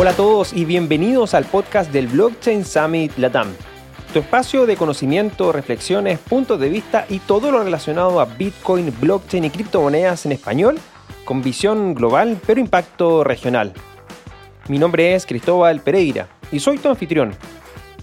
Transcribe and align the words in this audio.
Hola 0.00 0.12
a 0.12 0.16
todos 0.16 0.54
y 0.54 0.64
bienvenidos 0.64 1.34
al 1.34 1.44
podcast 1.44 1.92
del 1.92 2.06
Blockchain 2.06 2.64
Summit 2.64 3.18
Latam, 3.18 3.48
tu 4.14 4.20
espacio 4.20 4.64
de 4.64 4.74
conocimiento, 4.74 5.52
reflexiones, 5.52 6.18
puntos 6.18 6.58
de 6.58 6.70
vista 6.70 7.04
y 7.10 7.18
todo 7.18 7.50
lo 7.50 7.62
relacionado 7.62 8.18
a 8.18 8.24
Bitcoin, 8.24 8.94
blockchain 8.98 9.44
y 9.44 9.50
criptomonedas 9.50 10.24
en 10.24 10.32
español, 10.32 10.78
con 11.26 11.42
visión 11.42 11.92
global 11.92 12.38
pero 12.46 12.60
impacto 12.60 13.24
regional. 13.24 13.74
Mi 14.68 14.78
nombre 14.78 15.14
es 15.14 15.26
Cristóbal 15.26 15.82
Pereira 15.82 16.28
y 16.50 16.60
soy 16.60 16.78
tu 16.78 16.88
anfitrión. 16.88 17.34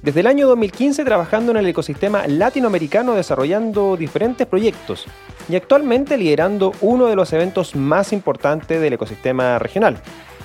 Desde 0.03 0.19
el 0.19 0.27
año 0.27 0.47
2015 0.49 1.03
trabajando 1.03 1.49
en 1.49 1.57
el 1.57 1.65
ecosistema 1.65 2.27
latinoamericano 2.27 3.15
desarrollando 3.15 3.97
diferentes 3.97 4.45
proyectos 4.45 5.07
y 5.49 5.55
actualmente 5.55 6.15
liderando 6.15 6.73
uno 6.81 7.07
de 7.07 7.15
los 7.15 7.33
eventos 7.33 7.75
más 7.75 8.13
importantes 8.13 8.79
del 8.79 8.93
ecosistema 8.93 9.57
regional, 9.57 9.99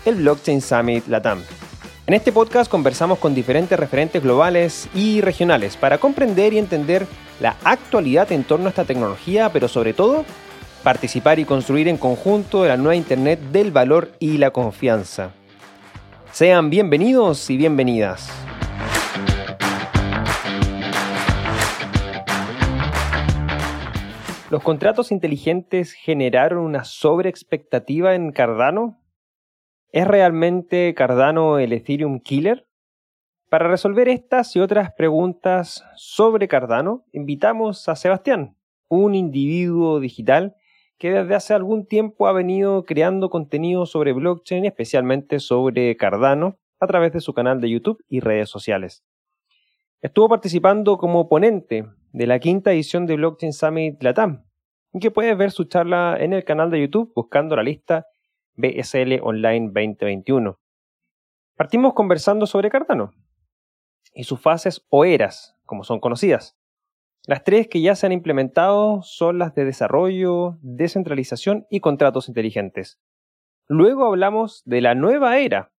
el 0.05 0.17
Blockchain 0.17 0.61
Summit 0.61 1.07
Latam. 1.07 1.41
En 2.07 2.15
este 2.15 2.33
podcast 2.33 2.71
conversamos 2.71 3.19
con 3.19 3.35
diferentes 3.35 3.79
referentes 3.79 4.23
globales 4.23 4.89
y 4.95 5.21
regionales 5.21 5.77
para 5.77 5.99
comprender 5.99 6.53
y 6.53 6.59
entender 6.59 7.07
la 7.41 7.57
actualidad 7.65 8.33
en 8.33 8.45
torno 8.45 8.67
a 8.67 8.69
esta 8.71 8.85
tecnología, 8.85 9.51
pero 9.53 9.69
sobre 9.69 9.95
todo 9.95 10.25
participar 10.83 11.39
y 11.39 11.45
construir 11.45 11.89
en 11.89 11.97
conjunto 11.97 12.67
la 12.67 12.77
nueva 12.77 12.97
Internet 12.97 13.41
del 13.53 13.71
valor 13.71 14.13
y 14.19 14.39
la 14.39 14.51
confianza. 14.51 15.31
Sean 16.33 16.71
bienvenidos 16.71 17.49
y 17.51 17.57
bienvenidas. 17.57 18.31
¿Los 24.51 24.63
contratos 24.63 25.13
inteligentes 25.13 25.93
generaron 25.93 26.59
una 26.59 26.85
sobreexpectativa 26.85 28.15
en 28.15 28.33
Cardano? 28.33 29.02
¿Es 29.93 30.07
realmente 30.07 30.95
Cardano 30.95 31.59
el 31.59 31.75
Ethereum 31.75 32.21
Killer? 32.21 32.67
Para 33.51 33.69
resolver 33.69 34.09
estas 34.09 34.57
y 34.57 34.61
otras 34.61 34.91
preguntas 34.95 35.85
sobre 35.97 36.49
Cardano, 36.49 37.05
invitamos 37.13 37.87
a 37.91 37.95
Sebastián, 37.95 38.57
un 38.89 39.15
individuo 39.15 40.01
digital 40.01 40.57
que 40.97 41.13
desde 41.13 41.35
hace 41.35 41.53
algún 41.53 41.85
tiempo 41.85 42.27
ha 42.27 42.33
venido 42.33 42.85
creando 42.87 43.29
contenido 43.29 43.85
sobre 43.85 44.15
blockchain, 44.15 44.65
especialmente 44.65 45.41
sobre 45.41 45.95
Cardano, 45.99 46.57
a 46.81 46.87
través 46.87 47.13
de 47.13 47.21
su 47.21 47.35
canal 47.35 47.61
de 47.61 47.69
YouTube 47.69 48.03
y 48.09 48.21
redes 48.21 48.49
sociales. 48.49 49.05
Estuvo 50.01 50.27
participando 50.27 50.97
como 50.97 51.29
ponente 51.29 51.85
de 52.13 52.27
la 52.27 52.39
quinta 52.39 52.73
edición 52.73 53.05
de 53.05 53.17
Blockchain 53.17 53.53
Summit 53.53 54.03
Latam, 54.03 54.47
que 54.99 55.11
puedes 55.11 55.37
ver 55.37 55.51
su 55.51 55.65
charla 55.65 56.17
en 56.19 56.33
el 56.33 56.45
canal 56.45 56.71
de 56.71 56.81
YouTube 56.81 57.13
buscando 57.15 57.57
la 57.57 57.63
lista 57.63 58.07
BSL 58.57 59.21
Online 59.23 59.67
2021. 59.67 60.59
Partimos 61.57 61.95
conversando 61.95 62.47
sobre 62.47 62.71
Cardano 62.71 63.13
y 64.15 64.25
sus 64.25 64.41
fases 64.41 64.85
o 64.89 65.05
eras, 65.05 65.57
como 65.65 65.85
son 65.85 66.01
conocidas. 66.01 66.57
Las 67.27 67.45
tres 67.45 67.69
que 67.69 67.81
ya 67.81 67.95
se 67.95 68.07
han 68.07 68.13
implementado 68.13 69.03
son 69.03 69.39
las 69.39 69.55
de 69.55 69.65
desarrollo, 69.65 70.59
descentralización 70.61 71.67
y 71.71 71.81
contratos 71.81 72.29
inteligentes. 72.29 72.99
Luego 73.69 74.07
hablamos 74.07 74.63
de 74.65 74.81
la 74.81 74.95
nueva 74.95 75.39
era, 75.39 75.73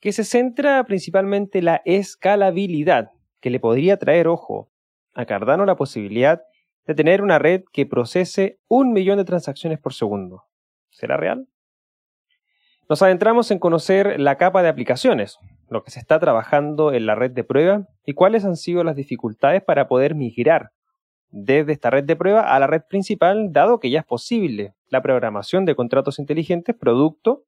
que 0.00 0.12
se 0.12 0.24
centra 0.24 0.82
principalmente 0.84 1.60
en 1.60 1.66
la 1.66 1.82
escalabilidad, 1.84 3.10
que 3.40 3.50
le 3.50 3.60
podría 3.60 3.96
traer, 3.96 4.26
ojo, 4.26 4.72
a 5.14 5.24
Cardano 5.24 5.64
la 5.64 5.76
posibilidad 5.76 6.42
de 6.86 6.94
tener 6.94 7.22
una 7.22 7.38
red 7.38 7.62
que 7.72 7.86
procese 7.86 8.58
un 8.66 8.92
millón 8.92 9.18
de 9.18 9.24
transacciones 9.24 9.78
por 9.78 9.94
segundo. 9.94 10.44
¿Será 10.90 11.16
real? 11.16 11.46
Nos 12.88 13.00
adentramos 13.02 13.50
en 13.50 13.58
conocer 13.58 14.20
la 14.20 14.36
capa 14.36 14.62
de 14.62 14.68
aplicaciones, 14.68 15.38
lo 15.68 15.82
que 15.82 15.90
se 15.90 16.00
está 16.00 16.18
trabajando 16.18 16.92
en 16.92 17.06
la 17.06 17.14
red 17.14 17.30
de 17.30 17.44
prueba 17.44 17.86
y 18.04 18.14
cuáles 18.14 18.44
han 18.44 18.56
sido 18.56 18.84
las 18.84 18.96
dificultades 18.96 19.62
para 19.62 19.88
poder 19.88 20.14
migrar 20.14 20.72
desde 21.30 21.72
esta 21.72 21.90
red 21.90 22.04
de 22.04 22.16
prueba 22.16 22.54
a 22.54 22.58
la 22.58 22.66
red 22.66 22.82
principal, 22.88 23.52
dado 23.52 23.80
que 23.80 23.90
ya 23.90 24.00
es 24.00 24.04
posible 24.04 24.74
la 24.88 25.00
programación 25.00 25.64
de 25.64 25.74
contratos 25.74 26.18
inteligentes 26.18 26.76
producto 26.76 27.44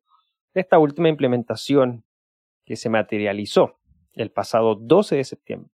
de 0.55 0.63
esta 0.63 0.79
última 0.79 1.11
implementación 1.11 2.05
que 2.65 2.77
se 2.77 2.89
materializó 2.89 3.79
el 4.15 4.31
pasado 4.31 4.77
12 4.77 5.17
de 5.17 5.25
septiembre. 5.25 5.71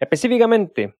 Específicamente, 0.00 0.96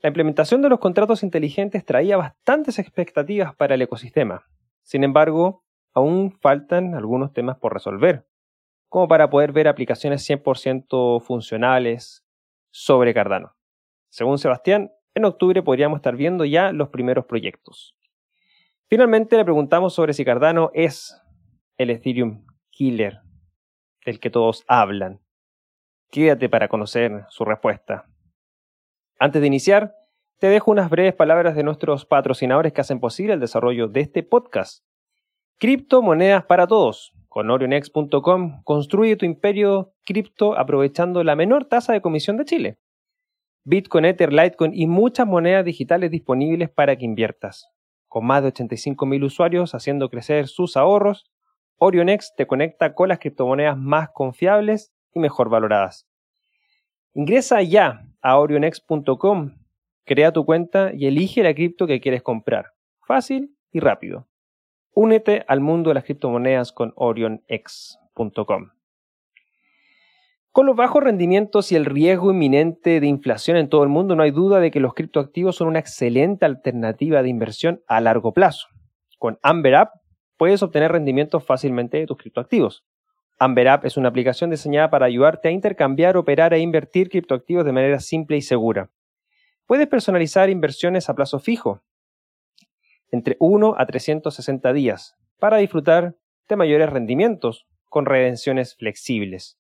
la 0.00 0.08
implementación 0.08 0.62
de 0.62 0.68
los 0.68 0.78
contratos 0.78 1.22
inteligentes 1.22 1.84
traía 1.84 2.16
bastantes 2.16 2.78
expectativas 2.78 3.56
para 3.56 3.74
el 3.74 3.82
ecosistema. 3.82 4.46
Sin 4.82 5.02
embargo, 5.02 5.64
aún 5.96 6.30
faltan 6.30 6.94
algunos 6.94 7.32
temas 7.32 7.56
por 7.56 7.72
resolver, 7.72 8.28
como 8.90 9.08
para 9.08 9.30
poder 9.30 9.52
ver 9.52 9.66
aplicaciones 9.66 10.28
100% 10.28 11.22
funcionales 11.22 12.22
sobre 12.70 13.14
Cardano. 13.14 13.56
Según 14.10 14.36
Sebastián, 14.36 14.92
en 15.14 15.24
octubre 15.24 15.62
podríamos 15.62 15.96
estar 15.96 16.14
viendo 16.14 16.44
ya 16.44 16.70
los 16.70 16.90
primeros 16.90 17.24
proyectos. 17.24 17.96
Finalmente 18.88 19.38
le 19.38 19.44
preguntamos 19.44 19.94
sobre 19.94 20.12
si 20.12 20.22
Cardano 20.22 20.70
es 20.74 21.18
el 21.78 21.88
Ethereum 21.88 22.44
Killer 22.68 23.20
del 24.04 24.20
que 24.20 24.28
todos 24.28 24.64
hablan. 24.68 25.20
Quédate 26.10 26.50
para 26.50 26.68
conocer 26.68 27.24
su 27.30 27.46
respuesta. 27.46 28.06
Antes 29.18 29.40
de 29.40 29.46
iniciar, 29.46 29.94
te 30.40 30.48
dejo 30.48 30.70
unas 30.70 30.90
breves 30.90 31.14
palabras 31.14 31.56
de 31.56 31.62
nuestros 31.62 32.04
patrocinadores 32.04 32.74
que 32.74 32.82
hacen 32.82 33.00
posible 33.00 33.32
el 33.32 33.40
desarrollo 33.40 33.88
de 33.88 34.00
este 34.02 34.22
podcast. 34.22 34.85
Criptomonedas 35.58 36.44
para 36.44 36.66
todos. 36.66 37.14
Con 37.28 37.50
orionex.com 37.50 38.62
construye 38.62 39.16
tu 39.16 39.24
imperio 39.24 39.94
cripto 40.04 40.54
aprovechando 40.54 41.24
la 41.24 41.34
menor 41.34 41.64
tasa 41.64 41.94
de 41.94 42.02
comisión 42.02 42.36
de 42.36 42.44
Chile. 42.44 42.78
Bitcoin, 43.64 44.04
Ether, 44.04 44.34
Litecoin 44.34 44.72
y 44.74 44.86
muchas 44.86 45.26
monedas 45.26 45.64
digitales 45.64 46.10
disponibles 46.10 46.68
para 46.68 46.94
que 46.96 47.06
inviertas. 47.06 47.70
Con 48.06 48.26
más 48.26 48.42
de 48.42 48.52
85.000 48.52 49.24
usuarios 49.24 49.74
haciendo 49.74 50.10
crecer 50.10 50.46
sus 50.46 50.76
ahorros, 50.76 51.24
Orionex 51.78 52.34
te 52.36 52.46
conecta 52.46 52.92
con 52.94 53.08
las 53.08 53.18
criptomonedas 53.18 53.78
más 53.78 54.10
confiables 54.10 54.92
y 55.14 55.20
mejor 55.20 55.48
valoradas. 55.48 56.06
Ingresa 57.14 57.62
ya 57.62 58.06
a 58.20 58.38
orionex.com, 58.38 59.56
crea 60.04 60.32
tu 60.32 60.44
cuenta 60.44 60.92
y 60.92 61.06
elige 61.06 61.42
la 61.42 61.54
cripto 61.54 61.86
que 61.86 62.00
quieres 62.02 62.22
comprar. 62.22 62.74
Fácil 63.06 63.56
y 63.72 63.80
rápido. 63.80 64.28
Únete 64.98 65.44
al 65.46 65.60
mundo 65.60 65.90
de 65.90 65.94
las 65.94 66.04
criptomonedas 66.04 66.72
con 66.72 66.94
orionx.com. 66.96 68.70
Con 70.50 70.64
los 70.64 70.74
bajos 70.74 71.04
rendimientos 71.04 71.70
y 71.70 71.76
el 71.76 71.84
riesgo 71.84 72.30
inminente 72.30 72.98
de 72.98 73.06
inflación 73.06 73.58
en 73.58 73.68
todo 73.68 73.82
el 73.82 73.90
mundo, 73.90 74.16
no 74.16 74.22
hay 74.22 74.30
duda 74.30 74.58
de 74.58 74.70
que 74.70 74.80
los 74.80 74.94
criptoactivos 74.94 75.54
son 75.56 75.68
una 75.68 75.80
excelente 75.80 76.46
alternativa 76.46 77.22
de 77.22 77.28
inversión 77.28 77.82
a 77.86 78.00
largo 78.00 78.32
plazo. 78.32 78.68
Con 79.18 79.38
Amber 79.42 79.74
App 79.74 79.90
puedes 80.38 80.62
obtener 80.62 80.92
rendimientos 80.92 81.44
fácilmente 81.44 81.98
de 81.98 82.06
tus 82.06 82.16
criptoactivos. 82.16 82.86
Amber 83.38 83.68
App 83.68 83.84
es 83.84 83.98
una 83.98 84.08
aplicación 84.08 84.48
diseñada 84.48 84.88
para 84.88 85.04
ayudarte 85.04 85.48
a 85.48 85.50
intercambiar, 85.50 86.16
operar 86.16 86.54
e 86.54 86.60
invertir 86.60 87.10
criptoactivos 87.10 87.66
de 87.66 87.72
manera 87.72 88.00
simple 88.00 88.38
y 88.38 88.40
segura. 88.40 88.88
Puedes 89.66 89.88
personalizar 89.88 90.48
inversiones 90.48 91.10
a 91.10 91.14
plazo 91.14 91.38
fijo, 91.38 91.82
entre 93.10 93.36
1 93.40 93.74
a 93.78 93.86
360 93.86 94.72
días 94.72 95.16
para 95.38 95.58
disfrutar 95.58 96.16
de 96.48 96.56
mayores 96.56 96.90
rendimientos 96.90 97.66
con 97.88 98.06
redenciones 98.06 98.76
flexibles. 98.76 99.58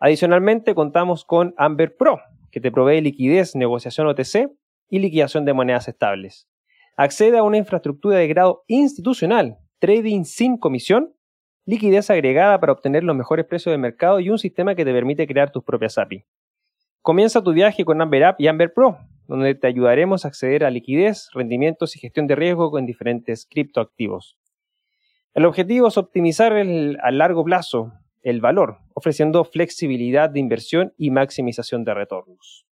Adicionalmente 0.00 0.74
contamos 0.74 1.24
con 1.24 1.54
Amber 1.56 1.96
Pro, 1.96 2.20
que 2.50 2.60
te 2.60 2.72
provee 2.72 3.00
liquidez, 3.00 3.54
negociación 3.54 4.06
OTC 4.06 4.50
y 4.88 4.98
liquidación 4.98 5.44
de 5.44 5.52
monedas 5.52 5.88
estables. 5.88 6.48
Accede 6.96 7.38
a 7.38 7.42
una 7.42 7.58
infraestructura 7.58 8.18
de 8.18 8.28
grado 8.28 8.64
institucional, 8.66 9.58
trading 9.78 10.24
sin 10.24 10.58
comisión, 10.58 11.14
liquidez 11.64 12.10
agregada 12.10 12.58
para 12.60 12.72
obtener 12.72 13.04
los 13.04 13.16
mejores 13.16 13.46
precios 13.46 13.72
de 13.72 13.78
mercado 13.78 14.20
y 14.20 14.30
un 14.30 14.38
sistema 14.38 14.74
que 14.74 14.84
te 14.84 14.92
permite 14.92 15.26
crear 15.26 15.50
tus 15.50 15.64
propias 15.64 15.96
API. 15.98 16.24
Comienza 17.02 17.42
tu 17.42 17.52
viaje 17.52 17.84
con 17.84 18.00
Amber 18.02 18.24
App 18.24 18.40
y 18.40 18.48
Amber 18.48 18.72
Pro, 18.74 18.98
donde 19.30 19.54
te 19.54 19.68
ayudaremos 19.68 20.24
a 20.24 20.28
acceder 20.28 20.64
a 20.64 20.70
liquidez, 20.70 21.28
rendimientos 21.32 21.94
y 21.94 22.00
gestión 22.00 22.26
de 22.26 22.34
riesgo 22.34 22.72
con 22.72 22.84
diferentes 22.84 23.46
criptoactivos. 23.48 24.36
El 25.34 25.46
objetivo 25.46 25.86
es 25.86 25.96
optimizar 25.96 26.52
a 26.52 27.10
largo 27.12 27.44
plazo 27.44 27.92
el 28.22 28.40
valor, 28.40 28.78
ofreciendo 28.92 29.44
flexibilidad 29.44 30.30
de 30.30 30.40
inversión 30.40 30.92
y 30.96 31.10
maximización 31.10 31.84
de 31.84 31.94
retornos. 31.94 32.66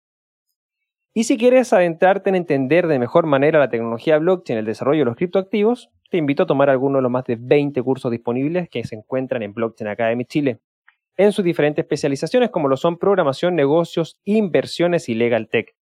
Y 1.13 1.25
si 1.25 1.37
quieres 1.37 1.73
adentrarte 1.73 2.31
en 2.31 2.37
entender 2.37 2.87
de 2.87 3.01
mejor 3.01 3.27
manera 3.27 3.59
la 3.59 3.69
tecnología 3.69 4.19
blockchain 4.19 4.57
y 4.57 4.61
el 4.61 4.67
desarrollo 4.67 5.01
de 5.01 5.07
los 5.07 5.17
criptoactivos, 5.17 5.91
te 6.09 6.19
invito 6.19 6.45
a 6.45 6.47
tomar 6.47 6.71
alguno 6.71 6.99
de 6.99 7.03
los 7.03 7.11
más 7.11 7.25
de 7.25 7.37
20 7.37 7.83
cursos 7.83 8.13
disponibles 8.13 8.69
que 8.69 8.85
se 8.85 8.95
encuentran 8.95 9.43
en 9.43 9.55
Blockchain 9.55 9.89
Academy 9.89 10.25
Chile, 10.25 10.61
en 11.17 11.33
sus 11.33 11.45
diferentes 11.45 11.83
especializaciones 11.83 12.51
como 12.51 12.69
lo 12.69 12.77
son 12.77 12.97
programación, 12.97 13.57
negocios, 13.57 14.21
inversiones 14.25 15.09
y 15.09 15.15
legal 15.15 15.49
tech. 15.49 15.75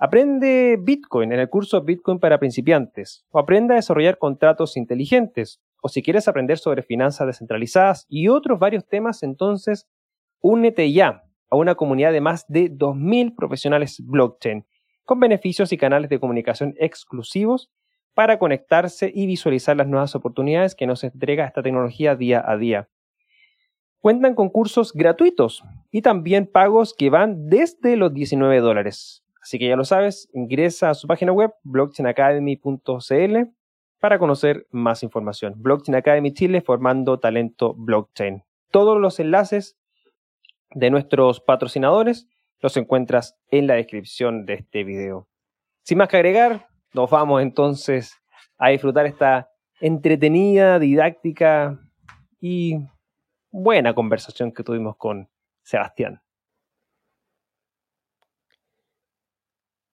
Aprende 0.00 0.78
Bitcoin 0.80 1.32
en 1.32 1.40
el 1.40 1.48
curso 1.48 1.82
Bitcoin 1.82 2.20
para 2.20 2.38
principiantes 2.38 3.26
o 3.30 3.40
aprenda 3.40 3.74
a 3.74 3.78
desarrollar 3.78 4.16
contratos 4.16 4.76
inteligentes 4.76 5.60
o 5.82 5.88
si 5.88 6.02
quieres 6.02 6.28
aprender 6.28 6.58
sobre 6.58 6.84
finanzas 6.84 7.26
descentralizadas 7.26 8.06
y 8.08 8.28
otros 8.28 8.60
varios 8.60 8.86
temas, 8.86 9.24
entonces 9.24 9.88
únete 10.40 10.92
ya 10.92 11.24
a 11.50 11.56
una 11.56 11.74
comunidad 11.74 12.12
de 12.12 12.20
más 12.20 12.46
de 12.46 12.70
2.000 12.70 13.34
profesionales 13.34 14.00
blockchain 14.04 14.64
con 15.04 15.18
beneficios 15.18 15.72
y 15.72 15.76
canales 15.76 16.08
de 16.10 16.20
comunicación 16.20 16.74
exclusivos 16.78 17.68
para 18.14 18.38
conectarse 18.38 19.10
y 19.12 19.26
visualizar 19.26 19.76
las 19.76 19.88
nuevas 19.88 20.14
oportunidades 20.14 20.76
que 20.76 20.86
nos 20.86 21.02
entrega 21.02 21.44
esta 21.44 21.62
tecnología 21.62 22.14
día 22.14 22.44
a 22.46 22.56
día. 22.56 22.88
Cuentan 23.98 24.36
con 24.36 24.48
cursos 24.48 24.92
gratuitos 24.92 25.64
y 25.90 26.02
también 26.02 26.46
pagos 26.46 26.94
que 26.96 27.10
van 27.10 27.48
desde 27.48 27.96
los 27.96 28.14
19 28.14 28.60
dólares. 28.60 29.24
Así 29.48 29.58
que 29.58 29.66
ya 29.66 29.76
lo 29.76 29.84
sabes, 29.86 30.28
ingresa 30.34 30.90
a 30.90 30.94
su 30.94 31.06
página 31.06 31.32
web 31.32 31.54
blockchainacademy.cl 31.62 33.36
para 33.98 34.18
conocer 34.18 34.66
más 34.70 35.02
información. 35.02 35.54
Blockchain 35.56 35.96
Academy 35.96 36.34
Chile 36.34 36.60
formando 36.60 37.18
talento 37.18 37.72
blockchain. 37.72 38.44
Todos 38.70 39.00
los 39.00 39.18
enlaces 39.20 39.78
de 40.72 40.90
nuestros 40.90 41.40
patrocinadores 41.40 42.28
los 42.60 42.76
encuentras 42.76 43.38
en 43.50 43.68
la 43.68 43.76
descripción 43.76 44.44
de 44.44 44.52
este 44.52 44.84
video. 44.84 45.26
Sin 45.80 45.96
más 45.96 46.08
que 46.08 46.18
agregar, 46.18 46.68
nos 46.92 47.08
vamos 47.08 47.40
entonces 47.40 48.12
a 48.58 48.68
disfrutar 48.68 49.06
esta 49.06 49.48
entretenida, 49.80 50.78
didáctica 50.78 51.80
y 52.38 52.76
buena 53.50 53.94
conversación 53.94 54.52
que 54.52 54.62
tuvimos 54.62 54.98
con 54.98 55.30
Sebastián. 55.62 56.20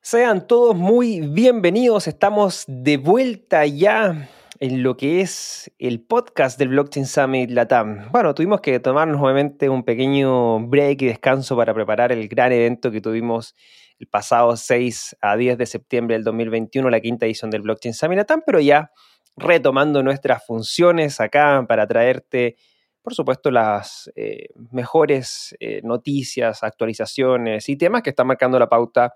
Sean 0.06 0.46
todos 0.46 0.75
muy 0.75 1.19
bienvenidos, 1.19 2.07
estamos 2.07 2.66
de 2.68 2.98
vuelta 2.98 3.66
ya 3.66 4.30
en 4.60 4.84
lo 4.84 4.96
que 4.98 5.22
es 5.22 5.72
el 5.80 6.00
podcast 6.00 6.60
del 6.60 6.68
Blockchain 6.68 7.07
Summit 7.07 7.50
Latam. 7.50 8.12
Bueno, 8.12 8.36
tuvimos 8.36 8.62
que 8.62 8.80
tomarnos 8.80 9.18
nuevamente 9.18 9.68
un 9.68 9.84
pequeño 9.84 10.60
break 10.68 11.02
y 11.02 11.07
descanso 11.07 11.57
para 11.57 11.74
preparar 11.74 12.12
el 12.12 12.28
gran 12.28 12.52
evento 12.52 12.92
que 12.92 13.02
tuvimos 13.02 13.56
el 13.98 14.06
pasado 14.06 14.56
6 14.56 15.16
a 15.22 15.36
10 15.36 15.57
de 15.57 15.66
septiembre 15.66 16.13
del 16.13 16.24
2021, 16.24 16.88
la 16.92 17.02
quinta 17.02 17.25
edición 17.25 17.50
del 17.50 17.63
Blockchain 17.63 17.96
Summit 17.96 18.18
Latam, 18.18 18.44
pero 18.46 18.60
ya 18.60 18.92
retomando 19.36 20.04
nuestras 20.04 20.46
funciones 20.46 21.19
acá 21.19 21.66
para 21.68 21.88
traerte, 21.88 22.57
por 23.02 23.16
supuesto, 23.16 23.50
las 23.50 24.12
eh, 24.16 24.50
mejores 24.69 25.56
eh, 25.60 25.81
noticias, 25.84 26.62
actualizaciones 26.62 27.68
y 27.69 27.75
temas 27.75 28.04
que 28.04 28.12
están 28.12 28.28
marcando 28.28 28.60
la 28.60 28.69
pauta 28.69 29.12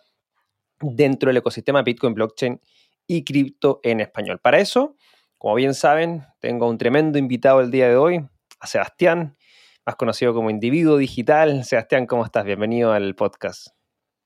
dentro 0.82 1.30
del 1.30 1.38
ecosistema 1.38 1.82
Bitcoin, 1.82 2.14
blockchain 2.14 2.62
y 3.08 3.24
cripto 3.24 3.80
en 3.84 4.02
español. 4.02 4.40
Para 4.40 4.60
eso, 4.60 4.96
como 5.38 5.56
bien 5.56 5.74
saben, 5.74 6.26
tengo 6.40 6.68
un 6.68 6.78
tremendo 6.78 7.18
invitado 7.18 7.62
el 7.62 7.72
día 7.72 7.88
de 7.88 7.96
hoy, 7.96 8.26
a 8.60 8.68
Sebastián, 8.68 9.38
más 9.86 9.96
conocido 9.96 10.34
como 10.34 10.50
Individuo 10.50 10.98
Digital. 10.98 11.64
Sebastián, 11.64 12.06
¿cómo 12.06 12.26
estás? 12.26 12.46
Bienvenido 12.46 12.92
al 12.92 13.16
podcast. 13.16 13.70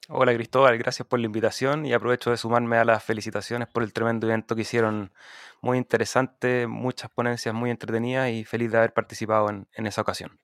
Hola 0.09 0.33
Cristóbal, 0.33 0.77
gracias 0.77 1.07
por 1.07 1.19
la 1.19 1.27
invitación 1.27 1.85
y 1.85 1.93
aprovecho 1.93 2.29
de 2.29 2.35
sumarme 2.35 2.75
a 2.75 2.83
las 2.83 3.01
felicitaciones 3.01 3.69
por 3.69 3.83
el 3.83 3.93
tremendo 3.93 4.27
evento 4.27 4.53
que 4.53 4.63
hicieron, 4.63 5.13
muy 5.61 5.77
interesante, 5.77 6.67
muchas 6.67 7.09
ponencias 7.09 7.55
muy 7.55 7.69
entretenidas 7.69 8.29
y 8.29 8.43
feliz 8.43 8.69
de 8.69 8.79
haber 8.79 8.93
participado 8.93 9.49
en, 9.49 9.87
esa 9.87 10.01
ocasión. 10.01 10.37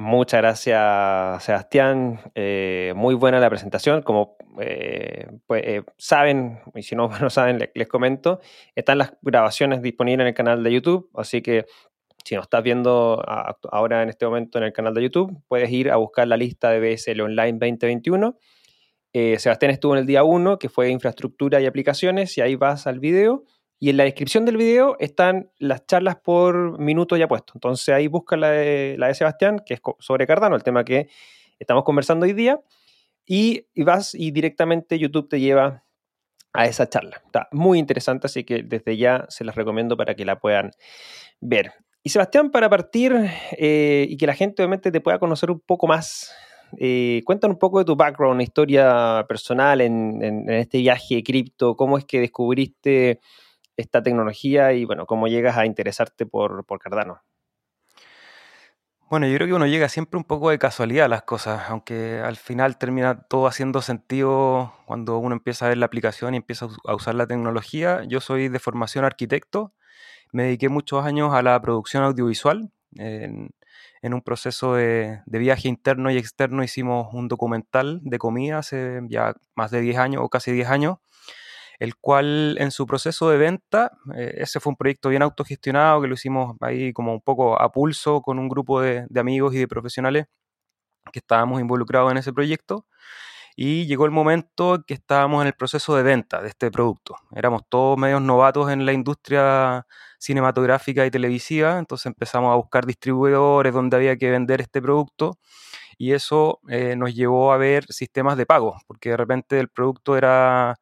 Muchas 0.00 0.40
gracias, 0.40 1.44
Sebastián. 1.44 2.20
Eh, 2.34 2.94
muy 2.96 3.14
buena 3.14 3.38
la 3.38 3.50
presentación. 3.50 4.00
Como 4.00 4.38
eh, 4.58 5.26
pues, 5.46 5.62
eh, 5.62 5.82
saben, 5.98 6.58
y 6.74 6.82
si 6.82 6.96
no 6.96 7.10
saben, 7.28 7.58
les, 7.74 7.86
comento, 7.86 8.40
están 8.74 8.96
las 8.96 9.12
grabaciones 9.20 9.82
disponibles 9.82 10.24
en 10.24 10.28
el 10.28 10.34
canal 10.34 10.64
de 10.64 10.72
YouTube, 10.72 11.10
así 11.14 11.42
que 11.42 11.66
si 12.24 12.34
nos 12.34 12.44
estás 12.44 12.62
viendo 12.62 13.22
ahora 13.70 14.02
en 14.02 14.08
este 14.08 14.24
momento 14.24 14.56
en 14.56 14.64
el 14.64 14.72
canal 14.72 14.94
de 14.94 15.02
YouTube, 15.02 15.38
puedes 15.48 15.70
ir 15.70 15.90
a 15.90 15.96
buscar 15.96 16.26
la 16.26 16.38
lista 16.38 16.70
de 16.70 16.80
BSL 16.80 17.20
Online 17.20 17.58
2021. 17.58 18.38
Sebastián 19.12 19.70
estuvo 19.70 19.92
en 19.92 19.98
el 19.98 20.06
día 20.06 20.24
1, 20.24 20.58
que 20.58 20.70
fue 20.70 20.88
infraestructura 20.88 21.60
y 21.60 21.66
aplicaciones, 21.66 22.38
y 22.38 22.40
ahí 22.40 22.54
vas 22.54 22.86
al 22.86 23.00
video 23.00 23.44
y 23.82 23.88
en 23.88 23.96
la 23.96 24.04
descripción 24.04 24.44
del 24.44 24.58
video 24.58 24.96
están 25.00 25.50
las 25.58 25.86
charlas 25.86 26.16
por 26.16 26.78
minuto 26.78 27.16
ya 27.16 27.26
puesto. 27.26 27.54
Entonces 27.54 27.88
ahí 27.94 28.08
busca 28.08 28.36
la 28.36 28.50
de, 28.50 28.96
la 28.98 29.06
de 29.06 29.14
Sebastián, 29.14 29.62
que 29.64 29.72
es 29.72 29.80
sobre 29.98 30.26
Cardano, 30.26 30.54
el 30.54 30.62
tema 30.62 30.84
que 30.84 31.08
estamos 31.58 31.82
conversando 31.82 32.26
hoy 32.26 32.34
día. 32.34 32.60
Y, 33.24 33.64
vas 33.76 34.14
y 34.14 34.32
directamente 34.32 34.98
YouTube 34.98 35.30
te 35.30 35.40
lleva 35.40 35.84
a 36.52 36.66
esa 36.66 36.90
charla. 36.90 37.22
Está 37.24 37.48
muy 37.52 37.78
interesante, 37.78 38.26
así 38.26 38.44
que 38.44 38.62
desde 38.62 38.98
ya 38.98 39.24
se 39.30 39.44
las 39.44 39.54
recomiendo 39.54 39.96
para 39.96 40.14
que 40.14 40.26
la 40.26 40.38
puedan 40.38 40.72
ver. 41.40 41.72
Y 42.02 42.10
Sebastián, 42.10 42.50
para 42.50 42.68
partir 42.68 43.14
eh, 43.52 44.06
y 44.10 44.18
que 44.18 44.26
la 44.26 44.34
gente 44.34 44.62
obviamente 44.62 44.92
te 44.92 45.00
pueda 45.00 45.18
conocer 45.18 45.50
un 45.50 45.60
poco 45.60 45.86
más, 45.86 46.34
eh, 46.76 47.22
cuéntanos 47.24 47.54
un 47.54 47.58
poco 47.58 47.78
de 47.78 47.86
tu 47.86 47.96
background, 47.96 48.42
historia 48.42 49.24
personal 49.26 49.80
en, 49.80 50.22
en 50.22 50.50
este 50.50 50.78
viaje 50.78 51.14
de 51.14 51.22
cripto, 51.22 51.76
cómo 51.76 51.96
es 51.96 52.04
que 52.04 52.20
descubriste 52.20 53.20
esta 53.80 54.02
tecnología 54.02 54.72
y 54.72 54.84
bueno, 54.84 55.06
cómo 55.06 55.28
llegas 55.28 55.56
a 55.56 55.66
interesarte 55.66 56.26
por, 56.26 56.64
Cardano. 56.78 57.22
Bueno, 59.08 59.26
yo 59.26 59.34
creo 59.34 59.48
que 59.48 59.54
uno 59.54 59.66
llega 59.66 59.88
siempre 59.88 60.18
un 60.18 60.24
poco 60.24 60.50
de 60.50 60.58
casualidad 60.58 61.06
a 61.06 61.08
las 61.08 61.22
cosas, 61.22 61.68
aunque 61.68 62.20
al 62.20 62.36
final 62.36 62.78
termina 62.78 63.22
todo 63.22 63.48
haciendo 63.48 63.82
sentido 63.82 64.72
cuando 64.86 65.18
uno 65.18 65.34
empieza 65.34 65.66
a 65.66 65.70
ver 65.70 65.78
la 65.78 65.86
aplicación 65.86 66.34
y 66.34 66.36
empieza 66.36 66.68
a 66.86 66.94
usar 66.94 67.16
la 67.16 67.26
tecnología. 67.26 68.04
Yo 68.06 68.20
soy 68.20 68.48
de 68.48 68.60
formación 68.60 69.04
arquitecto, 69.04 69.74
me 70.32 70.44
dediqué 70.44 70.68
muchos 70.68 71.04
años 71.04 71.34
a 71.34 71.42
la 71.42 71.60
producción 71.60 72.04
audiovisual. 72.04 72.70
En, 72.96 73.50
un 74.02 74.22
proceso 74.22 74.74
de, 74.74 75.20
de, 75.26 75.38
viaje 75.38 75.68
interno 75.68 76.10
y 76.10 76.16
externo 76.16 76.64
hicimos 76.64 77.12
un 77.12 77.28
documental 77.28 78.00
de 78.02 78.18
comida 78.18 78.58
hace 78.58 79.00
ya 79.08 79.34
más 79.54 79.70
de 79.70 79.80
10 79.80 79.98
años 79.98 80.22
o 80.24 80.28
casi 80.28 80.52
10 80.52 80.68
años 80.68 80.98
el 81.80 81.96
cual 81.96 82.56
en 82.60 82.70
su 82.70 82.86
proceso 82.86 83.30
de 83.30 83.38
venta, 83.38 83.90
eh, 84.14 84.34
ese 84.36 84.60
fue 84.60 84.70
un 84.70 84.76
proyecto 84.76 85.08
bien 85.08 85.22
autogestionado 85.22 86.02
que 86.02 86.08
lo 86.08 86.14
hicimos 86.14 86.56
ahí 86.60 86.92
como 86.92 87.14
un 87.14 87.22
poco 87.22 87.60
a 87.60 87.72
pulso 87.72 88.20
con 88.20 88.38
un 88.38 88.48
grupo 88.48 88.82
de, 88.82 89.06
amigos 89.16 89.54
y 89.54 89.58
de 89.58 89.66
profesionales 89.66 90.26
que 91.12 91.20
estábamos 91.20 91.60
involucrados 91.60 92.12
en 92.12 92.18
ese 92.18 92.32
proyecto. 92.32 92.86
Y 93.56 93.86
llegó 93.86 94.04
el 94.06 94.10
momento 94.12 94.84
que 94.86 94.94
estábamos 94.94 95.42
en 95.42 95.48
el 95.48 95.54
proceso 95.54 95.96
de 95.96 96.02
venta 96.02 96.42
de 96.42 96.48
este 96.48 96.70
producto. 96.70 97.16
Éramos 97.34 97.62
todos 97.68 97.98
medios 97.98 98.22
novatos 98.22 98.70
en 98.70 98.86
la 98.86 98.92
industria 98.92 99.86
cinematográfica 100.18 101.06
y 101.06 101.10
televisiva, 101.10 101.78
entonces 101.78 102.06
empezamos 102.06 102.52
a 102.52 102.56
buscar 102.56 102.86
distribuidores 102.86 103.72
donde 103.74 103.96
había 103.96 104.16
que 104.16 104.30
vender 104.30 104.60
este 104.60 104.82
producto 104.82 105.38
y 105.98 106.12
eso 106.12 106.60
eh, 106.68 106.96
nos 106.96 107.14
llevó 107.14 107.52
a 107.52 107.58
ver 107.58 107.84
sistemas 107.92 108.36
de 108.36 108.46
pago, 108.46 108.76
porque 108.86 109.10
de 109.10 109.16
repente 109.16 109.60
el 109.60 109.68
producto 109.68 110.16
era 110.16 110.76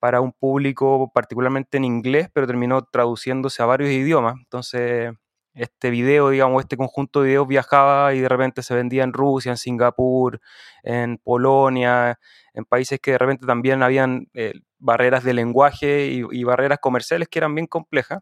para 0.00 0.20
un 0.20 0.32
público 0.32 1.12
particularmente 1.14 1.76
en 1.76 1.84
inglés, 1.84 2.28
pero 2.32 2.46
terminó 2.46 2.82
traduciéndose 2.82 3.62
a 3.62 3.66
varios 3.66 3.90
idiomas. 3.90 4.34
Entonces, 4.38 5.12
este 5.54 5.90
video, 5.90 6.30
digamos, 6.30 6.62
este 6.62 6.76
conjunto 6.76 7.20
de 7.20 7.28
videos 7.28 7.46
viajaba 7.46 8.14
y 8.14 8.20
de 8.20 8.28
repente 8.28 8.62
se 8.62 8.74
vendía 8.74 9.04
en 9.04 9.12
Rusia, 9.12 9.50
en 9.50 9.58
Singapur, 9.58 10.40
en 10.82 11.18
Polonia, 11.18 12.18
en 12.54 12.64
países 12.64 12.98
que 13.00 13.12
de 13.12 13.18
repente 13.18 13.46
también 13.46 13.82
habían 13.82 14.28
eh, 14.34 14.54
barreras 14.78 15.22
de 15.22 15.34
lenguaje 15.34 16.06
y, 16.06 16.24
y, 16.30 16.44
barreras 16.44 16.78
comerciales 16.80 17.28
que 17.28 17.38
eran 17.38 17.54
bien 17.54 17.66
complejas. 17.66 18.20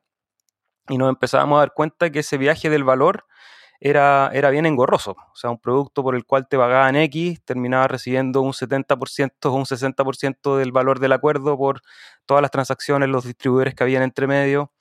Y 0.89 0.99
nos 0.99 1.11
empezábamos 1.11 1.59
a 1.59 1.61
dar 1.61 1.75
cuenta 1.75 2.11
que 2.11 2.21
ese 2.21 2.39
viaje 2.39 2.71
del 2.71 2.85
valor 2.85 3.25
era, 3.81 4.31
era 4.33 4.51
bien 4.51 4.67
engorroso. 4.67 5.13
O 5.33 5.37
sea, 5.37 5.51
un 5.51 5.59
producto 5.59 6.03
por 6.03 6.15
el 6.15 6.25
cual 6.25 6.49
te 6.49 6.57
pagaban 6.57 6.97
X 6.97 7.43
terminaba 7.45 7.89
recibiendo 7.89 8.43
un 8.43 8.53
70% 8.53 9.33
o 9.45 9.53
un 9.53 9.67
60% 9.67 10.57
del 10.57 10.73
valor 10.73 11.01
del 11.01 11.13
acuerdo 11.13 11.57
por 11.57 11.83
todas 12.27 12.43
las 12.43 12.51
transacciones, 12.51 13.09
los 13.09 13.25
distribuidores 13.25 13.75
que 13.75 13.85
habían 13.85 14.03
entre 14.03 14.27
medio. 14.27 14.73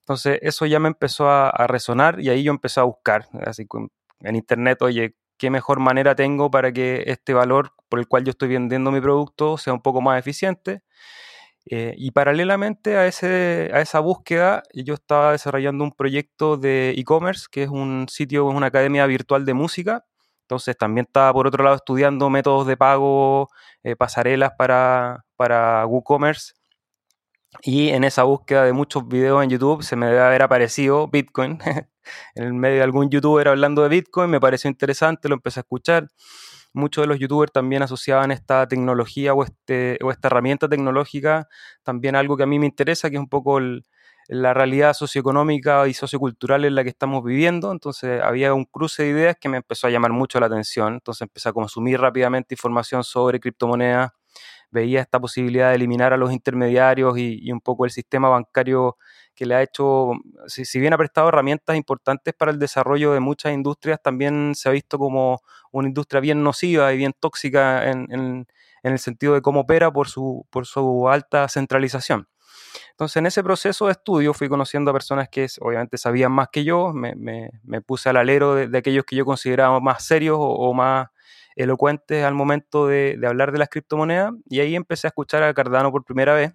Entonces, 0.00 0.38
eso 0.42 0.66
ya 0.66 0.80
me 0.80 0.88
empezó 0.88 1.30
a, 1.30 1.66
resonar 1.68 2.20
y 2.20 2.30
ahí 2.30 2.42
yo 2.42 2.50
empecé 2.50 2.80
a 2.80 2.84
buscar, 2.84 3.28
así 3.46 3.66
en 4.20 4.36
internet, 4.36 4.82
oye, 4.82 5.14
¿qué 5.36 5.50
mejor 5.50 5.78
manera 5.78 6.14
tengo 6.14 6.50
para 6.50 6.72
que 6.72 7.04
este 7.06 7.32
valor 7.32 7.72
por 7.88 8.00
el 8.00 8.08
cual 8.08 8.24
yo 8.24 8.30
estoy 8.30 8.48
vendiendo 8.48 8.90
mi 8.90 9.00
producto 9.00 9.56
sea 9.56 9.72
un 9.72 9.80
poco 9.80 10.00
más 10.00 10.18
eficiente? 10.18 10.82
Eh, 11.66 11.94
y 11.96 12.10
paralelamente 12.12 12.96
a, 12.96 13.06
ese, 13.06 13.70
a 13.72 13.80
esa 13.80 14.00
búsqueda, 14.00 14.62
yo 14.72 14.94
estaba 14.94 15.32
desarrollando 15.32 15.84
un 15.84 15.92
proyecto 15.92 16.56
de 16.56 16.94
e-commerce, 16.96 17.46
que 17.50 17.64
es 17.64 17.68
un 17.68 18.06
sitio, 18.08 18.46
una 18.46 18.66
academia 18.66 19.06
virtual 19.06 19.44
de 19.44 19.54
música. 19.54 20.04
Entonces 20.42 20.76
también 20.76 21.06
estaba 21.06 21.32
por 21.32 21.46
otro 21.46 21.62
lado 21.62 21.76
estudiando 21.76 22.28
métodos 22.30 22.66
de 22.66 22.76
pago, 22.76 23.48
eh, 23.84 23.94
pasarelas 23.96 24.52
para, 24.58 25.24
para 25.36 25.86
WooCommerce. 25.86 26.54
Y 27.62 27.88
en 27.90 28.04
esa 28.04 28.22
búsqueda 28.22 28.64
de 28.64 28.72
muchos 28.72 29.06
videos 29.08 29.42
en 29.42 29.50
YouTube 29.50 29.82
se 29.82 29.96
me 29.96 30.06
debe 30.06 30.20
haber 30.20 30.42
aparecido 30.42 31.08
Bitcoin. 31.08 31.58
en 32.34 32.44
el 32.44 32.54
medio 32.54 32.76
de 32.78 32.82
algún 32.82 33.10
youtuber 33.10 33.48
hablando 33.48 33.82
de 33.82 33.88
Bitcoin, 33.88 34.30
me 34.30 34.40
pareció 34.40 34.70
interesante, 34.70 35.28
lo 35.28 35.34
empecé 35.34 35.60
a 35.60 35.62
escuchar 35.62 36.08
muchos 36.72 37.02
de 37.02 37.08
los 37.08 37.18
youtubers 37.18 37.52
también 37.52 37.82
asociaban 37.82 38.30
esta 38.30 38.66
tecnología 38.68 39.34
o, 39.34 39.44
este, 39.44 39.98
o 40.02 40.10
esta 40.10 40.28
herramienta 40.28 40.68
tecnológica 40.68 41.48
también 41.82 42.16
algo 42.16 42.36
que 42.36 42.44
a 42.44 42.46
mí 42.46 42.58
me 42.58 42.66
interesa, 42.66 43.10
que 43.10 43.16
es 43.16 43.20
un 43.20 43.28
poco 43.28 43.60
la 44.28 44.54
realidad 44.54 44.94
socioeconómica 44.94 45.88
y 45.88 45.94
sociocultural 45.94 46.64
en 46.64 46.76
la 46.76 46.84
que 46.84 46.90
estamos 46.90 47.24
viviendo. 47.24 47.72
Entonces 47.72 48.22
había 48.22 48.54
un 48.54 48.64
cruce 48.64 49.02
de 49.02 49.08
ideas 49.10 49.36
que 49.40 49.48
me 49.48 49.56
empezó 49.56 49.88
a 49.88 49.90
llamar 49.90 50.12
mucho 50.12 50.38
la 50.38 50.46
atención. 50.46 50.94
Entonces 50.94 51.22
empecé 51.22 51.48
a 51.48 51.52
consumir 51.52 52.00
rápidamente 52.00 52.54
información 52.54 53.02
sobre 53.02 53.40
criptomonedas. 53.40 54.12
Veía 54.70 55.00
esta 55.00 55.18
posibilidad 55.20 55.70
de 55.70 55.76
eliminar 55.76 56.12
a 56.12 56.16
los 56.16 56.32
intermediarios 56.32 57.18
y, 57.18 57.50
un 57.50 57.60
poco 57.60 57.84
el 57.86 57.90
sistema 57.90 58.28
bancario 58.28 58.96
que 59.40 59.46
le 59.46 59.54
ha 59.54 59.62
hecho, 59.62 60.12
si, 60.48 60.78
bien 60.78 60.92
ha 60.92 60.98
prestado 60.98 61.30
herramientas 61.30 61.74
importantes 61.74 62.34
para 62.34 62.50
el 62.52 62.58
desarrollo 62.58 63.14
de 63.14 63.20
muchas 63.20 63.54
industrias, 63.54 63.98
también 64.02 64.52
se 64.54 64.68
ha 64.68 64.72
visto 64.72 64.98
como 64.98 65.40
una 65.72 65.88
industria 65.88 66.20
bien 66.20 66.42
nociva 66.42 66.92
y 66.92 66.98
bien 66.98 67.14
tóxica 67.18 67.90
en, 67.90 68.46
el 68.82 68.98
sentido 68.98 69.32
de 69.32 69.40
cómo 69.40 69.60
opera 69.60 69.90
por 69.90 70.08
su, 70.08 70.46
por 70.50 70.66
su 70.66 71.08
alta 71.08 71.48
centralización. 71.48 72.28
Entonces, 72.90 73.16
en 73.16 73.24
ese 73.24 73.42
proceso 73.42 73.86
de 73.86 73.92
estudio 73.92 74.34
fui 74.34 74.50
conociendo 74.50 74.90
a 74.90 74.92
personas 74.92 75.30
que 75.30 75.46
obviamente 75.60 75.96
sabían 75.96 76.32
más 76.32 76.48
que 76.52 76.62
yo, 76.62 76.92
me, 76.92 77.14
puse 77.86 78.10
al 78.10 78.18
alero 78.18 78.56
de, 78.56 78.76
aquellos 78.76 79.06
que 79.06 79.16
yo 79.16 79.24
consideraba 79.24 79.80
más 79.80 80.04
serios 80.04 80.36
o, 80.38 80.74
más 80.74 81.08
elocuentes 81.56 82.24
al 82.26 82.34
momento 82.34 82.88
de, 82.88 83.18
hablar 83.26 83.52
de 83.52 83.58
las 83.58 83.70
criptomonedas, 83.70 84.34
y 84.50 84.60
ahí 84.60 84.76
empecé 84.76 85.06
a 85.06 85.08
escuchar 85.08 85.42
a 85.44 85.54
Cardano 85.54 85.90
por 85.90 86.04
primera 86.04 86.34
vez. 86.34 86.52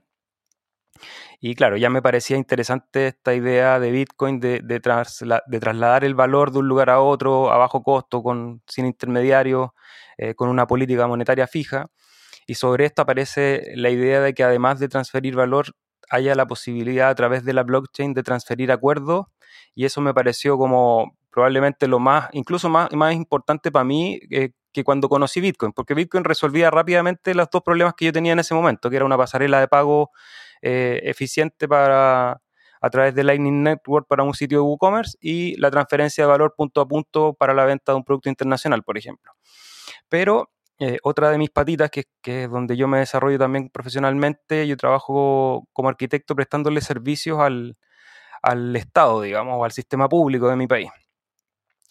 Y 1.39 1.55
claro, 1.55 1.77
ya 1.77 1.89
me 1.89 2.01
parecía 2.01 2.37
interesante 2.37 3.07
esta 3.07 3.33
idea 3.33 3.79
de 3.79 3.91
Bitcoin 3.91 4.39
de, 4.39 4.61
de, 4.63 4.79
trasladar 4.79 6.03
el 6.03 6.15
valor 6.15 6.51
de 6.51 6.59
un 6.59 6.67
lugar 6.67 6.89
a 6.89 7.01
otro 7.01 7.51
a 7.51 7.57
bajo 7.57 7.83
costo, 7.83 8.23
con, 8.23 8.61
sin 8.67 8.85
intermediarios, 8.85 9.71
eh, 10.17 10.33
con 10.35 10.49
una 10.49 10.67
política 10.67 11.07
monetaria 11.07 11.47
fija. 11.47 11.87
Y 12.47 12.55
sobre 12.55 12.85
esto 12.85 13.01
aparece 13.01 13.73
la 13.75 13.89
idea 13.89 14.21
de 14.21 14.33
que 14.33 14.43
además 14.43 14.79
de 14.79 14.87
transferir 14.87 15.35
valor, 15.35 15.75
haya 16.09 16.35
la 16.35 16.45
posibilidad 16.45 17.09
a 17.09 17.15
través 17.15 17.43
de 17.43 17.53
la 17.53 17.63
blockchain 17.63 18.13
de 18.13 18.23
transferir 18.23 18.71
acuerdos. 18.71 19.25
Y 19.73 19.85
eso 19.85 20.01
me 20.01 20.13
pareció 20.13 20.57
como 20.57 21.17
probablemente 21.31 21.87
lo 21.87 21.99
más, 21.99 22.29
incluso 22.31 22.69
más, 22.69 22.91
más 22.93 23.13
importante 23.13 23.71
para 23.71 23.83
mí 23.83 24.19
eh, 24.31 24.51
que 24.71 24.83
cuando 24.83 25.09
conocí 25.09 25.41
Bitcoin, 25.41 25.73
porque 25.73 25.93
Bitcoin 25.93 26.23
resolvía 26.23 26.71
rápidamente 26.71 27.33
los 27.33 27.49
dos 27.49 27.61
problemas 27.61 27.93
que 27.95 28.05
yo 28.05 28.13
tenía 28.13 28.33
en 28.33 28.39
ese 28.39 28.53
momento, 28.53 28.89
que 28.89 28.95
era 28.95 29.05
una 29.05 29.17
pasarela 29.17 29.59
de 29.59 29.67
pago 29.67 30.11
eh, 30.67 30.99
eficiente 31.03 31.67
para 31.67 32.41
a 32.81 32.89
través 32.89 33.13
de 33.13 33.23
Lightning 33.23 33.61
Network 33.61 34.07
para 34.07 34.23
un 34.23 34.33
sitio 34.33 34.57
de 34.59 34.61
WooCommerce 34.63 35.15
y 35.21 35.55
la 35.57 35.69
transferencia 35.69 36.23
de 36.23 36.27
valor 36.27 36.55
punto 36.57 36.81
a 36.81 36.87
punto 36.87 37.33
para 37.33 37.53
la 37.53 37.65
venta 37.65 37.91
de 37.91 37.97
un 37.97 38.03
producto 38.03 38.29
internacional, 38.29 38.81
por 38.81 38.97
ejemplo. 38.97 39.31
Pero 40.09 40.49
eh, 40.79 40.97
otra 41.03 41.29
de 41.29 41.37
mis 41.37 41.51
patitas, 41.51 41.91
que, 41.91 42.05
es 42.23 42.49
donde 42.49 42.75
yo 42.77 42.87
me 42.87 42.97
desarrollo 42.97 43.37
también 43.37 43.69
profesionalmente, 43.69 44.67
yo 44.67 44.75
trabajo 44.75 45.67
como 45.71 45.89
arquitecto 45.89 46.35
prestándole 46.35 46.81
servicios 46.81 47.39
al, 47.39 47.77
al 48.41 48.75
Estado, 48.75 49.21
digamos, 49.21 49.55
o 49.59 49.65
al 49.65 49.71
sistema 49.71 50.09
público 50.09 50.49
de 50.49 50.55
mi 50.55 50.65
país. 50.65 50.89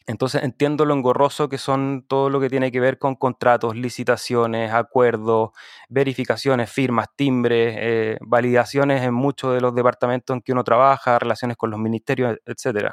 Entonces 0.06 0.42
entiendo 0.42 0.84
lo 0.84 0.92
engorroso 0.94 1.48
que 1.48 1.56
son 1.56 2.04
todo 2.06 2.28
lo 2.28 2.38
que 2.40 2.50
tiene 2.50 2.70
que 2.70 2.80
ver 2.80 2.98
con 2.98 3.14
contratos, 3.14 3.74
licitaciones, 3.74 4.72
acuerdos, 4.72 5.50
verificaciones, 5.88 6.70
firmas, 6.70 7.08
timbres, 7.16 7.74
eh, 7.78 8.18
validaciones 8.20 9.02
en 9.02 9.14
muchos 9.14 9.54
de 9.54 9.62
los 9.62 9.74
departamentos 9.74 10.34
en 10.34 10.42
que 10.42 10.52
uno 10.52 10.62
trabaja, 10.62 11.18
relaciones 11.18 11.56
con 11.56 11.70
los 11.70 11.80
ministerios, 11.80 12.36
etc. 12.44 12.92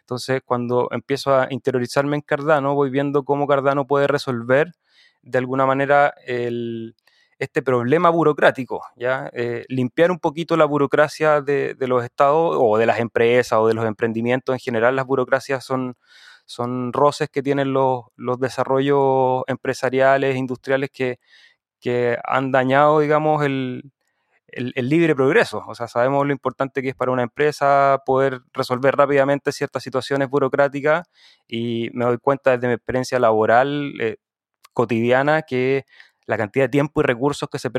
Entonces, 0.00 0.42
cuando 0.44 0.88
empiezo 0.90 1.34
a 1.34 1.46
interiorizarme 1.50 2.16
en 2.16 2.22
Cardano, 2.22 2.74
voy 2.74 2.90
viendo 2.90 3.24
cómo 3.24 3.46
Cardano 3.46 3.86
puede 3.86 4.08
resolver 4.08 4.72
de 5.22 5.38
alguna 5.38 5.66
manera 5.66 6.14
este 7.38 7.62
problema 7.62 8.10
burocrático, 8.10 8.82
¿ya? 8.96 9.30
Eh, 9.32 9.64
limpiar 9.68 10.10
un 10.10 10.18
poquito 10.18 10.56
la 10.56 10.64
burocracia 10.64 11.40
de, 11.40 11.76
los 11.80 12.04
estados 12.04 12.56
o 12.58 12.78
de 12.78 12.86
las 12.86 12.98
empresas 12.98 13.58
o 13.58 13.68
de 13.68 13.74
los 13.74 13.86
emprendimientos 13.86 14.54
en 14.54 14.58
general. 14.58 14.96
Las 14.96 15.06
burocracias 15.06 15.64
son, 15.64 15.96
son 16.48 16.94
roces 16.94 17.28
que 17.28 17.42
tienen 17.42 17.74
los, 17.74 18.06
desarrollos 18.40 19.44
empresariales, 19.48 20.36
industriales 20.36 20.90
que, 20.90 21.18
han 22.24 22.50
dañado, 22.50 23.00
digamos, 23.00 23.44
el, 23.44 23.92
el, 24.48 24.88
libre 24.88 25.14
progreso. 25.14 25.62
O 25.68 25.74
sea, 25.74 25.88
sabemos 25.88 26.26
lo 26.26 26.32
importante 26.32 26.82
que 26.82 26.88
es 26.90 26.94
para 26.94 27.12
una 27.12 27.22
empresa 27.22 28.00
poder 28.06 28.40
resolver 28.52 28.96
rápidamente 28.96 29.52
ciertas 29.52 29.82
situaciones 29.82 30.28
burocráticas 30.30 31.06
y 31.46 31.90
me 31.92 32.06
doy 32.06 32.18
cuenta 32.18 32.52
desde 32.52 32.68
mi 32.68 32.74
experiencia 32.74 33.18
laboral, 33.18 33.92
eh, 34.00 34.16
cotidiana 34.72 35.42
que 35.42 35.84
la 36.28 36.36
cantidad 36.36 36.66
de 36.66 36.68
tiempo 36.68 37.00
y 37.00 37.04
recursos 37.04 37.48
que 37.48 37.58
se, 37.58 37.70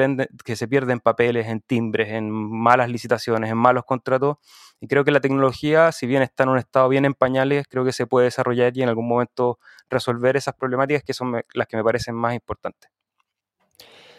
que 0.44 0.56
se 0.56 0.68
pierden 0.68 0.94
en 0.94 1.00
papeles, 1.01 1.46
en 1.48 1.62
timbres, 1.62 2.10
en 2.10 2.32
malas 2.32 2.89
licitaciones, 2.89 3.51
en 3.51 3.58
malos 3.58 3.86
contratos. 3.86 4.38
Y 4.82 4.88
creo 4.88 5.06
que 5.06 5.12
la 5.12 5.20
tecnología, 5.20 5.91
si 5.91 6.08
bien 6.08 6.24
está 6.24 6.44
en 6.44 6.50
un 6.50 6.58
estado 6.58 6.89
bien 6.89 7.06
en 7.06 7.13
pañales, 7.13 7.68
creo 7.70 7.86
que 7.86 7.91
se 7.91 8.08
puede 8.08 8.25
desarrollar 8.25 8.75
y 8.75 8.82
en 8.82 8.89
algún 8.89 9.08
momento 9.08 9.60
resolver 9.88 10.36
esas 10.36 10.56
problemáticas 10.56 11.03
que 11.03 11.13
son 11.13 11.44
las 11.53 11.68
que 11.68 11.77
me 11.77 11.84
parecen 11.84 12.15
más 12.15 12.34
importantes. 12.34 12.89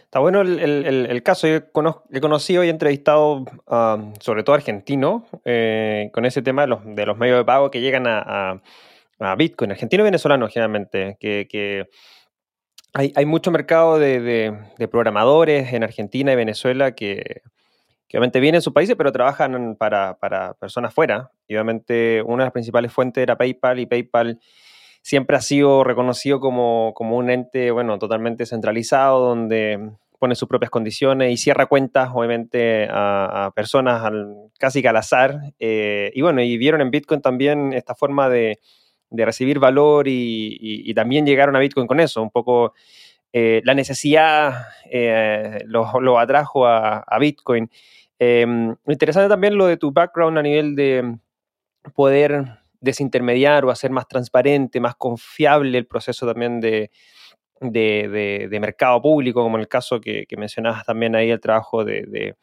Está 0.05 0.21
bueno 0.21 0.43
el, 0.43 1.23
caso. 1.25 1.49
Yo 1.49 1.57
he 1.57 2.21
conocido 2.21 2.63
y 2.63 2.69
entrevistado, 2.69 3.45
sobre 4.21 4.45
todo 4.45 4.55
argentinos, 4.55 5.25
eh, 5.45 6.09
con 6.13 6.25
ese 6.25 6.41
tema 6.41 6.63
de 6.63 6.69
los, 6.69 6.85
medios 6.85 7.39
de 7.39 7.45
pago 7.45 7.69
que 7.73 7.81
llegan 7.81 8.05
a, 8.07 8.63
Bitcoin, 9.37 9.73
argentino 9.73 10.03
y 10.03 10.05
venezolano 10.05 10.49
generalmente, 10.49 11.17
que 11.19 11.89
hay, 12.93 13.27
mucho 13.27 13.51
mercado 13.51 13.99
de, 13.99 14.57
programadores 14.91 15.73
en 15.73 15.85
Argentina 15.85 16.33
y 16.33 16.37
Venezuela 16.37 16.95
que, 16.95 17.43
obviamente 18.13 18.41
vienen 18.41 18.59
de 18.59 18.63
sus 18.63 18.73
países, 18.73 18.97
pero 18.97 19.13
trabajan 19.13 19.77
para, 19.77 20.55
personas 20.59 20.93
fuera. 20.93 21.31
Y 21.47 21.55
obviamente 21.55 22.23
una 22.23 22.45
de 22.45 22.47
las 22.47 22.53
principales 22.53 22.93
fuentes 22.93 23.23
era 23.23 23.37
PayPal 23.37 23.79
y 23.79 23.87
PayPal 23.87 24.41
siempre 25.03 25.37
ha 25.37 25.41
sido 25.41 25.85
reconocido 25.85 26.41
como, 26.41 26.93
un 26.99 27.31
ente, 27.31 27.71
bueno, 27.71 27.99
totalmente 27.99 28.47
centralizado, 28.47 29.21
donde 29.21 29.93
pone 30.19 30.35
sus 30.35 30.49
propias 30.49 30.71
condiciones 30.71 31.33
y 31.33 31.37
cierra 31.39 31.67
cuentas, 31.67 32.11
obviamente, 32.13 32.89
a, 32.91 33.53
personas 33.55 34.03
casi 34.59 34.83
que 34.83 34.89
al 34.89 34.97
azar. 34.97 35.39
Eh, 35.59 36.11
y 36.15 36.21
bueno, 36.21 36.43
y 36.43 36.59
vieron 36.59 36.81
en 36.81 36.91
Bitcoin 36.91 37.23
también 37.23 37.73
esta 37.73 37.95
forma 37.95 38.29
de, 38.29 38.59
de 39.11 39.25
recibir 39.25 39.59
valor 39.59 40.07
y, 40.09 40.93
también 40.95 41.27
llegaron 41.27 41.57
a 41.57 41.59
Bitcoin 41.59 41.87
con 41.87 42.01
eso. 42.01 42.23
Un 42.23 42.31
poco 42.31 42.75
eh, 43.33 43.61
la 43.65 43.75
necesidad 43.75 44.69
eh, 44.91 45.61
lo, 45.67 46.19
atrajo 46.19 46.67
a, 46.67 47.19
Bitcoin. 47.19 47.71
Em, 48.19 48.77
interesante 48.87 49.29
también 49.29 49.57
lo 49.57 49.67
de 49.67 49.77
tu 49.77 49.93
background 49.93 50.39
a 50.39 50.43
nivel 50.43 50.77
de 50.77 51.17
poder 51.95 52.59
desintermediar 52.81 53.65
o 53.65 53.71
hacer 53.71 53.91
más 53.91 54.09
transparente, 54.09 54.81
más 54.81 54.95
confiable 54.97 55.77
el 55.77 55.87
proceso 55.87 56.27
también 56.27 56.61
de, 56.61 56.91
de, 57.61 58.59
mercado 58.61 59.01
público, 59.03 59.43
como 59.43 59.57
en 59.57 59.63
el 59.63 59.69
caso 59.69 60.01
que, 60.01 60.27
mencionabas 60.37 60.85
también 60.85 61.15
ahí, 61.15 61.31
el 61.31 61.41
trabajo 61.41 61.85
de, 61.85 62.37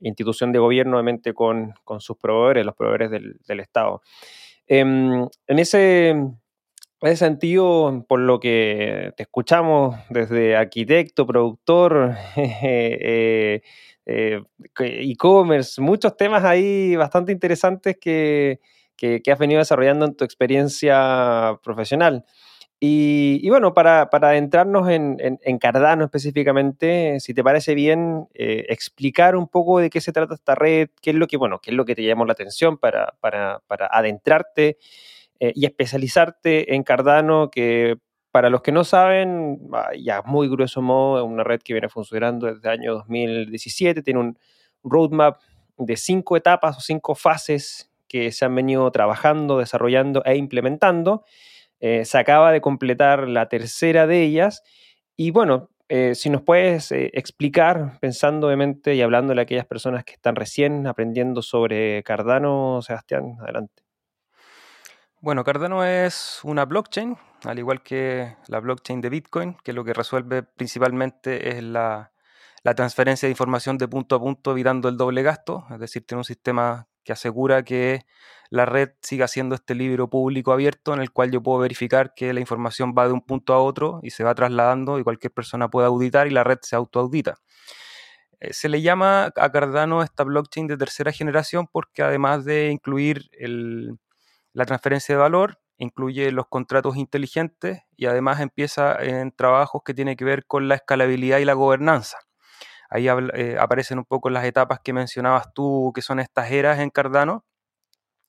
institución 0.00 0.52
de 0.52 0.58
gobierno, 0.58 0.96
obviamente, 0.96 1.32
con, 1.32 1.74
sus 1.98 2.16
proveedores, 2.16 2.66
los 2.66 2.74
proveedores 2.74 3.10
del, 3.10 3.36
del 3.46 3.60
Estado. 3.60 4.02
Em, 4.66 5.26
en, 5.46 5.58
ese, 5.58 6.14
sentido, 7.16 8.04
por 8.08 8.20
lo 8.20 8.40
que 8.40 9.12
te 9.16 9.24
escuchamos 9.24 9.96
desde 10.08 10.56
arquitecto, 10.56 11.26
productor, 11.26 12.16
eh, 12.36 13.62
eh, 14.06 14.42
e-commerce, 14.78 15.80
muchos 15.80 16.16
temas 16.16 16.44
ahí 16.44 16.96
bastante 16.96 17.32
interesantes 17.32 17.96
que, 18.00 18.60
que, 18.96 19.22
has 19.30 19.38
venido 19.38 19.58
desarrollando 19.58 20.06
en 20.06 20.14
tu 20.14 20.24
experiencia 20.24 21.58
profesional. 21.62 22.24
Y, 22.86 23.48
bueno, 23.48 23.72
para, 23.72 24.10
adentrarnos 24.12 24.90
en, 24.90 25.58
Cardano 25.58 26.04
específicamente, 26.04 27.18
si 27.18 27.32
te 27.32 27.42
parece 27.42 27.74
bien, 27.74 28.28
eh, 28.34 28.66
explicar 28.68 29.36
un 29.36 29.48
poco 29.48 29.78
de 29.78 29.88
qué 29.88 30.02
se 30.02 30.12
trata 30.12 30.34
esta 30.34 30.54
red, 30.54 30.90
qué 31.00 31.10
es 31.10 31.16
lo 31.16 31.26
que, 31.26 31.38
bueno, 31.38 31.60
qué 31.60 31.70
es 31.70 31.76
lo 31.78 31.86
que 31.86 31.94
te 31.94 32.02
llamó 32.02 32.26
la 32.26 32.34
atención 32.34 32.76
para, 32.76 33.14
adentrarte 33.90 34.76
eh, 35.40 35.52
y 35.54 35.64
especializarte 35.64 36.74
en 36.74 36.82
Cardano, 36.82 37.50
que 37.50 37.96
para 38.30 38.50
los 38.50 38.60
que 38.60 38.72
no 38.72 38.84
saben, 38.84 39.60
ya 39.98 40.20
muy 40.20 40.46
grueso 40.50 40.82
modo, 40.82 41.24
es 41.24 41.24
una 41.24 41.42
red 41.42 41.60
que 41.62 41.72
viene 41.72 41.88
funcionando 41.88 42.48
desde 42.48 42.68
el 42.68 42.80
año 42.80 42.92
2017, 42.96 44.02
tiene 44.02 44.20
un 44.20 44.38
roadmap 44.82 45.40
de 45.78 45.96
cinco 45.96 46.36
etapas 46.36 46.76
o 46.76 46.80
cinco 46.80 47.14
fases 47.14 47.90
que 48.08 48.30
se 48.30 48.44
han 48.44 48.54
venido 48.54 48.90
trabajando, 48.90 49.58
desarrollando 49.58 50.22
e 50.26 50.36
implementando. 50.36 51.24
Eh, 51.86 52.06
se 52.06 52.16
acaba 52.16 52.50
de 52.50 52.62
completar 52.62 53.28
la 53.28 53.50
tercera 53.50 54.06
de 54.06 54.22
ellas. 54.22 54.62
Y 55.18 55.32
bueno, 55.32 55.68
eh, 55.90 56.14
si 56.14 56.30
nos 56.30 56.40
puedes 56.40 56.90
eh, 56.92 57.10
explicar, 57.12 57.98
pensando 58.00 58.46
obviamente 58.46 58.94
y 58.94 59.02
hablándole 59.02 59.42
a 59.42 59.44
aquellas 59.44 59.66
personas 59.66 60.02
que 60.02 60.14
están 60.14 60.34
recién 60.34 60.86
aprendiendo 60.86 61.42
sobre 61.42 62.02
Cardano, 62.02 62.80
Sebastián, 62.80 63.36
adelante. 63.38 63.82
Bueno, 65.20 65.44
Cardano 65.44 65.84
es 65.84 66.40
una 66.42 66.64
blockchain, 66.64 67.18
al 67.44 67.58
igual 67.58 67.82
que 67.82 68.34
la 68.48 68.60
blockchain 68.60 69.02
de 69.02 69.10
Bitcoin, 69.10 69.58
que 69.62 69.74
lo 69.74 69.84
que 69.84 69.92
resuelve 69.92 70.42
principalmente 70.42 71.50
es 71.50 71.62
la, 71.62 72.12
la 72.62 72.74
transferencia 72.74 73.26
de 73.26 73.32
información 73.32 73.76
de 73.76 73.88
punto 73.88 74.16
a 74.16 74.20
punto 74.20 74.52
evitando 74.52 74.88
el 74.88 74.96
doble 74.96 75.22
gasto, 75.22 75.66
es 75.70 75.78
decir, 75.78 76.06
tiene 76.06 76.20
un 76.20 76.24
sistema 76.24 76.88
que 77.04 77.12
asegura 77.12 77.62
que 77.64 78.04
la 78.50 78.66
red 78.66 78.90
siga 79.02 79.28
siendo 79.28 79.54
este 79.54 79.74
libro 79.74 80.08
público 80.08 80.52
abierto 80.52 80.94
en 80.94 81.00
el 81.00 81.10
cual 81.10 81.30
yo 81.30 81.42
puedo 81.42 81.58
verificar 81.58 82.14
que 82.14 82.32
la 82.32 82.40
información 82.40 82.94
va 82.96 83.06
de 83.06 83.12
un 83.12 83.20
punto 83.20 83.54
a 83.54 83.58
otro 83.60 84.00
y 84.02 84.10
se 84.10 84.24
va 84.24 84.34
trasladando 84.34 84.98
y 84.98 85.04
cualquier 85.04 85.32
persona 85.32 85.68
puede 85.68 85.86
auditar 85.86 86.26
y 86.26 86.30
la 86.30 86.44
red 86.44 86.58
se 86.62 86.76
autoaudita. 86.76 87.36
Eh, 88.40 88.52
se 88.52 88.68
le 88.68 88.82
llama 88.82 89.32
a 89.36 89.50
Cardano 89.50 90.02
esta 90.02 90.24
blockchain 90.24 90.66
de 90.66 90.76
tercera 90.76 91.12
generación 91.12 91.66
porque 91.70 92.02
además 92.02 92.44
de 92.44 92.70
incluir 92.70 93.30
la 94.52 94.64
transferencia 94.66 95.14
de 95.14 95.20
valor, 95.20 95.58
incluye 95.78 96.30
los 96.30 96.46
contratos 96.46 96.96
inteligentes 96.96 97.80
y 97.96 98.06
además 98.06 98.40
empieza 98.40 98.96
en 99.02 99.32
trabajos 99.32 99.82
que 99.84 99.94
tienen 99.94 100.16
que 100.16 100.24
ver 100.24 100.46
con 100.46 100.68
la 100.68 100.76
escalabilidad 100.76 101.38
y 101.38 101.44
la 101.44 101.54
gobernanza. 101.54 102.18
Ahí 102.94 103.08
eh, 103.08 103.56
aparecen 103.58 103.98
un 103.98 104.04
poco 104.04 104.30
las 104.30 104.44
etapas 104.44 104.78
que 104.78 104.92
mencionabas 104.92 105.52
tú, 105.52 105.90
que 105.92 106.00
son 106.00 106.20
estas 106.20 106.52
eras 106.52 106.78
en 106.78 106.90
Cardano, 106.90 107.44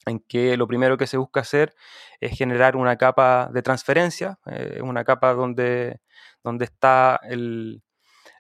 en 0.07 0.19
que 0.19 0.57
lo 0.57 0.67
primero 0.67 0.97
que 0.97 1.05
se 1.05 1.17
busca 1.17 1.41
hacer 1.41 1.75
es 2.19 2.35
generar 2.35 2.75
una 2.75 2.95
capa 2.97 3.51
de 3.53 3.61
transferencia, 3.61 4.39
eh, 4.47 4.79
una 4.81 5.03
capa 5.03 5.33
donde, 5.33 6.01
donde 6.43 6.65
está 6.65 7.21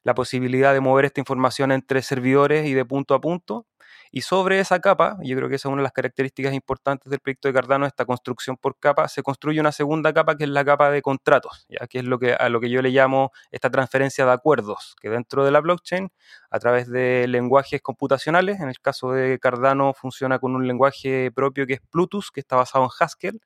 la 0.03 0.15
posibilidad 0.15 0.73
de 0.73 0.79
mover 0.79 1.05
esta 1.05 1.21
información 1.21 1.71
entre 1.71 2.01
servidores 2.01 2.65
y 2.65 2.73
de 2.73 2.85
punto 2.85 3.13
a 3.13 3.21
punto. 3.21 3.67
Y 4.11 4.21
sobre 4.21 4.59
esa 4.59 4.79
capa, 4.79 5.17
yo 5.21 5.35
creo 5.35 5.49
que 5.49 5.55
esa 5.55 5.67
es 5.67 5.71
una 5.71 5.81
de 5.81 5.83
las 5.83 5.91
características 5.91 6.53
importantes 6.53 7.09
del 7.09 7.19
proyecto 7.19 7.47
de 7.47 7.53
Cardano, 7.53 7.85
esta 7.85 8.05
construcción 8.05 8.57
por 8.57 8.77
capa, 8.79 9.07
se 9.07 9.23
construye 9.23 9.59
una 9.59 9.71
segunda 9.71 10.13
capa 10.13 10.35
que 10.37 10.45
es 10.45 10.49
la 10.49 10.63
capa 10.63 10.89
de 10.89 11.01
contratos, 11.01 11.65
ya 11.69 11.87
que 11.87 11.99
es 11.99 12.05
lo 12.05 12.19
que, 12.19 12.33
a 12.33 12.49
lo 12.49 12.59
que 12.59 12.69
yo 12.69 12.81
le 12.81 12.89
llamo 12.89 13.31
esta 13.51 13.69
transferencia 13.69 14.25
de 14.25 14.31
acuerdos, 14.31 14.95
que 15.01 15.09
dentro 15.09 15.43
de 15.43 15.51
la 15.51 15.59
blockchain, 15.59 16.11
a 16.49 16.59
través 16.59 16.89
de 16.89 17.27
lenguajes 17.27 17.81
computacionales, 17.81 18.59
en 18.59 18.69
el 18.69 18.79
caso 18.79 19.11
de 19.11 19.39
Cardano 19.39 19.93
funciona 19.93 20.39
con 20.39 20.55
un 20.55 20.67
lenguaje 20.67 21.31
propio 21.31 21.65
que 21.67 21.73
es 21.73 21.81
Plutus, 21.89 22.31
que 22.31 22.39
está 22.39 22.55
basado 22.55 22.85
en 22.85 22.91
Haskell, 22.99 23.41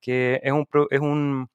que 0.00 0.40
es 0.42 0.52
un, 0.52 0.66
es 0.90 1.00
un 1.00 1.48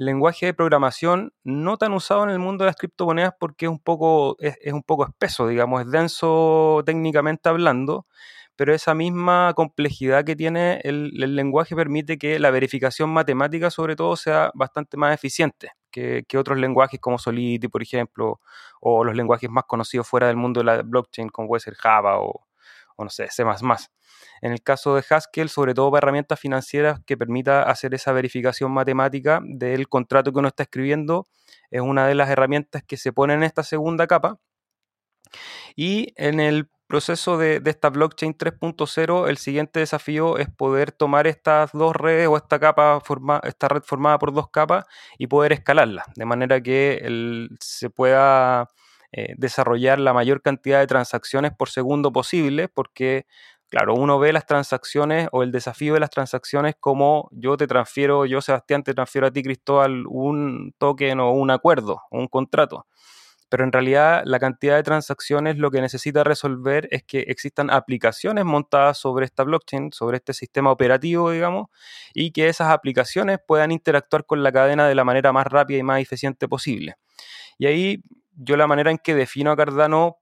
lenguaje 0.00 0.46
de 0.46 0.54
programación 0.54 1.34
no 1.44 1.76
tan 1.76 1.92
usado 1.92 2.24
en 2.24 2.30
el 2.30 2.38
mundo 2.38 2.64
de 2.64 2.68
las 2.68 2.76
criptomonedas 2.76 3.34
porque 3.38 3.66
es 3.66 3.70
un 3.70 3.78
poco, 3.78 4.36
es, 4.40 4.72
un 4.72 4.82
poco 4.82 5.04
espeso, 5.06 5.46
digamos, 5.46 5.82
es 5.82 5.90
denso 5.90 6.82
técnicamente 6.86 7.50
hablando, 7.50 8.06
pero 8.56 8.74
esa 8.74 8.94
misma 8.94 9.52
complejidad 9.54 10.24
que 10.24 10.36
tiene 10.36 10.80
el, 10.84 11.10
lenguaje 11.36 11.76
permite 11.76 12.16
que 12.18 12.38
la 12.38 12.50
verificación 12.50 13.10
matemática, 13.10 13.70
sobre 13.70 13.94
todo, 13.94 14.16
sea 14.16 14.50
bastante 14.54 14.96
más 14.96 15.14
eficiente 15.14 15.72
que, 15.90 16.24
otros 16.38 16.58
lenguajes 16.58 16.98
como 16.98 17.18
Solidity, 17.18 17.68
por 17.68 17.82
ejemplo, 17.82 18.40
o 18.80 19.04
los 19.04 19.14
lenguajes 19.14 19.50
más 19.50 19.64
conocidos 19.64 20.08
fuera 20.08 20.28
del 20.28 20.36
mundo 20.36 20.60
de 20.60 20.64
la 20.64 20.82
blockchain, 20.82 21.28
como 21.28 21.48
puede 21.48 21.62
Java 21.76 22.20
o, 22.20 22.46
o 23.00 23.04
no 23.04 23.10
sé, 23.10 23.28
C++. 23.30 23.42
En 24.42 24.52
el 24.52 24.62
caso 24.62 24.94
de 24.94 25.04
Haskell, 25.08 25.48
sobre 25.48 25.72
todo 25.72 25.90
para 25.90 26.04
herramientas 26.04 26.38
financieras 26.38 27.00
que 27.06 27.16
permita 27.16 27.62
hacer 27.62 27.94
esa 27.94 28.12
verificación 28.12 28.72
matemática 28.72 29.40
del 29.42 29.88
contrato 29.88 30.32
que 30.32 30.38
uno 30.38 30.48
está 30.48 30.64
escribiendo, 30.64 31.26
es 31.70 31.80
una 31.80 32.06
de 32.06 32.14
las 32.14 32.28
herramientas 32.28 32.82
que 32.86 32.98
se 32.98 33.12
pone 33.12 33.34
en 33.34 33.42
esta 33.42 33.62
segunda 33.62 34.06
capa. 34.06 34.38
Y 35.76 36.12
en 36.16 36.40
el 36.40 36.68
proceso 36.86 37.38
de, 37.38 37.62
esta 37.64 37.88
blockchain 37.88 38.36
3.0, 38.36 39.28
el 39.28 39.38
siguiente 39.38 39.80
desafío 39.80 40.36
es 40.36 40.48
poder 40.50 40.92
tomar 40.92 41.26
estas 41.26 41.70
dos 41.72 41.96
redes 41.96 42.28
o 42.28 42.36
esta 42.36 42.58
capa 42.58 43.00
esta 43.44 43.68
red 43.68 43.82
formada 43.82 44.18
por 44.18 44.34
dos 44.34 44.50
capas 44.50 44.84
y 45.16 45.26
poder 45.28 45.52
escalarla, 45.52 46.04
de 46.16 46.24
manera 46.26 46.60
que 46.60 47.48
se 47.60 47.88
pueda 47.88 48.68
eh, 49.12 49.34
desarrollar 49.36 49.98
la 49.98 50.12
mayor 50.12 50.42
cantidad 50.42 50.80
de 50.80 50.86
transacciones 50.86 51.52
por 51.52 51.68
segundo 51.68 52.12
posible, 52.12 52.68
porque 52.68 53.26
Claro, 53.70 53.94
uno 53.94 54.18
ve 54.18 54.32
las 54.32 54.46
transacciones 54.46 55.28
o 55.30 55.44
el 55.44 55.52
desafío 55.52 55.94
de 55.94 56.00
las 56.00 56.10
transacciones 56.10 56.74
como 56.80 57.28
yo 57.30 57.56
te 57.56 57.68
transfiero, 57.68 58.26
yo 58.26 58.40
Sebastián 58.40 58.82
te 58.82 58.94
transfiero 58.94 59.28
a 59.28 59.30
ti 59.30 59.44
Cristóbal 59.44 60.06
un 60.08 60.74
token 60.76 61.20
o 61.20 61.30
un 61.30 61.52
acuerdo, 61.52 62.02
un 62.10 62.26
contrato. 62.26 62.86
Pero 63.48 63.62
en 63.64 63.72
realidad 63.72 64.22
la 64.24 64.40
cantidad 64.40 64.76
de 64.76 64.82
transacciones 64.82 65.56
lo 65.58 65.70
que 65.70 65.80
necesita 65.80 66.24
resolver 66.24 66.88
es 66.90 67.04
que 67.04 67.20
existan 67.28 67.70
aplicaciones 67.70 68.44
montadas 68.44 68.98
sobre 68.98 69.26
esta 69.26 69.44
blockchain, 69.44 69.92
sobre 69.92 70.16
este 70.16 70.34
sistema 70.34 70.72
operativo, 70.72 71.30
digamos, 71.30 71.68
y 72.12 72.32
que 72.32 72.48
esas 72.48 72.70
aplicaciones 72.70 73.38
puedan 73.46 73.70
interactuar 73.70 74.24
con 74.26 74.42
la 74.42 74.50
cadena 74.50 74.88
de 74.88 74.96
la 74.96 75.04
manera 75.04 75.32
más 75.32 75.46
rápida 75.46 75.78
y 75.78 75.82
más 75.84 76.00
eficiente 76.00 76.48
posible. 76.48 76.96
Y 77.58 77.66
ahí 77.66 78.02
yo 78.42 78.56
la 78.56 78.66
manera 78.66 78.90
en 78.90 78.98
que 78.98 79.14
defino 79.14 79.50
a 79.50 79.56
Cardano 79.56 80.16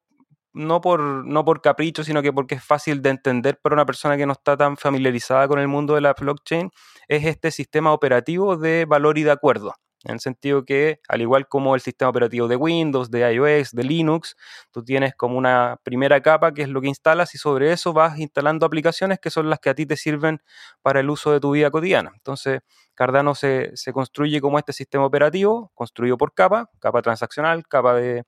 no 0.53 0.81
por, 0.81 1.01
no 1.01 1.45
por 1.45 1.61
capricho, 1.63 2.03
sino 2.03 2.21
que 2.21 2.33
porque 2.33 2.57
es 2.57 2.65
fácil 2.65 3.01
de 3.01 3.11
entender 3.11 3.59
para 3.63 3.75
una 3.75 3.87
persona 3.87 4.17
que 4.17 4.27
no 4.27 4.33
está 4.33 4.57
tan 4.57 4.77
familiarizada 4.77 5.47
con 5.47 5.61
el 5.61 5.69
mundo 5.69 5.95
de 5.95 6.01
la 6.01 6.15
blockchain, 6.15 6.71
es 7.07 7.25
este 7.25 7.51
sistema 7.51 7.93
operativo 7.93 8.57
de 8.57 8.85
valor 8.85 9.19
y 9.19 9.23
de 9.23 9.31
acuerdo. 9.31 9.75
En 10.05 10.15
el 10.15 10.21
sentido 10.21 10.65
que, 10.65 11.01
al 11.09 11.21
igual 11.21 11.49
como 11.49 11.75
el 11.75 11.81
sistema 11.81 12.09
operativo 12.11 12.47
de 12.47 12.57
Windows, 12.57 13.11
de 13.11 13.33
iOS, 13.33 13.73
de 13.73 13.83
Linux, 13.83 14.37
tú 14.71 14.85
tienes 14.85 15.15
como 15.15 15.37
una 15.37 15.79
primera 15.83 16.21
capa 16.21 16.53
que 16.55 16.63
es 16.63 16.69
lo 16.69 16.81
que 16.81 16.89
instalas 16.89 17.35
y 17.35 17.39
sobre 17.39 17.73
eso 17.73 17.93
vas 17.93 18.19
instalando 18.19 18.65
aplicaciones 18.65 19.19
que 19.19 19.31
son 19.31 19.51
las 19.51 19.59
que 19.59 19.71
a 19.71 19.75
ti 19.75 19.87
te 19.87 19.97
sirven 19.97 20.41
para 20.83 21.01
el 21.01 21.11
uso 21.11 21.33
de 21.33 21.41
tu 21.41 21.51
vida 21.53 21.71
cotidiana. 21.71 22.13
Entonces, 22.15 22.61
Cardano 22.95 23.35
se, 23.35 23.77
se 23.77 23.93
construye 23.93 24.41
como 24.41 24.59
este 24.59 24.73
sistema 24.73 25.05
operativo, 25.05 25.73
construido 25.75 26.17
por 26.17 26.33
capa, 26.33 26.71
capa 26.79 27.03
transaccional, 27.03 27.67
capa 27.67 27.95
de, 27.95 28.25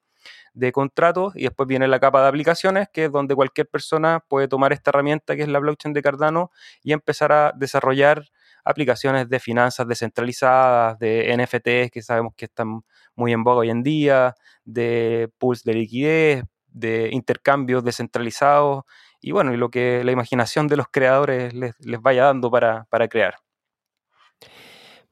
de 0.55 0.73
contratos 0.73 1.35
y 1.37 1.43
después 1.43 1.67
viene 1.69 1.89
la 1.89 2.01
capa 2.01 2.23
de 2.23 2.29
aplicaciones, 2.29 2.89
que 2.93 3.07
es 3.07 3.13
donde 3.13 3.35
cualquier 3.35 3.69
persona 3.69 4.25
puede 4.29 4.49
tomar 4.49 4.73
esta 4.73 4.91
herramienta 4.91 5.37
que 5.37 5.43
es 5.43 5.49
la 5.49 5.59
blockchain 5.59 5.95
de 5.95 6.03
Cardano 6.03 6.51
y 6.83 6.93
empezar 6.93 7.33
a 7.33 7.53
desarrollar 7.57 8.25
aplicaciones 8.71 9.29
de 9.29 9.41
finanzas 9.41 9.87
descentralizadas, 9.87 10.99
de 10.99 11.37
NFTs 11.37 11.91
que 11.91 12.03
sabemos 12.03 12.35
que 12.37 12.47
están 12.47 12.83
muy 13.15 13.33
en 13.33 13.45
boga 13.45 13.61
hoy 13.61 13.71
en 13.71 13.83
día, 13.83 14.35
de 14.65 15.31
pools 15.39 15.65
de 15.65 15.75
liquidez, 15.75 16.45
de 16.69 17.11
intercambios 17.13 17.85
descentralizados 17.85 18.85
y 19.21 19.33
bueno, 19.33 19.53
y 19.53 19.57
lo 19.57 19.71
que 19.71 20.03
la 20.05 20.13
imaginación 20.13 20.69
de 20.69 20.77
los 20.77 20.87
creadores 20.89 21.53
les, 21.53 21.75
vaya 22.01 22.25
dando 22.25 22.51
para 22.51 23.09
crear. 23.09 23.35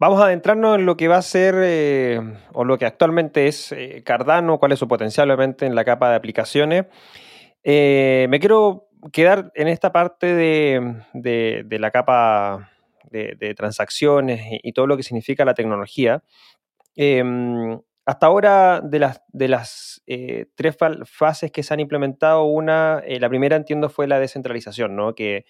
Vamos 0.01 0.21
a 0.21 0.27
adentrarnos 0.27 0.79
en 0.79 0.87
lo 0.87 0.97
que 0.97 1.09
va 1.09 1.17
a 1.17 1.23
ser, 1.23 1.57
eh, 1.59 2.21
o 2.53 2.65
lo 2.65 2.79
que 2.79 2.87
actualmente 2.87 3.49
es 3.49 3.73
eh, 3.73 4.05
Cardano, 4.05 4.61
cuál 4.61 4.71
es 4.71 4.79
su 4.79 4.87
potencial, 4.87 5.29
obviamente, 5.29 5.67
en 5.67 5.75
la 5.75 5.85
capa 5.85 6.11
de 6.11 6.15
aplicaciones. 6.15 6.87
Eh, 7.65 8.29
me 8.31 8.39
quiero 8.39 8.87
quedar 9.13 9.51
en 9.57 9.67
esta 9.67 9.91
parte 9.91 10.35
de, 10.35 11.69
la 11.69 11.91
capa 11.91 12.71
de, 13.11 13.55
transacciones 13.55 14.41
y, 14.63 14.73
todo 14.73 14.87
lo 14.87 14.97
que 14.97 15.03
significa 15.03 15.45
la 15.45 15.55
tecnología. 15.55 16.23
Em, 16.97 17.81
hasta 18.07 18.27
ahora, 18.27 18.81
de 18.83 18.99
las, 18.99 19.23
de 19.29 19.49
las 19.49 20.03
tres 20.55 20.77
fases 21.05 21.53
que 21.53 21.63
se 21.63 21.75
han 21.75 21.81
implementado, 21.81 22.45
una, 22.45 23.03
la 23.07 23.29
primera 23.29 23.57
entiendo 23.57 23.91
fue 23.91 24.07
la 24.07 24.19
descentralización, 24.19 24.97
¿no? 24.97 25.15
que, 25.15 25.45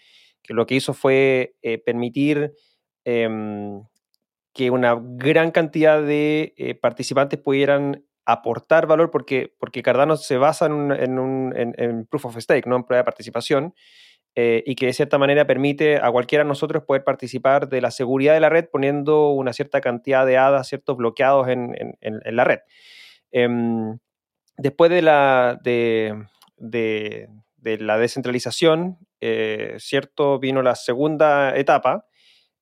lo 0.48 0.66
que 0.66 0.74
hizo 0.74 0.94
fue 0.94 1.54
permitir 1.84 2.52
em, 3.04 3.82
que 4.58 4.72
una 4.72 4.98
gran 5.00 5.52
cantidad 5.52 6.02
de 6.02 6.52
eh, 6.56 6.74
participantes 6.74 7.38
pudieran 7.38 8.04
aportar 8.26 8.88
valor 8.88 9.08
porque, 9.12 9.54
porque 9.56 9.84
Cardano 9.84 10.16
se 10.16 10.36
basa 10.36 10.66
en, 10.66 10.72
un, 10.72 11.54
en, 11.56 12.06
proof 12.06 12.24
of 12.26 12.38
stake, 12.38 12.66
¿no? 12.66 12.74
en 12.74 12.82
prueba 12.82 13.02
de 13.02 13.04
participación, 13.04 13.72
eh, 14.34 14.62
y 14.66 14.74
que 14.76 14.86
de 14.86 14.92
cierta 14.92 15.18
manera 15.18 15.46
permite 15.46 15.96
a 15.96 16.10
cualquiera 16.10 16.44
de 16.44 16.48
nosotros 16.48 16.84
poder 16.84 17.02
participar 17.02 17.68
de 17.68 17.80
la 17.80 17.90
seguridad 17.90 18.34
de 18.34 18.40
la 18.40 18.48
red 18.48 18.66
poniendo 18.70 19.30
una 19.30 19.52
cierta 19.52 19.80
cantidad 19.80 20.24
de 20.26 20.38
hadas, 20.38 20.68
ciertos 20.68 20.96
bloqueados 20.96 21.48
en, 21.48 21.88
la 22.00 22.44
red. 22.44 22.60
Em, 23.32 23.98
después 24.56 24.90
de 24.90 25.02
la, 25.02 25.58
de, 25.62 26.24
de, 26.56 27.28
la 27.78 27.98
descentralización, 27.98 28.98
eh, 29.20 29.76
¿cierto? 29.78 30.38
Vino 30.38 30.62
la 30.62 30.74
segunda 30.74 31.56
etapa, 31.56 32.06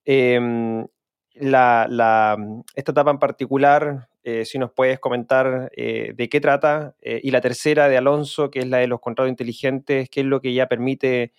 em, 0.04 0.86
la, 1.34 2.36
mm, 2.38 2.60
esta 2.74 2.92
etapa 2.92 3.10
en 3.10 3.18
particular, 3.18 4.08
eh, 4.28 4.44
si 4.44 4.58
nos 4.58 4.72
puedes 4.72 4.98
comentar 4.98 5.70
eh, 5.76 6.12
de 6.12 6.28
qué 6.28 6.40
trata, 6.40 6.96
eh, 7.00 7.20
y 7.22 7.30
la 7.30 7.40
tercera 7.40 7.88
de 7.88 7.96
Alonso, 7.96 8.50
que 8.50 8.58
es 8.58 8.66
la 8.66 8.78
de 8.78 8.88
los 8.88 8.98
contratos 8.98 9.30
inteligentes, 9.30 10.10
qué 10.10 10.22
es 10.22 10.26
lo 10.26 10.40
que 10.40 10.52
ya 10.52 10.66
permite 10.66 11.32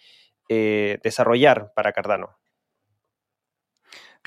desarrollar 0.48 1.74
para 1.76 1.92
Cardano. 1.92 2.38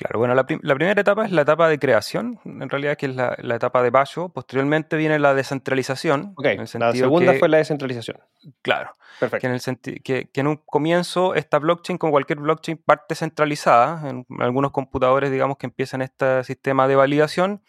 Claro, 0.00 0.18
bueno, 0.18 0.34
la, 0.34 0.46
primera 0.46 0.98
etapa 0.98 1.26
es 1.26 1.30
la 1.30 1.42
etapa 1.42 1.68
de 1.68 1.78
creación, 1.78 2.40
en 2.46 2.70
realidad 2.70 2.96
que 2.96 3.04
es 3.04 3.14
la, 3.14 3.36
etapa 3.54 3.82
de 3.82 3.90
Bayo. 3.90 4.30
Posteriormente 4.30 4.96
viene 4.96 5.18
la 5.18 5.34
descentralización. 5.34 6.32
Ok, 6.38 6.46
la 6.72 6.92
segunda 6.94 7.34
fue 7.34 7.50
la 7.50 7.58
descentralización. 7.58 8.16
Claro, 8.62 8.96
Perfecto. 9.18 9.42
Que, 9.42 9.46
en 9.48 9.52
el 9.52 10.02
que, 10.02 10.30
que, 10.30 10.40
en 10.40 10.46
un 10.46 10.56
comienzo 10.56 11.34
esta 11.34 11.58
blockchain, 11.58 11.98
como 11.98 12.12
cualquier 12.12 12.38
blockchain, 12.38 12.78
parte 12.78 13.14
centralizada, 13.14 14.08
en 14.08 14.24
algunos 14.38 14.70
computadores, 14.70 15.30
digamos, 15.30 15.58
que 15.58 15.66
empiezan 15.66 16.00
este 16.00 16.44
sistema 16.44 16.88
de 16.88 16.96
validación 16.96 17.62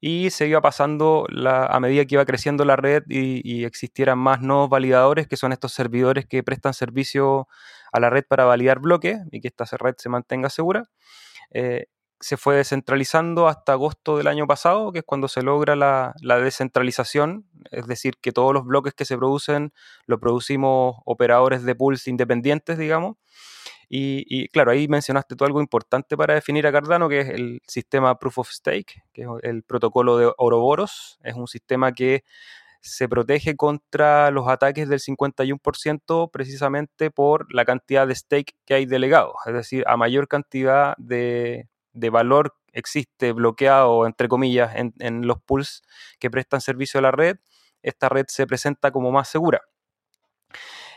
y 0.00 0.30
se 0.30 0.46
iba 0.46 0.62
pasando 0.62 1.26
la, 1.28 1.66
a 1.66 1.80
medida 1.80 2.06
que 2.06 2.14
iba 2.14 2.24
creciendo 2.24 2.64
la 2.64 2.76
red 2.76 3.02
y, 3.10 3.42
y 3.44 3.66
existieran 3.66 4.16
más 4.16 4.40
nuevos 4.40 4.70
validadores, 4.70 5.28
que 5.28 5.36
son 5.36 5.52
estos 5.52 5.74
servidores 5.74 6.24
que 6.24 6.42
prestan 6.42 6.72
servicio 6.72 7.46
a 7.92 8.00
la 8.00 8.08
red 8.08 8.24
para 8.26 8.46
validar 8.46 8.78
bloques 8.78 9.18
y 9.30 9.42
que 9.42 9.48
esta 9.48 9.66
red 9.76 9.96
se 9.98 10.08
mantenga 10.08 10.48
segura. 10.48 10.84
Eh, 11.54 11.86
se 12.20 12.36
fue 12.36 12.56
descentralizando 12.56 13.48
hasta 13.48 13.72
agosto 13.72 14.16
del 14.16 14.28
año 14.28 14.46
pasado, 14.46 14.92
que 14.92 15.00
es 15.00 15.04
cuando 15.04 15.28
se 15.28 15.42
logra 15.42 15.76
la, 15.76 16.14
descentralización, 16.22 17.46
es 17.70 17.86
decir, 17.86 18.14
que 18.20 18.32
todos 18.32 18.54
los 18.54 18.64
bloques 18.64 18.94
que 18.94 19.04
se 19.04 19.16
producen 19.16 19.72
los 20.06 20.20
producimos 20.20 20.96
operadores 21.04 21.64
de 21.64 21.74
pools 21.74 22.08
independientes, 22.08 22.78
digamos. 22.78 23.16
Y, 23.90 24.48
claro, 24.48 24.70
ahí 24.72 24.88
mencionaste 24.88 25.36
tú 25.36 25.44
algo 25.44 25.60
importante 25.60 26.16
para 26.16 26.34
definir 26.34 26.66
a 26.66 26.72
Cardano, 26.72 27.08
que 27.08 27.20
es 27.20 27.28
el 27.28 27.60
sistema 27.66 28.18
Proof 28.18 28.38
of 28.38 28.50
Stake, 28.50 29.02
que 29.12 29.22
es 29.22 29.28
el 29.42 29.62
protocolo 29.62 30.16
de 30.16 30.32
Ouroboros. 30.38 31.20
Es 31.22 31.34
un 31.34 31.46
sistema 31.46 31.92
que 31.92 32.24
se 32.84 33.08
protege 33.08 33.56
contra 33.56 34.30
los 34.30 34.46
ataques 34.46 34.88
del 34.90 35.00
51% 35.00 36.30
precisamente 36.30 37.10
por 37.10 37.52
la 37.52 37.64
cantidad 37.64 38.06
de 38.06 38.14
stake 38.14 38.54
que 38.66 38.74
hay 38.74 38.84
delegado. 38.84 39.34
Es 39.46 39.54
decir, 39.54 39.84
a 39.86 39.96
mayor 39.96 40.28
cantidad 40.28 40.94
de, 40.98 41.66
valor 41.94 42.54
existe 42.72 43.32
bloqueado, 43.32 44.06
entre 44.06 44.28
comillas, 44.28 44.74
en, 44.76 45.26
los 45.26 45.40
pools 45.40 45.82
que 46.18 46.30
prestan 46.30 46.60
servicio 46.60 46.98
a 46.98 47.02
la 47.02 47.10
red, 47.10 47.38
esta 47.82 48.10
red 48.10 48.26
se 48.28 48.46
presenta 48.46 48.90
como 48.90 49.10
más 49.10 49.28
segura. 49.28 49.62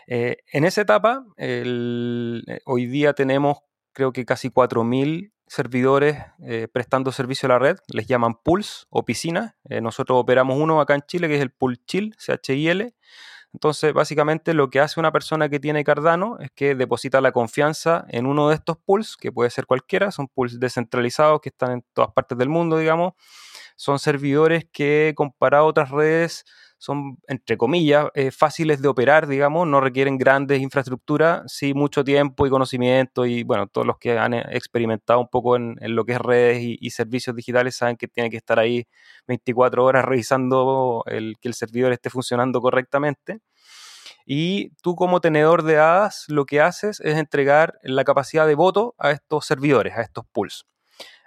Eh, 0.08 0.38
en 0.52 0.66
esa 0.66 0.82
etapa, 0.82 1.26
eh, 1.38 2.42
hoy 2.66 2.86
día 2.88 3.14
tenemos 3.14 3.60
creo 3.94 4.12
que 4.12 4.26
casi 4.26 4.50
4.000 4.50 5.32
servidores 5.48 6.18
eh, 6.44 6.68
prestando 6.72 7.12
servicio 7.12 7.48
a 7.48 7.50
la 7.50 7.60
red, 7.60 7.78
les 7.88 8.08
llaman 8.08 8.36
pools 8.36 8.88
o 8.90 9.06
piscinas. 9.06 9.56
Eh, 9.70 9.82
nosotros 9.82 10.20
operamos 10.20 10.60
uno 10.60 10.82
acá 10.82 10.96
en 10.96 11.02
Chile 11.02 11.28
que 11.28 11.36
es 11.36 11.42
el 11.42 11.52
pool 11.52 11.84
chill, 11.86 12.16
CHIL. 12.18 12.94
Entonces, 13.54 13.94
básicamente 13.94 14.54
lo 14.54 14.70
que 14.70 14.80
hace 14.80 15.00
una 15.00 15.12
persona 15.12 15.50
que 15.50 15.60
tiene 15.60 15.84
Cardano 15.84 16.38
es 16.40 16.52
que 16.54 16.76
deposita 16.76 17.22
la 17.22 17.32
confianza 17.32 18.06
en 18.10 18.26
uno 18.26 18.50
de 18.50 18.56
estos 18.56 18.78
pools, 18.78 19.16
que 19.18 19.32
puede 19.32 19.50
ser 19.50 19.66
cualquiera, 19.66 20.12
son 20.12 20.28
pools 20.28 20.60
descentralizados 20.60 21.42
que 21.42 21.50
están 21.50 21.72
en 21.72 21.86
todas 21.94 22.12
partes 22.12 22.38
del 22.38 22.50
mundo, 22.50 22.78
digamos. 22.78 23.14
Son 23.76 24.00
servidores 24.00 24.66
que, 24.72 25.14
comparado 25.16 25.66
a 25.66 25.68
otras 25.68 25.90
redes, 25.90 26.46
son, 26.78 27.18
entre 27.28 27.58
comillas, 27.58 28.08
eh, 28.14 28.32
fáciles 28.32 28.82
de 28.82 28.88
operar, 28.88 29.28
digamos, 29.28 29.68
no 29.68 29.82
requieren 29.82 30.18
grandes 30.18 30.62
infraestructuras, 30.62 31.44
sí 31.52 31.74
mucho 31.74 32.04
tiempo 32.04 32.46
y 32.46 32.50
conocimiento 32.50 33.26
y, 33.26 33.44
bueno, 33.44 33.68
todos 33.68 33.88
los 33.88 33.98
que 33.98 34.18
han 34.18 34.34
eh, 34.34 34.46
experimentado 34.52 35.20
un 35.20 35.28
poco 35.28 35.56
en, 35.56 35.78
lo 35.82 36.06
que 36.06 36.14
es 36.14 36.20
redes 36.20 36.60
y, 36.62 36.90
servicios 36.92 37.36
digitales 37.36 37.76
saben 37.76 37.98
que 37.98 38.08
tiene 38.08 38.30
que 38.30 38.38
estar 38.38 38.60
ahí 38.60 38.88
24 39.28 39.84
horas 39.84 40.06
revisando 40.06 41.04
el, 41.08 41.36
que 41.42 41.48
el 41.48 41.54
servidor 41.54 41.92
esté 41.92 42.10
funcionando 42.10 42.62
correctamente. 42.62 43.40
Y 44.26 44.72
tú 44.82 44.96
como 44.96 45.22
tenedor 45.22 45.64
de 45.64 45.78
hadas 45.78 46.26
lo 46.28 46.46
que 46.46 46.62
haces 46.62 47.00
es 47.02 47.18
entregar 47.18 47.80
la 47.84 48.04
capacidad 48.04 48.48
de 48.48 48.56
voto 48.56 48.96
a 48.98 49.12
estos 49.12 49.46
servidores, 49.46 49.96
a 49.96 50.02
estos 50.02 50.26
pools. 50.32 50.66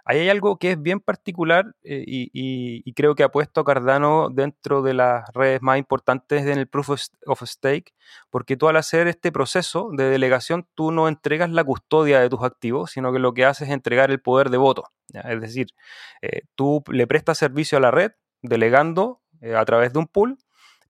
Ahí 0.05 0.21
hay 0.21 0.29
algo 0.29 0.59
que 0.59 0.73
es 0.73 0.83
bien 0.83 1.01
particular 1.01 1.75
eh, 1.83 2.05
y, 2.07 2.93
creo 2.95 3.15
que 3.15 3.23
ha 3.23 3.31
puesto 3.31 3.61
a 3.61 3.65
Cardano 3.65 4.29
dentro 4.31 4.83
de 4.83 4.95
las 4.95 5.25
redes 5.33 5.63
más 5.63 5.79
importantes 5.79 6.45
en 6.47 6.59
el 6.59 6.67
Proof 6.69 6.91
of 7.27 7.43
Stake, 7.43 7.95
porque 8.31 8.57
tú 8.57 8.69
al 8.69 8.77
hacer 8.77 9.07
este 9.07 9.33
proceso 9.33 9.91
de 9.97 10.11
delegación, 10.11 10.69
tú 10.75 10.91
no 10.91 11.09
entregas 11.09 11.51
la 11.51 11.65
custodia 11.65 12.21
de 12.21 12.29
tus 12.29 12.43
activos, 12.43 12.91
sino 12.91 13.13
que 13.13 13.19
lo 13.19 13.33
que 13.33 13.45
haces 13.45 13.69
es 13.69 13.75
entregar 13.75 14.11
el 14.11 14.21
poder 14.21 14.51
de 14.51 14.59
voto. 14.59 14.85
Es 15.13 15.41
decir, 15.41 15.69
eh, 16.23 16.43
tú 16.55 16.83
le 16.89 17.07
prestas 17.07 17.39
servicio 17.39 17.79
a 17.79 17.81
la 17.81 17.91
red 17.91 18.13
delegando 18.43 19.23
eh, 19.41 19.55
a 19.55 19.65
través 19.65 19.93
de 19.93 19.99
un 19.99 20.07
pool 20.07 20.39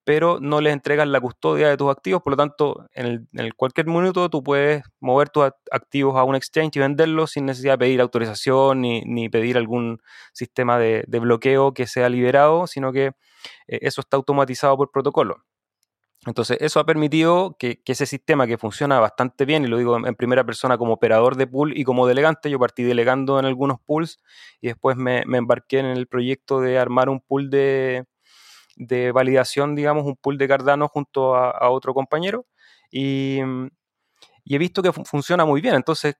pero 0.05 0.39
no 0.41 0.61
les 0.61 0.73
entregas 0.73 1.07
la 1.07 1.21
custodia 1.21 1.69
de 1.69 1.77
tus 1.77 1.91
activos, 1.91 2.23
por 2.23 2.33
lo 2.33 2.37
tanto, 2.37 2.87
en, 2.95 3.29
el, 3.33 3.55
cualquier 3.55 3.87
minuto 3.87 4.31
tú 4.31 4.43
puedes 4.43 4.83
mover 5.01 5.29
tus 5.29 5.51
activos 5.71 6.17
a 6.17 6.25
un 6.25 6.35
exchange 6.35 6.77
y 6.77 6.81
venderlos 6.81 7.33
sin 7.33 7.47
necesidad 7.47 7.75
de 7.75 7.79
pedir 7.79 8.01
autorización 8.01 8.81
ni, 8.81 9.29
pedir 9.29 9.57
algún 9.57 10.01
sistema 10.33 10.79
de, 10.79 11.05
bloqueo 11.07 11.75
que 11.75 11.87
sea 11.87 12.09
liberado, 12.09 12.67
sino 12.67 12.93
que 12.93 13.07
eh, 13.69 13.79
eso 13.83 14.01
está 14.01 14.17
automatizado 14.17 14.77
por 14.77 14.91
protocolo. 14.91 15.45
Entonces, 16.27 16.59
eso 16.61 16.81
ha 16.81 16.85
permitido 16.85 17.57
que, 17.59 17.81
ese 17.87 18.07
sistema 18.07 18.47
que 18.47 18.59
funciona 18.59 19.01
bastante 19.01 19.45
bien, 19.47 19.65
y 19.65 19.69
lo 19.69 19.79
digo 19.79 19.97
en, 19.97 20.15
primera 20.15 20.45
persona 20.45 20.77
como 20.79 20.95
operador 20.95 21.37
de 21.37 21.47
pool 21.47 21.77
y 21.77 21.85
como 21.85 22.07
delegante, 22.07 22.51
yo 22.51 22.59
partí 22.59 22.83
delegando 22.83 23.39
en 23.39 23.47
algunos 23.47 23.79
pools 23.81 24.19
y 24.61 24.69
después 24.69 24.97
me 24.97 25.23
embarqué 25.25 25.79
en 25.79 25.87
el 25.87 26.07
proyecto 26.07 26.61
de 26.61 26.79
armar 26.79 27.09
un 27.09 27.21
pool 27.21 27.51
de, 27.51 28.07
de 28.81 29.13
validación, 29.13 29.75
digamos, 29.75 30.07
un 30.07 30.17
pool 30.17 30.39
de 30.39 30.49
Cardano 30.49 30.89
junto 30.89 31.37
a, 31.37 31.69
otro 31.71 31.93
compañero 31.93 32.47
y, 32.91 33.41
he 34.47 34.59
visto 34.59 34.83
que 34.83 34.93
funciona 34.93 35.45
muy 35.45 35.61
bien. 35.61 35.75
Entonces, 35.75 36.17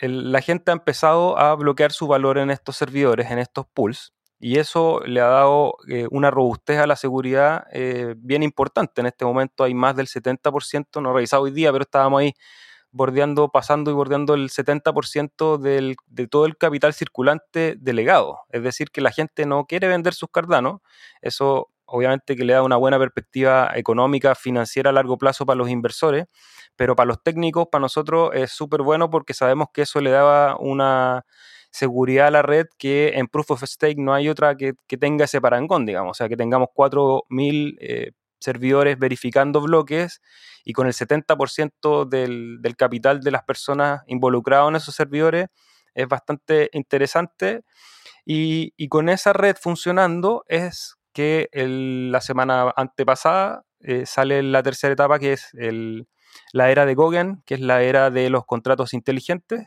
la 0.00 0.40
gente 0.40 0.70
ha 0.70 0.74
empezado 0.74 1.38
a 1.38 1.54
bloquear 1.56 1.92
su 1.92 2.06
valor 2.06 2.38
en 2.38 2.50
estos 2.50 2.76
servidores, 2.76 3.30
en 3.30 3.38
estos 3.38 3.66
pools, 3.66 4.14
y 4.38 4.58
eso 4.58 5.00
le 5.04 5.20
ha 5.20 5.26
dado 5.26 5.76
eh, 5.88 6.06
una 6.10 6.30
robustez 6.30 6.78
a 6.78 6.86
la 6.86 6.96
seguridad 6.96 7.66
eh, 7.72 8.14
bien 8.16 8.42
importante. 8.42 9.00
En 9.00 9.06
este 9.08 9.24
momento 9.24 9.64
hay 9.64 9.74
más 9.74 9.96
del 9.96 10.06
70%, 10.06 11.02
no 11.02 11.12
revisado 11.12 11.42
hoy 11.42 11.50
día, 11.50 11.72
pero 11.72 11.82
estábamos 11.82 12.20
ahí 12.20 12.34
bordeando, 12.92 13.50
pasando 13.50 13.90
y 13.90 13.94
bordeando 13.94 14.34
el 14.34 14.50
70% 14.50 15.58
del, 15.58 15.96
de 16.06 16.28
todo 16.28 16.46
el 16.46 16.56
capital 16.56 16.94
circulante 16.94 17.76
delegado. 17.78 18.40
Es 18.50 18.62
decir, 18.62 18.90
que 18.90 19.00
la 19.00 19.10
gente 19.10 19.44
no 19.46 19.66
quiere 19.66 19.88
vender 19.88 20.14
sus 20.14 20.30
Cardano. 20.30 20.82
Eso 21.20 21.70
obviamente 21.86 22.36
que 22.36 22.44
le 22.44 22.52
da 22.52 22.62
una 22.62 22.76
buena 22.76 22.98
perspectiva 22.98 23.70
económica, 23.74 24.34
financiera 24.34 24.90
a 24.90 24.92
largo 24.92 25.18
plazo 25.18 25.46
para 25.46 25.56
los 25.56 25.68
inversores, 25.68 26.26
pero 26.76 26.96
para 26.96 27.06
los 27.08 27.22
técnicos, 27.22 27.68
para 27.70 27.82
nosotros 27.82 28.30
es 28.34 28.50
súper 28.50 28.82
bueno 28.82 29.10
porque 29.10 29.34
sabemos 29.34 29.68
que 29.72 29.82
eso 29.82 30.00
le 30.00 30.10
daba 30.10 30.56
una 30.58 31.24
seguridad 31.70 32.28
a 32.28 32.30
la 32.30 32.42
red 32.42 32.66
que 32.78 33.12
en 33.16 33.28
Proof 33.28 33.50
of 33.52 33.62
Stake 33.64 33.98
no 33.98 34.14
hay 34.14 34.28
otra 34.28 34.56
que, 34.56 34.74
tenga 34.98 35.24
ese 35.26 35.40
parangón, 35.40 35.86
digamos, 35.86 36.12
o 36.12 36.14
sea, 36.14 36.28
que 36.28 36.36
tengamos 36.36 36.68
4.000 36.74 37.76
eh, 37.80 38.12
servidores 38.38 38.98
verificando 38.98 39.60
bloques 39.60 40.20
y 40.64 40.72
con 40.72 40.86
el 40.86 40.92
70% 40.92 42.08
del, 42.08 42.58
del 42.60 42.76
capital 42.76 43.20
de 43.20 43.30
las 43.30 43.42
personas 43.42 44.02
involucradas 44.06 44.68
en 44.68 44.76
esos 44.76 44.94
servidores 44.94 45.48
es 45.94 46.06
bastante 46.08 46.68
interesante. 46.72 47.64
Y, 48.24 48.74
y, 48.76 48.88
con 48.88 49.08
esa 49.08 49.32
red 49.32 49.56
funcionando 49.56 50.44
es 50.48 50.95
que 51.16 51.48
la 51.54 52.20
semana 52.20 52.74
antepasada 52.76 53.64
eh, 53.80 54.04
sale 54.04 54.42
la 54.42 54.62
tercera 54.62 54.92
etapa, 54.92 55.18
que 55.18 55.32
es 55.32 55.48
la 56.52 56.70
era 56.70 56.84
de 56.84 56.94
Goguen, 56.94 57.42
que 57.46 57.54
es 57.54 57.60
la 57.60 57.80
era 57.80 58.10
de 58.10 58.28
los 58.28 58.44
contratos 58.44 58.92
inteligentes, 58.92 59.64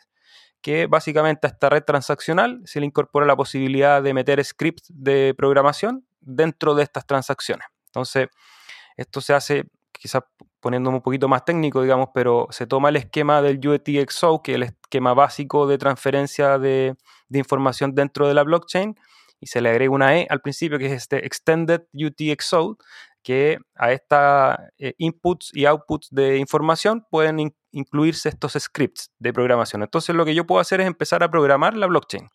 que 0.61 0.85
básicamente 0.85 1.47
a 1.47 1.49
esta 1.49 1.69
red 1.71 1.83
transaccional 1.83 2.61
se 2.65 2.79
le 2.79 2.85
incorpora 2.85 3.25
la 3.25 3.35
posibilidad 3.35 4.03
de 4.03 4.13
meter 4.13 4.45
scripts 4.45 4.91
de 4.93 5.33
programación 5.35 6.05
dentro 6.21 6.75
de 6.75 6.83
estas 6.83 7.07
transacciones. 7.07 7.65
Entonces, 7.87 8.27
esto 8.95 9.19
se 9.19 9.33
hace, 9.33 9.63
quizás 9.91 10.21
poniéndome 10.59 10.97
un 10.97 11.01
poquito 11.01 11.27
más 11.27 11.45
técnico, 11.45 11.81
digamos, 11.81 12.09
pero 12.13 12.45
se 12.51 12.67
toma 12.67 12.89
el 12.89 12.97
esquema 12.97 13.41
del 13.41 13.57
UTXO, 13.67 14.43
que 14.43 14.51
es 14.51 14.55
el 14.57 14.63
esquema 14.63 15.15
básico 15.15 15.65
de 15.65 15.79
transferencia 15.79 16.59
de 16.59 16.95
información 17.31 17.95
dentro 17.95 18.27
de 18.27 18.35
la 18.35 18.43
blockchain, 18.43 18.95
y 19.39 19.47
se 19.47 19.61
le 19.61 19.69
agrega 19.69 19.91
una 19.91 20.17
E 20.17 20.27
al 20.29 20.41
principio 20.41 20.77
que 20.77 20.87
es 20.87 20.93
este 20.93 21.25
Extended 21.25 21.81
UTXO, 21.93 22.77
que 23.23 23.57
a 23.75 23.91
estos 23.91 24.57
eh, 24.77 24.93
inputs 24.97 25.51
y 25.53 25.65
outputs 25.65 26.09
de 26.11 26.37
información 26.37 27.05
pueden 27.09 27.53
incluirse 27.71 28.29
estos 28.29 28.53
scripts 28.53 29.11
de 29.19 29.33
programación. 29.33 29.83
Entonces 29.83 30.15
lo 30.15 30.25
que 30.25 30.35
yo 30.35 30.45
puedo 30.45 30.61
hacer 30.61 30.81
es 30.81 30.87
empezar 30.87 31.23
a 31.23 31.29
programar 31.29 31.75
la 31.75 31.87
blockchain. 31.87 32.27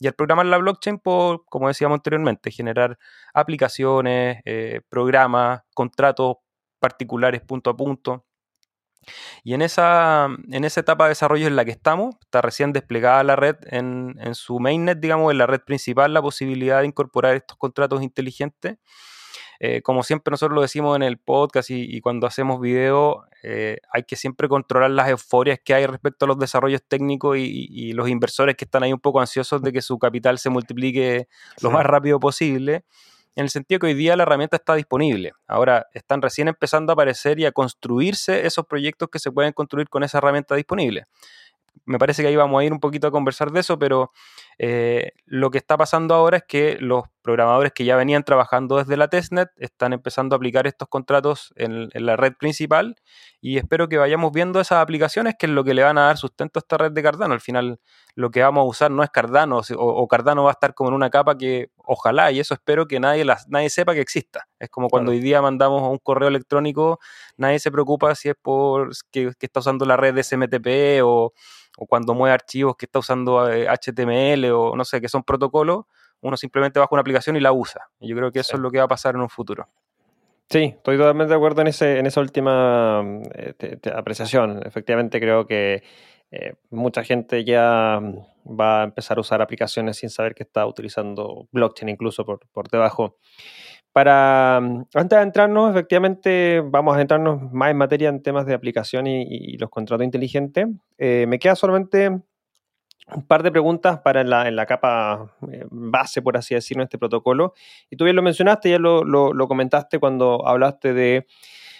Y 0.00 0.06
al 0.06 0.14
programar 0.14 0.46
la 0.46 0.58
blockchain 0.58 0.98
puedo, 0.98 1.44
como 1.46 1.68
decíamos 1.68 1.96
anteriormente, 1.96 2.52
generar 2.52 2.98
aplicaciones, 3.34 4.40
eh, 4.44 4.80
programas, 4.88 5.62
contratos 5.74 6.36
particulares 6.78 7.42
punto 7.42 7.70
a 7.70 7.76
punto. 7.76 8.24
Y 9.44 9.54
en 9.54 9.62
esa, 9.62 10.28
en 10.50 10.64
esa 10.64 10.80
etapa 10.80 11.04
de 11.04 11.10
desarrollo 11.10 11.46
en 11.46 11.56
la 11.56 11.64
que 11.64 11.70
estamos, 11.70 12.16
está 12.20 12.40
recién 12.42 12.72
desplegada 12.72 13.22
la 13.24 13.36
red 13.36 13.56
en, 13.70 14.16
en 14.20 14.34
su 14.34 14.58
mainnet, 14.60 14.98
digamos, 15.00 15.30
en 15.32 15.38
la 15.38 15.46
red 15.46 15.60
principal, 15.60 16.12
la 16.14 16.22
posibilidad 16.22 16.80
de 16.80 16.86
incorporar 16.86 17.34
estos 17.36 17.56
contratos 17.56 18.02
inteligentes. 18.02 18.78
eh, 19.60 19.82
como 19.82 20.02
siempre 20.04 20.30
nosotros 20.30 20.54
lo 20.54 20.62
decimos 20.62 20.96
en 20.96 21.02
el 21.02 21.18
podcast 21.18 21.70
y, 21.70 22.00
cuando 22.00 22.26
hacemos 22.26 22.60
video, 22.60 23.24
eh, 23.42 23.78
hay 23.92 24.04
que 24.04 24.16
siempre 24.16 24.48
controlar 24.48 24.90
las 24.90 25.08
euforias 25.08 25.58
que 25.64 25.74
hay 25.74 25.86
respecto 25.86 26.24
a 26.24 26.28
los 26.28 26.38
desarrollos 26.38 26.82
técnicos 26.86 27.36
y, 27.38 27.92
los 27.92 28.08
inversores 28.08 28.56
que 28.56 28.64
están 28.64 28.82
ahí 28.84 28.92
un 28.92 29.00
poco 29.00 29.20
ansiosos 29.20 29.62
de 29.62 29.72
que 29.72 29.82
su 29.82 29.98
capital 29.98 30.38
se 30.38 30.50
multiplique 30.50 31.28
lo 31.60 31.70
más 31.70 31.84
rápido 31.84 32.20
posible 32.20 32.84
en 33.38 33.44
el 33.44 33.50
sentido 33.50 33.78
que 33.78 33.86
hoy 33.86 33.94
día 33.94 34.16
la 34.16 34.24
herramienta 34.24 34.56
está 34.56 34.74
disponible. 34.74 35.30
Ahora 35.46 35.86
están 35.94 36.20
recién 36.20 36.48
empezando 36.48 36.90
a 36.90 36.94
aparecer 36.94 37.38
y 37.38 37.46
a 37.46 37.52
construirse 37.52 38.44
esos 38.44 38.66
proyectos 38.66 39.08
que 39.10 39.20
se 39.20 39.30
pueden 39.30 39.52
construir 39.52 39.88
con 39.88 40.02
esa 40.02 40.18
herramienta 40.18 40.56
disponible 40.56 41.04
me 41.84 41.98
parece 41.98 42.22
que 42.22 42.28
ahí 42.28 42.36
vamos 42.36 42.60
a 42.60 42.64
ir 42.64 42.72
un 42.72 42.80
poquito 42.80 43.06
a 43.06 43.10
conversar 43.10 43.50
de 43.50 43.60
eso, 43.60 43.78
pero 43.78 44.12
eh, 44.60 45.12
lo 45.24 45.50
que 45.50 45.58
está 45.58 45.76
pasando 45.76 46.14
ahora 46.14 46.38
es 46.38 46.42
que 46.48 46.78
los 46.80 47.04
programadores 47.22 47.70
que 47.72 47.84
ya 47.84 47.94
venían 47.94 48.24
trabajando 48.24 48.78
desde 48.78 48.96
la 48.96 49.06
testnet 49.06 49.50
están 49.56 49.92
empezando 49.92 50.34
a 50.34 50.38
aplicar 50.38 50.66
estos 50.66 50.88
contratos 50.88 51.52
en, 51.54 51.90
la 51.92 52.16
red 52.16 52.32
principal 52.32 52.96
y 53.40 53.58
espero 53.58 53.88
que 53.88 53.98
vayamos 53.98 54.32
viendo 54.32 54.60
esas 54.60 54.78
aplicaciones 54.78 55.36
que 55.38 55.46
es 55.46 55.52
lo 55.52 55.62
que 55.62 55.74
le 55.74 55.84
van 55.84 55.96
a 55.98 56.06
dar 56.06 56.16
sustento 56.16 56.58
a 56.58 56.60
esta 56.60 56.76
red 56.76 56.90
de 56.90 57.02
Cardano. 57.04 57.34
Al 57.34 57.40
final 57.40 57.78
lo 58.16 58.30
que 58.30 58.42
vamos 58.42 58.62
a 58.62 58.64
usar 58.64 58.90
no 58.90 59.04
es 59.04 59.10
Cardano 59.10 59.60
o, 59.76 60.08
Cardano 60.08 60.42
va 60.42 60.50
a 60.50 60.52
estar 60.52 60.74
como 60.74 60.88
en 60.88 60.94
una 60.94 61.10
capa 61.10 61.38
que 61.38 61.70
ojalá 61.76 62.32
y 62.32 62.40
eso 62.40 62.54
espero 62.54 62.88
que 62.88 62.98
nadie, 62.98 63.24
nadie 63.46 63.70
sepa 63.70 63.94
que 63.94 64.00
exista. 64.00 64.48
Es 64.58 64.70
como 64.70 64.88
cuando 64.88 65.12
hoy 65.12 65.20
día 65.20 65.40
mandamos 65.40 65.82
un 65.82 65.98
correo 65.98 66.28
electrónico, 66.28 66.98
nadie 67.36 67.60
se 67.60 67.70
preocupa 67.70 68.12
si 68.16 68.30
es 68.30 68.34
por 68.40 68.90
que, 69.12 69.32
que 69.38 69.46
está 69.46 69.60
usando 69.60 69.84
la 69.84 69.96
red 69.96 70.14
de 70.14 70.24
SMTP 70.24 71.04
o 71.04 71.32
o 71.80 71.86
cuando 71.86 72.12
mueve 72.12 72.34
archivos 72.34 72.76
que 72.76 72.86
está 72.86 72.98
usando 72.98 73.46
HTML 73.46 74.47
o 74.50 74.76
no 74.76 74.84
sé, 74.84 75.00
que 75.00 75.08
son 75.08 75.22
protocolos, 75.22 75.84
uno 76.20 76.36
simplemente 76.36 76.78
baja 76.78 76.88
una 76.92 77.00
aplicación 77.00 77.36
y 77.36 77.40
la 77.40 77.52
usa. 77.52 77.88
Y 78.00 78.08
yo 78.08 78.16
creo 78.16 78.32
que 78.32 78.40
eso 78.40 78.56
es 78.56 78.60
lo 78.60 78.70
que 78.70 78.78
va 78.78 78.84
a 78.84 78.88
pasar 78.88 79.14
en 79.14 79.20
un 79.20 79.28
futuro. 79.28 79.68
Sí, 80.50 80.74
estoy 80.76 80.96
totalmente 80.96 81.30
de 81.30 81.36
acuerdo 81.36 81.60
en, 81.60 81.66
ese, 81.66 81.98
en 81.98 82.06
esa 82.06 82.20
última 82.20 83.02
eh, 83.34 83.78
apreciación. 83.94 84.62
Efectivamente, 84.64 85.20
creo 85.20 85.46
que 85.46 85.82
eh, 86.30 86.54
mucha 86.70 87.04
gente 87.04 87.44
ya 87.44 88.00
va 88.46 88.80
a 88.80 88.84
empezar 88.84 89.18
a 89.18 89.20
usar 89.20 89.42
aplicaciones 89.42 89.98
sin 89.98 90.08
saber 90.08 90.34
que 90.34 90.44
está 90.44 90.66
utilizando 90.66 91.48
blockchain 91.52 91.90
incluso 91.90 92.24
por, 92.24 92.40
por 92.52 92.68
debajo. 92.68 93.18
Para, 93.92 94.56
antes 94.58 95.08
de 95.10 95.22
entrarnos, 95.22 95.70
efectivamente, 95.70 96.62
vamos 96.64 96.96
a 96.96 97.00
entrarnos 97.00 97.52
más 97.52 97.70
en 97.70 97.76
materia 97.76 98.08
en 98.08 98.22
temas 98.22 98.46
de 98.46 98.54
aplicación 98.54 99.06
y, 99.06 99.56
los 99.56 99.70
contratos 99.70 100.04
inteligentes. 100.04 100.68
Eh, 100.98 101.26
me 101.26 101.38
queda 101.38 101.56
solamente 101.56 102.20
un 103.14 103.26
par 103.26 103.42
de 103.42 103.50
preguntas 103.50 104.00
para 104.00 104.24
la, 104.24 104.48
en 104.48 104.56
la 104.56 104.66
capa 104.66 105.32
eh, 105.50 105.64
base, 105.70 106.22
por 106.22 106.36
así 106.36 106.54
decirlo, 106.54 106.82
en 106.82 106.86
este 106.86 106.98
protocolo. 106.98 107.54
Y 107.90 107.96
tú 107.96 108.04
bien 108.04 108.16
lo 108.16 108.22
mencionaste, 108.22 108.70
ya 108.70 108.78
lo, 108.78 109.04
lo, 109.04 109.48
comentaste 109.48 109.98
cuando 109.98 110.46
hablaste 110.46 110.92
de 110.92 111.26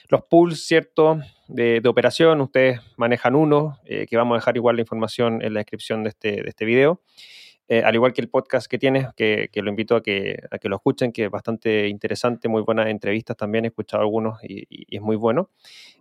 los 0.08 0.22
pools, 0.22 0.66
¿cierto? 0.66 1.20
De, 1.48 1.80
de 1.80 1.88
operación, 1.88 2.40
ustedes 2.40 2.80
manejan 2.96 3.34
uno, 3.34 3.78
eh, 3.84 4.06
que 4.06 4.16
vamos 4.16 4.36
a 4.36 4.38
dejar 4.38 4.56
igual 4.56 4.76
la 4.76 4.82
información 4.82 5.42
en 5.42 5.54
la 5.54 5.60
descripción 5.60 6.02
de 6.02 6.10
este, 6.10 6.42
de 6.42 6.48
este 6.48 6.64
video. 6.64 7.00
Eh, 7.70 7.82
al 7.84 7.94
igual 7.94 8.14
que 8.14 8.22
el 8.22 8.30
podcast 8.30 8.66
que 8.66 8.78
tienes, 8.78 9.08
que, 9.14 9.50
lo 9.54 9.68
invito 9.68 9.94
a 9.96 10.02
que, 10.02 10.42
a 10.50 10.58
que, 10.58 10.70
lo 10.70 10.76
escuchen, 10.76 11.12
que 11.12 11.26
es 11.26 11.30
bastante 11.30 11.86
interesante, 11.88 12.48
muy 12.48 12.62
buenas 12.62 12.86
entrevistas 12.88 13.36
también, 13.36 13.66
he 13.66 13.68
escuchado 13.68 14.02
algunos 14.02 14.42
y, 14.42 14.66
es 14.88 15.02
muy 15.02 15.16
bueno. 15.16 15.50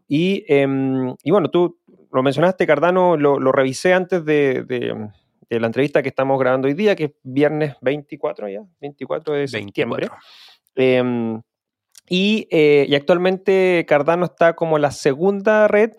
Y, 0.08 0.46
em, 0.48 1.14
y, 1.22 1.32
bueno, 1.32 1.50
tú 1.50 1.78
lo 2.14 2.24
mencionaste, 2.24 2.66
Cardano, 2.66 3.18
lo, 3.18 3.38
lo 3.38 3.52
revisé 3.52 3.94
antes 3.94 4.24
de, 4.24 4.64
de, 4.64 5.60
la 5.60 5.68
entrevista 5.68 6.02
que 6.02 6.10
estamos 6.10 6.40
grabando 6.40 6.70
hoy 6.70 6.74
día, 6.74 6.96
que 6.96 7.04
es 7.06 7.12
viernes 7.24 7.76
24 7.82 8.48
ya, 8.48 8.62
24 8.80 9.34
de 9.34 9.48
septiembre. 9.50 10.08
Em, 10.76 11.42
y, 12.10 12.48
eh, 12.50 12.86
y 12.88 12.96
actualmente 12.96 13.86
Cardano 13.90 14.26
está 14.26 14.56
como 14.56 14.78
la 14.78 14.92
segunda 14.92 15.68
red 15.68 15.92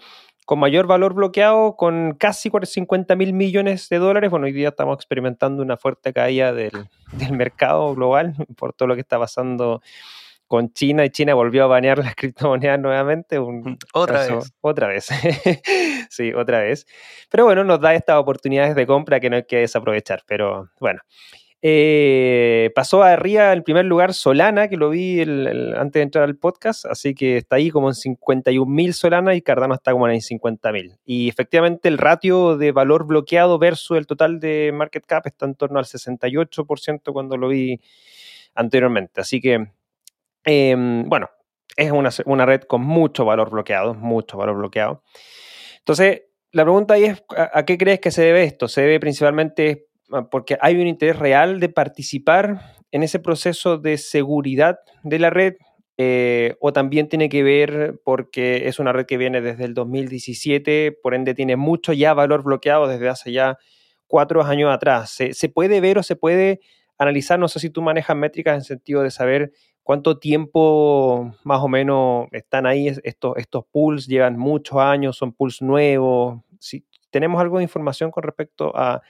con 0.49 0.61
mayor 0.61 0.87
valor 0.87 1.13
bloqueado, 1.13 1.77
con 1.77 2.15
casi 2.15 2.51
50 2.51 3.17
mil 3.17 3.35
millones 3.35 3.91
de 3.91 3.99
dólares. 3.99 4.31
Bueno, 4.31 4.47
hoy 4.47 4.53
día 4.53 4.71
estamos 4.71 4.97
experimentando 4.97 5.63
una 5.63 5.77
fuerte 5.77 6.15
caída 6.15 6.55
del, 6.55 6.73
mercado 7.33 7.95
global 7.95 8.35
por 8.57 8.73
todo 8.73 8.89
lo 8.89 8.95
que 8.95 9.03
está 9.03 9.19
pasando 9.19 9.83
con 10.47 10.73
China 10.73 11.05
y 11.05 11.11
China 11.11 11.35
volvió 11.35 11.65
a 11.65 11.67
banear 11.67 11.99
las 12.03 12.15
criptomonedas 12.15 12.81
nuevamente. 12.81 13.39
otra 13.93 14.27
vez. 14.27 14.55
Otra 14.63 14.89
vez. 14.89 15.09
sí, 16.09 16.33
otra 16.33 16.61
vez. 16.61 16.87
Pero 17.29 17.45
bueno, 17.45 17.63
nos 17.63 17.79
da 17.79 17.93
estas 17.93 18.17
oportunidades 18.17 18.75
de 18.75 18.87
compra 18.87 19.21
que 19.21 19.29
no 19.29 19.37
hay 19.37 19.45
que 19.45 19.59
desaprovechar. 19.59 20.23
Pero 20.27 20.71
bueno, 20.81 21.03
eh, 21.61 22.71
pasó 22.75 23.03
a 23.03 23.13
arriba 23.13 23.53
en 23.53 23.65
primer 23.65 23.85
lugar 23.85 24.15
Solana, 24.15 24.69
que 24.69 24.77
lo 24.77 24.91
vi 24.91 25.21
antes 25.21 25.93
de 25.93 26.03
entrar 26.03 26.25
al 26.25 26.37
podcast, 26.37 26.87
así 26.87 27.15
que 27.15 27.39
está 27.39 27.57
ahí 27.57 27.71
como 27.71 27.89
en 27.89 27.95
51 27.95 28.71
mil 28.71 28.95
Solana 28.95 29.35
y 29.35 29.43
Cardano 29.43 29.75
está 29.75 29.93
como 29.93 30.09
en 30.09 30.21
50 30.21 30.73
mil. 30.73 30.97
Y 31.05 31.29
efectivamente 31.29 31.89
el 31.89 31.99
ratio 31.99 32.57
de 32.57 32.71
valor 32.71 33.07
bloqueado 33.07 33.59
versus 33.59 33.99
el 33.99 34.07
total 34.07 34.39
de 34.39 34.71
market 34.73 35.05
cap 35.05 35.27
está 35.27 35.47
en 35.47 35.57
torno 35.57 35.81
al 35.81 35.85
68% 35.87 37.13
cuando 37.13 37.37
lo 37.37 37.49
vi 37.49 37.81
anteriormente. 38.55 39.21
Así 39.21 39.41
que, 39.41 39.73
em, 40.45 41.09
bueno, 41.09 41.29
es 41.77 41.91
una, 41.91 42.11
una 42.27 42.47
red 42.47 42.63
con 42.63 42.83
mucho 42.83 43.25
valor 43.25 43.51
bloqueado, 43.51 43.95
mucho 43.95 44.37
valor 44.39 44.57
bloqueado. 44.59 45.03
Entonces, 45.81 46.23
la 46.53 46.63
pregunta 46.65 46.95
ahí 46.95 47.05
es, 47.05 47.23
¿a 47.37 47.65
qué 47.65 47.77
crees 47.77 48.01
que 48.01 48.11
se 48.11 48.23
debe 48.23 48.45
esto? 48.45 48.69
Se 48.69 48.83
debe 48.83 49.01
principalmente 49.01 49.88
porque 50.31 50.57
hay 50.61 50.77
un 50.77 50.87
interés 50.87 51.19
real 51.19 51.61
de 51.61 51.69
participar 51.69 52.75
en 52.91 53.03
ese 53.03 53.19
proceso 53.19 53.79
de 53.79 53.99
seguridad 53.99 54.79
de 55.03 55.19
la 55.19 55.31
red 55.31 55.55
eh, 56.01 56.55
o 56.61 56.73
también 56.73 57.09
tiene 57.09 57.29
que 57.29 57.43
ver 57.43 58.01
porque 58.05 58.69
es 58.69 58.79
una 58.79 58.93
red 58.93 59.05
que 59.05 59.17
viene 59.17 59.41
desde 59.41 59.65
el 59.65 59.75
2017, 59.75 60.93
por 61.03 61.15
ende 61.15 61.35
tiene 61.35 61.57
mucho 61.57 61.93
ya 61.93 62.15
valor 62.15 62.45
bloqueado 62.45 62.87
desde 62.87 63.09
hace 63.09 63.33
ya 63.33 63.59
cuatro 64.07 64.43
años 64.43 64.73
atrás. 64.73 65.11
Se, 65.11 65.49
puede 65.49 65.81
ver 65.81 65.99
o 65.99 66.05
se 66.05 66.15
puede 66.15 66.61
analizar, 66.99 67.39
no 67.41 67.49
sé 67.49 67.59
si 67.59 67.69
tú 67.69 67.83
manejas 67.83 68.17
métricas 68.17 68.55
en 68.55 68.63
sentido 68.63 69.03
de 69.03 69.11
saber 69.11 69.51
cuánto 69.83 70.19
tiempo 70.21 71.35
más 71.43 71.61
o 71.63 71.69
menos 71.69 72.29
están 72.31 72.67
ahí 72.67 72.89
estos, 73.03 73.37
estos 73.37 73.65
pools, 73.73 74.07
llevan 74.07 74.39
muchos 74.39 74.79
años, 74.79 75.17
son 75.17 75.33
pools 75.33 75.63
nuevos. 75.63 76.41
Si 76.61 76.85
tenemos 77.11 77.41
algo 77.41 77.59
de 77.59 77.65
información 77.65 78.13
con 78.13 78.23
respecto 78.23 78.71
a 78.77 79.03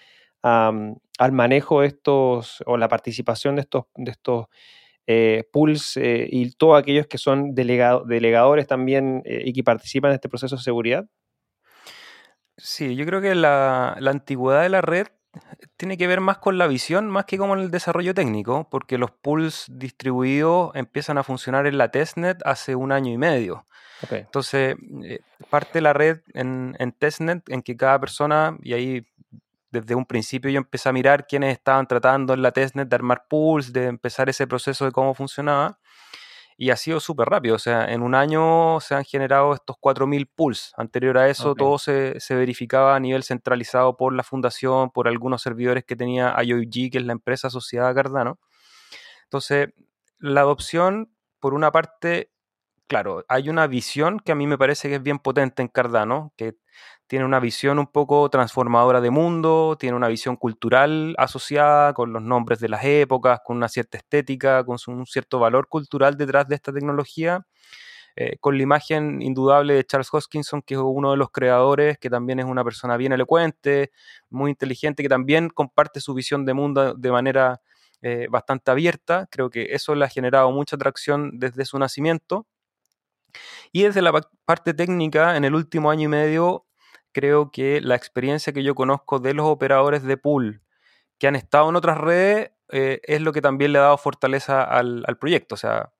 al 0.42 1.32
manejo 1.32 1.80
de 1.80 1.88
estos 1.88 2.62
o 2.66 2.76
la 2.76 2.88
participación 2.88 3.56
de 3.56 3.62
estos, 3.62 3.84
de 3.96 4.10
estos 4.10 4.46
eh, 5.10 5.48
pools 5.50 5.96
eh, 5.96 6.28
y 6.30 6.50
todos 6.50 6.78
aquellos 6.78 7.06
que 7.06 7.16
son 7.16 7.54
delegadores 7.54 8.66
también 8.66 9.22
eh, 9.24 9.40
y 9.42 9.54
que 9.54 9.64
participan 9.64 10.10
en 10.10 10.16
este 10.16 10.28
proceso 10.28 10.56
de 10.56 10.62
seguridad? 10.62 11.06
Sí, 12.58 12.94
yo 12.94 13.06
creo 13.06 13.22
que 13.22 13.34
la, 13.34 13.94
antigüedad 14.06 14.60
de 14.60 14.68
la 14.68 14.82
red 14.82 15.06
tiene 15.78 15.96
que 15.96 16.06
ver 16.06 16.20
más 16.20 16.36
con 16.36 16.58
la 16.58 16.66
visión, 16.66 17.08
más 17.08 17.24
que 17.24 17.38
con 17.38 17.58
el 17.58 17.70
desarrollo 17.70 18.12
técnico, 18.12 18.68
porque 18.70 18.98
los 18.98 19.10
pools 19.10 19.64
distribuidos 19.70 20.72
empiezan 20.74 21.16
a 21.16 21.22
funcionar 21.22 21.66
en 21.66 21.78
la 21.78 21.90
testnet 21.90 22.42
hace 22.44 22.74
un 22.74 22.92
año 22.92 23.10
y 23.10 23.16
medio. 23.16 23.64
Entonces, 24.10 24.76
parte 25.48 25.80
la 25.80 25.94
red 25.94 26.20
en, 26.34 26.76
en, 26.78 26.92
testnet 26.92 27.48
en 27.48 27.62
que 27.62 27.78
cada 27.78 27.98
persona, 27.98 28.58
y 28.62 28.74
ahí 28.74 29.06
desde 29.70 29.94
un 29.94 30.06
principio 30.06 30.50
yo 30.50 30.58
empecé 30.58 30.88
a 30.88 30.92
mirar 30.92 31.26
quiénes 31.26 31.52
estaban 31.52 31.86
tratando 31.86 32.34
en 32.34 32.42
la 32.42 32.52
testnet 32.52 32.88
de 32.88 32.96
armar 32.96 33.26
pools, 33.28 33.72
de 33.72 33.86
empezar 33.86 34.28
ese 34.28 34.46
proceso 34.46 34.84
de 34.84 34.92
cómo 34.92 35.14
funcionaba. 35.14 35.78
Y 36.60 36.70
ha 36.70 36.76
sido 36.76 36.98
súper 36.98 37.28
rápido, 37.28 37.54
o 37.54 37.58
sea, 37.60 37.84
en 37.84 38.02
un 38.02 38.16
año 38.16 38.80
se 38.80 38.96
han 38.96 39.04
generado 39.04 39.54
estos 39.54 39.76
4.000 39.76 40.28
pools. 40.34 40.72
Anterior 40.76 41.16
a 41.16 41.28
eso, 41.28 41.54
todo 41.54 41.78
se, 41.78 42.18
verificaba 42.30 42.96
a 42.96 43.00
nivel 43.00 43.22
centralizado 43.22 43.96
por 43.96 44.12
la 44.12 44.24
fundación, 44.24 44.90
por 44.90 45.06
algunos 45.06 45.40
servidores 45.40 45.84
que 45.84 45.94
tenía 45.94 46.34
IOG, 46.42 46.90
que 46.90 46.98
es 46.98 47.04
la 47.04 47.12
empresa 47.12 47.46
asociada 47.46 47.90
a 47.90 47.94
Cardano. 47.94 48.40
Entonces, 49.22 49.68
la 50.18 50.40
adopción, 50.40 51.14
por 51.38 51.54
una 51.54 51.70
parte, 51.70 52.32
claro, 52.88 53.24
hay 53.28 53.48
una 53.48 53.66
visión 53.66 54.18
que 54.20 54.32
a 54.32 54.34
mí 54.34 54.46
me 54.46 54.58
parece 54.58 54.88
que 54.88 54.96
es 54.96 55.02
bien 55.02 55.18
potente 55.18 55.62
en 55.62 55.68
Cardano, 55.68 56.32
que 56.36 56.56
tiene 57.06 57.24
una 57.24 57.40
visión 57.40 57.78
un 57.78 57.86
poco 57.86 58.28
transformadora 58.30 59.00
de 59.00 59.10
mundo, 59.10 59.76
tiene 59.78 59.96
una 59.96 60.08
visión 60.08 60.36
cultural 60.36 61.14
asociada 61.18 61.94
con 61.94 62.12
los 62.12 62.22
nombres 62.22 62.60
de 62.60 62.68
las 62.68 62.84
épocas, 62.84 63.40
con 63.44 63.56
una 63.58 63.68
cierta 63.68 63.98
estética, 63.98 64.64
con 64.64 64.76
un 64.88 65.06
cierto 65.06 65.38
valor 65.38 65.68
cultural 65.68 66.16
detrás 66.16 66.48
de 66.48 66.56
esta 66.56 66.72
tecnología, 66.72 67.46
eh, 68.16 68.36
con 68.40 68.56
la 68.58 68.62
imagen 68.64 69.22
indudable 69.22 69.74
de 69.74 69.84
Charles 69.84 70.08
Hoskinson, 70.12 70.62
que 70.62 70.74
es 70.74 70.80
uno 70.82 71.12
de 71.12 71.16
los 71.18 71.30
creadores, 71.30 71.98
que 71.98 72.10
también 72.10 72.40
es 72.40 72.46
una 72.46 72.64
persona 72.64 72.96
bien 72.96 73.12
elocuente, 73.12 73.92
muy 74.30 74.50
inteligente, 74.50 75.02
que 75.02 75.08
también 75.08 75.50
comparte 75.50 76.00
su 76.00 76.14
visión 76.14 76.44
de 76.46 76.54
mundo 76.54 76.94
de 76.94 77.12
manera 77.12 77.60
eh, 78.02 78.26
bastante 78.30 78.70
abierta. 78.70 79.28
Creo 79.30 79.50
que 79.50 79.68
eso 79.74 79.94
le 79.94 80.04
ha 80.04 80.08
generado 80.08 80.50
mucha 80.52 80.76
atracción 80.76 81.32
desde 81.38 81.64
su 81.64 81.78
nacimiento. 81.78 82.46
Y 83.72 83.82
desde 83.82 84.02
la 84.02 84.12
parte 84.44 84.74
técnica, 84.74 85.36
en 85.36 85.44
el 85.44 85.54
último 85.54 85.90
año 85.90 86.04
y 86.04 86.08
medio 86.08 86.66
creo 87.12 87.50
que 87.50 87.80
la 87.80 87.96
experiencia 87.96 88.52
que 88.52 88.62
yo 88.62 88.74
conozco 88.74 89.18
de 89.18 89.34
los 89.34 89.46
operadores 89.46 90.02
de 90.02 90.16
pool 90.16 90.62
que 91.18 91.26
han 91.26 91.36
estado 91.36 91.68
en 91.68 91.76
otras 91.76 91.98
redes 91.98 92.52
eh, 92.70 93.00
es 93.04 93.20
lo 93.20 93.32
que 93.32 93.42
también 93.42 93.72
le 93.72 93.78
ha 93.78 93.82
dado 93.82 93.98
fortaleza 93.98 94.62
al, 94.62 95.04
proyecto. 95.18 95.54
O 95.54 95.58
sea, 95.58 95.92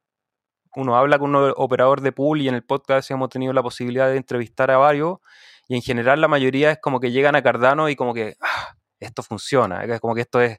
uno 0.77 0.97
habla 0.97 1.19
con 1.19 1.35
un 1.35 1.53
operador 1.57 2.03
de 2.03 2.13
pool 2.13 2.41
y 2.41 2.49
en 2.49 2.55
el 2.55 2.65
podcast 2.65 3.11
hemos 3.11 3.31
tenido 3.31 3.53
la 3.53 3.63
posibilidad 3.63 4.09
de 4.09 4.17
entrevistar 4.17 4.71
a 4.71 4.79
varios 4.79 5.19
y 5.67 5.77
en 5.77 5.83
general 5.83 6.21
la 6.21 6.29
mayoría 6.29 6.71
es 6.71 6.79
como 6.81 7.01
que 7.01 7.11
llegan 7.11 7.35
a 7.37 7.43
Cardano 7.43 7.89
y 7.89 7.97
como 7.97 8.15
que 8.15 8.37
ah, 8.41 8.77
esto 9.01 9.23
funciona, 9.23 9.85
es 9.85 10.01
como 10.01 10.15
que 10.15 10.23
esto 10.23 10.41
es 10.41 10.59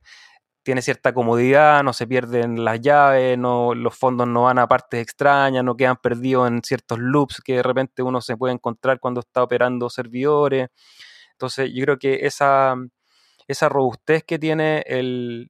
tiene 0.69 0.83
cierta 0.83 1.15
comodidad, 1.15 1.81
no 1.81 1.93
se 1.93 2.05
pierden 2.05 2.63
las 2.63 2.79
llaves, 2.79 3.35
no, 3.39 3.73
los 3.73 3.97
fondos 3.97 4.27
no 4.27 4.43
van 4.43 4.59
a 4.59 4.67
partes 4.67 5.01
extrañas, 5.01 5.63
no 5.63 5.75
quedan 5.75 5.97
perdidos 5.97 6.47
en 6.47 6.61
ciertos 6.61 6.99
loops 6.99 7.41
que 7.43 7.55
de 7.55 7.63
repente 7.63 8.03
uno 8.03 8.21
se 8.21 8.37
puede 8.37 8.53
encontrar 8.53 8.99
cuando 8.99 9.21
está 9.21 9.41
operando 9.41 9.89
servidores. 9.89 10.69
Entonces 11.31 11.71
yo 11.73 11.83
creo 11.85 11.97
que 11.97 12.27
esa, 12.27 12.75
esa 13.47 13.67
robustez 13.67 14.23
que 14.23 14.37
tiene 14.37 14.83
el, 14.85 15.49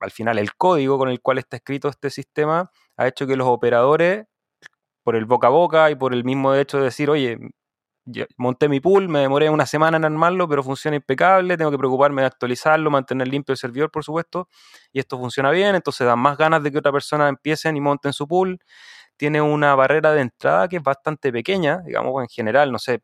al 0.00 0.10
final 0.10 0.38
el 0.38 0.54
código 0.54 0.96
con 0.96 1.10
el 1.10 1.20
cual 1.20 1.36
está 1.36 1.58
escrito 1.58 1.90
este 1.90 2.08
sistema 2.08 2.70
ha 2.96 3.08
hecho 3.08 3.26
que 3.26 3.36
los 3.36 3.48
operadores, 3.48 4.24
por 5.02 5.14
el 5.14 5.26
boca 5.26 5.48
a 5.48 5.50
boca 5.50 5.90
y 5.90 5.94
por 5.94 6.14
el 6.14 6.24
mismo 6.24 6.54
hecho 6.54 6.78
de 6.78 6.84
decir, 6.84 7.10
oye, 7.10 7.36
monté 8.36 8.68
mi 8.68 8.80
pool, 8.80 9.08
me 9.08 9.20
demoré 9.20 9.50
una 9.50 9.66
semana 9.66 9.96
en 9.96 10.04
armarlo, 10.04 10.48
pero 10.48 10.62
funciona 10.62 10.96
impecable, 10.96 11.56
tengo 11.56 11.70
que 11.70 11.78
preocuparme 11.78 12.22
de 12.22 12.26
actualizarlo, 12.26 12.90
mantener 12.90 13.28
limpio 13.28 13.52
el 13.52 13.58
servidor, 13.58 13.90
por 13.90 14.04
supuesto, 14.04 14.48
y 14.92 14.98
esto 15.00 15.18
funciona 15.18 15.50
bien, 15.50 15.74
entonces 15.74 16.06
dan 16.06 16.18
más 16.18 16.36
ganas 16.38 16.62
de 16.62 16.72
que 16.72 16.78
otra 16.78 16.92
persona 16.92 17.28
empiecen 17.28 17.76
y 17.76 17.80
monten 17.80 18.12
su 18.12 18.26
pool. 18.26 18.58
Tiene 19.16 19.42
una 19.42 19.74
barrera 19.76 20.12
de 20.12 20.22
entrada 20.22 20.68
que 20.68 20.76
es 20.78 20.82
bastante 20.82 21.32
pequeña, 21.32 21.80
digamos, 21.86 22.22
en 22.22 22.28
general, 22.28 22.72
no 22.72 22.78
sé, 22.78 23.02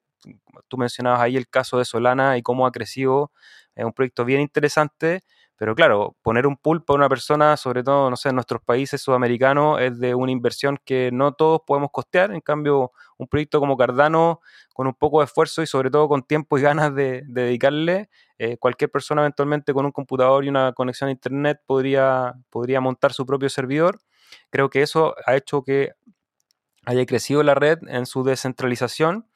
tú 0.68 0.78
mencionabas 0.78 1.20
ahí 1.20 1.36
el 1.36 1.48
caso 1.48 1.78
de 1.78 1.84
Solana 1.84 2.38
y 2.38 2.42
cómo 2.42 2.66
ha 2.66 2.72
crecido, 2.72 3.32
es 3.74 3.84
un 3.84 3.92
proyecto 3.92 4.24
bien 4.24 4.40
interesante, 4.40 5.22
pero 5.58 5.74
claro, 5.74 6.16
poner 6.22 6.46
un 6.46 6.56
pool 6.56 6.84
para 6.84 6.98
una 6.98 7.08
persona, 7.08 7.56
sobre 7.56 7.82
todo, 7.82 8.08
no 8.08 8.16
sé, 8.16 8.28
en 8.28 8.36
nuestros 8.36 8.62
países 8.62 9.02
sudamericanos, 9.02 9.80
es 9.80 9.98
de 9.98 10.14
una 10.14 10.30
inversión 10.30 10.78
que 10.84 11.10
no 11.12 11.32
todos 11.32 11.62
podemos 11.66 11.90
costear. 11.90 12.32
En 12.32 12.40
cambio, 12.40 12.92
un 13.16 13.26
proyecto 13.26 13.58
como 13.58 13.76
Cardano, 13.76 14.40
con 14.72 14.86
un 14.86 14.94
poco 14.94 15.18
de 15.18 15.24
esfuerzo 15.24 15.60
y 15.60 15.66
sobre 15.66 15.90
todo 15.90 16.08
con 16.08 16.22
tiempo 16.22 16.58
y 16.58 16.62
ganas 16.62 16.94
de, 16.94 17.24
dedicarle, 17.26 18.08
eh, 18.38 18.56
cualquier 18.56 18.88
persona 18.92 19.22
eventualmente 19.22 19.74
con 19.74 19.84
un 19.84 19.90
computador 19.90 20.44
y 20.44 20.48
una 20.48 20.72
conexión 20.74 21.08
a 21.08 21.10
Internet 21.10 21.60
podría, 21.66 22.34
podría 22.50 22.80
montar 22.80 23.12
su 23.12 23.26
propio 23.26 23.48
servidor. 23.48 23.98
Creo 24.50 24.70
que 24.70 24.82
eso 24.82 25.16
ha 25.26 25.34
hecho 25.34 25.64
que 25.64 25.90
haya 26.86 27.04
crecido 27.04 27.42
la 27.42 27.56
red 27.56 27.80
en 27.88 28.06
su 28.06 28.22
descentralización 28.22 29.26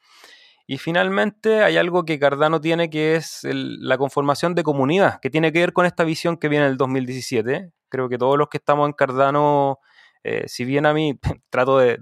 y 0.65 0.77
finalmente 0.77 1.63
hay 1.63 1.77
algo 1.77 2.05
que 2.05 2.19
Cardano 2.19 2.61
tiene 2.61 2.89
que 2.89 3.15
es 3.15 3.41
la 3.43 3.97
conformación 3.97 4.55
de 4.55 4.63
comunidad, 4.63 5.19
que 5.19 5.29
tiene 5.29 5.51
que 5.51 5.59
ver 5.59 5.73
con 5.73 5.85
esta 5.85 6.03
visión 6.05 6.37
que 6.37 6.47
viene 6.47 6.65
en 6.65 6.71
el 6.71 6.77
2017. 6.77 7.71
Creo 7.89 8.07
que 8.07 8.17
todos 8.17 8.37
los 8.37 8.47
que 8.47 8.57
estamos 8.57 8.87
en 8.87 8.93
Cardano, 8.93 9.79
eh, 10.23 10.45
si 10.47 10.63
bien 10.63 10.85
a 10.85 10.93
mí 10.93 11.19
trato 11.49 11.79
de, 11.79 11.99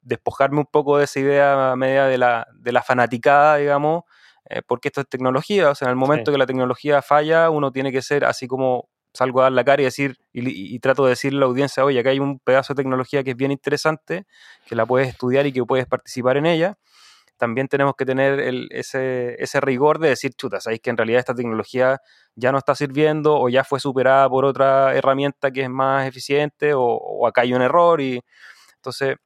despojarme 0.00 0.60
un 0.60 0.66
poco 0.66 0.98
de 0.98 1.04
esa 1.04 1.20
idea 1.20 1.74
media 1.76 2.06
de 2.06 2.18
la, 2.18 2.46
de 2.54 2.72
la 2.72 2.82
fanaticada, 2.82 3.56
digamos, 3.56 4.04
eh, 4.48 4.62
porque 4.66 4.88
esto 4.88 5.02
es 5.02 5.08
tecnología, 5.08 5.70
o 5.70 5.74
sea, 5.74 5.86
en 5.86 5.90
el 5.90 5.96
momento 5.96 6.32
que 6.32 6.38
la 6.38 6.46
tecnología 6.46 7.02
falla, 7.02 7.50
uno 7.50 7.70
tiene 7.70 7.92
que 7.92 8.02
ser 8.02 8.24
así 8.24 8.46
como 8.46 8.88
salgo 9.14 9.40
a 9.40 9.44
dar 9.44 9.52
la 9.52 9.64
cara 9.64 9.82
y 9.82 9.84
decir, 9.84 10.18
y, 10.32 10.74
y, 10.74 10.78
trato 10.80 11.04
de 11.04 11.10
decirle 11.10 11.38
a 11.38 11.40
la 11.40 11.46
audiencia, 11.46 11.84
oye, 11.84 12.00
acá 12.00 12.10
hay 12.10 12.18
un 12.18 12.40
pedazo 12.40 12.74
de 12.74 12.82
tecnología 12.82 13.22
que 13.22 13.30
es 13.30 13.36
bien 13.36 13.52
interesante, 13.52 14.26
que 14.66 14.74
la 14.74 14.86
puedes 14.86 15.08
estudiar 15.08 15.46
y 15.46 15.52
que 15.52 15.64
puedes 15.64 15.86
participar 15.86 16.36
en 16.36 16.46
ella 16.46 16.78
también 17.36 17.68
tenemos 17.68 17.94
que 17.96 18.04
tener 18.04 18.40
ese, 18.70 19.36
ese, 19.42 19.60
rigor 19.60 19.98
de 19.98 20.10
decir, 20.10 20.34
chuta, 20.34 20.60
sabéis 20.60 20.80
que 20.80 20.90
en 20.90 20.96
realidad 20.96 21.20
esta 21.20 21.34
tecnología 21.34 22.00
ya 22.34 22.52
no 22.52 22.58
está 22.58 22.74
sirviendo 22.74 23.38
o 23.38 23.48
ya 23.48 23.64
fue 23.64 23.80
superada 23.80 24.28
por 24.28 24.44
otra 24.44 24.94
herramienta 24.94 25.50
que 25.50 25.62
es 25.62 25.70
más 25.70 26.06
eficiente 26.06 26.72
o, 26.74 27.26
acá 27.26 27.42
hay 27.42 27.54
un 27.54 27.62
error 27.62 28.00
y 28.00 28.20
entonces 28.76 29.16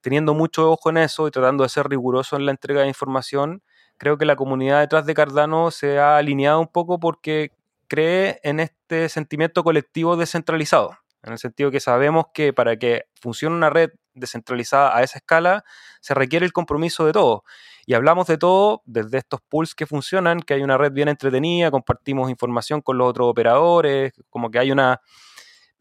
teniendo 0.00 0.34
mucho 0.34 0.72
ojo 0.72 0.90
en 0.90 0.98
eso 0.98 1.28
y 1.28 1.30
tratando 1.30 1.62
de 1.62 1.68
ser 1.68 1.88
riguroso 1.88 2.36
en 2.36 2.46
la 2.46 2.50
entrega 2.50 2.82
de 2.82 2.88
información, 2.88 3.62
creo 3.96 4.18
que 4.18 4.24
la 4.24 4.36
comunidad 4.36 4.80
detrás 4.80 5.06
de 5.06 5.14
Cardano 5.14 5.70
se 5.70 5.98
ha 6.00 6.16
alineado 6.16 6.60
un 6.60 6.68
poco 6.68 6.98
porque 6.98 7.52
cree 7.86 8.40
en 8.42 8.58
este 8.60 9.08
sentimiento 9.08 9.62
colectivo 9.62 10.16
descentralizado 10.16 10.96
en 11.22 11.32
el 11.32 11.38
sentido 11.38 11.70
que 11.70 11.80
sabemos 11.80 12.26
que 12.34 12.52
para 12.52 12.76
que 12.76 13.04
funcione 13.20 13.56
una 13.56 13.70
red 13.70 13.90
descentralizada 14.14 14.96
a 14.96 15.02
esa 15.02 15.18
escala, 15.18 15.64
se 16.00 16.14
requiere 16.14 16.46
el 16.46 16.52
compromiso 16.52 17.06
de 17.06 17.12
todos. 17.12 17.42
Y 17.86 17.94
hablamos 17.94 18.26
de 18.26 18.38
todo 18.38 18.82
desde 18.84 19.18
estos 19.18 19.40
pools 19.48 19.74
que 19.74 19.86
funcionan, 19.86 20.40
que 20.40 20.54
hay 20.54 20.62
una 20.62 20.78
red 20.78 20.92
bien 20.92 21.08
entretenida, 21.08 21.70
compartimos 21.70 22.30
información 22.30 22.80
con 22.80 22.98
los 22.98 23.08
otros 23.08 23.28
operadores, 23.28 24.12
como 24.30 24.50
que 24.50 24.58
hay 24.58 24.70
una... 24.70 25.00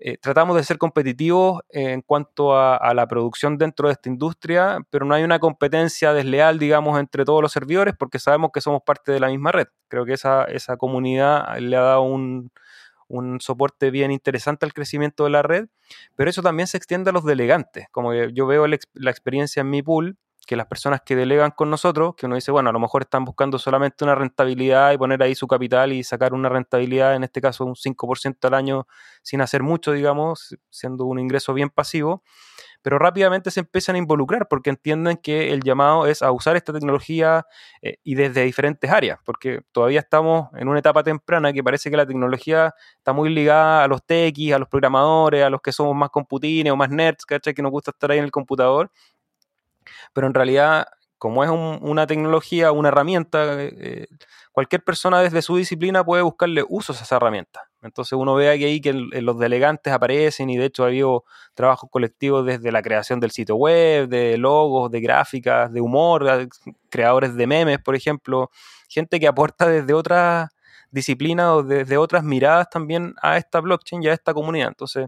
Eh, 0.04 0.18
tratamos 0.18 0.56
de 0.56 0.64
ser 0.64 0.80
competitivos 0.80 1.62
en 1.70 2.02
cuanto 2.02 2.58
a, 2.58 2.92
la 2.96 3.06
producción 3.06 3.60
dentro 3.60 3.88
de 3.88 3.94
esta 3.94 4.10
industria, 4.10 4.80
pero 4.90 5.06
no 5.06 5.14
hay 5.14 5.24
una 5.24 5.38
competencia 5.38 6.12
desleal, 6.12 6.58
digamos, 6.58 7.00
entre 7.00 7.24
todos 7.24 7.40
los 7.44 7.52
servidores, 7.52 7.94
porque 7.96 8.18
sabemos 8.18 8.50
que 8.52 8.62
somos 8.62 8.82
parte 8.84 9.12
de 9.12 9.20
la 9.20 9.28
misma 9.28 9.52
red. 9.52 9.68
Creo 9.90 10.04
que 10.04 10.14
esa, 10.14 10.46
esa 10.46 10.76
comunidad 10.76 11.56
le 11.60 11.78
ha 11.78 11.82
dado 11.82 12.02
un, 12.02 12.52
un 13.12 13.42
soporte 13.42 13.92
bien 13.92 14.12
interesante 14.12 14.66
al 14.66 14.74
crecimiento 14.74 15.26
de 15.26 15.30
la 15.30 15.42
red, 15.42 15.68
pero 16.16 16.30
eso 16.30 16.42
también 16.42 16.68
se 16.68 16.78
extiende 16.78 17.10
a 17.10 17.14
los 17.14 17.26
delegantes. 17.26 17.88
Como 17.92 18.14
yo 18.14 18.48
veo 18.48 18.68
la, 18.68 18.78
experiencia 19.12 19.62
en 19.62 19.70
mi 19.70 19.84
pool, 19.84 20.18
que 20.48 20.56
las 20.56 20.66
personas 20.66 21.02
que 21.06 21.16
delegan 21.16 21.52
con 21.52 21.70
nosotros, 21.70 22.16
que 22.16 22.26
uno 22.26 22.36
dice, 22.36 22.52
bueno, 22.52 22.70
a 22.70 22.74
lo 22.74 22.80
mejor 22.80 23.04
están 23.04 23.26
buscando 23.26 23.60
solamente 23.60 24.04
una 24.04 24.16
rentabilidad 24.16 24.92
y 24.92 24.98
poner 24.98 25.22
ahí 25.22 25.36
su 25.36 25.48
capital 25.48 25.94
y 25.94 26.04
sacar 26.04 26.34
una 26.34 26.50
rentabilidad, 26.50 27.16
en 27.16 27.24
este 27.24 27.42
caso 27.42 27.66
un 27.66 27.76
5% 27.76 28.48
al 28.48 28.54
año, 28.54 28.88
sin 29.22 29.42
hacer 29.42 29.62
mucho, 29.62 29.92
digamos, 29.92 30.58
siendo 30.70 31.06
un 31.06 31.20
ingreso 31.20 31.54
bien 31.54 31.70
pasivo 31.70 32.24
pero 32.82 33.00
rápidamente 33.00 33.52
se 33.52 33.62
empiezan 33.62 33.96
a 33.96 34.00
involucrar 34.00 34.48
porque 34.48 34.70
entienden 34.70 35.18
que 35.18 35.52
el 35.52 35.62
llamado 35.62 36.08
es 36.08 36.22
a 36.22 36.32
usar 36.32 36.56
esta 36.56 36.74
tecnología 36.74 37.46
eh, 37.82 37.98
y 38.04 38.16
desde 38.16 38.44
diferentes 38.44 38.90
áreas, 38.90 39.20
porque 39.26 39.62
todavía 39.72 40.00
estamos 40.00 40.50
en 40.56 40.68
una 40.68 40.80
etapa 40.80 41.04
temprana 41.04 41.54
que 41.54 41.64
parece 41.64 41.90
que 41.90 41.98
la 41.98 42.06
tecnología 42.06 42.74
está 42.98 43.14
muy 43.14 43.30
ligada 43.30 43.84
a 43.84 43.88
los 43.88 44.04
techies, 44.06 44.56
a 44.56 44.60
los 44.60 44.68
programadores, 44.68 45.44
a 45.44 45.50
los 45.50 45.62
que 45.62 45.72
somos 45.72 45.96
más 45.96 46.10
computines 46.10 46.72
o 46.74 46.76
más 46.76 46.90
nerds, 46.90 47.26
¿cachai? 47.26 47.54
Que 47.54 47.62
nos 47.62 47.72
gusta 47.72 47.92
estar 47.92 48.12
ahí 48.12 48.18
en 48.18 48.26
el 48.26 48.32
computador, 48.32 48.92
pero 50.14 50.28
en 50.28 50.34
realidad 50.34 50.88
como 51.22 51.44
es 51.44 51.52
una 51.52 52.08
tecnología, 52.08 52.72
una 52.72 52.88
herramienta, 52.88 53.54
eh, 53.60 54.08
cualquier 54.52 54.84
persona 54.84 55.22
desde 55.22 55.44
su 55.44 55.56
disciplina 55.56 56.04
puede 56.04 56.24
buscarle 56.24 56.66
usos 56.68 57.00
a 57.00 57.04
esa 57.04 57.18
herramienta. 57.18 57.70
Entonces 57.84 58.14
uno 58.14 58.34
ve 58.34 58.50
aquí 58.50 58.82
que 58.82 58.92
los 58.92 59.38
delegantes 59.38 59.94
aparecen 59.94 60.50
y 60.50 60.58
de 60.58 60.66
hecho 60.66 60.84
ha 60.84 60.88
habido 60.88 61.24
trabajos 61.54 61.92
colectivos 61.92 62.44
desde 62.48 62.72
la 62.72 62.82
creación 62.82 63.20
del 63.20 63.30
sitio 63.30 63.56
web, 63.56 64.10
de 64.10 64.40
logos, 64.40 64.90
de 64.90 65.00
gráficas, 65.00 65.72
de 65.72 65.80
humor, 65.80 66.50
creadores 66.90 67.36
de 67.36 67.46
memes, 67.46 67.78
por 67.78 67.94
ejemplo, 67.94 68.50
gente 68.90 69.20
que 69.20 69.28
aporta 69.28 69.68
desde 69.68 69.94
otras 69.94 70.50
disciplinas 70.92 71.48
o 71.48 71.64
desde 71.64 71.98
otras 71.98 72.24
miradas 72.24 72.70
también 72.70 73.16
a 73.22 73.38
esta 73.38 73.60
blockchain 73.62 74.04
y 74.04 74.08
a 74.08 74.14
esta 74.14 74.34
comunidad. 74.34 74.70
Entonces 74.70 75.08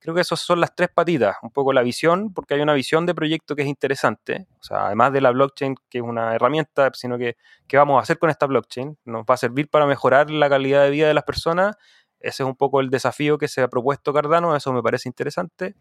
creo 0.00 0.14
que 0.14 0.20
esas 0.20 0.40
son 0.40 0.60
las 0.60 0.74
tres 0.74 0.88
patitas, 0.94 1.36
un 1.42 1.50
poco 1.50 1.72
la 1.72 1.82
visión, 1.82 2.32
porque 2.34 2.54
hay 2.54 2.60
una 2.60 2.74
visión 2.74 3.06
de 3.06 3.14
proyecto 3.14 3.56
que 3.56 3.62
es 3.62 3.68
interesante, 3.68 4.46
además 4.70 5.12
de 5.12 5.20
la 5.20 5.30
blockchain, 5.30 5.76
que 5.88 5.98
es 5.98 6.04
una 6.04 6.34
herramienta, 6.34 6.90
sino 6.94 7.18
que 7.18 7.36
qué 7.68 7.76
vamos 7.76 7.98
a 7.98 8.02
hacer 8.02 8.18
con 8.18 8.30
esta 8.30 8.46
blockchain, 8.46 8.98
nos 9.04 9.24
va 9.24 9.34
a 9.34 9.36
servir 9.36 9.68
para 9.68 9.86
mejorar 9.86 10.30
la 10.30 10.48
calidad 10.48 10.84
de 10.84 10.90
vida 10.90 11.08
de 11.08 11.14
las 11.14 11.24
personas 11.24 11.76
ese 12.20 12.42
es 12.42 12.46
un 12.46 12.54
poco 12.54 12.80
el 12.80 12.90
desafío 12.90 13.38
que 13.38 13.48
se 13.48 13.62
ha 13.62 13.68
propuesto 13.68 14.12
Cardano, 14.12 14.54
eso 14.54 14.72
me 14.72 14.82
parece 14.82 15.08
interesante. 15.08 15.74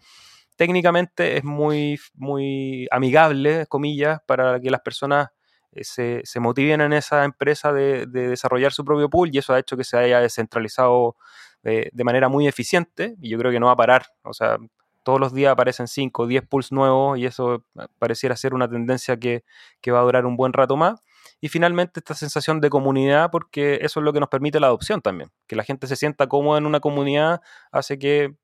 Técnicamente 0.56 1.38
es 1.38 1.44
muy, 1.44 2.00
muy 2.16 2.88
amigable, 2.92 3.66
comillas, 3.68 4.20
para 4.26 4.60
que 4.60 4.72
las 4.72 4.82
personas 4.82 5.30
eh, 5.72 6.22
se, 6.24 6.40
motiven 6.40 6.82
en 6.82 6.94
esa 6.94 7.24
empresa 7.24 7.72
de, 7.72 8.06
desarrollar 8.06 8.72
su 8.72 8.84
propio 8.84 9.10
pool 9.10 9.30
y 9.32 9.38
eso 9.38 9.54
ha 9.54 9.60
hecho 9.60 9.78
que 9.78 9.84
se 9.84 9.98
haya 9.98 10.20
descentralizado 10.20 11.16
de, 11.64 11.92
manera 12.04 12.30
muy 12.30 12.48
eficiente 12.48 13.16
y 13.22 13.30
yo 13.30 13.38
creo 13.38 13.52
que 13.52 13.60
no 13.60 13.68
va 13.68 13.74
a 13.74 13.78
parar. 13.78 14.08
O 14.24 14.34
sea, 14.34 14.58
todos 15.04 15.20
los 15.20 15.34
días 15.34 15.52
aparecen 15.52 15.88
5 15.88 16.24
o 16.24 16.28
10 16.28 16.48
pools 16.48 16.72
nuevos 16.72 17.18
y 17.18 17.26
eso 17.26 17.66
pareciera 17.98 18.36
ser 18.36 18.54
una 18.54 18.70
tendencia 18.70 19.18
que, 19.18 19.44
que 19.82 19.92
va 19.92 20.00
a 20.00 20.04
durar 20.04 20.26
un 20.26 20.36
buen 20.38 20.54
rato 20.54 20.78
más. 20.78 21.02
Y 21.42 21.48
finalmente 21.48 22.00
esta 22.00 22.16
sensación 22.16 22.60
de 22.60 22.70
comunidad, 22.70 23.32
porque 23.32 23.80
eso 23.82 24.00
es 24.00 24.04
lo 24.04 24.12
que 24.12 24.20
nos 24.20 24.30
permite 24.30 24.60
la 24.60 24.68
adopción 24.68 25.02
también. 25.02 25.32
Que 25.48 25.56
la 25.56 25.64
gente 25.64 25.88
se 25.88 25.96
sienta 25.96 26.28
cómoda 26.28 26.58
en 26.58 26.66
una 26.66 26.80
comunidad 26.80 27.42
hace 27.72 27.98
que 27.98 28.36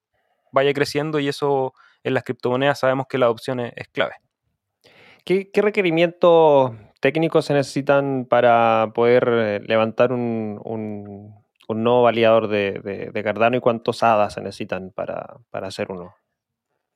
vaya 0.52 0.74
creciendo 0.74 1.20
y 1.20 1.28
eso 1.28 1.74
en 2.04 2.14
las 2.14 2.24
criptomonedas 2.24 2.80
sabemos 2.80 3.08
que 3.10 3.18
la 3.18 3.26
adopción 3.26 3.60
es, 3.60 3.88
clave. 3.92 4.14
¿Qué, 5.26 5.50
requerimientos 5.56 6.72
técnicos 7.06 7.46
se 7.46 7.54
necesitan 7.54 8.26
para 8.28 8.90
poder 8.96 9.30
eh, 9.30 9.60
levantar 9.68 10.12
un, 10.12 10.60
un, 10.66 11.36
nuevo 11.70 12.02
validador 12.02 12.48
de, 12.48 13.12
Cardano 13.24 13.58
y 13.58 13.60
cuántos 13.60 14.02
hadas 14.02 14.34
se 14.34 14.42
necesitan 14.42 14.90
para, 14.90 15.38
hacer 15.52 15.92
uno? 15.92 16.16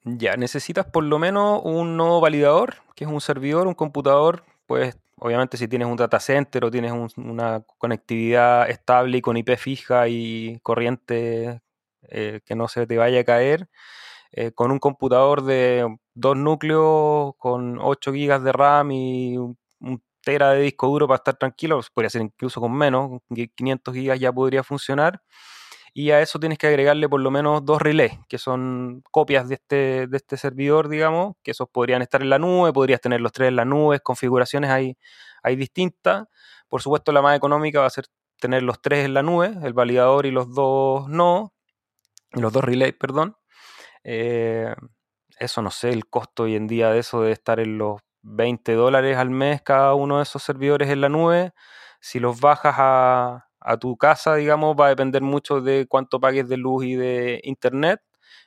Ya, 0.02 0.36
necesitas 0.36 0.86
por 0.86 1.04
lo 1.04 1.20
menos 1.20 1.60
un 1.62 1.96
nodo 1.96 2.20
validador, 2.20 2.74
que 2.96 3.04
es 3.04 3.10
un 3.10 3.20
servidor, 3.20 3.68
un 3.68 3.74
computador, 3.74 4.42
pues 4.66 4.98
obviamente 5.16 5.56
si 5.56 5.68
tienes 5.68 5.86
un 5.86 5.96
data 5.96 6.18
center 6.18 6.64
o 6.64 6.72
tienes 6.72 6.92
una 7.16 7.62
conectividad 7.78 8.68
estable 8.68 9.18
y 9.18 9.20
con 9.20 9.36
IP 9.36 9.56
fija 9.58 10.08
y 10.08 10.58
corriente 10.64 11.60
eh, 12.08 12.40
que 12.44 12.56
no 12.56 12.66
se 12.66 12.84
te 12.88 12.98
vaya 12.98 13.20
a 13.20 13.24
caer, 13.24 13.68
eh, 14.32 14.50
con 14.50 14.72
un 14.72 14.80
computador 14.80 15.44
de 15.44 15.86
dos 16.14 16.36
núcleos, 16.36 17.34
con 17.38 17.78
8 17.78 18.10
GB 18.10 18.40
de 18.40 18.52
RAM 18.52 18.90
y 18.90 19.36
un, 19.80 20.02
tera 20.22 20.52
de 20.52 20.62
disco 20.62 20.86
duro 20.88 21.08
para 21.08 21.16
estar 21.16 21.36
tranquilo, 21.36 21.80
podría 21.94 22.10
ser 22.10 22.22
incluso 22.22 22.60
con 22.60 22.72
menos, 22.72 23.20
500 23.56 23.94
GB 23.94 24.18
ya 24.18 24.32
podría 24.32 24.62
funcionar. 24.62 25.22
Y 25.92 26.12
a 26.12 26.20
eso 26.20 26.38
tienes 26.38 26.58
que 26.58 26.68
agregarle 26.68 27.08
por 27.08 27.20
lo 27.20 27.30
menos 27.32 27.64
dos 27.64 27.82
relés, 27.82 28.12
que 28.28 28.38
son 28.38 29.02
copias 29.10 29.48
de 29.48 29.56
este, 29.56 30.06
de 30.06 30.16
este 30.16 30.36
servidor, 30.36 30.88
digamos, 30.88 31.34
que 31.42 31.50
esos 31.50 31.68
podrían 31.68 32.00
estar 32.02 32.22
en 32.22 32.30
la 32.30 32.38
nube, 32.38 32.72
podrías 32.72 33.00
tener 33.00 33.20
los 33.20 33.32
tres 33.32 33.48
en 33.48 33.56
la 33.56 33.64
nube, 33.64 34.00
configuraciones 34.00 34.70
hay, 34.70 34.96
hay 35.42 35.56
distintas. 35.56 36.26
Por 36.68 36.82
supuesto, 36.82 37.12
la 37.12 37.22
más 37.22 37.36
económica 37.36 37.80
va 37.80 37.86
a 37.86 37.90
ser 37.90 38.06
tener 38.40 38.62
los 38.62 38.80
tres 38.80 39.04
en 39.04 39.14
la 39.14 39.22
nube, 39.22 39.52
el 39.64 39.72
validador 39.74 40.26
y 40.26 40.30
los 40.30 40.54
dos 40.54 41.08
no, 41.08 41.54
los 42.32 42.52
dos 42.52 42.64
relays, 42.64 42.94
perdón. 42.94 43.36
Eh, 44.04 44.74
eso 45.38 45.62
no 45.62 45.70
sé, 45.70 45.90
el 45.90 46.06
costo 46.08 46.44
hoy 46.44 46.56
en 46.56 46.66
día 46.68 46.90
de 46.90 47.00
eso 47.00 47.20
debe 47.22 47.32
estar 47.32 47.60
en 47.60 47.78
los 47.78 48.00
20 48.22 48.72
dólares 48.74 49.16
al 49.16 49.30
mes 49.30 49.62
cada 49.62 49.94
uno 49.94 50.18
de 50.18 50.24
esos 50.24 50.42
servidores 50.42 50.88
en 50.90 51.00
la 51.00 51.08
nube. 51.08 51.52
Si 52.00 52.18
los 52.20 52.40
bajas 52.40 52.74
a, 52.78 53.46
tu 53.80 53.96
casa, 53.96 54.34
digamos, 54.36 54.76
va 54.78 54.86
a 54.86 54.88
depender 54.90 55.22
mucho 55.22 55.60
de 55.60 55.86
cuánto 55.86 56.20
pagues 56.20 56.48
de 56.48 56.56
luz 56.56 56.84
y 56.84 56.94
de 56.96 57.40
internet. 57.44 58.00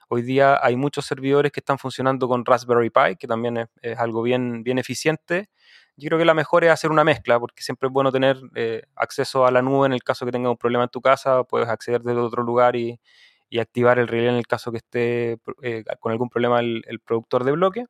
Hoy 0.09 0.21
día 0.21 0.59
hay 0.63 0.75
muchos 0.75 1.05
servidores 1.05 1.51
que 1.51 1.59
están 1.59 1.77
funcionando 1.79 2.27
con 2.27 2.45
Raspberry 2.45 2.89
Pi, 2.89 3.15
que 3.17 3.27
también 3.27 3.67
es, 3.81 3.99
algo 3.99 4.21
bien, 4.23 4.63
bien 4.63 4.79
eficiente. 4.79 5.49
Yo 5.95 6.07
creo 6.09 6.19
que 6.19 6.25
la 6.25 6.33
mejor 6.33 6.63
es 6.63 6.71
hacer 6.71 6.91
una 6.91 7.03
mezcla, 7.03 7.39
porque 7.39 7.61
siempre 7.61 7.87
es 7.87 7.93
bueno 7.93 8.11
tener 8.11 8.37
eh, 8.55 8.83
acceso 8.95 9.45
a 9.45 9.51
la 9.51 9.61
nube 9.61 9.85
en 9.85 9.93
el 9.93 10.03
caso 10.03 10.25
que 10.25 10.31
tengas 10.31 10.49
un 10.49 10.57
problema 10.57 10.83
en 10.85 10.89
tu 10.89 11.01
casa, 11.01 11.43
puedes 11.43 11.69
acceder 11.69 12.01
desde 12.01 12.19
otro 12.19 12.43
lugar 12.43 12.75
y, 12.75 12.99
activar 13.59 13.99
el 13.99 14.07
relé 14.07 14.29
en 14.29 14.35
el 14.35 14.47
caso 14.47 14.71
que 14.71 14.77
esté 14.77 15.37
eh, 15.61 15.83
con 15.99 16.11
algún 16.11 16.27
problema 16.27 16.59
el, 16.59 16.99
productor 17.05 17.43
de 17.43 17.51
bloque. 17.51 17.85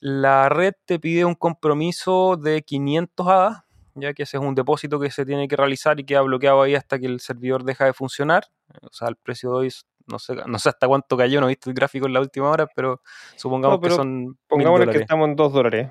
La 0.00 0.48
red 0.48 0.74
te 0.84 0.98
pide 0.98 1.24
un 1.24 1.34
compromiso 1.34 2.36
de 2.36 2.62
500 2.62 3.26
ADA, 3.26 3.66
ya 3.94 4.14
que 4.14 4.22
ese 4.22 4.36
es 4.36 4.42
un 4.42 4.54
depósito 4.54 5.00
que 5.00 5.10
se 5.10 5.26
tiene 5.26 5.48
que 5.48 5.56
realizar 5.56 5.98
y 5.98 6.04
queda 6.04 6.20
bloqueado 6.22 6.62
ahí 6.62 6.74
hasta 6.74 6.98
que 6.98 7.06
el 7.06 7.20
servidor 7.20 7.64
deja 7.64 7.84
de 7.84 7.92
funcionar. 7.92 8.44
O 8.82 8.92
sea, 8.92 9.08
el 9.08 9.16
precio 9.16 9.50
de 9.50 9.56
hoy 9.56 9.72
no 10.08 10.18
sé, 10.18 10.34
no 10.46 10.58
sé 10.58 10.70
hasta 10.70 10.88
cuánto 10.88 11.16
cayó, 11.16 11.40
no 11.40 11.46
he 11.46 11.50
visto 11.50 11.68
el 11.68 11.74
gráfico 11.74 12.06
en 12.06 12.14
la 12.14 12.20
última 12.20 12.48
hora, 12.48 12.66
pero 12.74 13.02
supongamos 13.36 13.80
que 13.80 13.90
son. 13.90 14.38
Pongámosle 14.48 14.90
que 14.90 14.98
estamos 14.98 15.28
en 15.28 15.36
2 15.36 15.52
dólares. 15.52 15.90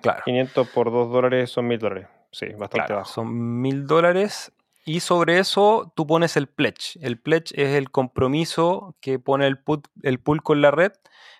Claro. 0.00 0.22
500 0.24 0.68
por 0.68 0.90
2 0.90 1.12
dólares 1.12 1.50
son 1.50 1.68
1000 1.68 1.78
dólares. 1.78 2.08
Sí, 2.32 2.46
bastante 2.58 2.92
bajo. 2.92 3.08
Son 3.08 3.60
1000 3.60 3.86
dólares 3.86 4.52
y 4.84 5.00
sobre 5.00 5.38
eso 5.38 5.92
tú 5.96 6.06
pones 6.06 6.36
el 6.36 6.48
pledge. 6.48 6.98
El 7.00 7.20
pledge 7.20 7.52
es 7.54 7.74
el 7.76 7.90
compromiso 7.90 8.96
que 9.00 9.18
pone 9.18 9.46
el, 9.46 9.60
el 10.02 10.20
pool 10.20 10.42
con 10.42 10.60
la 10.60 10.70
red, 10.70 10.92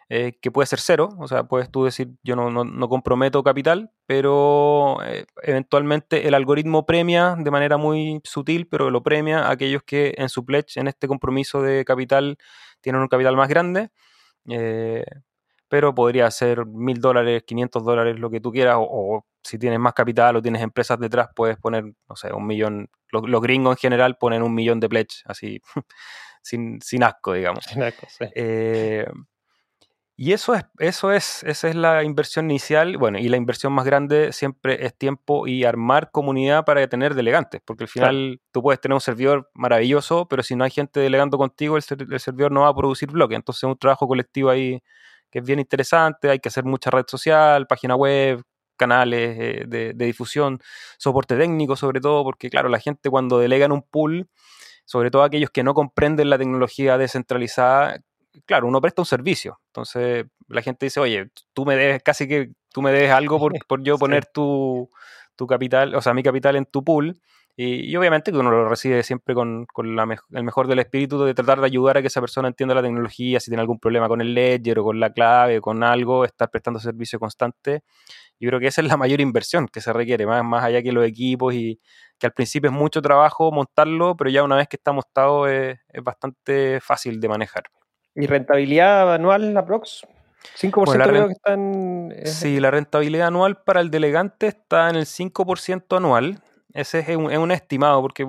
eh, 0.08 0.38
que 0.40 0.50
puede 0.50 0.66
ser 0.66 0.78
cero. 0.78 1.08
O 1.18 1.26
sea, 1.26 1.44
puedes 1.44 1.70
tú 1.70 1.84
decir, 1.84 2.10
yo 2.22 2.36
no, 2.36 2.50
no, 2.50 2.88
comprometo 2.88 3.42
capital, 3.42 3.90
pero 4.06 4.98
eh, 5.04 5.24
eventualmente 5.42 6.28
el 6.28 6.34
algoritmo 6.34 6.86
premia 6.86 7.34
de 7.38 7.50
manera 7.50 7.78
muy 7.78 8.20
sutil, 8.24 8.68
pero 8.68 8.90
lo 8.90 9.02
premia 9.02 9.46
a 9.46 9.52
aquellos 9.52 9.82
que 9.82 10.14
en 10.18 10.28
su 10.28 10.44
pledge, 10.44 10.78
en 10.78 10.88
este 10.88 11.08
compromiso 11.08 11.62
de 11.62 11.84
capital, 11.84 12.38
tienen 12.80 13.02
un 13.02 13.08
capital 13.08 13.36
más 13.36 13.48
grande. 13.48 13.90
Eh, 14.48 15.04
pero 15.72 15.94
podría 15.94 16.30
ser 16.30 16.66
mil 16.66 17.00
dólares, 17.00 17.44
500 17.46 17.82
dólares, 17.82 18.20
lo 18.20 18.28
que 18.28 18.42
tú 18.42 18.52
quieras, 18.52 18.76
o, 18.78 19.24
si 19.42 19.58
tienes 19.58 19.80
más 19.80 19.94
capital 19.94 20.36
o 20.36 20.42
tienes 20.42 20.60
empresas 20.60 21.00
detrás, 21.00 21.30
puedes 21.34 21.56
poner, 21.56 21.84
no 21.84 22.14
sé, 22.14 22.30
un 22.30 22.46
millón. 22.46 22.90
Los, 23.10 23.40
gringos 23.40 23.78
en 23.78 23.80
general 23.80 24.18
ponen 24.18 24.42
un 24.42 24.52
millón 24.52 24.80
de 24.80 24.90
pledge, 24.90 25.22
así, 25.24 25.62
sin, 26.42 26.78
sin, 26.82 27.02
asco, 27.02 27.32
digamos. 27.32 27.64
Sin 27.64 27.82
asco, 27.82 28.06
sí. 28.06 28.26
Eh, 28.34 29.06
y 30.14 30.34
eso 30.34 30.54
es, 30.54 30.66
eso 30.78 31.10
es, 31.10 31.42
esa 31.44 31.68
es 31.70 31.74
la 31.74 32.04
inversión 32.04 32.50
inicial, 32.50 32.98
bueno, 32.98 33.18
y 33.18 33.30
la 33.30 33.38
inversión 33.38 33.72
más 33.72 33.86
grande 33.86 34.34
siempre 34.34 34.84
es 34.84 34.94
tiempo 34.94 35.46
y 35.46 35.64
armar 35.64 36.10
comunidad 36.10 36.66
para 36.66 36.86
tener 36.86 37.14
delegantes, 37.14 37.62
porque 37.64 37.84
al 37.84 37.88
final 37.88 38.42
tú 38.50 38.60
puedes 38.60 38.78
tener 38.78 38.92
un 38.92 39.00
servidor 39.00 39.50
maravilloso, 39.54 40.28
pero 40.28 40.42
si 40.42 40.54
no 40.54 40.64
hay 40.64 40.70
gente 40.70 41.00
delegando 41.00 41.38
contigo, 41.38 41.78
el, 41.78 41.84
el 42.10 42.20
servidor 42.20 42.52
no 42.52 42.60
va 42.60 42.68
a 42.68 42.74
producir 42.74 43.10
bloque, 43.10 43.36
entonces 43.36 43.60
es 43.60 43.68
un 43.70 43.78
trabajo 43.78 44.06
colectivo 44.06 44.50
ahí 44.50 44.82
que 45.32 45.38
es 45.38 45.44
bien 45.44 45.58
interesante, 45.58 46.30
hay 46.30 46.38
que 46.38 46.50
hacer 46.50 46.64
mucha 46.64 46.90
red 46.90 47.06
social, 47.08 47.66
página 47.66 47.96
web, 47.96 48.44
canales 48.76 49.36
eh, 49.40 49.64
de, 49.66 49.94
difusión, 49.94 50.60
soporte 50.98 51.36
técnico 51.36 51.74
sobre 51.74 52.00
todo, 52.00 52.22
porque 52.22 52.50
claro, 52.50 52.68
la 52.68 52.78
gente 52.78 53.08
cuando 53.10 53.38
delega 53.38 53.64
en 53.64 53.72
un 53.72 53.82
pool, 53.82 54.28
sobre 54.84 55.10
todo 55.10 55.22
aquellos 55.22 55.50
que 55.50 55.62
no 55.62 55.72
comprenden 55.72 56.28
la 56.28 56.36
tecnología 56.36 56.98
descentralizada, 56.98 58.00
claro, 58.44 58.66
uno 58.66 58.80
presta 58.80 59.02
un 59.02 59.06
servicio. 59.06 59.58
Entonces 59.68 60.26
la 60.48 60.60
gente 60.60 60.86
dice, 60.86 61.00
oye, 61.00 61.30
tú 61.54 61.64
me 61.64 61.76
debes, 61.76 62.02
casi 62.02 62.28
que 62.28 62.50
tú 62.70 62.82
me 62.82 62.92
debes 62.92 63.10
algo 63.10 63.38
por, 63.38 63.82
yo 63.82 63.98
poner 63.98 64.26
tu, 64.26 64.90
tu, 65.34 65.46
capital, 65.46 65.94
o 65.94 66.02
sea, 66.02 66.12
mi 66.12 66.22
capital 66.22 66.56
en 66.56 66.66
tu 66.66 66.84
pool. 66.84 67.18
Y, 67.54 67.94
obviamente 67.96 68.32
que 68.32 68.38
uno 68.38 68.50
lo 68.50 68.66
recibe 68.66 69.02
siempre 69.02 69.34
con, 69.34 69.66
el 69.76 70.44
mejor 70.44 70.68
del 70.68 70.78
espíritu 70.78 71.22
de 71.22 71.34
tratar 71.34 71.60
de 71.60 71.66
ayudar 71.66 71.98
a 71.98 72.00
que 72.00 72.06
esa 72.06 72.20
persona 72.20 72.48
entienda 72.48 72.74
la 72.74 72.82
tecnología, 72.82 73.40
si 73.40 73.50
tiene 73.50 73.60
algún 73.60 73.78
problema 73.78 74.08
con 74.08 74.22
el 74.22 74.32
ledger 74.32 74.78
o 74.78 74.84
con 74.84 74.98
la 74.98 75.12
clave 75.12 75.58
o 75.58 75.60
con 75.60 75.84
algo, 75.84 76.24
estar 76.24 76.50
prestando 76.50 76.80
servicio 76.80 77.20
constante. 77.20 77.82
Yo 78.40 78.48
creo 78.48 78.58
que 78.58 78.68
esa 78.68 78.80
es 78.80 78.88
la 78.88 78.96
mayor 78.96 79.20
inversión 79.20 79.68
que 79.68 79.80
se 79.80 79.92
requiere, 79.92 80.26
más, 80.26 80.42
más 80.42 80.64
allá 80.64 80.82
que 80.82 80.92
los 80.92 81.06
equipos 81.06 81.54
y 81.54 81.78
que 82.18 82.26
al 82.26 82.32
principio 82.32 82.70
es 82.70 82.76
mucho 82.76 83.02
trabajo 83.02 83.52
montarlo, 83.52 84.16
pero 84.16 84.30
ya 84.30 84.42
una 84.42 84.56
vez 84.56 84.66
que 84.68 84.76
está 84.76 84.92
montado 84.92 85.46
es, 85.46 85.78
bastante 86.02 86.80
fácil 86.80 87.20
de 87.20 87.28
manejar. 87.28 87.64
¿Y 88.14 88.26
rentabilidad 88.26 89.14
anual, 89.14 89.56
aprox? 89.56 90.06
5% 90.58 91.08
creo 91.08 91.26
que 91.26 91.32
están... 91.32 92.14
Sí, 92.24 92.58
la 92.60 92.70
rentabilidad 92.70 93.28
anual 93.28 93.62
para 93.62 93.80
el 93.80 93.90
delegante 93.90 94.48
está 94.48 94.88
en 94.90 94.96
el 94.96 95.06
5% 95.06 95.96
anual 95.96 96.40
ese 96.74 97.00
es 97.00 97.16
un, 97.16 97.50
estimado 97.50 98.00
porque 98.00 98.26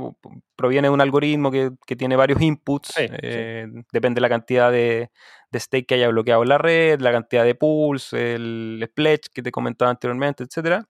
proviene 0.55 0.87
de 0.87 0.93
un 0.93 1.01
algoritmo 1.01 1.51
que, 1.51 1.71
tiene 1.95 2.15
varios 2.15 2.41
inputs. 2.41 2.93
Eh, 2.97 3.67
depende 3.91 4.17
de 4.17 4.21
la 4.21 4.29
cantidad 4.29 4.71
de, 4.71 5.11
stake 5.55 5.85
que 5.85 5.95
haya 5.95 6.09
bloqueado 6.09 6.43
la 6.43 6.57
red, 6.57 6.99
la 6.99 7.11
cantidad 7.11 7.45
de 7.45 7.55
pools, 7.55 8.13
el 8.13 8.89
pledge 8.93 9.29
que 9.33 9.41
te 9.41 9.51
comentaba 9.51 9.91
anteriormente, 9.91 10.43
etc. 10.43 10.83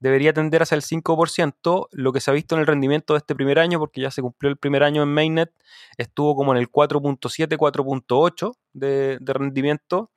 Debería 0.00 0.32
tender 0.32 0.62
hacia 0.62 0.74
el 0.74 0.82
5%. 0.82 1.88
Lo 1.92 2.12
que 2.12 2.20
se 2.20 2.30
ha 2.30 2.34
visto 2.34 2.54
en 2.54 2.62
el 2.62 2.66
rendimiento 2.66 3.14
de 3.14 3.18
este 3.18 3.34
primer 3.34 3.58
año, 3.58 3.78
porque 3.78 4.00
ya 4.00 4.10
se 4.10 4.22
cumplió 4.22 4.50
el 4.50 4.56
primer 4.56 4.82
año 4.82 5.02
en 5.02 5.12
Mainnet, 5.12 5.52
estuvo 5.96 6.34
como 6.34 6.52
en 6.52 6.58
el 6.58 6.70
4.7, 6.70 7.56
4.8 7.56 8.54
de, 8.72 9.18
rendimiento. 9.20 10.10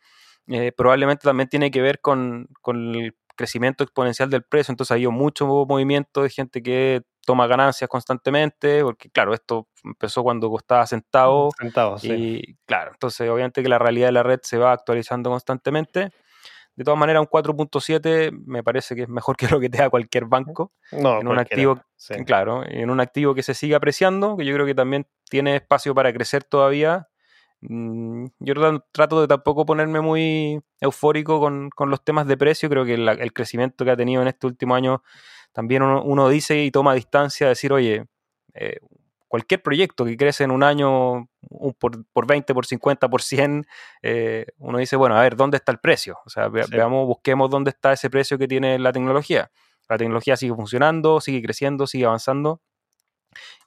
Eh, 0.47 0.71
probablemente 0.75 1.23
también 1.23 1.49
tiene 1.49 1.69
que 1.69 1.81
ver 1.81 2.01
con, 2.01 2.47
con 2.61 2.95
el 2.95 3.13
crecimiento 3.35 3.83
exponencial 3.83 4.29
del 4.29 4.43
precio, 4.43 4.71
entonces 4.71 4.91
ha 4.91 4.95
habido 4.95 5.11
mucho 5.11 5.45
movimiento 5.45 6.23
de 6.23 6.29
gente 6.29 6.61
que 6.61 7.01
toma 7.25 7.47
ganancias 7.47 7.89
constantemente, 7.89 8.83
porque 8.83 9.09
claro, 9.09 9.33
esto 9.33 9.67
empezó 9.83 10.23
cuando 10.23 10.49
costaba 10.49 10.85
centavo. 10.87 11.51
y 12.03 12.55
claro, 12.65 12.91
entonces 12.93 13.29
obviamente 13.29 13.61
que 13.61 13.69
la 13.69 13.79
realidad 13.79 14.07
de 14.07 14.13
la 14.13 14.23
red 14.23 14.39
se 14.43 14.57
va 14.57 14.71
actualizando 14.71 15.29
constantemente. 15.29 16.11
De 16.73 16.85
todas 16.85 16.99
maneras, 16.99 17.21
un 17.21 17.27
4.7 17.27 18.31
me 18.45 18.63
parece 18.63 18.95
que 18.95 19.03
es 19.03 19.09
mejor 19.09 19.35
que 19.35 19.47
lo 19.47 19.59
que 19.59 19.69
te 19.69 19.79
da 19.79 19.89
cualquier 19.89 20.25
banco. 20.25 20.71
No, 20.91 21.19
en 21.19 21.27
un 21.27 21.37
activo, 21.37 21.81
claro, 22.25 22.63
en 22.65 22.89
un 22.89 22.99
activo 22.99 23.35
que 23.35 23.43
se 23.43 23.53
sigue 23.53 23.75
apreciando, 23.75 24.37
que 24.37 24.45
yo 24.45 24.53
creo 24.53 24.65
que 24.65 24.73
también 24.73 25.05
tiene 25.29 25.57
espacio 25.57 25.93
para 25.93 26.13
crecer 26.13 26.43
todavía 26.43 27.10
yo 27.61 28.81
trato 28.91 29.21
de 29.21 29.27
tampoco 29.27 29.65
ponerme 29.65 30.01
muy 30.01 30.61
eufórico 30.79 31.39
con, 31.39 31.69
los 31.89 32.03
temas 32.03 32.27
de 32.27 32.37
precio. 32.37 32.69
Creo 32.69 32.85
que 32.85 32.95
el 32.95 33.33
crecimiento 33.33 33.85
que 33.85 33.91
ha 33.91 33.97
tenido 33.97 34.21
en 34.21 34.27
este 34.27 34.47
último 34.47 34.75
año 34.75 35.03
también 35.53 35.83
uno, 35.83 36.29
dice 36.29 36.63
y 36.63 36.71
toma 36.71 36.93
distancia, 36.93 37.47
decir, 37.47 37.73
oye, 37.73 38.05
eh, 38.53 38.79
cualquier 39.27 39.61
proyecto 39.61 40.05
que 40.05 40.17
crece 40.17 40.43
en 40.43 40.51
un 40.51 40.63
año 40.63 41.29
por, 41.79 42.05
por 42.11 42.27
20, 42.27 42.53
por 42.53 42.65
50, 42.65 43.09
por 43.09 43.21
100, 43.21 43.65
eh, 44.01 44.45
uno 44.57 44.77
dice, 44.77 44.95
bueno, 44.95 45.15
a 45.15 45.21
ver, 45.21 45.35
¿dónde 45.35 45.57
está 45.57 45.71
el 45.71 45.79
precio? 45.79 46.17
O 46.25 46.29
sea, 46.29 46.47
veamos, 46.47 47.05
busquemos 47.05 47.49
dónde 47.49 47.69
está 47.69 47.93
ese 47.93 48.09
precio 48.09 48.37
que 48.37 48.47
tiene 48.47 48.79
la 48.79 48.91
tecnología. 48.91 49.51
La 49.89 49.97
tecnología 49.97 50.37
sigue 50.37 50.55
funcionando, 50.55 51.21
sigue 51.21 51.41
creciendo, 51.41 51.85
sigue 51.85 52.05
avanzando 52.05 52.61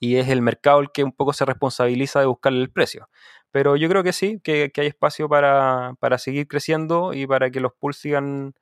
y 0.01 0.17
es 0.17 0.29
el 0.29 0.43
mercado 0.43 0.81
el 0.81 0.91
que 0.93 1.05
un 1.05 1.13
poco 1.13 1.33
se 1.33 1.45
responsabiliza 1.45 2.21
de 2.21 2.27
buscarle 2.27 2.61
el 2.61 2.71
precio. 2.71 3.09
Pero 3.55 3.77
yo 3.77 3.89
creo 3.89 4.03
que 4.03 4.13
sí, 4.13 4.41
que, 4.43 4.73
hay 4.77 4.87
espacio 4.89 5.29
para, 5.29 5.95
seguir 6.19 6.49
creciendo 6.49 7.15
y 7.15 7.25
para 7.25 7.51
que 7.51 7.61
los 7.61 7.73
pools 7.73 7.97
sigan, 7.97 8.53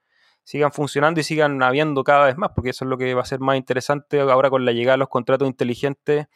sigan 0.45 0.71
funcionando 0.71 1.19
y 1.19 1.23
sigan 1.23 1.63
habiendo 1.63 2.05
cada 2.05 2.27
vez 2.27 2.37
más, 2.37 2.51
porque 2.55 2.71
eso 2.71 2.85
es 2.85 2.91
lo 2.91 2.99
que 2.99 3.15
va 3.15 3.23
a 3.23 3.25
ser 3.25 3.41
más 3.41 3.57
interesante 3.57 4.21
ahora 4.21 4.51
con 4.51 4.67
la 4.67 4.73
llegada 4.73 4.97
de 4.97 4.99
los 4.99 5.09
contratos 5.09 5.49
inteligentes. 5.49 6.27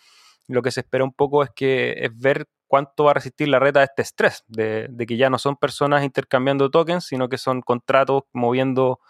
Lo 0.49 0.63
que 0.63 0.71
se 0.71 0.81
espera 0.81 1.05
un 1.05 1.13
poco 1.13 1.43
es 1.43 1.51
que 1.55 1.97
es 1.99 2.19
ver 2.19 2.49
cuánto 2.67 3.05
va 3.05 3.11
a 3.11 3.15
resistir 3.15 3.47
la 3.49 3.59
red 3.59 3.77
a 3.77 3.83
este 3.85 4.01
estrés, 4.01 4.43
de, 4.47 4.89
que 5.07 5.19
ya 5.19 5.29
no 5.29 5.37
son 5.39 5.57
personas 5.57 6.03
intercambiando 6.03 6.71
tokens, 6.71 7.05
sino 7.05 7.29
que 7.29 7.37
son 7.37 7.61
contratos 7.61 8.23
moviendo 8.33 9.01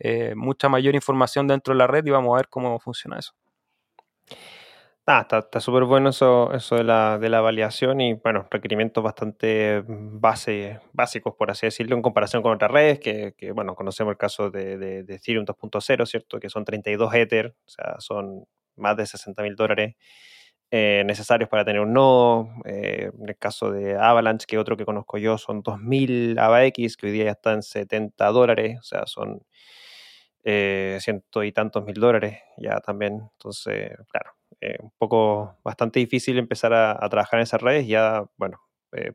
eh, 0.00 0.34
mucha 0.34 0.68
mayor 0.68 0.96
información 0.96 1.46
dentro 1.46 1.74
de 1.74 1.78
la 1.78 1.86
red 1.86 2.04
y 2.04 2.10
vamos 2.10 2.34
a 2.34 2.38
ver 2.38 2.48
cómo 2.48 2.80
funciona 2.80 3.20
eso. 3.20 3.34
Ah, 5.08 5.24
está 5.30 5.60
súper 5.60 5.84
bueno 5.84 6.08
eso, 6.10 6.52
eso 6.52 6.74
de 6.74 6.82
la, 6.82 7.16
de 7.18 7.28
la 7.28 7.40
validación 7.40 8.00
y, 8.00 8.14
bueno, 8.14 8.48
requerimientos 8.50 9.04
bastante 9.04 9.84
base, 9.86 10.80
básicos, 10.92 11.32
por 11.36 11.48
así 11.48 11.64
decirlo, 11.66 11.94
en 11.94 12.02
comparación 12.02 12.42
con 12.42 12.52
otras 12.54 12.72
redes, 12.72 12.98
que, 12.98 13.32
que 13.38 13.52
bueno, 13.52 13.76
conocemos 13.76 14.10
el 14.10 14.16
caso 14.18 14.50
de, 14.50 14.76
de, 14.78 15.04
de 15.04 15.14
Ethereum 15.14 15.44
2.0, 15.44 16.06
¿cierto? 16.06 16.40
Que 16.40 16.50
son 16.50 16.64
32 16.64 17.14
Ether, 17.14 17.54
o 17.66 17.68
sea, 17.68 17.94
son 18.00 18.46
más 18.74 18.96
de 18.96 19.06
60 19.06 19.44
mil 19.44 19.54
dólares 19.54 19.94
eh, 20.72 21.04
necesarios 21.06 21.48
para 21.50 21.64
tener 21.64 21.80
un 21.82 21.92
nodo. 21.92 22.48
Eh, 22.64 23.10
en 23.20 23.28
el 23.28 23.36
caso 23.38 23.70
de 23.72 23.96
Avalanche, 23.96 24.46
que 24.48 24.58
otro 24.58 24.76
que 24.76 24.84
conozco 24.86 25.18
yo, 25.18 25.38
son 25.38 25.62
2.000 25.62 26.38
AVAX, 26.38 26.96
que 26.96 27.06
hoy 27.06 27.12
día 27.12 27.26
ya 27.26 27.32
están 27.32 27.54
en 27.56 27.62
70 27.62 28.26
dólares, 28.30 28.78
o 28.80 28.82
sea, 28.82 29.06
son 29.06 29.42
eh, 30.44 30.98
ciento 31.00 31.42
y 31.44 31.52
tantos 31.52 31.84
mil 31.84 31.94
dólares 31.94 32.38
ya 32.58 32.80
también. 32.80 33.20
Entonces, 33.32 33.90
claro, 34.10 34.32
un 34.80 34.92
poco 34.98 35.56
bastante 35.62 36.00
difícil 36.00 36.38
empezar 36.38 36.72
a, 36.72 37.08
trabajar 37.08 37.40
en 37.40 37.44
esas 37.44 37.60
redes. 37.60 37.86
Ya, 37.86 38.24
bueno, 38.36 38.60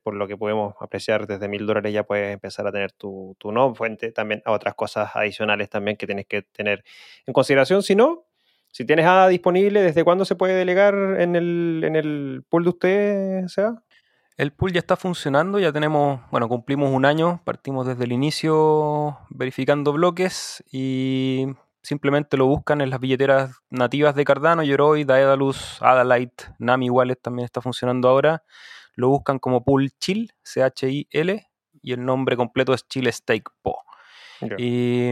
por 0.03 0.13
lo 0.15 0.27
que 0.27 0.37
podemos 0.37 0.75
apreciar, 0.79 1.27
desde 1.27 1.47
mil 1.47 1.65
dólares 1.65 1.93
ya 1.93 2.03
puedes 2.03 2.33
empezar 2.33 2.67
a 2.67 2.71
tener 2.71 2.91
tu, 2.91 3.35
tu 3.39 3.51
nodo 3.51 3.75
fuente. 3.75 4.11
También 4.11 4.41
a 4.45 4.51
otras 4.51 4.75
cosas 4.75 5.11
adicionales 5.15 5.69
también 5.69 5.97
que 5.97 6.05
tienes 6.05 6.25
que 6.27 6.43
tener 6.43 6.83
en 7.25 7.33
consideración. 7.33 7.83
Si 7.83 7.95
no, 7.95 8.25
si 8.71 8.85
tienes 8.85 9.05
ADA 9.05 9.27
disponible, 9.27 9.81
¿desde 9.81 10.03
cuándo 10.03 10.23
se 10.23 10.35
puede 10.35 10.53
delegar 10.53 10.95
en 11.19 11.35
el, 11.35 11.81
en 11.83 11.95
el 11.95 12.43
pool 12.47 12.63
de 12.63 12.69
usted? 12.69 13.45
El 14.37 14.53
pool 14.53 14.71
ya 14.71 14.79
está 14.79 14.95
funcionando, 14.95 15.59
ya 15.59 15.73
tenemos, 15.73 16.21
bueno, 16.31 16.47
cumplimos 16.47 16.89
un 16.89 17.05
año, 17.05 17.41
partimos 17.43 17.85
desde 17.85 18.05
el 18.05 18.13
inicio 18.13 19.17
verificando 19.29 19.91
bloques 19.91 20.63
y 20.71 21.47
simplemente 21.81 22.37
lo 22.37 22.45
buscan 22.45 22.81
en 22.81 22.89
las 22.89 22.99
billeteras 22.99 23.61
nativas 23.69 24.15
de 24.15 24.25
Cardano, 24.25 24.63
Yoroi, 24.63 25.03
Daedalus, 25.03 25.81
Adalite, 25.81 26.45
Nami 26.59 26.89
Wallet 26.89 27.15
también 27.15 27.45
está 27.45 27.61
funcionando 27.61 28.09
ahora. 28.09 28.43
Lo 28.95 29.09
buscan 29.09 29.39
como 29.39 29.63
pool 29.63 29.91
chill, 29.99 30.31
C-H-I-L, 30.43 31.47
y 31.81 31.93
el 31.93 32.05
nombre 32.05 32.37
completo 32.37 32.73
es 32.73 32.87
Chill 32.87 33.11
Stake 33.11 33.49
Po. 33.61 33.83
Y 34.57 35.11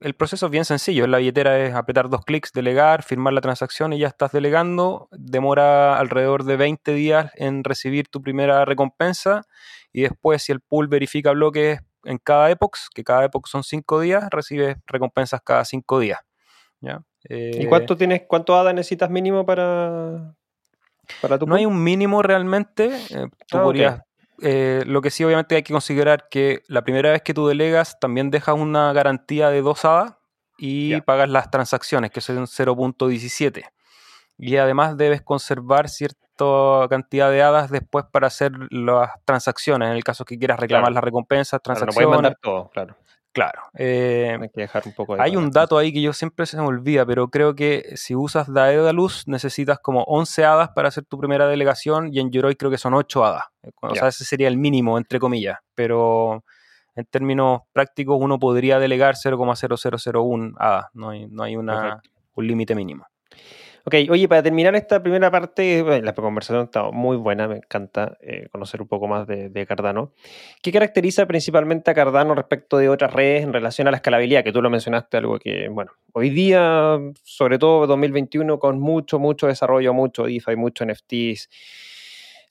el 0.00 0.14
proceso 0.14 0.46
es 0.46 0.52
bien 0.52 0.64
sencillo. 0.64 1.04
En 1.04 1.10
la 1.10 1.18
billetera 1.18 1.58
es 1.58 1.74
apretar 1.74 2.08
dos 2.08 2.24
clics, 2.24 2.52
delegar, 2.52 3.02
firmar 3.02 3.32
la 3.32 3.40
transacción 3.40 3.92
y 3.92 3.98
ya 3.98 4.08
estás 4.08 4.32
delegando. 4.32 5.08
Demora 5.12 5.96
alrededor 5.96 6.44
de 6.44 6.56
20 6.56 6.92
días 6.92 7.30
en 7.36 7.64
recibir 7.64 8.08
tu 8.08 8.20
primera 8.20 8.64
recompensa. 8.64 9.42
Y 9.92 10.02
después, 10.02 10.42
si 10.42 10.52
el 10.52 10.60
pool 10.60 10.88
verifica 10.88 11.30
bloques 11.30 11.80
en 12.04 12.18
cada 12.18 12.50
epoch, 12.50 12.76
que 12.94 13.04
cada 13.04 13.24
epoch 13.24 13.46
son 13.46 13.62
5 13.62 14.00
días, 14.00 14.28
recibes 14.30 14.76
recompensas 14.86 15.40
cada 15.42 15.64
5 15.64 15.98
días. 16.00 16.20
¿Y 17.28 17.66
cuánto 17.66 17.96
tienes, 17.96 18.22
cuánto 18.26 18.54
ADA 18.56 18.72
necesitas 18.72 19.08
mínimo 19.10 19.46
para, 19.46 20.34
para 21.22 21.38
tu 21.38 21.46
No 21.46 21.54
hay 21.54 21.64
un 21.64 21.82
mínimo 21.82 22.22
realmente. 22.22 22.90
Eh, 23.10 23.28
tú 23.48 23.58
ah, 23.58 23.62
podrías 23.62 24.00
eh, 24.42 24.82
lo 24.86 25.00
que 25.00 25.10
sí 25.10 25.24
obviamente 25.24 25.54
hay 25.54 25.62
que 25.62 25.72
considerar 25.72 26.28
que 26.28 26.62
la 26.66 26.82
primera 26.82 27.12
vez 27.12 27.22
que 27.22 27.34
tú 27.34 27.46
delegas 27.46 27.98
también 28.00 28.30
dejas 28.30 28.56
una 28.56 28.92
garantía 28.92 29.48
de 29.50 29.62
2 29.62 29.84
ADA 29.84 30.18
y 30.58 31.00
pagas 31.02 31.28
las 31.28 31.50
transacciones, 31.50 32.10
que 32.10 32.20
son 32.20 32.46
0.17. 32.46 33.64
Y 34.38 34.56
además 34.56 34.96
debes 34.96 35.22
conservar 35.22 35.88
cierta 36.36 36.88
cantidad 36.88 37.30
de 37.30 37.42
hadas 37.42 37.70
después 37.70 38.04
para 38.10 38.26
hacer 38.26 38.52
las 38.70 39.10
transacciones, 39.24 39.88
en 39.88 39.96
el 39.96 40.04
caso 40.04 40.24
que 40.24 40.38
quieras 40.38 40.58
reclamar 40.58 40.92
las 40.92 41.04
recompensas, 41.04 41.60
transacciones. 41.62 42.08
no 42.08 42.14
mandar 42.14 42.38
todo, 42.40 42.70
claro. 42.70 42.96
Claro. 43.32 43.62
Eh, 43.76 44.38
hay 44.40 44.48
que 44.48 44.60
dejar 44.60 44.84
un 44.86 44.92
poco 44.92 45.20
Hay 45.20 45.34
un 45.34 45.50
dato 45.50 45.76
ahí 45.76 45.92
que 45.92 46.00
yo 46.00 46.12
siempre 46.12 46.46
se 46.46 46.56
me 46.56 46.62
olvida, 46.62 47.04
pero 47.04 47.30
creo 47.30 47.56
que 47.56 47.96
si 47.96 48.14
usas 48.14 48.52
Daedalus 48.52 49.26
necesitas 49.26 49.80
como 49.80 50.04
11 50.04 50.44
hadas 50.44 50.68
para 50.68 50.86
hacer 50.86 51.04
tu 51.04 51.18
primera 51.18 51.48
delegación 51.48 52.14
y 52.14 52.20
en 52.20 52.30
Yoroi 52.30 52.54
creo 52.54 52.70
que 52.70 52.78
son 52.78 52.94
8 52.94 53.24
hadas. 53.24 53.42
Eh, 53.64 53.70
o 53.80 53.94
sea, 53.96 54.06
ese 54.06 54.24
sería 54.24 54.46
el 54.46 54.56
mínimo, 54.56 54.98
entre 54.98 55.18
comillas. 55.18 55.58
Pero 55.74 56.44
en 56.94 57.06
términos 57.06 57.62
prácticos 57.72 58.18
uno 58.20 58.38
podría 58.38 58.78
delegar 58.78 59.16
0,0001 59.16 60.54
hadas. 60.56 60.86
No 60.92 61.10
hay, 61.10 61.26
no 61.26 61.42
hay 61.42 61.56
una, 61.56 62.02
un 62.34 62.46
límite 62.46 62.76
mínimo. 62.76 63.04
Ok, 63.86 63.96
oye, 64.08 64.26
para 64.28 64.42
terminar 64.42 64.74
esta 64.76 65.02
primera 65.02 65.30
parte, 65.30 65.84
la 66.00 66.14
conversación 66.14 66.64
está 66.64 66.90
muy 66.90 67.18
buena, 67.18 67.46
me 67.46 67.56
encanta 67.56 68.16
eh, 68.22 68.48
conocer 68.50 68.80
un 68.80 68.88
poco 68.88 69.06
más 69.08 69.26
de, 69.26 69.66
Cardano. 69.66 70.10
¿Qué 70.62 70.72
caracteriza 70.72 71.26
principalmente 71.26 71.90
a 71.90 71.94
Cardano 71.94 72.34
respecto 72.34 72.78
de 72.78 72.88
otras 72.88 73.12
redes 73.12 73.42
en 73.42 73.52
relación 73.52 73.86
a 73.86 73.90
la 73.90 73.98
escalabilidad? 73.98 74.42
Que 74.42 74.52
tú 74.52 74.62
lo 74.62 74.70
mencionaste, 74.70 75.18
algo 75.18 75.38
que, 75.38 75.68
bueno, 75.68 75.92
hoy 76.12 76.30
día, 76.30 76.98
sobre 77.24 77.58
todo 77.58 77.86
2021, 77.86 78.58
con 78.58 78.80
mucho, 78.80 79.18
mucho 79.18 79.48
desarrollo, 79.48 79.92
mucho 79.92 80.24
DeFi, 80.24 80.56
mucho 80.56 80.86
NFTs, 80.86 81.50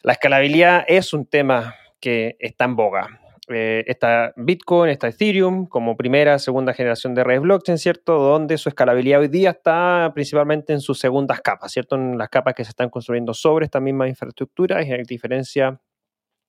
la 0.04 0.14
escalabilidad 0.14 0.86
es 0.88 1.14
un 1.14 1.26
tema 1.26 1.74
que 2.00 2.36
está 2.40 2.66
en 2.66 2.76
boga. 2.76 3.23
Eh, 3.50 3.84
está 3.88 4.34
Bitcoin, 4.38 4.90
está 4.90 5.10
Ethereum 5.10 5.66
como 5.66 5.98
primera, 5.98 6.40
segunda 6.40 6.74
generación 6.74 7.14
de 7.14 7.26
redes 7.26 7.42
blockchain, 7.42 7.78
¿cierto? 7.78 8.18
Donde 8.18 8.58
su 8.58 8.70
escalabilidad 8.70 9.20
hoy 9.20 9.28
día 9.28 9.50
está 9.52 10.12
principalmente 10.14 10.72
en 10.72 10.80
sus 10.80 11.00
segundas 11.00 11.42
capas, 11.42 11.72
¿cierto? 11.74 11.96
En 11.96 12.18
las 12.18 12.30
capas 12.30 12.54
que 12.54 12.64
se 12.64 12.70
están 12.70 12.90
construyendo 12.90 13.34
sobre 13.34 13.66
esta 13.66 13.82
misma 13.82 14.08
infraestructura, 14.08 14.82
y 14.82 14.92
hay 14.92 15.04
diferencia 15.04 15.82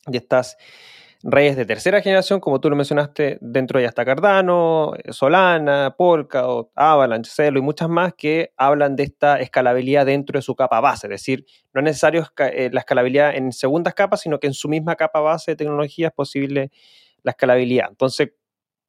de 0.07 0.19
estas 0.19 0.57
redes 1.25 1.57
de 1.57 1.65
tercera 1.65 2.03
generación, 2.03 2.39
como 2.39 2.61
tú 2.61 2.69
lo 2.69 2.77
mencionaste, 2.77 3.39
dentro 3.41 3.81
de 3.81 3.87
está 3.87 4.05
Cardano, 4.05 4.93
Solana, 5.09 5.95
Polkadot, 5.97 6.71
Avalanche, 6.75 7.31
Celo 7.35 7.59
y 7.59 7.63
muchas 7.63 7.89
más 7.89 8.13
que 8.15 8.53
hablan 8.57 8.95
de 8.95 9.05
esta 9.05 9.41
escalabilidad 9.41 10.05
dentro 10.05 10.39
de 10.39 10.43
su 10.43 10.55
capa 10.55 10.81
base. 10.81 11.07
Es 11.07 11.11
decir, 11.13 11.47
no 11.73 11.81
es 11.81 11.85
necesario 11.85 12.27
eh, 12.39 12.69
la 12.73 12.81
escalabilidad 12.81 13.35
en 13.35 13.53
segundas 13.53 13.95
capas, 13.95 14.21
sino 14.21 14.39
que 14.39 14.47
en 14.47 14.55
su 14.55 14.69
misma 14.69 14.97
capa 14.97 15.21
base 15.21 15.53
de 15.53 15.57
tecnología 15.57 16.09
es 16.09 16.13
posible 16.13 16.71
la 17.23 17.31
escalabilidad. 17.31 17.87
Entonces, 17.89 18.33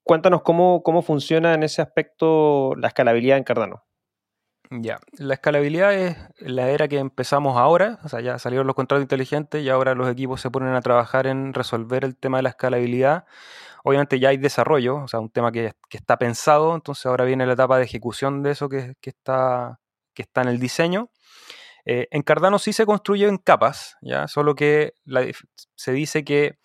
cuéntanos 0.03 0.41
cómo, 0.41 0.83
cómo 0.83 1.01
funciona 1.01 1.53
en 1.53 1.63
ese 1.63 1.81
aspecto 1.81 2.75
la 2.75 2.89
escalabilidad 2.89 3.37
en 3.37 3.45
Cardano. 3.45 3.85
Ya, 4.71 4.99
la 5.17 5.35
escalabilidad 5.35 5.93
es 5.93 6.17
la 6.39 6.69
era 6.69 6.87
que 6.87 6.97
empezamos 6.97 7.57
ahora, 7.57 7.99
o 8.03 8.09
sea, 8.09 8.21
ya 8.21 8.39
salieron 8.39 8.65
los 8.67 8.75
contratos 8.75 9.03
inteligentes 9.03 9.63
y 9.63 9.69
ahora 9.69 9.93
los 9.95 10.09
equipos 10.09 10.41
se 10.41 10.49
ponen 10.49 10.73
a 10.73 10.81
trabajar 10.81 11.27
en 11.27 11.53
resolver 11.53 12.03
el 12.03 12.15
tema 12.15 12.37
de 12.37 12.43
la 12.43 12.49
escalabilidad. 12.49 13.25
Obviamente 13.83 14.19
ya 14.19 14.29
hay 14.29 14.37
desarrollo, 14.37 14.97
o 14.97 15.07
sea, 15.07 15.19
un 15.19 15.29
tema 15.29 15.51
que, 15.51 15.73
está 15.91 16.17
pensado, 16.17 16.73
entonces 16.75 17.05
ahora 17.05 17.25
viene 17.25 17.45
la 17.45 17.53
etapa 17.53 17.77
de 17.77 17.83
ejecución 17.83 18.41
de 18.43 18.51
eso 18.51 18.67
que, 18.69 18.95
está, 19.03 19.79
que 20.13 20.23
está 20.23 20.41
en 20.41 20.49
el 20.49 20.59
diseño. 20.59 21.11
Eh, 21.85 22.07
en 22.11 22.23
Cardano 22.23 22.57
sí 22.57 22.73
se 22.73 22.85
construye 22.85 23.27
en 23.27 23.37
capas, 23.37 23.97
¿ya? 24.01 24.27
solo 24.27 24.55
que 24.55 24.93
se 25.75 25.91
dice 25.91 26.23
que 26.23 26.57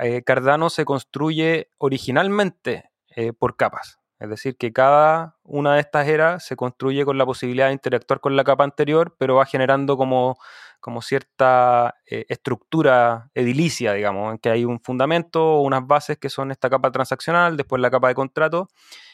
eh, 0.00 0.22
Cardano 0.22 0.70
se 0.70 0.84
construye 0.84 1.68
originalmente 1.78 2.90
eh, 3.14 3.32
por 3.32 3.56
capas. 3.56 3.97
Es 4.18 4.28
decir, 4.28 4.56
que 4.56 4.72
cada 4.72 5.36
una 5.44 5.74
de 5.74 5.80
estas 5.80 6.08
eras 6.08 6.44
se 6.44 6.56
construye 6.56 7.04
con 7.04 7.18
la 7.18 7.26
posibilidad 7.26 7.68
de 7.68 7.72
interactuar 7.74 8.20
con 8.20 8.34
la 8.34 8.42
capa 8.42 8.64
anterior, 8.64 9.14
pero 9.16 9.36
va 9.36 9.46
generando 9.46 9.96
como, 9.96 10.38
como 10.80 11.02
cierta 11.02 11.94
eh, 12.04 12.26
estructura 12.28 13.30
edilicia, 13.34 13.92
digamos, 13.92 14.32
en 14.32 14.38
que 14.38 14.50
hay 14.50 14.64
un 14.64 14.80
fundamento, 14.80 15.60
unas 15.60 15.86
bases 15.86 16.18
que 16.18 16.30
son 16.30 16.50
esta 16.50 16.68
capa 16.68 16.90
transaccional, 16.90 17.56
después 17.56 17.80
la 17.80 17.90
capa 17.90 18.08
de 18.08 18.14
contrato, 18.14 18.68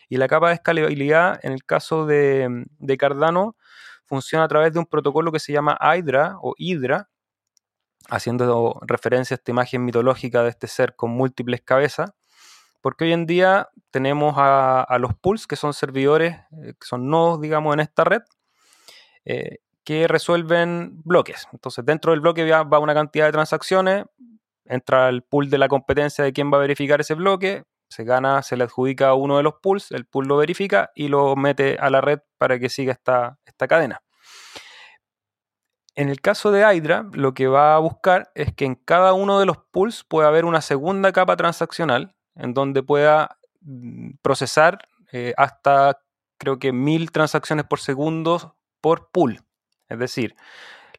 y 0.09 0.17
la 0.17 0.27
capa 0.27 0.49
de 0.49 0.55
escalabilidad, 0.55 1.39
en 1.43 1.53
el 1.53 1.65
caso 1.65 2.07
de, 2.07 2.65
de 2.79 2.97
Cardano, 2.97 3.57
funciona 4.07 4.45
a 4.45 4.49
través 4.49 4.73
de 4.73 4.79
un 4.79 4.87
protocolo 4.87 5.33
que 5.33 5.41
se 5.41 5.53
llama 5.53 5.79
Hydra 5.81 6.37
o 6.41 6.55
Hydra, 6.57 7.11
haciendo 8.09 8.81
referencia 8.87 9.35
a 9.35 9.37
esta 9.37 9.51
imagen 9.51 9.85
mitológica 9.85 10.43
de 10.43 10.51
este 10.51 10.67
ser 10.67 10.95
con 10.97 11.11
múltiples 11.11 11.63
cabezas 11.63 12.13
porque 12.85 13.05
hoy 13.05 13.15
en 13.15 13.25
día 13.25 13.71
tenemos 13.91 14.35
a, 14.37 14.99
los 15.01 15.15
pools, 15.15 15.47
que 15.47 15.57
son 15.57 15.73
servidores, 15.73 16.37
eh, 16.53 16.75
que 16.79 16.87
son 16.87 17.09
nodos, 17.09 17.41
digamos, 17.41 17.73
en 17.73 17.81
esta 17.81 18.05
red, 18.05 18.21
eh, 19.25 19.61
que 19.85 20.07
resuelven 20.07 21.01
bloques. 21.03 21.49
Entonces, 21.55 21.83
dentro 21.87 22.11
del 22.11 22.21
bloque 22.21 22.45
va 22.45 22.79
una 22.79 22.93
cantidad 22.93 23.25
de 23.25 23.33
transacciones, 23.33 24.05
entra 24.67 25.09
el 25.09 25.23
pool 25.23 25.49
de 25.49 25.57
la 25.57 25.69
competencia 25.69 26.25
de 26.25 26.35
quién 26.35 26.53
va 26.53 26.59
a 26.59 26.61
verificar 26.61 27.01
ese 27.01 27.15
bloque, 27.15 27.65
se 27.89 28.05
gana, 28.05 28.43
se 28.43 28.55
le 28.59 28.65
adjudica 28.65 29.09
a 29.09 29.15
uno 29.15 29.39
de 29.39 29.45
los 29.45 29.55
pools, 29.63 29.91
el 29.91 30.05
pool 30.05 30.27
lo 30.27 30.37
verifica 30.37 30.91
y 30.95 31.09
lo 31.09 31.37
mete 31.37 31.79
a 31.81 31.89
la 31.89 32.03
red 32.03 32.19
para 32.37 32.59
que 32.59 32.69
siga 32.69 32.93
esta, 32.93 33.39
esta 33.47 33.67
cadena. 33.67 34.03
En 35.95 36.11
el 36.11 36.21
caso 36.21 36.53
de 36.53 36.71
Hydra, 36.71 37.07
lo 37.15 37.33
que 37.33 37.47
va 37.47 37.77
a 37.77 37.79
buscar 37.79 38.31
es 38.35 38.53
que 38.53 38.67
en 38.67 38.75
cada 38.75 39.15
uno 39.15 39.41
de 39.41 39.47
los 39.47 39.57
pools 39.73 40.05
pueda 40.05 40.29
haber 40.29 40.45
una 40.45 40.61
segunda 40.61 41.13
capa 41.13 41.35
transaccional 41.35 42.15
en 42.35 42.55
donde 42.55 42.83
pueda 42.83 43.39
mm, 43.61 44.13
procesar 44.23 44.89
eh, 45.13 45.35
hasta 45.37 45.99
creo 46.39 46.59
que 46.59 46.73
mil 46.73 47.13
transacciones 47.13 47.67
por 47.67 47.81
segundo 47.81 48.57
por 48.81 49.11
pool. 49.11 49.41
Es 49.89 49.99
decir, 49.99 50.35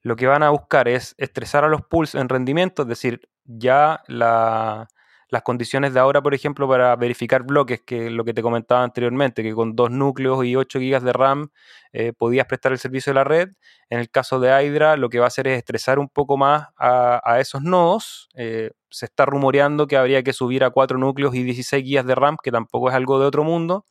lo 0.02 0.16
que 0.16 0.28
van 0.28 0.44
a 0.44 0.50
buscar 0.50 0.88
es 0.88 1.16
estresar 1.18 1.64
a 1.64 1.68
los 1.68 1.82
pools 1.84 2.16
en 2.16 2.30
rendimiento, 2.30 2.84
es 2.84 2.88
decir, 2.88 3.30
ya 3.44 4.02
la, 4.08 4.88
las 5.30 5.41
condiciones 5.41 5.93
de 5.93 5.99
ahora, 5.99 6.21
por 6.21 6.34
ejemplo, 6.34 6.67
para 6.67 6.95
verificar 6.95 7.43
bloques, 7.43 7.82
que 7.82 8.07
es 8.07 8.11
lo 8.11 8.23
que 8.23 8.34
te 8.34 8.41
comentaba 8.41 8.84
anteriormente, 8.84 9.43
que 9.43 9.53
con 9.53 9.76
dos 9.76 9.91
núcleos 9.91 10.45
y 10.45 10.55
8 10.55 10.80
GB 10.80 11.01
de 11.01 11.13
RAM 11.13 11.49
eh, 11.93 12.13
podías 12.13 12.45
prestar 12.45 12.71
el 12.71 12.80
servicio 12.80 13.11
de 13.11 13.15
la 13.15 13.23
red. 13.23 13.49
En 13.89 13.99
el 13.99 14.09
caso 14.09 14.39
de 14.39 14.49
Hydra, 14.49 14.97
lo 14.97 15.09
que 15.09 15.19
va 15.19 15.26
a 15.26 15.28
hacer 15.28 15.47
es 15.47 15.57
estresar 15.57 15.99
un 15.99 16.09
poco 16.09 16.38
más 16.38 16.67
a, 16.78 17.39
esos 17.39 17.61
nodos. 17.61 18.30
Eh, 18.36 18.71
se 18.89 19.05
está 19.05 19.26
rumoreando 19.26 19.88
que 19.88 19.97
habría 19.97 20.23
que 20.23 20.34
subir 20.34 20.63
a 20.63 20.69
4 20.69 20.97
núcleos 20.97 21.34
y 21.36 21.43
16 21.43 21.84
GB 21.84 22.05
de 22.05 22.15
RAM, 22.15 22.38
que 22.41 22.51
tampoco 22.51 22.89
es 22.89 22.95
algo 22.95 23.19
de 23.19 23.26
otro 23.26 23.43
mundo. 23.43 23.86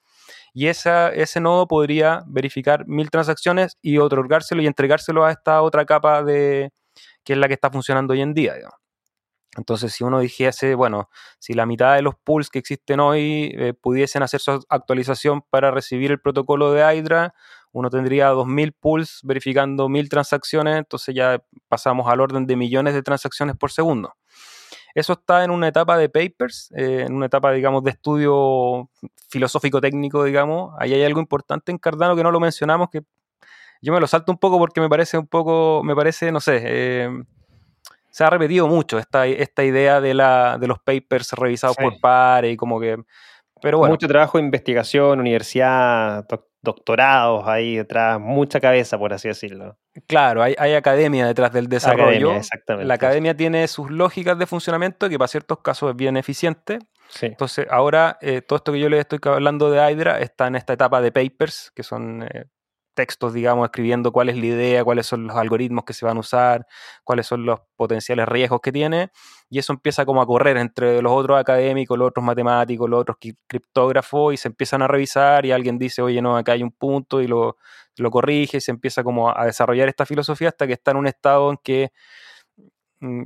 Y 0.53 0.69
ese 0.69 1.41
nodo 1.41 1.67
podría 1.67 2.23
verificar 2.27 2.87
mil 2.87 3.11
transacciones 3.11 3.77
y 3.83 3.99
otorgárselo 3.99 4.63
y 4.63 4.67
entregárselo 4.69 5.25
a 5.25 5.33
esta 5.33 5.63
otra 5.63 5.85
capa 5.85 6.23
de 6.23 6.71
que 7.25 7.33
es 7.33 7.39
la 7.39 7.49
que 7.49 7.55
está 7.55 7.71
funcionando 7.71 8.13
hoy 8.13 8.21
en 8.21 8.35
día. 8.35 8.55
Digamos. 8.55 8.84
Entonces, 9.57 9.93
si 9.93 10.05
uno 10.05 10.21
dijese, 10.21 10.75
bueno, 10.75 11.09
si 11.39 11.55
la 11.55 11.67
mitad 11.67 11.95
de 11.95 12.03
los 12.03 12.15
pools 12.17 12.51
que 12.51 12.59
existen 12.59 13.01
hoy 13.01 13.53
eh, 13.57 13.75
pudiesen 13.75 14.23
hacer 14.23 14.41
su 14.41 14.65
actualización 14.69 15.43
para 15.51 15.71
recibir 15.71 16.11
el 16.11 16.21
protocolo 16.21 16.73
de 16.73 16.83
Hydra, 16.83 17.35
uno 17.73 17.91
tendría 17.91 18.33
2.000 18.33 18.75
pools 18.79 19.21
verificando 19.25 19.89
1.000 19.89 20.09
transacciones, 20.09 20.79
entonces 20.79 21.15
ya 21.15 21.43
pasamos 21.69 22.09
al 22.09 22.21
orden 22.21 22.47
de 22.47 22.57
millones 22.57 22.95
de 22.95 23.03
transacciones 23.03 23.57
por 23.57 23.73
segundo. 23.73 24.15
Eso 24.95 25.15
está 25.15 25.43
en 25.43 25.51
una 25.51 25.67
etapa 25.67 25.99
de 25.99 26.09
papers, 26.09 26.71
eh, 26.77 27.05
en 27.07 27.15
una 27.15 27.27
etapa, 27.27 27.51
digamos, 27.51 27.83
de 27.83 27.91
estudio 27.91 28.91
filosófico-técnico, 29.29 30.23
digamos. 30.23 30.73
Ahí 30.79 30.95
hay 30.95 31.03
algo 31.03 31.19
importante 31.19 31.73
en 31.73 31.79
Cardano 31.79 32.15
que 32.15 32.23
no 32.23 32.31
lo 32.31 32.39
mencionamos, 32.39 32.91
que 32.91 33.03
yo 33.83 33.93
me 33.93 34.01
lo 34.01 34.07
salto 34.07 34.31
un 34.31 34.39
poco 34.39 34.59
porque 34.59 34.81
me 34.81 34.89
parece 34.89 35.19
un 35.19 35.27
poco, 35.27 35.83
me 35.85 35.97
parece, 35.97 36.31
no 36.31 36.41
sé, 36.41 36.63
eh, 36.65 37.11
se 38.15 38.23
ha 38.23 38.31
repetido 38.31 38.69
mucho 38.69 38.97
esta, 38.97 39.27
esta 39.27 39.65
idea 39.65 40.01
de, 40.01 40.15
la, 40.15 40.57
de 40.57 40.69
los 40.69 40.79
papers 40.79 41.33
revisados 41.33 41.77
por 41.77 41.99
pares 41.99 42.53
y 42.53 42.57
como 42.57 42.79
que... 42.79 42.97
Pero 43.61 43.79
bueno. 43.79 43.93
Mucho 43.93 44.07
trabajo 44.07 44.39
de 44.39 44.45
investigación, 44.45 45.19
universidad, 45.19 46.25
doctorados 46.63 47.49
ahí 47.49 47.79
detrás, 47.79 48.21
mucha 48.21 48.61
cabeza, 48.61 48.97
por 48.99 49.13
así 49.13 49.27
decirlo. 49.27 49.79
Claro, 50.07 50.45
hay, 50.45 50.75
academia 50.75 51.27
detrás 51.27 51.53
del 51.53 51.69
desarrollo. 51.69 52.35
La 52.85 52.95
academia 52.95 53.37
tiene 53.37 53.67
sus 53.67 53.91
lógicas 53.91 54.39
de 54.39 54.47
funcionamiento 54.47 55.09
que 55.09 55.19
para 55.19 55.27
ciertos 55.27 55.59
casos 55.59 55.91
es 55.91 55.97
bien 55.97 56.17
eficiente. 56.17 56.79
Entonces, 57.21 57.67
ahora 57.69 58.17
eh, 58.21 58.43
todo 58.43 58.59
esto 58.59 58.73
que 58.73 58.79
yo 58.79 58.89
les 58.89 59.01
estoy 59.01 59.19
hablando 59.25 59.73
de 59.73 59.91
Hydra 59.91 60.21
está 60.21 60.47
en 60.47 60.55
esta 60.55 60.73
etapa 60.73 61.01
de 61.01 61.11
papers, 61.11 61.73
que 61.75 61.83
son 61.83 62.23
eh, 62.23 62.45
textos, 62.95 63.33
digamos, 63.35 63.67
escribiendo 63.67 64.13
cuál 64.13 64.29
es 64.29 64.37
la 64.37 64.47
idea, 64.47 64.85
cuáles 64.85 65.07
son 65.07 65.27
los 65.27 65.37
algoritmos 65.37 65.85
que 65.85 65.93
se 65.93 66.07
van 66.07 66.17
a 66.17 66.21
usar, 66.21 66.67
cuáles 67.05 67.27
son 67.27 67.45
los 67.45 67.61
potenciales 67.77 68.27
riesgos 68.27 68.61
que 68.63 68.73
tiene, 68.73 69.11
y 69.51 69.59
eso 69.59 69.73
empieza 69.73 70.05
como 70.07 70.23
a 70.23 70.27
correr 70.27 70.57
entre 70.57 71.03
los 71.03 71.13
otros 71.13 71.39
académicos, 71.39 71.99
los 71.99 72.09
otros 72.09 72.25
matemáticos, 72.25 72.89
los 72.89 73.01
otros 73.01 73.19
criptógrafos, 73.47 74.35
y 74.35 74.37
se 74.37 74.49
empiezan 74.49 74.83
a 74.83 74.89
revisar 74.89 75.45
y 75.47 75.53
alguien 75.53 75.79
dice, 75.79 76.03
oye, 76.03 76.23
no, 76.23 76.37
acá 76.37 76.53
hay 76.53 76.63
un 76.63 76.73
punto, 76.73 77.21
y 77.21 77.27
lo, 77.27 77.57
lo 77.97 78.11
corrige, 78.11 78.59
y 78.59 78.61
se 78.61 78.71
empieza 78.71 79.05
como 79.05 79.37
a 79.37 79.45
desarrollar 79.47 79.89
esta 79.89 80.07
filosofía 80.07 80.49
hasta 80.49 80.67
que 80.67 80.75
está 80.75 80.93
en 80.93 80.97
un 80.99 81.07
estado 81.07 81.51
en 81.51 81.59
que 81.63 81.91
mm, 83.01 83.25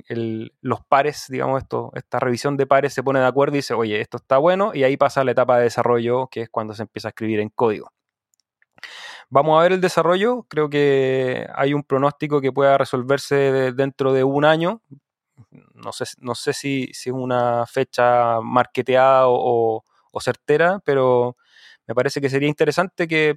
los 0.62 0.80
pares, 0.86 1.26
digamos, 1.28 1.62
esto, 1.62 1.90
esta 1.94 2.18
revisión 2.20 2.56
de 2.56 2.66
pares 2.66 2.92
se 2.94 3.02
pone 3.02 3.20
de 3.20 3.26
acuerdo 3.26 3.56
y 3.56 3.58
dice, 3.58 3.74
oye, 3.74 4.00
esto 4.00 4.18
está 4.18 4.38
bueno, 4.38 4.72
y 4.74 4.84
ahí 4.84 4.96
pasa 4.96 5.24
la 5.24 5.32
etapa 5.32 5.58
de 5.58 5.64
desarrollo, 5.64 6.28
que 6.28 6.42
es 6.42 6.50
cuando 6.50 6.74
se 6.74 6.82
empieza 6.82 7.08
a 7.08 7.10
escribir 7.10 7.40
en 7.40 7.50
código. 7.50 7.90
Vamos 9.30 9.58
a 9.58 9.62
ver 9.62 9.72
el 9.72 9.80
desarrollo. 9.80 10.46
Creo 10.48 10.70
que 10.70 11.46
hay 11.54 11.74
un 11.74 11.82
pronóstico 11.84 12.40
que 12.40 12.52
pueda 12.52 12.78
resolverse 12.78 13.72
dentro 13.72 14.12
de 14.14 14.24
un 14.24 14.44
año. 14.44 14.82
No 15.74 15.92
sé, 15.92 16.04
no 16.20 16.34
sé 16.34 16.52
si, 16.54 16.90
es 16.90 17.06
una 17.08 17.66
fecha 17.66 18.40
marketeada 18.40 19.24
o, 19.28 19.84
certera, 20.20 20.80
pero 20.84 21.36
me 21.86 21.94
parece 21.94 22.20
que 22.20 22.28
sería 22.30 22.48
interesante 22.48 23.06
que, 23.06 23.36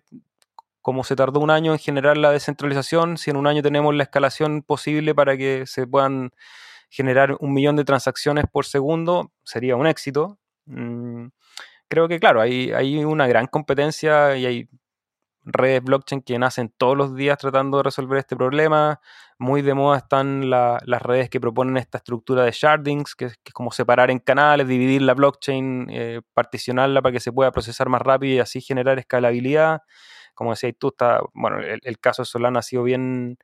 como 0.82 1.04
se 1.04 1.16
tardó 1.16 1.39
un 1.39 1.52
año 1.52 1.74
en 1.74 1.80
generar 1.80 2.18
la 2.18 2.32
descentralización, 2.32 3.18
si 3.18 3.30
en 3.32 3.38
un 3.38 3.48
año 3.48 3.62
tenemos 3.62 3.94
la 3.96 4.04
escalación 4.04 4.64
posible 4.64 5.14
para 5.16 5.38
que 5.38 5.66
se 5.68 5.88
puedan 5.88 6.32
generar 6.89 7.38
un 7.39 7.54
millón 7.54 7.76
de 7.76 7.86
transacciones 7.86 8.46
por 8.52 8.66
segundo, 8.66 9.32
sería 9.44 9.76
un 9.76 9.88
éxito. 9.88 10.39
Mm, 10.66 11.28
creo 11.88 12.08
que, 12.08 12.20
claro, 12.20 12.42
hay 12.42 13.04
una 13.06 13.28
gran 13.28 13.48
competencia 13.48 14.38
y 14.38 14.46
hay 14.48 14.70
redes 15.44 15.84
blockchain 15.84 16.22
que 16.22 16.38
nacen 16.38 16.74
todos 16.78 16.96
los 16.96 17.16
días 17.16 17.38
tratando 17.38 17.78
de 17.78 17.84
resolver 17.84 18.20
este 18.20 18.36
problema. 18.36 19.00
Muy 19.38 19.62
de 19.62 19.74
moda 19.74 19.98
están 19.98 20.50
las 20.50 21.02
redes 21.02 21.30
que 21.30 21.39
proponen 21.39 21.78
esta 21.78 21.98
estructura 21.98 22.44
de 22.44 22.52
shardings, 22.52 23.16
que, 23.16 23.26
es 23.26 23.39
como 23.54 23.72
separar 23.72 24.12
en 24.12 24.20
canales, 24.20 24.68
dividir 24.68 25.02
la 25.02 25.14
blockchain, 25.14 25.88
eh, 25.89 26.22
particionarla 26.34 27.02
para 27.02 27.14
que 27.14 27.20
se 27.20 27.32
pueda 27.32 27.52
procesar 27.52 27.89
más 27.89 28.02
rápido 28.02 28.36
y 28.36 28.39
así 28.39 28.62
generar 28.62 29.00
escalabilidad. 29.00 29.82
Como 30.36 30.52
decías 30.52 30.74
tú, 30.78 30.94
bueno, 31.34 31.58
el, 31.60 32.00
caso 32.00 32.22
de 32.22 32.26
Solana 32.28 32.60
ha 32.60 32.64
sido 32.64 32.84
bien, 32.84 33.38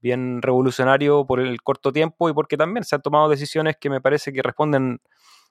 bien 0.00 0.42
revolucionario 0.42 1.26
por 1.26 1.40
el 1.40 1.60
corto 1.62 1.92
tiempo 1.92 2.30
y 2.30 2.32
porque 2.32 2.56
también 2.56 2.84
se 2.84 2.94
han 2.96 3.02
tomado 3.02 3.28
decisiones 3.28 3.76
que 3.80 3.90
me 3.90 4.00
parece 4.00 4.32
que 4.32 4.42
responden 4.42 5.00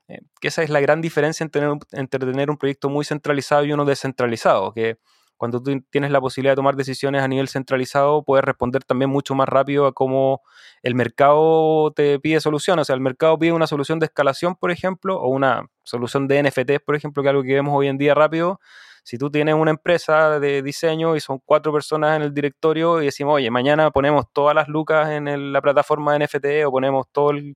eh, 0.07 0.21
que 0.41 0.47
esa 0.47 0.63
es 0.63 0.69
la 0.69 0.79
gran 0.79 1.01
diferencia 1.01 1.43
entre 1.43 1.61
tener, 1.61 1.77
entre 1.91 2.19
tener 2.19 2.49
un 2.49 2.57
proyecto 2.57 2.89
muy 2.89 3.05
centralizado 3.05 3.63
y 3.65 3.73
uno 3.73 3.85
descentralizado, 3.85 4.73
que 4.73 4.97
cuando 5.39 5.63
tú 5.63 5.81
tienes 5.89 6.11
la 6.11 6.19
posibilidad 6.19 6.51
de 6.51 6.57
tomar 6.57 6.75
decisiones 6.75 7.23
a 7.23 7.27
nivel 7.29 7.47
centralizado, 7.47 8.23
puedes 8.23 8.43
responder 8.43 8.83
también 8.83 9.09
mucho 9.09 9.35
más 9.35 9.47
rápido 9.47 9.87
a 9.87 9.93
cómo 9.93 10.41
el 10.83 10.95
mercado 10.95 11.93
te 11.95 12.19
pide 12.19 12.41
soluciones. 12.41 12.81
O 12.81 12.85
sea, 12.85 12.95
el 12.95 12.99
mercado 12.99 13.39
pide 13.39 13.53
una 13.53 13.65
solución 13.65 13.99
de 13.99 14.07
escalación, 14.07 14.55
por 14.55 14.69
ejemplo, 14.69 15.17
o 15.17 15.29
una 15.29 15.65
solución 15.83 16.27
de 16.27 16.43
NFT, 16.43 16.83
por 16.85 16.97
ejemplo, 16.97 17.23
que 17.23 17.29
es 17.29 17.31
algo 17.31 17.43
que 17.43 17.53
vemos 17.53 17.73
hoy 17.73 17.87
en 17.87 17.97
día 17.97 18.13
rápido. 18.13 18.59
Si 19.05 19.17
tú 19.17 19.31
tienes 19.31 19.55
una 19.55 19.71
empresa 19.71 20.41
de 20.41 20.61
diseño 20.61 21.15
y 21.15 21.21
son 21.21 21.39
cuatro 21.45 21.71
personas 21.71 22.17
en 22.17 22.23
el 22.23 22.33
directorio 22.33 23.01
y 23.01 23.05
decimos, 23.05 23.35
oye, 23.35 23.49
mañana 23.49 23.91
ponemos 23.91 24.25
todas 24.33 24.53
las 24.53 24.67
lucas 24.67 25.09
en 25.09 25.53
la 25.53 25.61
plataforma 25.61 26.17
de 26.17 26.25
NFT 26.25 26.65
o 26.65 26.71
ponemos 26.71 27.05
todo 27.13 27.31
el, 27.31 27.55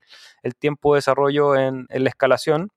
tiempo 0.57 0.93
de 0.93 0.99
desarrollo 0.99 1.57
en, 1.57 1.85
en 1.89 2.03
la 2.05 2.09
escalación, 2.09 2.69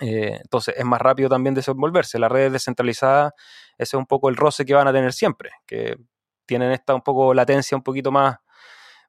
eh, 0.00 0.38
entonces 0.40 0.74
es 0.76 0.84
más 0.84 1.00
rápido 1.00 1.28
también 1.28 1.54
desenvolverse. 1.54 2.18
Las 2.18 2.32
redes 2.32 2.52
descentralizadas, 2.52 3.32
ese 3.76 3.96
es 3.96 3.98
un 3.98 4.06
poco 4.06 4.28
el 4.28 4.36
roce 4.36 4.64
que 4.64 4.74
van 4.74 4.88
a 4.88 4.92
tener 4.92 5.12
siempre, 5.12 5.50
que 5.66 5.96
tienen 6.46 6.72
esta 6.72 6.94
un 6.94 7.02
poco 7.02 7.34
latencia 7.34 7.76
un 7.76 7.82
poquito 7.82 8.10
más, 8.10 8.38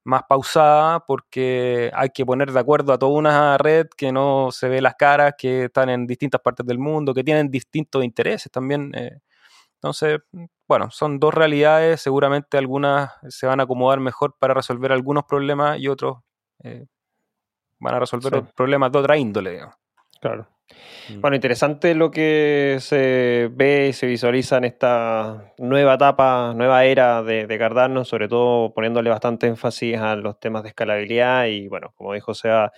más 0.03 0.23
pausada 0.27 0.99
porque 1.05 1.91
hay 1.93 2.09
que 2.09 2.25
poner 2.25 2.51
de 2.51 2.59
acuerdo 2.59 2.93
a 2.93 2.99
toda 2.99 3.13
una 3.17 3.57
red 3.57 3.87
que 3.97 4.11
no 4.11 4.49
se 4.51 4.67
ve 4.67 4.81
las 4.81 4.95
caras, 4.95 5.33
que 5.37 5.65
están 5.65 5.89
en 5.89 6.05
distintas 6.05 6.41
partes 6.41 6.65
del 6.65 6.77
mundo, 6.77 7.13
que 7.13 7.23
tienen 7.23 7.49
distintos 7.49 8.03
intereses 8.03 8.51
también. 8.51 8.91
Eh. 8.95 9.19
entonces, 9.75 10.19
bueno, 10.67 10.91
son 10.91 11.19
dos 11.19 11.33
realidades, 11.33 12.01
seguramente 12.01 12.57
algunas 12.57 13.11
se 13.29 13.47
van 13.47 13.59
a 13.59 13.63
acomodar 13.63 13.99
mejor 13.99 14.35
para 14.39 14.53
resolver 14.53 14.91
algunos 14.91 15.23
problemas 15.25 15.79
y 15.79 15.87
otros 15.87 16.19
eh, 16.63 16.85
van 17.79 17.95
a 17.95 17.99
resolver 17.99 18.43
problemas 18.55 18.91
de 18.91 18.99
otra 18.99 19.17
índole. 19.17 19.51
Digamos. 19.51 19.75
Claro. 20.21 20.47
Mm. 21.09 21.21
Bueno, 21.21 21.35
interesante 21.35 21.95
lo 21.95 22.11
que 22.11 22.77
se 22.79 23.49
ve 23.51 23.87
y 23.89 23.93
se 23.93 24.07
visualiza 24.07 24.57
en 24.57 24.65
esta 24.65 25.53
nueva 25.57 25.95
etapa, 25.95 26.53
nueva 26.55 26.85
era 26.85 27.23
de, 27.23 27.57
Cardano, 27.57 28.05
sobre 28.05 28.27
todo 28.27 28.73
poniéndole 28.73 29.09
bastante 29.09 29.47
énfasis 29.47 29.97
a 29.97 30.15
los 30.15 30.39
temas 30.39 30.63
de 30.63 30.69
escalabilidad 30.69 31.45
y, 31.45 31.67
bueno, 31.67 31.93
como 31.95 32.13
dijo 32.13 32.33
Seba, 32.33 32.71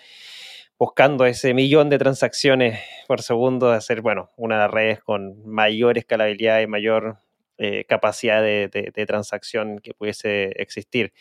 buscando 0.78 1.26
ese 1.26 1.54
millón 1.54 1.90
de 1.90 1.98
transacciones 1.98 2.80
por 3.08 3.22
segundo 3.22 3.70
de 3.70 3.78
hacer, 3.78 4.02
bueno, 4.02 4.32
una 4.36 4.56
de 4.56 4.62
las 4.62 4.72
redes 4.72 5.00
con 5.02 5.46
mayor 5.48 5.98
escalabilidad 5.98 6.62
y 6.62 6.68
mayor 6.68 7.18
eh, 7.58 7.86
capacidad 7.88 8.42
de 8.42 9.06
transacción 9.08 9.80
que 9.80 9.94
pudiese 9.94 10.52
existir. 10.56 11.14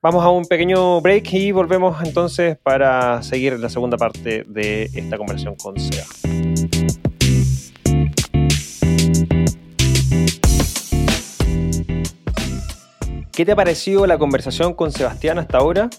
Vamos 0.00 0.22
a 0.24 0.30
un 0.30 0.44
pequeño 0.44 1.00
break 1.00 1.32
y 1.32 1.50
volvemos 1.50 2.00
entonces 2.04 2.56
para 2.56 3.20
seguir 3.24 3.58
la 3.58 3.68
segunda 3.68 3.96
parte 3.96 4.44
de 4.46 4.84
esta 4.94 5.18
conversación 5.18 5.56
con 5.56 5.74
Seba. 5.76 6.06
¿Qué 13.32 13.44
te 13.44 13.50
ha 13.50 13.56
parecido 13.56 14.06
la 14.06 14.18
conversación 14.18 14.72
con 14.72 14.92
Sebastián 14.92 15.40
hasta 15.40 15.58
ahora? 15.58 15.90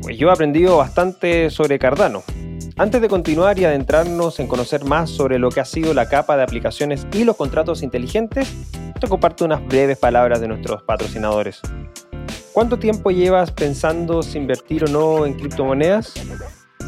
Pues 0.00 0.16
yo 0.16 0.28
he 0.28 0.32
aprendido 0.32 0.78
bastante 0.78 1.50
sobre 1.50 1.78
Cardano. 1.78 2.22
Antes 2.78 3.02
de 3.02 3.10
continuar 3.10 3.58
y 3.58 3.66
adentrarnos 3.66 4.40
en 4.40 4.46
conocer 4.46 4.86
más 4.86 5.10
sobre 5.10 5.38
lo 5.38 5.50
que 5.50 5.60
ha 5.60 5.66
sido 5.66 5.92
la 5.92 6.08
capa 6.08 6.38
de 6.38 6.44
aplicaciones 6.44 7.06
y 7.12 7.24
los 7.24 7.36
contratos 7.36 7.82
inteligentes, 7.82 8.50
te 8.98 9.06
comparto 9.06 9.44
unas 9.44 9.62
breves 9.66 9.98
palabras 9.98 10.40
de 10.40 10.48
nuestros 10.48 10.82
patrocinadores. 10.84 11.60
¿Cuánto 12.52 12.78
tiempo 12.78 13.10
llevas 13.10 13.50
pensando 13.50 14.22
si 14.22 14.36
invertir 14.36 14.84
o 14.84 14.86
no 14.86 15.24
en 15.24 15.32
criptomonedas? 15.32 16.12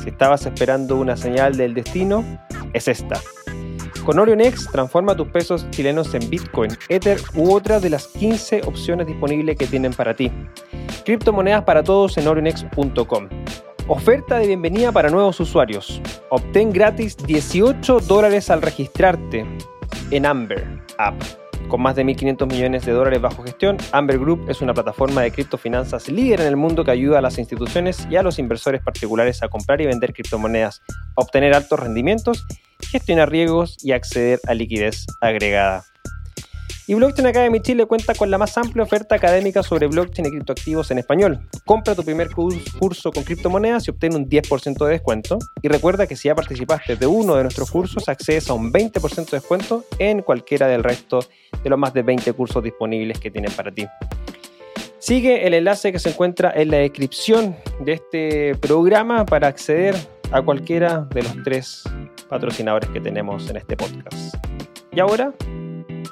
Si 0.02 0.10
estabas 0.10 0.44
esperando 0.44 0.96
una 0.96 1.16
señal 1.16 1.56
del 1.56 1.72
destino, 1.72 2.22
es 2.74 2.86
esta. 2.86 3.18
Con 4.04 4.18
OrionX 4.18 4.70
transforma 4.70 5.16
tus 5.16 5.28
pesos 5.28 5.66
chilenos 5.70 6.12
en 6.14 6.28
Bitcoin, 6.28 6.70
Ether 6.90 7.18
u 7.34 7.54
otra 7.54 7.80
de 7.80 7.88
las 7.88 8.08
15 8.08 8.60
opciones 8.66 9.06
disponibles 9.06 9.56
que 9.56 9.66
tienen 9.66 9.94
para 9.94 10.14
ti. 10.14 10.30
Criptomonedas 11.06 11.64
para 11.64 11.82
todos 11.82 12.18
en 12.18 12.28
orionx.com. 12.28 13.28
Oferta 13.88 14.38
de 14.38 14.48
bienvenida 14.48 14.92
para 14.92 15.08
nuevos 15.08 15.40
usuarios. 15.40 16.02
Obtén 16.28 16.72
gratis 16.72 17.16
18 17.16 18.00
dólares 18.00 18.50
al 18.50 18.60
registrarte 18.60 19.46
en 20.10 20.26
Amber 20.26 20.82
App. 20.98 21.14
Con 21.68 21.82
más 21.82 21.96
de 21.96 22.04
1.500 22.04 22.46
millones 22.46 22.84
de 22.84 22.92
dólares 22.92 23.20
bajo 23.20 23.42
gestión, 23.42 23.78
Amber 23.92 24.18
Group 24.18 24.48
es 24.48 24.60
una 24.60 24.74
plataforma 24.74 25.22
de 25.22 25.32
criptofinanzas 25.32 26.08
líder 26.08 26.42
en 26.42 26.46
el 26.46 26.56
mundo 26.56 26.84
que 26.84 26.90
ayuda 26.90 27.18
a 27.18 27.22
las 27.22 27.38
instituciones 27.38 28.06
y 28.10 28.16
a 28.16 28.22
los 28.22 28.38
inversores 28.38 28.82
particulares 28.82 29.42
a 29.42 29.48
comprar 29.48 29.80
y 29.80 29.86
vender 29.86 30.12
criptomonedas, 30.12 30.82
obtener 31.14 31.54
altos 31.54 31.80
rendimientos, 31.80 32.46
gestionar 32.90 33.30
riesgos 33.30 33.76
y 33.82 33.92
acceder 33.92 34.40
a 34.46 34.54
liquidez 34.54 35.06
agregada. 35.20 35.84
Y 36.86 36.92
Blockchain 36.92 37.26
Academy 37.26 37.60
Chile 37.60 37.86
cuenta 37.86 38.14
con 38.14 38.30
la 38.30 38.36
más 38.36 38.58
amplia 38.58 38.82
oferta 38.82 39.14
académica 39.14 39.62
sobre 39.62 39.86
blockchain 39.86 40.26
y 40.26 40.30
criptoactivos 40.30 40.90
en 40.90 40.98
español. 40.98 41.40
Compra 41.64 41.94
tu 41.94 42.04
primer 42.04 42.28
curso 42.30 43.10
con 43.10 43.24
criptomonedas 43.24 43.86
y 43.86 43.90
obtén 43.90 44.14
un 44.14 44.28
10% 44.28 44.84
de 44.84 44.90
descuento. 44.90 45.38
Y 45.62 45.68
recuerda 45.68 46.06
que 46.06 46.14
si 46.14 46.28
ya 46.28 46.34
participaste 46.34 46.96
de 46.96 47.06
uno 47.06 47.36
de 47.36 47.42
nuestros 47.42 47.70
cursos, 47.70 48.06
accedes 48.08 48.50
a 48.50 48.54
un 48.54 48.70
20% 48.70 49.30
de 49.30 49.38
descuento 49.38 49.84
en 49.98 50.20
cualquiera 50.20 50.66
del 50.66 50.84
resto 50.84 51.20
de 51.62 51.70
los 51.70 51.78
más 51.78 51.94
de 51.94 52.02
20 52.02 52.30
cursos 52.34 52.62
disponibles 52.62 53.18
que 53.18 53.30
tienen 53.30 53.52
para 53.52 53.72
ti. 53.72 53.86
Sigue 54.98 55.46
el 55.46 55.54
enlace 55.54 55.90
que 55.90 55.98
se 55.98 56.10
encuentra 56.10 56.52
en 56.54 56.70
la 56.70 56.78
descripción 56.78 57.56
de 57.80 57.92
este 57.92 58.54
programa 58.56 59.24
para 59.24 59.48
acceder 59.48 59.94
a 60.32 60.42
cualquiera 60.42 61.06
de 61.14 61.22
los 61.22 61.42
tres 61.44 61.84
patrocinadores 62.28 62.90
que 62.90 63.00
tenemos 63.00 63.48
en 63.48 63.56
este 63.56 63.74
podcast. 63.76 64.34
Y 64.92 65.00
ahora 65.00 65.32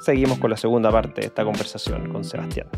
seguimos 0.01 0.39
con 0.39 0.51
la 0.51 0.57
segunda 0.57 0.91
parte 0.91 1.21
de 1.21 1.27
esta 1.29 1.45
conversación 1.45 2.11
con 2.13 2.25
Sebastián. 2.25 2.69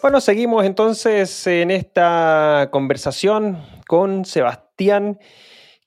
Bueno, 0.00 0.20
seguimos 0.20 0.64
entonces 0.64 1.46
en 1.46 1.70
esta 1.70 2.68
conversación 2.70 3.58
con 3.86 4.24
Sebastián, 4.24 5.18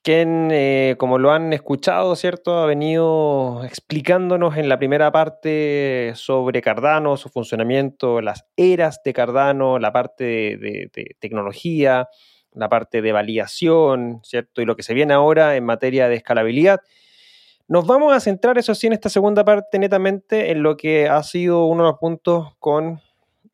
quien, 0.02 0.50
eh, 0.52 0.96
como 0.98 1.18
lo 1.18 1.32
han 1.32 1.52
escuchado, 1.52 2.14
¿cierto? 2.16 2.58
Ha 2.58 2.66
venido 2.66 3.64
explicándonos 3.64 4.56
en 4.56 4.68
la 4.68 4.78
primera 4.78 5.10
parte 5.12 6.12
sobre 6.14 6.60
Cardano, 6.60 7.16
su 7.16 7.28
funcionamiento, 7.28 8.20
las 8.20 8.44
eras 8.56 9.00
de 9.04 9.12
Cardano, 9.12 9.78
la 9.78 9.92
parte 9.92 10.56
de 10.56 11.16
tecnología, 11.18 12.08
la 12.54 12.68
parte 12.68 13.02
de 13.02 13.12
validación, 13.12 14.20
¿cierto? 14.22 14.62
Y 14.62 14.64
lo 14.64 14.76
que 14.76 14.82
se 14.82 14.94
viene 14.94 15.14
ahora 15.14 15.56
en 15.56 15.64
materia 15.64 16.08
de 16.08 16.16
escalabilidad. 16.16 16.80
Nos 17.72 17.86
vamos 17.86 18.12
a 18.12 18.20
centrar, 18.20 18.58
eso 18.58 18.74
sí, 18.74 18.86
en 18.86 18.92
esta 18.92 19.08
segunda 19.08 19.46
parte 19.46 19.78
netamente 19.78 20.50
en 20.50 20.62
lo 20.62 20.76
que 20.76 21.08
ha 21.08 21.22
sido 21.22 21.64
uno 21.64 21.84
de 21.84 21.90
los 21.92 21.98
puntos 21.98 22.54
con 22.58 23.00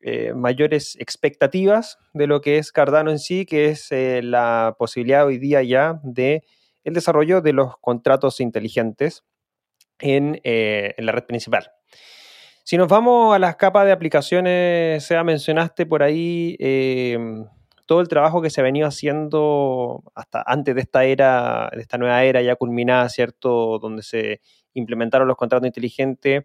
eh, 0.01 0.33
mayores 0.33 0.97
expectativas 0.99 1.97
de 2.13 2.27
lo 2.27 2.41
que 2.41 2.57
es 2.57 2.73
Cardano 2.73 3.11
en 3.11 3.19
sí, 3.19 3.45
que 3.45 3.69
es 3.69 3.89
eh, 3.93 4.19
la 4.21 4.75
posibilidad 4.77 5.25
hoy 5.25 5.37
día 5.37 5.63
ya 5.63 6.01
de 6.03 6.43
el 6.83 6.93
desarrollo 6.93 7.39
de 7.39 7.53
los 7.53 7.77
contratos 7.77 8.41
inteligentes 8.41 9.23
en, 9.99 10.41
eh, 10.43 10.95
en 10.97 11.05
la 11.05 11.13
red 11.13 11.23
principal. 11.23 11.71
Si 12.65 12.75
nos 12.75 12.89
vamos 12.89 13.33
a 13.33 13.39
las 13.39 13.55
capas 13.55 13.85
de 13.85 13.93
aplicaciones, 13.93 15.01
sea 15.01 15.23
mencionaste 15.23 15.85
por 15.85 16.03
ahí 16.03 16.57
todo 17.89 18.01
el 18.01 18.07
trabajo 18.07 18.39
que 18.39 18.51
se 18.51 18.61
ha 18.61 18.63
venido 18.63 18.87
haciendo 18.87 20.03
hasta 20.13 20.43
antes 20.45 20.75
de 20.75 20.81
esta 20.81 21.05
era, 21.05 21.71
de 21.73 21.81
esta 21.81 21.97
nueva 21.97 22.23
era 22.23 22.39
ya 22.39 22.55
culminada, 22.55 23.09
¿cierto? 23.09 23.79
Donde 23.79 24.03
se 24.03 24.41
implementaron 24.75 25.27
los 25.27 25.35
contratos 25.35 25.65
inteligentes, 25.65 26.43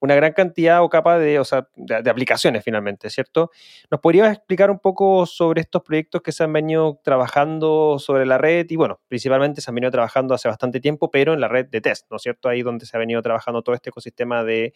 una 0.00 0.14
gran 0.14 0.32
cantidad 0.32 0.82
o 0.82 0.88
capa 0.88 1.18
de, 1.18 1.42
de, 1.76 2.10
aplicaciones 2.10 2.62
finalmente, 2.62 3.08
¿cierto? 3.10 3.50
¿Nos 3.90 4.00
podrías 4.00 4.32
explicar 4.36 4.70
un 4.70 4.78
poco 4.78 5.24
sobre 5.26 5.62
estos 5.62 5.82
proyectos 5.82 6.20
que 6.20 6.32
se 6.32 6.44
han 6.44 6.52
venido 6.52 7.00
trabajando 7.02 7.98
sobre 7.98 8.26
la 8.26 8.36
red? 8.36 8.66
Y 8.68 8.76
bueno, 8.76 9.00
principalmente 9.08 9.60
se 9.60 9.70
han 9.70 9.74
venido 9.76 9.90
trabajando 9.90 10.34
hace 10.34 10.48
bastante 10.48 10.80
tiempo, 10.80 11.10
pero 11.10 11.32
en 11.32 11.40
la 11.40 11.48
red 11.48 11.66
de 11.66 11.80
test, 11.80 12.10
¿no 12.10 12.16
es 12.16 12.22
cierto? 12.22 12.48
Ahí 12.48 12.62
donde 12.62 12.86
se 12.86 12.96
ha 12.96 13.00
venido 13.00 13.22
trabajando 13.22 13.62
todo 13.62 13.74
este 13.74 13.90
ecosistema 13.90 14.44
de, 14.44 14.74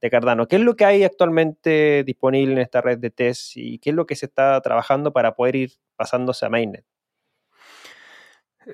de 0.00 0.10
Cardano. 0.10 0.48
¿Qué 0.48 0.56
es 0.56 0.62
lo 0.62 0.76
que 0.76 0.84
hay 0.84 1.04
actualmente 1.04 2.02
disponible 2.04 2.52
en 2.52 2.58
esta 2.58 2.80
red 2.80 2.98
de 2.98 3.10
test 3.10 3.56
y 3.56 3.78
qué 3.78 3.90
es 3.90 3.96
lo 3.96 4.06
que 4.06 4.16
se 4.16 4.26
está 4.26 4.60
trabajando 4.60 5.12
para 5.12 5.34
poder 5.34 5.56
ir 5.56 5.72
pasándose 5.96 6.46
a 6.46 6.48
mainnet? 6.48 6.84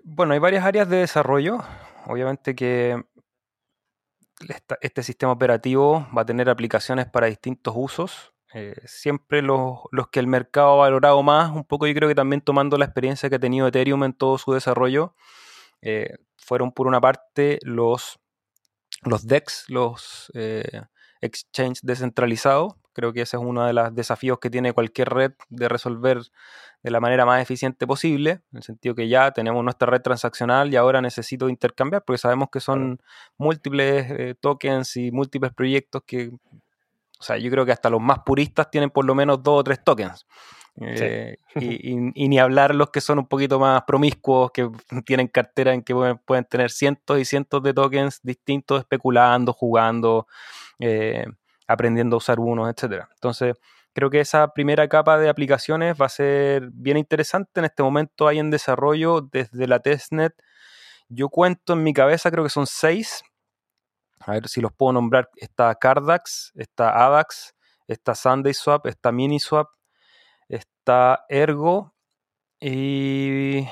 Bueno, 0.04 0.34
hay 0.34 0.38
varias 0.38 0.64
áreas 0.64 0.88
de 0.88 0.98
desarrollo. 0.98 1.58
Obviamente 2.06 2.54
que 2.54 3.02
este 4.80 5.02
sistema 5.02 5.32
operativo 5.32 6.06
va 6.16 6.22
a 6.22 6.26
tener 6.26 6.48
aplicaciones 6.50 7.06
para 7.06 7.26
distintos 7.26 7.74
usos. 7.76 8.32
Eh, 8.54 8.74
siempre 8.86 9.42
los, 9.42 9.80
que 10.10 10.20
el 10.20 10.26
mercado 10.26 10.72
ha 10.72 10.76
valorado 10.76 11.22
más, 11.22 11.50
un 11.50 11.64
poco 11.64 11.86
yo 11.86 11.94
creo 11.94 12.08
que 12.08 12.14
también 12.14 12.40
tomando 12.40 12.78
la 12.78 12.84
experiencia 12.84 13.28
que 13.28 13.36
ha 13.36 13.40
tenido 13.40 13.66
Ethereum 13.66 14.04
en 14.04 14.12
todo 14.12 14.38
su 14.38 14.52
desarrollo, 14.52 15.14
eh, 15.82 16.14
fueron 16.36 16.72
por 16.72 16.86
una 16.86 17.00
parte 17.00 17.58
los, 17.62 18.18
los 19.02 19.26
DEX, 19.26 19.64
los 19.68 20.30
eh, 20.34 20.82
exchange 21.20 21.80
descentralizado. 21.82 22.78
Creo 22.96 23.12
que 23.12 23.20
ese 23.20 23.36
es 23.36 23.42
uno 23.42 23.66
de 23.66 23.74
los 23.74 23.94
desafíos 23.94 24.38
que 24.38 24.48
tiene 24.48 24.72
cualquier 24.72 25.10
red 25.10 25.32
de 25.50 25.68
resolver 25.68 26.22
de 26.82 26.90
la 26.90 26.98
manera 26.98 27.26
más 27.26 27.42
eficiente 27.42 27.86
posible, 27.86 28.40
en 28.52 28.56
el 28.56 28.62
sentido 28.62 28.94
que 28.94 29.06
ya 29.06 29.32
tenemos 29.32 29.62
nuestra 29.62 29.90
red 29.90 30.00
transaccional 30.00 30.72
y 30.72 30.76
ahora 30.76 31.02
necesito 31.02 31.50
intercambiar, 31.50 32.04
porque 32.06 32.16
sabemos 32.16 32.48
que 32.50 32.58
son 32.60 33.02
múltiples 33.36 34.06
eh, 34.10 34.34
tokens 34.40 34.96
y 34.96 35.10
múltiples 35.10 35.52
proyectos 35.52 36.04
que, 36.06 36.28
o 36.28 37.22
sea, 37.22 37.36
yo 37.36 37.50
creo 37.50 37.66
que 37.66 37.72
hasta 37.72 37.90
los 37.90 38.00
más 38.00 38.20
puristas 38.24 38.70
tienen 38.70 38.88
por 38.88 39.04
lo 39.04 39.14
menos 39.14 39.42
dos 39.42 39.60
o 39.60 39.64
tres 39.64 39.84
tokens. 39.84 40.26
Eh, 40.80 41.36
y, 41.54 42.28
ni 42.28 42.38
hablar 42.38 42.74
los 42.74 42.88
que 42.88 43.02
son 43.02 43.18
un 43.18 43.26
poquito 43.26 43.58
más 43.58 43.82
promiscuos, 43.82 44.50
que 44.52 44.70
tienen 45.04 45.28
cartera 45.28 45.74
en 45.74 45.82
que 45.82 45.94
pueden, 46.24 46.44
tener 46.46 46.70
cientos 46.70 47.20
y 47.20 47.26
cientos 47.26 47.62
de 47.62 47.74
tokens 47.74 48.20
distintos, 48.22 48.80
especulando, 48.80 49.52
jugando, 49.52 50.26
eh, 50.78 51.26
aprendiendo 51.66 52.16
a 52.16 52.18
usar 52.18 52.40
unos, 52.40 52.68
etc. 52.68 53.04
Entonces, 53.14 53.56
creo 53.92 54.10
que 54.10 54.20
esa 54.20 54.52
primera 54.52 54.88
capa 54.88 55.18
de 55.18 55.28
aplicaciones 55.28 55.96
va 56.00 56.06
a 56.06 56.10
ser 56.10 56.70
bien 56.72 56.96
interesante. 56.96 57.60
En 57.60 57.64
este 57.64 57.82
momento 57.82 58.28
hay 58.28 58.38
en 58.38 58.50
desarrollo 58.50 59.20
desde 59.20 59.66
la 59.66 59.80
testnet. 59.80 60.34
Yo 61.08 61.28
cuento 61.28 61.72
en 61.74 61.82
mi 61.82 61.94
cabeza, 61.94 62.30
creo 62.30 62.44
que 62.44 62.50
son 62.50 62.66
seis. 62.66 63.22
A 64.20 64.32
ver 64.32 64.48
si 64.48 64.60
los 64.60 64.72
puedo 64.72 64.92
nombrar. 64.92 65.30
Está 65.36 65.74
Cardax, 65.74 66.52
está 66.56 67.06
ADAX, 67.06 67.54
está 67.86 68.14
SundaySwap, 68.14 68.86
está 68.86 69.12
MiniSwap, 69.12 69.68
está 70.48 71.24
Ergo 71.28 71.94
y 72.60 73.66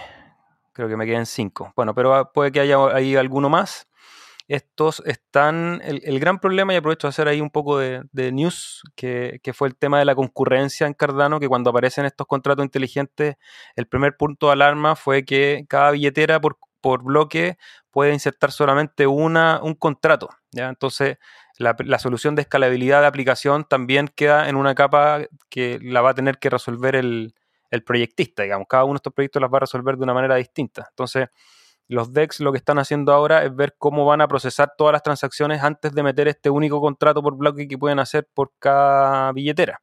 creo 0.73 0.89
que 0.89 0.97
me 0.97 1.07
queden 1.07 1.27
cinco. 1.27 1.73
Bueno, 1.77 1.95
pero 1.95 2.31
puede 2.33 2.53
que 2.53 2.61
haya 2.61 2.79
ahí 2.95 3.17
alguno 3.17 3.49
más. 3.49 3.89
Estos 4.47 5.03
están, 5.07 5.81
el, 5.85 6.21
gran 6.21 6.39
problema, 6.39 6.75
y 6.75 6.77
aprovecho 6.77 7.07
de 7.07 7.11
hacer 7.11 7.29
ahí 7.29 7.41
un 7.41 7.51
poco 7.51 7.79
de, 7.79 8.33
news, 8.33 8.83
que, 8.95 9.41
fue 9.55 9.69
el 9.69 9.77
tema 9.77 9.99
de 9.99 10.05
la 10.05 10.15
concurrencia 10.15 10.87
en 10.87 10.95
Cardano, 10.95 11.41
que 11.41 11.49
cuando 11.49 11.71
aparecen 11.71 12.05
estos 12.05 12.27
contratos 12.27 12.65
inteligentes, 12.65 13.37
el 13.77 13.87
primer 13.87 14.17
punto 14.17 14.47
de 14.47 14.53
alarma 14.53 14.97
fue 14.97 15.25
que 15.25 15.65
cada 15.69 15.93
billetera 15.93 16.41
por, 16.41 16.59
por 16.81 17.03
bloque 17.03 17.57
puede 17.91 18.13
insertar 18.13 18.53
solamente 18.53 19.07
una, 19.07 19.61
un 19.63 19.75
contrato. 19.75 20.29
¿ya? 20.51 20.69
Entonces, 20.69 21.17
la, 21.59 21.99
solución 21.99 22.35
de 22.35 22.43
escalabilidad 22.43 23.01
de 23.01 23.07
aplicación 23.07 23.65
también 23.65 24.09
queda 24.09 24.49
en 24.49 24.57
una 24.57 24.75
capa 24.75 25.21
que 25.49 25.79
la 25.81 26.01
va 26.03 26.11
a 26.11 26.15
tener 26.15 26.39
que 26.39 26.51
resolver 26.51 26.97
el, 26.97 27.35
proyectista, 27.87 28.45
digamos. 28.45 28.69
Cada 28.69 28.85
uno 28.85 28.95
de 28.95 28.99
estos 28.99 29.13
proyectos 29.13 29.43
las 29.43 29.53
va 29.53 29.57
a 29.57 29.61
resolver 29.61 29.97
de 29.97 30.05
una 30.05 30.15
manera 30.15 30.37
distinta. 30.37 30.87
Entonces, 30.91 31.29
los 31.95 32.13
DEX 32.13 32.41
lo 32.41 32.53
que 32.53 32.59
están 32.59 32.79
haciendo 32.79 33.13
ahora 33.13 33.45
es 33.45 33.55
ver 33.55 33.75
cómo 33.79 34.05
van 34.05 34.21
a 34.21 34.29
procesar 34.29 34.73
todas 34.77 34.93
las 34.93 35.03
transacciones 35.03 35.63
antes 35.63 35.93
de 35.95 36.03
meter 36.03 36.29
este 36.29 36.51
único 36.51 36.81
contrato 36.81 37.23
por 37.23 37.37
bloque 37.37 37.67
que 37.69 37.79
pueden 37.79 37.99
hacer 37.99 38.29
por 38.35 38.53
cada 38.59 39.33
billetera. 39.33 39.81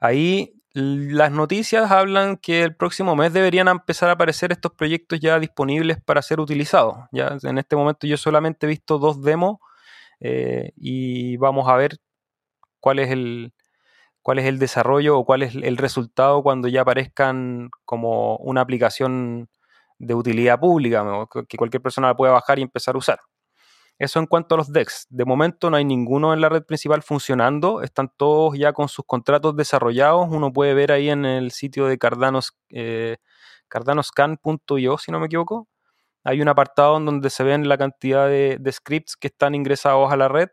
Ahí 0.00 0.54
las 0.74 1.30
noticias 1.30 1.90
hablan 1.90 2.36
que 2.36 2.62
el 2.62 2.74
próximo 2.74 3.14
mes 3.14 3.32
deberían 3.32 3.68
empezar 3.68 4.08
a 4.10 4.12
aparecer 4.14 4.50
estos 4.52 4.72
proyectos 4.72 5.20
ya 5.20 5.38
disponibles 5.38 5.98
para 6.04 6.20
ser 6.20 6.40
utilizados. 6.40 6.96
Ya 7.12 7.36
en 7.42 7.58
este 7.58 7.76
momento 7.76 8.06
yo 8.06 8.16
solamente 8.16 8.66
he 8.66 8.68
visto 8.68 8.98
dos 8.98 9.22
demos 9.22 9.58
eh, 10.20 10.72
y 10.76 11.36
vamos 11.36 11.68
a 11.68 11.76
ver 11.76 11.98
cuál 12.80 12.98
es 12.98 13.10
el 13.10 13.52
cuál 14.22 14.38
es 14.38 14.46
el 14.46 14.58
desarrollo 14.58 15.18
o 15.18 15.24
cuál 15.26 15.42
es 15.42 15.54
el 15.54 15.76
resultado 15.76 16.42
cuando 16.42 16.68
ya 16.68 16.80
aparezcan 16.82 17.70
como 17.84 18.36
una 18.38 18.62
aplicación 18.62 19.48
de 19.98 20.14
utilidad 20.14 20.58
pública, 20.60 21.04
que 21.48 21.56
cualquier 21.56 21.82
persona 21.82 22.08
la 22.08 22.16
pueda 22.16 22.32
bajar 22.32 22.58
y 22.58 22.62
empezar 22.62 22.94
a 22.94 22.98
usar. 22.98 23.20
Eso 23.98 24.18
en 24.18 24.26
cuanto 24.26 24.56
a 24.56 24.58
los 24.58 24.72
DEX. 24.72 25.06
De 25.08 25.24
momento 25.24 25.70
no 25.70 25.76
hay 25.76 25.84
ninguno 25.84 26.34
en 26.34 26.40
la 26.40 26.48
red 26.48 26.64
principal 26.64 27.02
funcionando. 27.02 27.80
Están 27.82 28.10
todos 28.16 28.58
ya 28.58 28.72
con 28.72 28.88
sus 28.88 29.04
contratos 29.06 29.54
desarrollados. 29.54 30.26
Uno 30.30 30.52
puede 30.52 30.74
ver 30.74 30.90
ahí 30.90 31.10
en 31.10 31.24
el 31.24 31.52
sitio 31.52 31.86
de 31.86 31.96
Cardanos, 31.96 32.56
eh, 32.70 33.18
cardanoscan.io, 33.68 34.98
si 34.98 35.12
no 35.12 35.20
me 35.20 35.26
equivoco 35.26 35.68
hay 36.24 36.40
un 36.40 36.48
apartado 36.48 36.96
en 36.96 37.04
donde 37.04 37.30
se 37.30 37.44
ven 37.44 37.68
la 37.68 37.76
cantidad 37.78 38.26
de, 38.28 38.58
scripts 38.72 39.16
que 39.16 39.28
están 39.28 39.54
ingresados 39.54 40.10
a 40.10 40.16
la 40.16 40.28
red. 40.28 40.48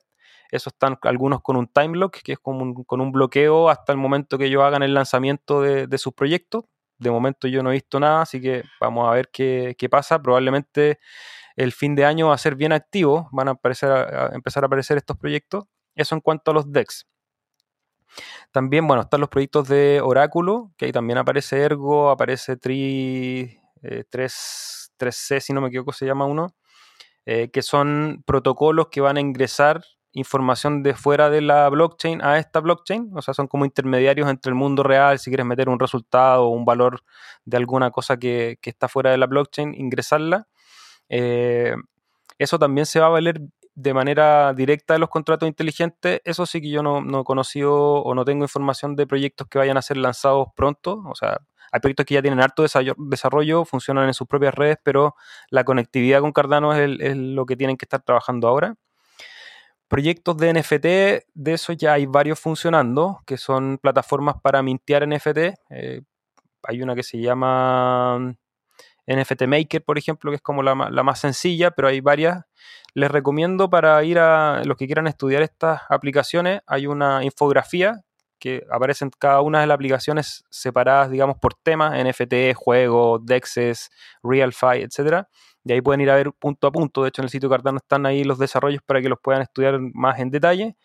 Esos 0.51 0.73
están 0.73 0.97
algunos 1.03 1.41
con 1.41 1.55
un 1.55 1.67
time 1.67 1.97
lock, 1.97 2.17
que 2.23 2.33
es 2.33 2.39
con 2.39 2.61
un, 2.61 2.83
con 2.83 2.99
un 2.99 3.13
bloqueo 3.13 3.69
hasta 3.69 3.93
el 3.93 3.97
momento 3.97 4.37
que 4.37 4.45
ellos 4.47 4.61
hagan 4.63 4.83
el 4.83 4.93
lanzamiento 4.93 5.61
de, 5.61 5.87
de 5.87 5.97
sus 5.97 6.13
proyectos. 6.13 6.65
De 7.01 7.09
momento 7.09 7.47
yo 7.47 7.63
no 7.63 7.71
he 7.71 7.73
visto 7.73 7.99
nada, 7.99 8.21
así 8.21 8.39
que 8.39 8.63
vamos 8.79 9.09
a 9.09 9.11
ver 9.11 9.29
qué, 9.31 9.75
qué 9.77 9.89
pasa. 9.89 10.21
Probablemente 10.21 10.99
el 11.55 11.71
fin 11.71 11.95
de 11.95 12.05
año 12.05 12.27
va 12.27 12.35
a 12.35 12.37
ser 12.37 12.55
bien 12.55 12.71
activo, 12.71 13.27
van 13.31 13.47
a, 13.47 13.51
aparecer, 13.51 13.89
empezar 14.33 14.63
a 14.63 14.67
aparecer 14.67 14.97
estos 14.97 15.17
proyectos. 15.17 15.65
Eso 15.95 16.15
en 16.15 16.21
cuanto 16.21 16.51
a 16.51 16.53
los 16.53 16.71
DEX. 16.71 17.07
También, 18.51 18.87
bueno, 18.87 19.03
están 19.03 19.19
los 19.19 19.29
proyectos 19.29 19.67
de 19.67 20.01
Oráculo, 20.03 20.71
que 20.77 20.85
ahí 20.85 20.91
también 20.91 21.17
aparece 21.17 21.61
Ergo, 21.61 22.09
aparece 22.09 22.57
Tri, 22.57 23.59
3, 24.09 24.91
eh, 24.99 25.11
c 25.11 25.41
si 25.41 25.53
no 25.53 25.61
me 25.61 25.69
equivoco, 25.69 25.93
se 25.93 26.05
llama 26.05 26.25
uno, 26.25 26.53
eh, 27.25 27.49
que 27.51 27.61
son 27.61 28.23
protocolos 28.25 28.89
que 28.89 29.01
van 29.01 29.17
a 29.17 29.21
ingresar 29.21 29.83
información 30.13 30.83
de 30.83 30.93
fuera 30.93 31.29
de 31.29 31.41
la 31.41 31.69
blockchain 31.69 32.21
a 32.21 32.37
esta 32.37 32.59
blockchain, 32.59 33.11
o 33.15 33.21
sea, 33.21 33.33
son 33.33 33.47
como 33.47 33.65
intermediarios 33.65 34.29
entre 34.29 34.49
el 34.49 34.55
mundo 34.55 34.83
real, 34.83 35.19
si 35.19 35.29
quieres 35.29 35.45
meter 35.45 35.69
un 35.69 35.79
resultado 35.79 36.45
o 36.45 36.49
un 36.49 36.65
valor 36.65 37.03
de 37.45 37.57
alguna 37.57 37.91
cosa 37.91 38.17
que, 38.17 38.59
está 38.61 38.87
fuera 38.87 39.11
de 39.11 39.17
la 39.17 39.27
blockchain, 39.27 39.73
ingresarla. 39.73 40.47
Eh, 41.09 41.75
eso 42.37 42.59
también 42.59 42.85
se 42.85 42.99
va 42.99 43.07
a 43.07 43.09
valer 43.09 43.41
de 43.75 43.93
manera 43.93 44.53
directa 44.53 44.93
de 44.93 44.99
los 44.99 45.09
contratos 45.09 45.47
inteligentes, 45.47 46.21
eso 46.25 46.45
sí 46.45 46.61
que 46.61 46.69
yo 46.69 46.83
no, 46.83 47.01
no 47.01 47.21
he 47.21 47.23
conocido 47.23 47.73
o 47.73 48.13
no 48.15 48.25
tengo 48.25 48.43
información 48.43 48.95
de 48.95 49.07
proyectos 49.07 49.47
que 49.47 49.59
vayan 49.59 49.77
a 49.77 49.81
ser 49.81 49.97
lanzados 49.97 50.49
pronto. 50.55 51.01
O 51.05 51.15
sea, 51.15 51.39
hay 51.71 51.79
proyectos 51.79 52.05
que 52.05 52.15
ya 52.15 52.21
tienen 52.21 52.41
harto 52.41 52.65
desarrollo, 52.97 53.65
funcionan 53.65 54.07
en 54.07 54.13
sus 54.13 54.27
propias 54.27 54.53
redes, 54.53 54.77
pero 54.83 55.15
la 55.49 55.63
conectividad 55.63 56.19
con 56.19 56.33
Cardano 56.33 56.73
es, 56.73 57.15
lo 57.15 57.45
que 57.45 57.55
tienen 57.55 57.77
que 57.77 57.85
estar 57.85 58.01
trabajando 58.01 58.47
ahora. 58.49 58.75
Proyectos 59.91 60.37
de 60.37 60.53
NFT, 60.53 60.85
de 61.33 61.53
eso 61.53 61.73
ya 61.73 61.91
hay 61.91 62.05
varios 62.05 62.39
funcionando, 62.39 63.19
que 63.25 63.35
son 63.35 63.77
plataformas 63.77 64.35
para 64.41 64.63
mintear 64.63 65.05
NFT. 65.05 65.37
Eh, 65.69 66.01
hay 66.63 66.81
una 66.81 66.95
que 66.95 67.03
se 67.03 67.19
llama 67.19 68.33
NFT 69.05 69.47
Maker, 69.47 69.83
por 69.83 69.97
ejemplo, 69.97 70.31
que 70.31 70.37
es 70.37 70.41
como 70.41 70.63
la, 70.63 70.75
más 70.75 71.19
sencilla, 71.19 71.71
pero 71.71 71.89
hay 71.89 71.99
varias. 71.99 72.45
Les 72.93 73.11
recomiendo 73.11 73.69
para 73.69 74.01
ir 74.05 74.17
a 74.17 74.63
los 74.63 74.77
que 74.77 74.85
quieran 74.85 75.07
estudiar 75.07 75.41
estas 75.41 75.81
aplicaciones, 75.89 76.61
hay 76.67 76.87
una 76.87 77.25
infografía 77.25 78.01
que 78.41 78.65
aparece 78.69 79.05
en 79.05 79.11
cada 79.17 79.39
una 79.41 79.61
de 79.61 79.67
las 79.67 79.75
aplicaciones 79.75 80.43
separadas, 80.49 81.11
digamos, 81.11 81.37
por 81.37 81.53
temas, 81.53 81.93
NFT, 81.97 82.55
juegos, 82.55 83.25
DEXs, 83.25 83.89
RealFi, 84.23 84.81
etc. 84.81 85.25
Y 85.63 85.73
ahí 85.73 85.81
pueden 85.81 86.01
ir 86.01 86.09
a 86.09 86.15
ver 86.15 86.33
punto 86.33 86.67
a 86.67 86.71
punto. 86.71 87.03
De 87.03 87.09
hecho, 87.09 87.21
en 87.21 87.25
el 87.25 87.29
sitio 87.29 87.49
Cardano 87.49 87.77
están 87.77 88.05
ahí 88.05 88.23
los 88.23 88.39
desarrollos 88.39 88.81
para 88.85 89.01
que 89.01 89.09
los 89.09 89.19
puedan 89.21 89.43
estudiar 89.43 89.79
más 89.79 90.19
en 90.19 90.31
detalle 90.31 90.75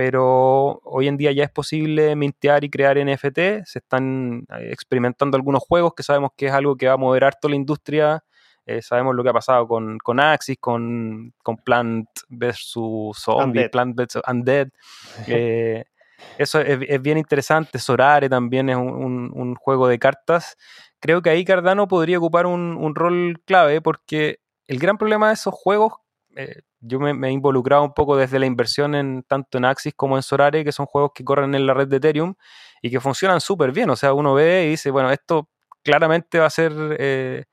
pero 0.00 0.80
hoy 0.84 1.08
en 1.08 1.18
día 1.18 1.30
ya 1.32 1.44
es 1.44 1.50
posible 1.50 2.16
mintear 2.16 2.64
y 2.64 2.70
crear 2.70 2.96
NFT. 2.96 3.66
Se 3.66 3.80
están 3.80 4.46
eh, 4.58 4.70
experimentando 4.72 5.36
algunos 5.36 5.62
juegos 5.62 5.92
que 5.94 6.02
sabemos 6.02 6.30
que 6.36 6.46
es 6.46 6.52
algo 6.52 6.74
que 6.74 6.86
va 6.86 6.94
a 6.94 6.96
mover 6.96 7.22
harto 7.22 7.50
la 7.50 7.56
industria. 7.56 8.24
Eh, 8.64 8.80
sabemos 8.80 9.14
lo 9.14 9.22
que 9.22 9.28
ha 9.28 9.34
pasado 9.34 9.68
con, 9.68 9.98
con 9.98 10.18
Axis, 10.18 10.56
con, 10.58 11.34
con 11.42 11.58
Plant 11.58 12.08
vs 12.30 12.72
Zombie, 13.14 13.68
Plant 13.68 13.94
vs 13.94 14.22
Undead. 14.26 14.68
Eh, 15.26 15.84
eso 16.38 16.60
es, 16.60 17.02
bien 17.02 17.18
interesante. 17.18 17.78
Sorare 17.78 18.28
también 18.28 18.68
es 18.70 18.76
un, 18.76 19.54
juego 19.56 19.88
de 19.88 19.98
cartas. 19.98 20.56
Creo 21.00 21.22
que 21.22 21.30
ahí 21.30 21.44
Cardano 21.44 21.88
podría 21.88 22.18
ocupar 22.18 22.46
un, 22.46 22.94
rol 22.94 23.40
clave 23.44 23.80
porque 23.80 24.40
el 24.66 24.78
gran 24.78 24.98
problema 24.98 25.28
de 25.28 25.34
esos 25.34 25.54
juegos 25.54 25.94
eh, 26.36 26.62
yo 26.80 26.98
me, 26.98 27.28
he 27.28 27.32
involucrado 27.32 27.82
un 27.82 27.92
poco 27.92 28.16
desde 28.16 28.38
la 28.38 28.46
inversión 28.46 28.94
en 28.94 29.22
tanto 29.24 29.58
en 29.58 29.64
Axis 29.64 29.92
como 29.94 30.16
en 30.16 30.22
Sorare, 30.22 30.64
que 30.64 30.72
son 30.72 30.86
juegos 30.86 31.12
que 31.14 31.24
corren 31.24 31.54
en 31.54 31.66
la 31.66 31.74
red 31.74 31.88
de 31.88 31.96
Ethereum 31.96 32.34
y 32.80 32.90
que 32.90 33.00
funcionan 33.00 33.40
súper 33.40 33.72
bien. 33.72 33.90
O 33.90 33.96
sea, 33.96 34.14
uno 34.14 34.34
ve 34.34 34.64
y 34.66 34.70
dice, 34.70 34.90
bueno, 34.90 35.10
esto 35.10 35.48
claramente 35.82 36.38
va 36.38 36.46
a 36.46 36.50
ser, 36.50 36.72
eh, 36.98 37.44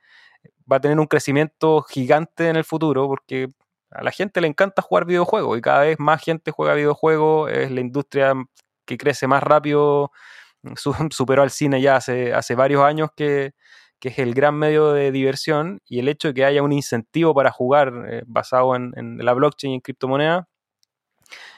va 0.71 0.77
a 0.77 0.79
tener 0.81 0.99
un 0.99 1.07
crecimiento 1.07 1.81
gigante 1.81 2.49
en 2.49 2.55
el 2.55 2.63
futuro 2.63 3.07
porque 3.07 3.49
a 3.91 4.03
la 4.03 4.11
gente 4.11 4.41
le 4.41 4.47
encanta 4.47 4.81
jugar 4.81 5.05
videojuegos 5.05 5.57
y 5.57 5.61
cada 5.61 5.81
vez 5.81 5.99
más 5.99 6.21
gente 6.23 6.51
juega 6.51 6.73
videojuegos, 6.73 7.51
es 7.51 7.71
la 7.71 7.81
industria 7.81 8.33
que 8.85 8.97
crece 8.97 9.27
más 9.27 9.43
rápido, 9.43 10.11
superó 11.11 11.43
al 11.43 11.51
cine 11.51 11.81
ya 11.81 11.97
hace, 11.97 12.33
hace 12.33 12.55
varios 12.55 12.83
años 12.83 13.09
que 13.15 13.53
que 13.99 14.09
es 14.09 14.19
el 14.19 14.33
gran 14.33 14.55
medio 14.55 14.91
de 14.93 15.11
diversión, 15.11 15.81
y 15.87 15.99
el 15.99 16.07
hecho 16.07 16.29
de 16.29 16.33
que 16.33 16.45
haya 16.45 16.63
un 16.63 16.71
incentivo 16.71 17.33
para 17.33 17.51
jugar 17.51 17.91
eh, 18.09 18.23
basado 18.27 18.75
en, 18.75 18.93
la 19.17 19.33
blockchain 19.33 19.71
y 19.71 19.75
en 19.75 19.81
criptomonedas, 19.81 20.45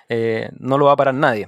eh, 0.08 0.50
no 0.58 0.78
lo 0.78 0.86
va 0.86 0.94
a 0.94 0.96
parar 0.96 1.14
nadie. 1.14 1.48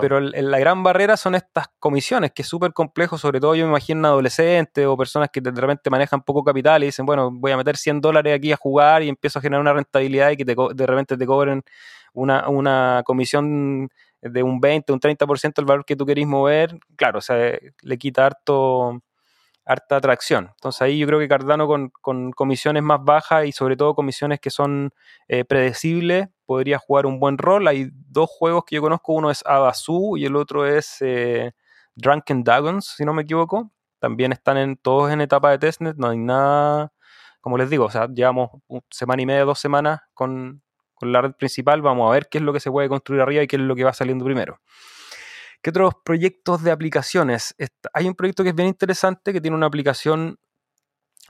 Pero 0.00 0.20
la 0.20 0.58
gran 0.58 0.82
barrera 0.82 1.16
son 1.16 1.34
estas 1.34 1.66
comisiones, 1.78 2.32
que 2.32 2.42
es 2.42 2.48
súper 2.48 2.72
complejo, 2.72 3.18
sobre 3.18 3.40
todo 3.40 3.54
yo 3.54 3.64
me 3.64 3.70
imagino 3.70 4.08
adolescentes 4.08 4.86
o 4.86 4.96
personas 4.96 5.28
que 5.30 5.40
de 5.40 5.50
repente 5.50 5.90
manejan 5.90 6.22
poco 6.22 6.42
capital 6.42 6.82
y 6.82 6.86
dicen, 6.86 7.04
bueno, 7.04 7.30
voy 7.30 7.52
a 7.52 7.56
meter 7.56 7.76
100 7.76 8.00
dólares 8.00 8.34
aquí 8.34 8.52
a 8.52 8.56
jugar 8.56 9.02
y 9.02 9.08
empiezo 9.08 9.38
a 9.38 9.42
generar 9.42 9.60
una 9.60 9.74
rentabilidad 9.74 10.30
y 10.30 10.36
que 10.36 10.44
de 10.44 10.86
repente 10.86 11.16
te 11.16 11.26
cobren 11.26 11.62
una, 12.14 12.48
una 12.48 13.02
comisión 13.04 13.90
de 14.22 14.42
un 14.42 14.60
20, 14.60 14.92
un 14.92 15.00
30% 15.00 15.54
del 15.56 15.66
valor 15.66 15.84
que 15.84 15.96
tú 15.96 16.06
querís 16.06 16.26
mover, 16.26 16.78
claro, 16.96 17.18
o 17.18 17.22
sea, 17.22 17.58
le 17.82 17.98
quita 17.98 18.26
harto, 18.26 19.02
harta 19.64 19.96
atracción. 19.96 20.50
Entonces 20.56 20.82
ahí 20.82 20.98
yo 20.98 21.06
creo 21.06 21.18
que 21.18 21.28
Cardano 21.28 21.66
con, 21.66 22.32
comisiones 22.32 22.82
más 22.82 23.02
bajas 23.02 23.46
y 23.46 23.52
sobre 23.52 23.76
todo 23.76 23.94
comisiones 23.94 24.40
que 24.40 24.50
son 24.50 24.92
eh, 25.28 25.44
predecibles 25.44 26.28
podría 26.46 26.78
jugar 26.78 27.06
un 27.06 27.18
buen 27.18 27.38
rol. 27.38 27.66
Hay 27.68 27.90
dos 27.92 28.30
juegos 28.30 28.64
que 28.66 28.76
yo 28.76 28.82
conozco, 28.82 29.12
uno 29.14 29.30
es 29.30 29.44
Abasu 29.46 30.16
y 30.16 30.26
el 30.26 30.36
otro 30.36 30.66
es 30.66 30.96
eh, 31.00 31.52
Drunken 31.94 32.42
Dragons, 32.44 32.94
si 32.96 33.04
no 33.04 33.14
me 33.14 33.22
equivoco. 33.22 33.70
También 33.98 34.32
están 34.32 34.58
en, 34.58 34.76
todos 34.76 35.10
en 35.10 35.20
etapa 35.22 35.50
de 35.50 35.58
testnet, 35.58 35.96
no 35.96 36.08
hay 36.08 36.18
nada, 36.18 36.92
como 37.40 37.56
les 37.56 37.70
digo, 37.70 37.86
o 37.86 37.90
sea, 37.90 38.06
llevamos 38.08 38.50
semana 38.90 39.22
y 39.22 39.26
media, 39.26 39.44
dos 39.44 39.58
semanas 39.58 40.00
con, 40.12 40.62
con 40.94 41.10
la 41.10 41.22
red 41.22 41.32
principal, 41.32 41.80
vamos 41.80 42.08
a 42.08 42.12
ver 42.12 42.28
qué 42.28 42.36
es 42.38 42.44
lo 42.44 42.52
que 42.52 42.60
se 42.60 42.70
puede 42.70 42.88
construir 42.90 43.22
arriba 43.22 43.42
y 43.42 43.46
qué 43.46 43.56
es 43.56 43.62
lo 43.62 43.74
que 43.74 43.84
va 43.84 43.94
saliendo 43.94 44.24
primero. 44.26 44.60
¿Qué 45.64 45.70
otros 45.70 45.94
proyectos 46.04 46.62
de 46.62 46.70
aplicaciones? 46.70 47.54
Hay 47.94 48.06
un 48.06 48.14
proyecto 48.14 48.42
que 48.42 48.50
es 48.50 48.54
bien 48.54 48.68
interesante 48.68 49.32
que 49.32 49.40
tiene 49.40 49.56
una 49.56 49.64
aplicación 49.64 50.38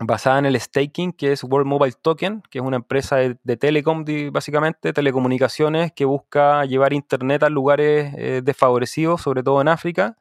basada 0.01 0.41
en 0.41 0.47
el 0.47 0.61
staking, 0.61 1.13
que 1.13 1.31
es 1.31 1.45
World 1.45 1.69
Mobile 1.69 1.95
Token, 2.03 2.43
que 2.51 2.59
es 2.59 2.65
una 2.65 2.75
empresa 2.75 3.19
de, 3.19 3.57
telecom, 3.57 4.05
básicamente, 4.33 4.93
telecomunicaciones, 4.93 5.93
que 5.93 6.05
busca 6.05 6.65
llevar 6.65 6.93
internet 6.93 7.45
a 7.45 7.49
lugares 7.49 8.13
eh, 8.17 8.41
desfavorecidos, 8.43 9.23
sobre 9.23 9.45
todo 9.45 9.61
en 9.61 9.69
África, 9.69 10.19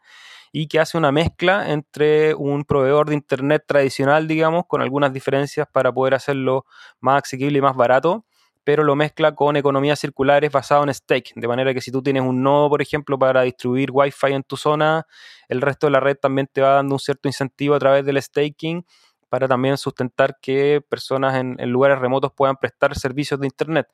y 0.52 0.68
que 0.68 0.80
hace 0.80 0.96
una 0.96 1.12
mezcla 1.12 1.72
entre 1.72 2.36
un 2.36 2.66
proveedor 2.66 3.10
de 3.10 3.16
internet 3.16 3.64
tradicional, 3.66 4.28
digamos, 4.28 4.68
con 4.68 4.84
algunas 4.84 5.12
diferencias 5.12 5.66
para 5.72 5.92
poder 5.92 6.14
hacerlo 6.14 6.68
más 7.00 7.24
asequible 7.24 7.58
y 7.58 7.62
más 7.64 7.76
barato, 7.76 8.28
pero 8.64 8.84
lo 8.84 8.96
mezcla 8.96 9.36
con 9.36 9.56
economías 9.56 10.00
circulares 10.00 10.52
basado 10.52 10.84
en 10.84 10.94
stake, 10.94 11.34
de 11.36 11.48
manera 11.48 11.74
que 11.74 11.82
si 11.82 11.92
tú 11.92 12.02
tienes 12.02 12.24
un 12.24 12.44
nodo, 12.44 12.70
por 12.70 12.82
ejemplo, 12.82 13.20
para 13.20 13.42
distribuir 13.42 13.90
Wi-Fi 13.92 14.34
en 14.34 14.44
tu 14.44 14.58
zona, 14.58 15.06
el 15.50 15.62
resto 15.62 15.88
de 15.88 15.92
la 15.92 16.00
red 16.00 16.18
también 16.18 16.48
te 16.52 16.62
va 16.62 16.74
dando 16.74 16.96
un 16.96 17.00
cierto 17.00 17.28
incentivo 17.28 17.76
a 17.76 17.80
través 17.80 18.06
del 18.06 18.22
staking 18.22 18.86
para 19.34 19.48
también 19.48 19.78
sustentar 19.80 20.38
que 20.40 20.80
personas 20.88 21.36
en, 21.36 21.58
lugares 21.72 21.98
remotos 21.98 22.32
puedan 22.32 22.56
prestar 22.56 22.96
servicios 22.96 23.40
de 23.40 23.48
Internet. 23.48 23.88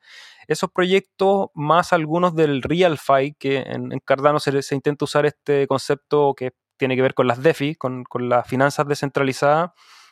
Esos 0.46 0.70
proyectos, 0.70 1.48
más 1.54 1.94
algunos 1.94 2.34
del 2.36 2.60
RealFi, 2.60 3.36
que 3.38 3.60
en, 3.60 3.88
Cardano 4.04 4.38
se, 4.38 4.60
se, 4.60 4.74
intenta 4.74 5.06
usar 5.06 5.24
este 5.24 5.66
concepto 5.66 6.34
que 6.34 6.52
tiene 6.76 6.94
que 6.94 7.00
ver 7.00 7.14
con 7.14 7.26
las 7.26 7.42
DeFi, 7.42 7.74
con, 7.74 8.04
con 8.04 8.28
las 8.28 8.46
finanzas 8.46 8.86
descentralizadas, 8.86 9.70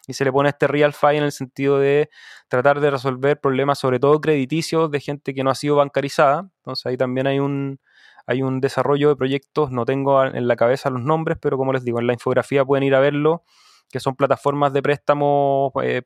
y 0.09 0.15
se 0.15 0.25
le 0.25 0.33
pone 0.33 0.49
este 0.49 0.67
real 0.67 0.95
fi 0.95 1.17
en 1.17 1.23
el 1.23 1.33
sentido 1.33 1.79
de 1.79 2.09
tratar 2.49 2.81
de 2.81 2.91
resolver 2.91 3.39
problemas, 3.39 3.79
sobre 3.79 4.01
todo 4.01 4.21
crediticios, 4.21 4.91
de 4.91 5.01
gente 5.01 5.35
que 5.35 5.45
no 5.45 5.51
ha 5.51 5.55
sido 5.55 5.77
bancarizada. 5.77 6.49
Entonces 6.57 6.87
ahí 6.87 6.97
también 6.97 7.27
hay 7.27 7.39
un, 7.39 7.79
hay 8.27 8.43
un 8.43 8.61
desarrollo 8.61 9.11
de 9.11 9.17
proyectos, 9.17 9.71
no 9.71 9.85
tengo 9.85 10.25
en 10.25 10.49
la 10.49 10.57
cabeza 10.57 10.89
los 10.89 11.03
nombres, 11.03 11.37
pero 11.41 11.59
como 11.59 11.75
les 11.75 11.85
digo, 11.85 12.01
en 12.01 12.07
la 12.07 12.15
infografía 12.15 12.65
pueden 12.65 12.85
ir 12.85 12.95
a 12.95 13.01
verlo, 13.01 13.45
que 13.91 14.01
son 14.01 14.17
plataformas 14.17 14.73
de 14.73 14.83
préstamo 14.83 15.73
eh, 15.83 16.03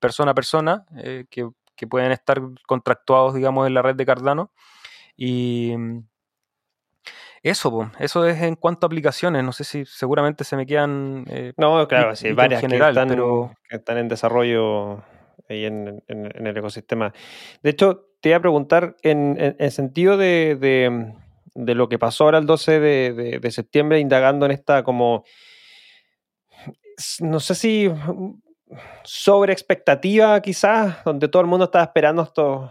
persona 0.00 0.30
a 0.30 0.34
persona, 0.34 0.86
eh, 0.96 1.26
que, 1.30 1.46
que, 1.76 1.86
pueden 1.86 2.12
estar 2.12 2.40
contractuados, 2.66 3.34
digamos, 3.34 3.66
en 3.66 3.74
la 3.74 3.82
red 3.82 3.96
de 3.96 4.06
Cardano. 4.06 4.50
Y, 5.14 5.74
eso, 7.42 7.90
eso 7.98 8.26
es 8.26 8.42
en 8.42 8.54
cuanto 8.54 8.86
a 8.86 8.88
aplicaciones. 8.88 9.42
No 9.42 9.52
sé 9.52 9.64
si 9.64 9.84
seguramente 9.86 10.44
se 10.44 10.56
me 10.56 10.66
quedan. 10.66 11.24
Eh, 11.28 11.52
no, 11.56 11.88
claro, 11.88 12.14
sí, 12.14 12.32
varias 12.32 12.60
general, 12.60 12.94
que, 12.94 13.00
están, 13.00 13.08
pero... 13.08 13.54
están 13.70 13.98
en 13.98 14.08
desarrollo 14.08 15.02
ahí 15.48 15.64
en, 15.64 16.02
el 16.06 16.56
ecosistema. 16.56 17.12
De 17.62 17.70
hecho, 17.70 18.06
te 18.20 18.28
iba 18.30 18.38
a 18.38 18.42
preguntar 18.42 18.96
en, 19.02 19.56
el 19.58 19.70
sentido 19.72 20.16
de, 20.16 21.14
lo 21.54 21.88
que 21.88 21.98
pasó 21.98 22.24
ahora 22.24 22.38
el 22.38 22.46
12 22.46 22.80
de, 22.80 23.50
septiembre, 23.50 24.00
indagando 24.00 24.46
en 24.46 24.52
esta 24.52 24.82
como. 24.82 25.24
No 27.20 27.40
sé 27.40 27.54
si 27.54 27.90
sobre 29.02 29.52
expectativa, 29.52 30.40
quizás, 30.40 31.02
donde 31.04 31.28
todo 31.28 31.42
el 31.42 31.48
mundo 31.48 31.64
estaba 31.64 31.84
esperando 31.84 32.22
estos 32.22 32.70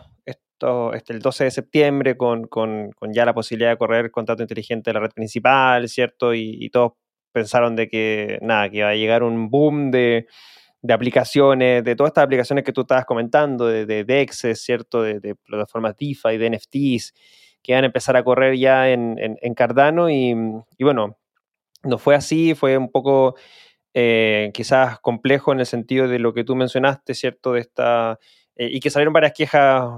este, 0.94 1.14
el 1.14 1.20
12 1.20 1.46
de 1.46 1.52
septiembre 1.52 2.18
con, 2.18 2.48
con, 2.48 2.92
ya 3.12 3.26
la 3.26 3.34
posibilidad 3.34 3.72
de 3.72 3.78
correr 3.78 4.12
contrato 4.12 4.44
inteligente 4.44 4.90
de 4.90 4.94
la 4.94 5.00
red 5.02 5.12
principal, 5.12 5.88
¿cierto? 5.90 6.34
Y, 6.34 6.70
todos 6.70 6.94
pensaron 7.32 7.76
de 7.76 7.88
que, 7.88 8.40
nada, 8.42 8.70
que 8.70 8.78
iba 8.78 8.90
a 8.90 8.96
llegar 8.96 9.24
un 9.24 9.50
boom 9.50 9.92
de, 9.92 10.28
de 10.82 10.94
aplicaciones, 10.94 11.84
de 11.84 11.96
todas 11.96 12.12
estas 12.12 12.26
aplicaciones 12.26 12.64
que 12.64 12.74
tú 12.74 12.82
estabas 12.82 13.06
comentando, 13.06 13.68
de, 13.68 13.86
de 13.86 14.28
¿cierto? 14.32 15.04
De, 15.04 15.20
de, 15.20 15.36
plataformas 15.36 15.96
DeFi, 15.98 16.38
de 16.38 16.50
NFTs, 16.50 17.14
que 17.62 17.72
iban 17.74 17.84
a 17.84 17.88
empezar 17.88 18.18
a 18.18 18.24
correr 18.24 18.58
ya 18.58 18.90
en, 18.90 19.16
en, 19.20 19.54
Cardano 19.54 20.10
y, 20.10 20.36
y, 20.78 20.84
bueno, 20.84 21.18
no 21.84 21.98
fue 21.98 22.16
así, 22.16 22.56
fue 22.56 22.78
un 22.78 22.92
poco 22.92 23.36
eh, 23.94 24.52
quizás 24.54 25.00
complejo 25.00 25.52
en 25.52 25.60
el 25.62 25.66
sentido 25.66 26.08
de 26.08 26.20
lo 26.20 26.34
que 26.34 26.44
tú 26.44 26.56
mencionaste, 26.56 27.14
¿cierto? 27.16 27.54
De 27.54 27.62
esta, 27.62 28.20
eh, 28.60 28.68
y 28.74 28.82
que 28.82 28.90
salieron 28.90 29.14
varias 29.14 29.32
quejas 29.32 29.90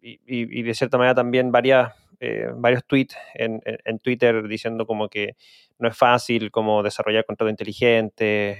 y, 0.00 0.62
de 0.62 0.74
cierta 0.74 0.96
manera 0.96 1.14
también 1.14 1.52
varias, 1.52 1.92
eh, 2.20 2.48
varios 2.54 2.86
tweets 2.86 3.14
en, 3.34 3.60
Twitter 3.98 4.48
diciendo 4.48 4.86
como 4.86 5.10
que 5.10 5.36
no 5.78 5.88
es 5.88 5.96
fácil 5.96 6.50
como 6.50 6.82
desarrollar 6.82 7.26
contratos 7.26 7.50
inteligentes, 7.50 8.58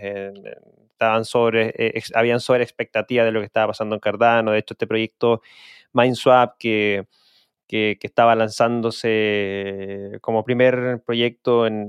estaban 0.91 1.25
sobre, 1.25 1.95
habían 2.15 2.41
sobre 2.41 2.63
expectativa 2.63 3.25
de 3.25 3.33
lo 3.33 3.41
que 3.41 3.47
estaba 3.47 3.69
pasando 3.69 3.95
en 3.95 4.01
Cardano, 4.01 4.51
de 4.51 4.59
hecho 4.59 4.75
este 4.75 4.87
proyecto 4.87 5.41
MindSwap 5.95 6.59
que, 6.59 7.07
que, 7.67 7.97
estaba 8.03 8.35
lanzándose 8.35 10.19
como 10.21 10.45
primer 10.45 11.01
proyecto 11.07 11.67
en 11.67 11.89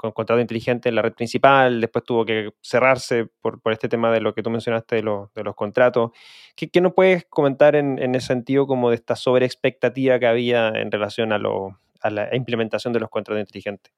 con 0.00 0.12
contrato 0.12 0.40
inteligente 0.40 0.88
en 0.88 0.94
la 0.94 1.02
red 1.02 1.12
principal, 1.12 1.78
después 1.78 2.06
tuvo 2.06 2.24
que 2.24 2.54
cerrarse 2.62 3.26
por, 3.42 3.60
este 3.66 3.86
tema 3.86 4.10
de 4.10 4.22
lo 4.22 4.32
que 4.32 4.42
tú 4.42 4.48
mencionaste 4.48 4.96
de, 4.96 5.02
los 5.02 5.54
contratos. 5.54 6.12
¿Qué, 6.56 6.70
¿Qué, 6.70 6.80
nos 6.80 6.94
puedes 6.94 7.26
comentar 7.26 7.76
en, 7.76 7.98
ese 8.14 8.28
sentido 8.28 8.66
como 8.66 8.88
de 8.88 8.96
esta 8.96 9.14
sobreexpectativa 9.14 10.18
que 10.18 10.26
había 10.26 10.68
en 10.68 10.90
relación 10.90 11.32
a 11.32 11.38
la 11.38 12.34
implementación 12.34 12.94
de 12.94 13.00
los 13.00 13.10
contratos 13.10 13.40
inteligentes? 13.40 13.92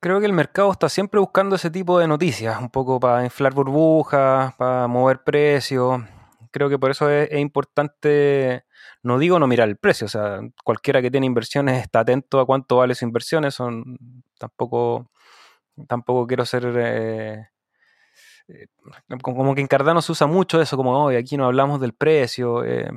Creo 0.00 0.18
que 0.18 0.26
el 0.26 0.32
mercado 0.32 0.72
está 0.72 0.88
siempre 0.88 1.20
buscando 1.20 1.54
ese 1.54 1.70
tipo 1.70 1.96
de 2.00 2.08
noticias, 2.08 2.60
un 2.60 2.70
poco 2.70 2.98
para 2.98 3.22
inflar 3.22 3.54
burbujas, 3.54 4.52
para 4.54 4.88
mover 4.88 5.22
precios. 5.22 6.02
Creo 6.50 6.68
que 6.68 6.80
por 6.80 6.90
eso 6.90 7.08
es 7.08 7.32
importante 7.38 8.64
no 9.02 9.18
digo 9.18 9.38
no 9.38 9.46
mirar 9.46 9.68
el 9.68 9.76
precio, 9.76 10.06
o 10.06 10.08
sea, 10.08 10.40
cualquiera 10.64 11.00
que 11.00 11.10
tiene 11.10 11.26
inversiones 11.26 11.82
está 11.82 12.00
atento 12.00 12.40
a 12.40 12.46
cuánto 12.46 12.76
vale 12.76 12.94
su 12.94 13.04
inversión, 13.04 13.44
tampoco, 14.38 15.10
tampoco 15.88 16.26
quiero 16.26 16.44
ser... 16.44 16.64
Eh, 16.76 17.46
eh, 18.48 18.66
como 19.22 19.54
que 19.54 19.60
en 19.60 19.66
Cardano 19.66 20.02
se 20.02 20.12
usa 20.12 20.26
mucho 20.26 20.60
eso, 20.60 20.76
como 20.76 21.04
hoy 21.04 21.16
aquí 21.16 21.36
no 21.36 21.46
hablamos 21.46 21.80
del 21.80 21.94
precio. 21.94 22.64
Eh, 22.64 22.90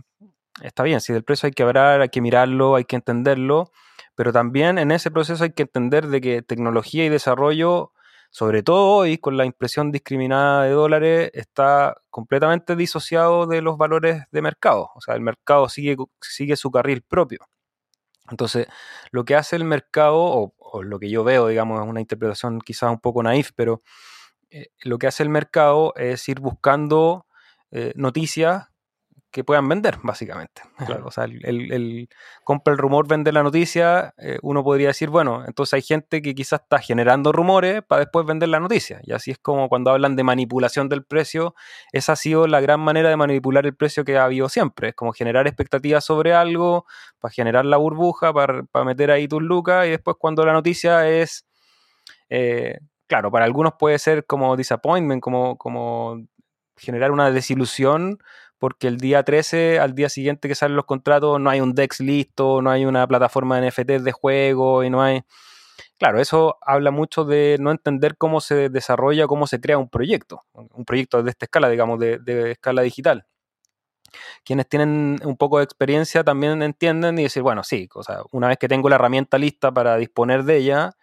está 0.62 0.84
bien, 0.84 1.01
si 1.01 1.14
del 1.14 1.24
precio 1.24 1.47
hay 1.47 1.54
que 1.54 1.64
hablar, 1.64 2.01
hay 2.01 2.10
que 2.10 2.22
mirarlo, 2.22 2.76
hay 2.76 2.86
que 2.86 2.95
entenderlo, 2.95 3.72
pero 4.16 4.34
también 4.34 4.78
en 4.78 4.91
ese 4.91 5.12
proceso 5.12 5.43
hay 5.43 5.54
que 5.54 5.64
entender 5.64 6.08
de 6.08 6.22
que 6.22 6.41
tecnología 6.41 7.06
y 7.06 7.10
desarrollo 7.10 7.91
sobre 8.34 8.63
todo 8.63 8.88
hoy 8.88 9.19
con 9.19 9.38
la 9.38 9.45
impresión 9.45 9.91
discriminada 9.91 10.63
de 10.63 10.71
dólares, 10.71 11.29
está 11.36 11.95
completamente 12.09 12.75
disociado 12.75 13.45
de 13.45 13.61
los 13.61 13.77
valores 13.77 14.23
de 14.31 14.41
mercado. 14.41 14.89
O 14.95 15.01
sea, 15.01 15.13
el 15.13 15.21
mercado 15.21 15.69
sigue, 15.69 15.95
sigue 16.19 16.55
su 16.55 16.71
carril 16.71 17.03
propio. 17.03 17.47
Entonces, 18.31 18.65
lo 19.11 19.23
que 19.23 19.36
hace 19.36 19.55
el 19.55 19.65
mercado, 19.65 20.17
o, 20.17 20.81
lo 20.81 20.97
que 20.97 21.11
yo 21.11 21.23
veo, 21.23 21.47
digamos, 21.47 21.79
es 21.79 21.88
una 21.88 22.01
interpretación 22.01 22.59
quizás 22.59 22.89
un 22.89 22.99
poco 22.99 23.21
naif, 23.21 23.51
pero 23.55 23.84
eh, 24.49 24.69
lo 24.81 24.97
que 24.97 25.05
hace 25.05 25.21
el 25.21 25.29
mercado 25.29 25.93
es 25.95 26.27
ir 26.27 26.39
buscando 26.39 27.27
eh, 27.69 27.93
noticias 27.95 28.72
que 29.34 29.43
puedan 29.43 29.67
vender, 29.67 29.97
básicamente. 30.03 30.61
o 31.03 31.11
sea, 31.11 31.25
el, 31.25 32.07
compra 32.43 32.71
el 32.71 32.77
rumor, 32.77 33.07
vende 33.07 33.31
la 33.31 33.41
noticia, 33.41 34.13
eh, 34.17 34.38
uno 34.43 34.63
podría 34.63 34.89
decir, 34.89 35.09
bueno, 35.09 35.43
entonces 35.45 35.73
hay 35.73 35.81
gente 35.81 36.21
que 36.21 36.36
quizás 36.36 36.61
está 36.61 36.79
generando 36.79 37.31
rumores 37.31 37.81
para 37.81 38.01
después 38.01 38.25
vender 38.25 38.49
la 38.49 38.59
noticia. 38.59 39.01
Y 39.03 39.11
así 39.11 39.31
es 39.31 39.39
como 39.39 39.67
cuando 39.69 39.91
hablan 39.91 40.15
de 40.15 40.23
manipulación 40.23 40.88
del 40.88 41.03
precio, 41.03 41.55
esa 41.91 42.13
ha 42.13 42.15
sido 42.15 42.45
la 42.47 42.61
gran 42.61 42.79
manera 42.79 43.09
de 43.09 43.17
manipular 43.17 43.65
el 43.65 43.75
precio 43.75 44.05
que 44.05 44.17
ha 44.17 44.25
habido 44.25 44.47
siempre. 44.49 44.89
Es 44.89 44.95
como 44.95 45.11
generar 45.11 45.47
expectativas 45.47 46.05
sobre 46.05 46.34
algo, 46.34 46.86
para 47.19 47.34
generar 47.34 47.65
la 47.65 47.77
burbuja, 47.77 48.31
para, 48.31 48.63
meter 48.86 49.09
ahí 49.09 49.27
tus 49.27 49.41
lucas, 49.41 49.88
y 49.88 49.89
después 49.89 50.15
cuando 50.19 50.45
la 50.45 50.53
noticia 50.53 51.09
es... 51.09 51.45
Eh, 52.29 52.77
claro, 53.07 53.31
para 53.31 53.45
algunos 53.45 53.73
puede 53.79 53.97
ser 53.97 54.25
como 54.25 54.55
disappointment, 54.55 55.21
como, 55.21 55.57
como 55.57 56.23
generar 56.77 57.11
una 57.11 57.31
desilusión 57.31 58.19
porque 58.64 58.88
el 58.88 58.95
día 58.95 59.24
13, 59.24 59.80
al 59.80 59.93
día 59.93 60.07
siguiente 60.07 60.47
que 60.47 60.55
salen 60.55 60.78
los 60.78 60.86
contratos, 60.86 61.38
no 61.38 61.49
hay 61.49 61.59
un 61.59 61.76
DEX 61.76 61.99
listo, 61.99 62.61
no 62.61 62.72
hay 62.72 62.86
una 62.86 63.05
plataforma 63.05 63.59
de 63.59 63.68
NFTs 63.68 64.05
de 64.05 64.14
juego 64.14 64.86
y 64.86 64.89
no 64.89 65.01
hay... 65.01 65.24
Claro, 65.99 66.22
eso 66.22 66.59
habla 66.61 66.89
mucho 66.89 67.26
de 67.26 67.57
no 67.59 67.72
entender 67.72 68.16
cómo 68.16 68.39
se 68.39 68.70
desarrolla, 68.70 69.28
cómo 69.28 69.47
se 69.47 69.59
crea 69.59 69.78
un 69.78 69.89
proyecto, 69.89 70.45
un 70.53 70.86
proyecto 70.86 71.22
de 71.22 71.32
esta 71.32 71.45
escala, 71.45 71.68
digamos, 71.68 71.99
de, 71.99 72.51
escala 72.51 72.84
digital. 72.84 73.26
Quienes 74.45 74.70
tienen 74.70 75.20
un 75.26 75.36
poco 75.36 75.57
de 75.57 75.66
experiencia 75.66 76.24
también 76.24 76.64
entienden 76.64 77.20
y 77.20 77.24
dicen, 77.24 77.43
bueno, 77.43 77.66
sí, 77.66 77.89
o 77.93 78.01
sea, 78.01 78.22
una 78.32 78.47
vez 78.47 78.57
que 78.59 78.70
tengo 78.70 78.88
la 78.88 78.95
herramienta 78.95 79.38
lista 79.38 79.74
para 79.74 79.97
disponer 79.97 80.45
de 80.45 80.55
ella, 80.55 80.95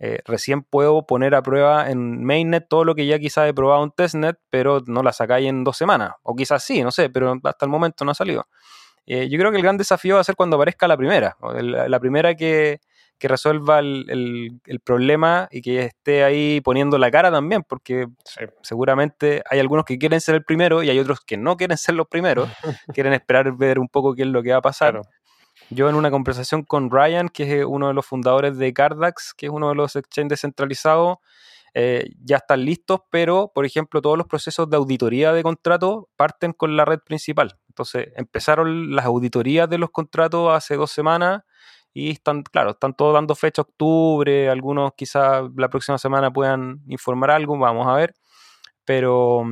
eh, 0.00 0.20
recién 0.24 0.62
puedo 0.62 1.06
poner 1.06 1.34
a 1.34 1.42
prueba 1.42 1.90
en 1.90 2.24
mainnet 2.24 2.68
todo 2.68 2.84
lo 2.84 2.94
que 2.94 3.06
ya 3.06 3.18
quizás 3.18 3.48
he 3.48 3.54
probado 3.54 3.82
en 3.82 3.90
testnet, 3.90 4.38
pero 4.50 4.80
no 4.86 5.02
la 5.02 5.12
sacáis 5.12 5.48
en 5.48 5.64
dos 5.64 5.76
semanas. 5.76 6.12
O 6.22 6.36
quizás 6.36 6.62
sí, 6.62 6.82
no 6.82 6.90
sé, 6.90 7.10
pero 7.10 7.36
hasta 7.42 7.66
el 7.66 7.70
momento 7.70 8.04
no 8.04 8.12
ha 8.12 8.14
salido. 8.14 8.46
Eh, 9.06 9.28
yo 9.28 9.38
creo 9.38 9.50
que 9.50 9.56
el 9.56 9.62
gran 9.62 9.76
desafío 9.76 10.16
va 10.16 10.20
a 10.20 10.24
ser 10.24 10.36
cuando 10.36 10.56
aparezca 10.56 10.86
la 10.86 10.96
primera. 10.96 11.36
La, 11.40 11.98
primera 11.98 12.34
que, 12.34 12.78
resuelva 13.18 13.80
el, 13.80 14.60
problema 14.84 15.48
y 15.50 15.62
que 15.62 15.84
esté 15.84 16.22
ahí 16.22 16.60
poniendo 16.60 16.98
la 16.98 17.10
cara 17.10 17.30
también, 17.32 17.64
porque 17.66 18.06
seguramente 18.62 19.42
hay 19.50 19.58
algunos 19.58 19.84
que 19.84 19.98
quieren 19.98 20.20
ser 20.20 20.36
el 20.36 20.44
primero 20.44 20.82
y 20.82 20.90
hay 20.90 20.98
otros 20.98 21.20
que 21.22 21.36
no 21.38 21.56
quieren 21.56 21.78
ser 21.78 21.94
los 21.94 22.06
primeros, 22.06 22.50
quieren 22.94 23.14
esperar 23.14 23.50
ver 23.56 23.78
un 23.78 23.88
poco 23.88 24.14
qué 24.14 24.22
es 24.22 24.28
lo 24.28 24.42
que 24.42 24.52
va 24.52 24.58
a 24.58 24.62
pasar. 24.62 25.00
Yo 25.70 25.88
en 25.88 25.96
una 25.96 26.10
conversación 26.10 26.62
con 26.62 26.90
Ryan, 26.90 27.28
que 27.28 27.60
es 27.60 27.64
uno 27.66 27.88
de 27.88 27.94
los 27.94 28.06
fundadores 28.06 28.56
de 28.56 28.72
Cardax, 28.72 29.34
que 29.34 29.46
es 29.46 29.52
uno 29.52 29.68
de 29.68 29.74
los 29.74 29.96
exchanges 29.96 30.30
descentralizados, 30.30 31.18
eh, 31.74 32.10
ya 32.24 32.38
están 32.38 32.64
listos, 32.64 33.00
pero, 33.10 33.52
por 33.54 33.66
ejemplo, 33.66 34.00
todos 34.00 34.16
los 34.16 34.26
procesos 34.26 34.68
de 34.70 34.76
auditoría 34.76 35.32
de 35.32 35.42
contrato 35.42 36.08
parten 36.16 36.52
con 36.54 36.76
la 36.76 36.84
red 36.84 37.00
principal. 37.00 37.58
Entonces, 37.68 38.08
empezaron 38.16 38.94
las 38.96 39.04
auditorías 39.04 39.68
de 39.68 39.78
los 39.78 39.90
contratos 39.90 40.50
hace 40.52 40.76
dos 40.76 40.90
semanas 40.90 41.42
y 41.92 42.10
están, 42.10 42.42
claro, 42.42 42.70
están 42.70 42.94
todos 42.94 43.14
dando 43.14 43.34
fecha 43.34 43.62
octubre, 43.62 44.48
algunos 44.48 44.92
quizás 44.96 45.44
la 45.56 45.68
próxima 45.68 45.98
semana 45.98 46.32
puedan 46.32 46.80
informar 46.86 47.30
algo, 47.30 47.58
vamos 47.58 47.86
a 47.86 47.94
ver, 47.94 48.14
pero 48.84 49.44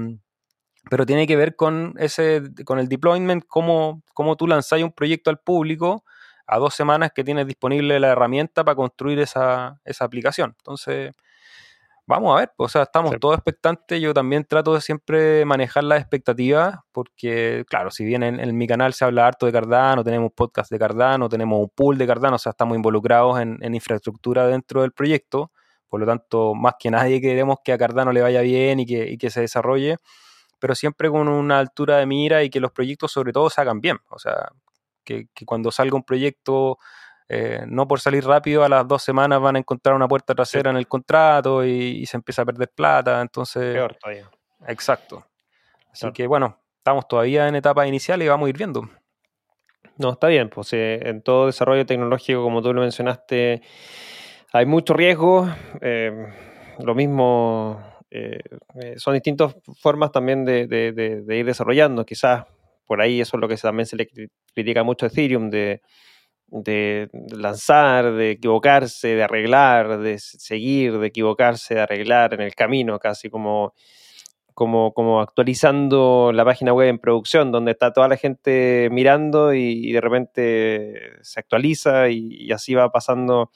pero 0.88 1.04
tiene 1.04 1.26
que 1.26 1.36
ver 1.36 1.56
con 1.56 1.94
ese, 1.98 2.42
con 2.64 2.78
el 2.78 2.88
deployment, 2.88 3.44
cómo, 3.46 4.02
cómo 4.14 4.36
tú 4.36 4.46
lanzas 4.46 4.82
un 4.82 4.92
proyecto 4.92 5.30
al 5.30 5.38
público 5.38 6.04
a 6.46 6.58
dos 6.58 6.74
semanas 6.74 7.10
que 7.14 7.24
tienes 7.24 7.46
disponible 7.46 7.98
la 7.98 8.08
herramienta 8.08 8.64
para 8.64 8.76
construir 8.76 9.18
esa, 9.18 9.80
aplicación. 9.98 10.54
Entonces, 10.58 11.12
vamos 12.06 12.36
a 12.36 12.40
ver, 12.40 12.52
o 12.56 12.68
sea, 12.68 12.84
estamos 12.84 13.16
todos 13.18 13.34
expectantes, 13.34 14.00
yo 14.00 14.14
también 14.14 14.44
trato 14.44 14.74
de 14.74 14.80
siempre 14.80 15.44
manejar 15.44 15.82
las 15.82 16.00
expectativas, 16.00 16.78
porque, 16.92 17.64
claro, 17.68 17.90
si 17.90 18.04
bien 18.04 18.22
en, 18.22 18.56
mi 18.56 18.68
canal 18.68 18.92
se 18.92 19.04
habla 19.04 19.26
harto 19.26 19.46
de 19.46 19.52
Cardano, 19.52 20.04
tenemos 20.04 20.30
podcast 20.32 20.70
de 20.70 20.78
Cardano, 20.78 21.28
tenemos 21.28 21.58
un 21.58 21.70
pool 21.70 21.98
de 21.98 22.06
Cardano, 22.06 22.36
o 22.36 22.38
sea, 22.38 22.50
estamos 22.50 22.76
involucrados 22.76 23.40
en, 23.40 23.74
infraestructura 23.74 24.46
dentro 24.46 24.82
del 24.82 24.92
proyecto, 24.92 25.50
por 25.88 25.98
lo 25.98 26.06
tanto, 26.06 26.54
más 26.54 26.74
que 26.78 26.92
nadie 26.92 27.20
queremos 27.20 27.58
que 27.64 27.72
a 27.72 27.78
Cardano 27.78 28.12
le 28.12 28.20
vaya 28.20 28.40
bien 28.40 28.78
y 28.78 28.86
que, 28.86 29.10
y 29.10 29.18
que 29.18 29.30
se 29.30 29.40
desarrolle 29.40 29.96
pero 30.58 30.74
siempre 30.74 31.10
con 31.10 31.28
una 31.28 31.58
altura 31.58 31.98
de 31.98 32.06
mira 32.06 32.42
y 32.42 32.50
que 32.50 32.60
los 32.60 32.72
proyectos 32.72 33.12
sobre 33.12 33.32
todo 33.32 33.50
se 33.50 33.60
hagan 33.60 33.80
bien. 33.80 33.98
O 34.10 34.18
sea, 34.18 34.50
que, 35.04 35.28
cuando 35.44 35.70
salga 35.70 35.96
un 35.96 36.02
proyecto, 36.02 36.78
eh, 37.28 37.64
no 37.66 37.86
por 37.86 38.00
salir 38.00 38.24
rápido, 38.24 38.64
a 38.64 38.68
las 38.68 38.86
dos 38.86 39.02
semanas 39.02 39.40
van 39.40 39.56
a 39.56 39.58
encontrar 39.58 39.94
una 39.94 40.08
puerta 40.08 40.34
trasera 40.34 40.70
en 40.70 40.76
el 40.76 40.88
contrato 40.88 41.64
y, 41.64 42.04
se 42.06 42.16
empieza 42.16 42.42
a 42.42 42.46
perder 42.46 42.70
plata. 42.74 43.20
Entonces, 43.20 43.74
Peor 43.74 43.94
todavía. 43.94 44.30
Exacto. 44.66 45.26
Así 45.92 46.10
que 46.12 46.26
bueno, 46.26 46.58
estamos 46.78 47.08
todavía 47.08 47.48
en 47.48 47.54
etapa 47.54 47.86
inicial 47.86 48.22
y 48.22 48.28
vamos 48.28 48.46
a 48.46 48.50
ir 48.50 48.58
viendo. 48.58 48.88
No, 49.98 50.12
está 50.12 50.26
bien, 50.26 50.50
pues 50.50 50.72
eh, 50.74 51.00
en 51.04 51.22
todo 51.22 51.46
desarrollo 51.46 51.86
tecnológico, 51.86 52.42
como 52.42 52.60
tú 52.60 52.74
lo 52.74 52.82
mencionaste, 52.82 53.62
hay 54.52 54.66
mucho 54.66 54.92
riesgo. 54.92 55.48
Eh, 55.80 56.12
lo 56.78 56.94
mismo 56.94 57.95
eh, 58.10 58.38
eh, 58.80 58.94
son 58.98 59.14
distintas 59.14 59.56
formas 59.80 60.12
también 60.12 60.44
de, 60.44 61.24
ir 61.28 61.46
desarrollando. 61.46 62.04
Quizás 62.04 62.44
por 62.86 63.00
ahí 63.00 63.20
eso 63.20 63.36
es 63.36 63.40
lo 63.40 63.48
que 63.48 63.56
también 63.56 63.86
se 63.86 63.96
le 63.96 64.08
critica 64.54 64.82
mucho 64.84 65.06
a 65.06 65.08
Ethereum, 65.08 65.50
de, 65.50 65.80
lanzar, 67.32 68.12
de 68.12 68.32
equivocarse, 68.32 69.08
de 69.08 69.22
arreglar, 69.22 69.98
de 69.98 70.18
seguir, 70.18 70.98
de 70.98 71.08
equivocarse, 71.08 71.74
de 71.74 71.80
arreglar 71.80 72.34
en 72.34 72.40
el 72.42 72.54
camino, 72.54 72.98
casi 72.98 73.28
como 73.28 73.74
como, 74.56 74.94
como 74.94 75.20
actualizando 75.20 76.32
la 76.32 76.42
página 76.42 76.72
web 76.72 76.88
en 76.88 76.98
producción, 76.98 77.52
donde 77.52 77.72
está 77.72 77.92
toda 77.92 78.08
la 78.08 78.16
gente 78.16 78.88
mirando 78.90 79.52
y, 79.52 79.92
de 79.92 80.00
repente 80.00 81.12
se 81.20 81.40
actualiza 81.40 82.08
y, 82.08 82.50
así 82.52 82.74
va 82.74 82.90
pasando. 82.90 83.50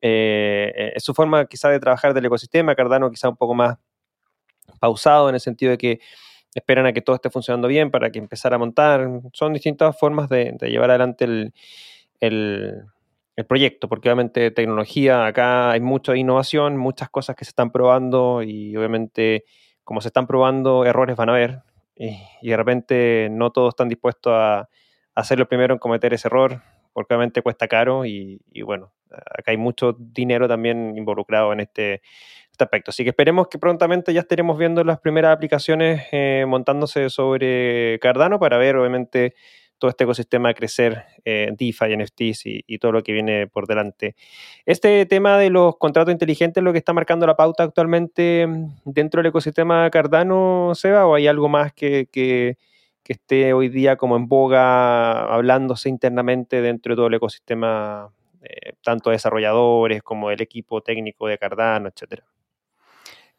Eh, 0.00 0.92
es 0.96 1.04
su 1.04 1.14
forma 1.14 1.46
quizá 1.46 1.68
de 1.68 1.78
trabajar 1.78 2.14
del 2.14 2.24
ecosistema, 2.24 2.74
Cardano 2.74 3.10
quizá 3.12 3.28
un 3.28 3.36
poco 3.36 3.54
más 3.54 3.78
pausado 4.78 5.28
en 5.28 5.34
el 5.34 5.40
sentido 5.40 5.72
de 5.72 5.78
que 5.78 6.00
esperan 6.54 6.86
a 6.86 6.92
que 6.92 7.02
todo 7.02 7.16
esté 7.16 7.30
funcionando 7.30 7.68
bien 7.68 7.90
para 7.90 8.10
que 8.10 8.18
empezar 8.18 8.54
a 8.54 8.58
montar. 8.58 9.08
Son 9.32 9.52
distintas 9.52 9.98
formas 9.98 10.28
de, 10.28 10.56
llevar 10.62 10.90
adelante 10.90 11.24
el, 11.24 11.54
el, 12.20 12.84
proyecto, 13.48 13.88
porque 13.88 14.10
obviamente 14.10 14.50
tecnología, 14.50 15.24
acá 15.24 15.70
hay 15.70 15.80
mucha 15.80 16.14
innovación, 16.14 16.76
muchas 16.76 17.08
cosas 17.08 17.36
que 17.36 17.46
se 17.46 17.50
están 17.50 17.70
probando 17.70 18.42
y 18.42 18.76
obviamente 18.76 19.44
como 19.82 20.02
se 20.02 20.08
están 20.08 20.26
probando, 20.26 20.84
errores 20.84 21.16
van 21.16 21.30
a 21.30 21.32
haber 21.32 21.62
y, 21.96 22.18
de 22.42 22.56
repente 22.56 23.28
no 23.30 23.50
todos 23.50 23.70
están 23.70 23.88
dispuestos 23.88 24.32
a, 24.34 24.68
a, 25.14 25.24
ser 25.24 25.38
los 25.38 25.48
primeros 25.48 25.76
en 25.76 25.78
cometer 25.78 26.12
ese 26.12 26.28
error, 26.28 26.60
porque 26.92 27.14
obviamente 27.14 27.40
cuesta 27.40 27.66
caro 27.66 28.04
y, 28.04 28.42
y 28.52 28.60
bueno, 28.60 28.92
acá 29.10 29.52
hay 29.52 29.56
mucho 29.56 29.96
dinero 29.98 30.46
también 30.46 30.96
involucrado 30.96 31.52
en 31.52 31.60
este 31.60 32.02
este 32.60 32.64
aspecto. 32.64 32.90
Así 32.90 33.04
que 33.04 33.10
esperemos 33.10 33.48
que 33.48 33.58
prontamente 33.58 34.12
ya 34.12 34.20
estaremos 34.20 34.58
viendo 34.58 34.84
las 34.84 35.00
primeras 35.00 35.34
aplicaciones 35.34 36.02
eh, 36.12 36.44
montándose 36.46 37.08
sobre 37.08 37.98
Cardano 38.00 38.38
para 38.38 38.58
ver, 38.58 38.76
obviamente, 38.76 39.34
todo 39.78 39.90
este 39.90 40.04
ecosistema 40.04 40.52
crecer, 40.52 41.04
eh, 41.24 41.48
DeFi, 41.56 41.96
NFTs 41.96 42.46
y, 42.46 42.64
y, 42.66 42.78
todo 42.78 42.92
lo 42.92 43.02
que 43.02 43.12
viene 43.12 43.46
por 43.46 43.66
delante. 43.66 44.14
Este 44.66 45.06
tema 45.06 45.38
de 45.38 45.48
los 45.48 45.78
contratos 45.78 46.12
inteligentes 46.12 46.60
es 46.60 46.64
lo 46.64 46.72
que 46.72 46.78
está 46.78 46.92
marcando 46.92 47.26
la 47.26 47.34
pauta 47.34 47.62
actualmente 47.62 48.46
mm, 48.46 48.74
dentro 48.84 49.20
del 49.20 49.30
ecosistema 49.30 49.88
Cardano, 49.90 50.72
Seba, 50.74 51.06
o 51.06 51.14
hay 51.14 51.26
algo 51.26 51.48
más 51.48 51.72
que, 51.72 52.08
que, 52.12 52.58
esté 53.08 53.52
hoy 53.54 53.68
día 53.68 53.96
como 53.96 54.14
en 54.14 54.28
boga 54.28 55.34
hablándose 55.34 55.88
internamente 55.88 56.62
dentro 56.62 56.92
de 56.92 56.96
todo 56.96 57.06
el 57.08 57.14
ecosistema, 57.14 58.08
eh, 58.42 58.74
tanto 58.84 59.10
desarrolladores 59.10 60.00
como 60.04 60.30
el 60.30 60.40
equipo 60.40 60.80
técnico 60.80 61.26
de 61.26 61.36
Cardano, 61.36 61.88
etcétera. 61.88 62.24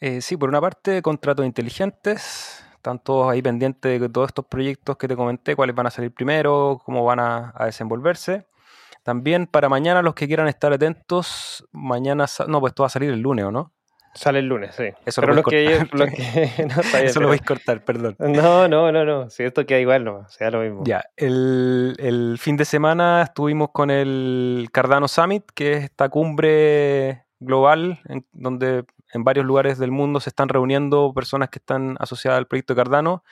Eh, 0.02 0.20
sí, 0.20 0.36
por 0.36 0.50
una 0.50 0.60
parte, 0.60 1.04
contratos 1.04 1.46
inteligentes. 1.46 2.66
Están 2.74 2.98
todos 2.98 3.32
ahí 3.32 3.44
pendientes 3.44 4.02
de 4.02 4.10
todos 4.10 4.30
estos 4.30 4.46
proyectos 4.48 4.98
que 4.98 5.08
te 5.08 5.16
comenté, 5.16 5.56
cuáles 5.56 5.76
van 5.76 5.86
a 5.86 5.92
salir 5.92 6.12
primero, 6.12 6.82
cómo 6.84 7.06
van 7.06 7.20
a, 7.20 7.54
desenvolverse. 7.66 8.48
También 9.04 9.46
para 9.46 9.70
mañana, 9.70 10.02
los 10.02 10.16
que 10.16 10.26
quieran 10.26 10.48
estar 10.48 10.74
atentos, 10.74 11.68
mañana, 11.72 12.26
no, 12.48 12.60
pues 12.60 12.72
esto 12.72 12.82
va 12.82 12.88
a 12.88 12.90
salir 12.90 13.12
el 13.12 13.22
lunes, 13.22 13.46
¿o 13.46 13.52
no? 13.52 13.72
Sale 14.16 14.40
el 14.40 14.48
lunes, 14.48 14.74
sí. 14.76 14.86
Eso 15.06 15.22
lo, 15.22 15.44
que, 15.44 15.76
Eso 17.04 17.22
lo 17.22 17.28
vais 17.30 17.42
a 17.42 17.46
cortar, 17.46 17.86
perdón. 17.86 18.16
No, 18.18 18.68
no, 18.68 18.92
no, 18.92 19.06
no. 19.06 19.30
Si 19.30 19.44
esto 19.44 19.68
queda 19.68 19.80
igual, 19.80 20.04
no, 20.04 20.28
sea 20.30 20.50
lo 20.50 20.62
mismo. 20.62 20.82
Ya, 20.84 21.04
el, 21.16 21.96
el, 22.00 22.38
fin 22.40 22.58
de 22.58 22.66
semana 22.66 23.22
estuvimos 23.22 23.70
con 23.72 23.92
el 23.92 24.68
Cardano 24.72 25.08
Summit, 25.08 25.44
que 25.54 25.74
es 25.74 25.84
esta 25.84 26.10
cumbre 26.10 27.26
global 27.40 28.00
en 28.06 28.26
donde 28.34 28.86
en 29.14 29.24
varios 29.24 29.46
lugares 29.46 29.78
del 29.78 29.92
mundo 29.92 30.20
se 30.20 30.30
están 30.30 30.50
reuniendo 30.50 31.14
personas 31.14 31.50
que 31.50 31.60
están 31.60 31.96
asociadas 32.00 32.38
al 32.38 32.48
proyecto 32.48 32.76
Cardano, 32.76 33.24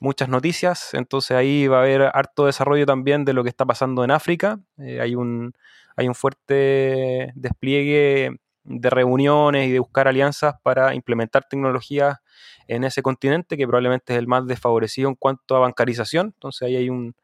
muchas 0.00 0.28
noticias, 0.28 0.94
entonces 0.94 1.36
ahí 1.36 1.66
va 1.66 1.78
a 1.78 1.82
haber 1.82 2.02
harto 2.02 2.46
desarrollo 2.46 2.86
también 2.86 3.24
de 3.24 3.32
lo 3.32 3.42
que 3.42 3.50
está 3.50 3.64
pasando 3.64 4.04
en 4.04 4.10
África, 4.10 4.60
eh, 4.78 5.00
hay, 5.00 5.14
un, 5.14 5.52
hay 5.96 6.08
un 6.08 6.14
fuerte 6.14 7.32
despliegue 7.34 8.36
de 8.64 8.90
reuniones 8.90 9.68
y 9.68 9.72
de 9.72 9.78
buscar 9.78 10.08
alianzas 10.08 10.56
para 10.62 10.94
implementar 10.94 11.44
tecnologías 11.48 12.18
en 12.66 12.84
ese 12.84 13.00
continente 13.00 13.56
que 13.56 13.66
probablemente 13.66 14.12
es 14.12 14.18
el 14.18 14.26
más 14.26 14.46
desfavorecido 14.46 15.08
en 15.08 15.14
cuanto 15.14 15.56
a 15.56 15.60
bancarización, 15.60 16.32
entonces 16.34 16.62
ahí 16.62 16.76
hay 16.76 16.90
un, 16.90 17.14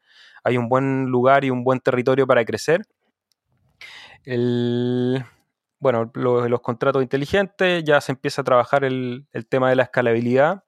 hay 0.43 0.57
un 0.57 0.69
buen 0.69 1.05
lugar 1.05 1.43
y 1.45 1.49
un 1.49 1.63
buen 1.63 1.79
territorio 1.79 2.27
para 2.27 2.45
crecer. 2.45 2.81
El, 4.25 5.23
bueno, 5.83 6.09
los, 6.13 6.61
contratos 6.61 7.03
inteligentes, 7.03 7.83
ya 7.83 7.99
se 7.99 8.13
empieza 8.13 8.41
a 8.41 8.45
trabajar 8.45 8.85
el, 8.85 9.27
tema 9.49 9.69
de 9.69 9.75
la 9.75 9.83
escalabilidad. 9.83 10.63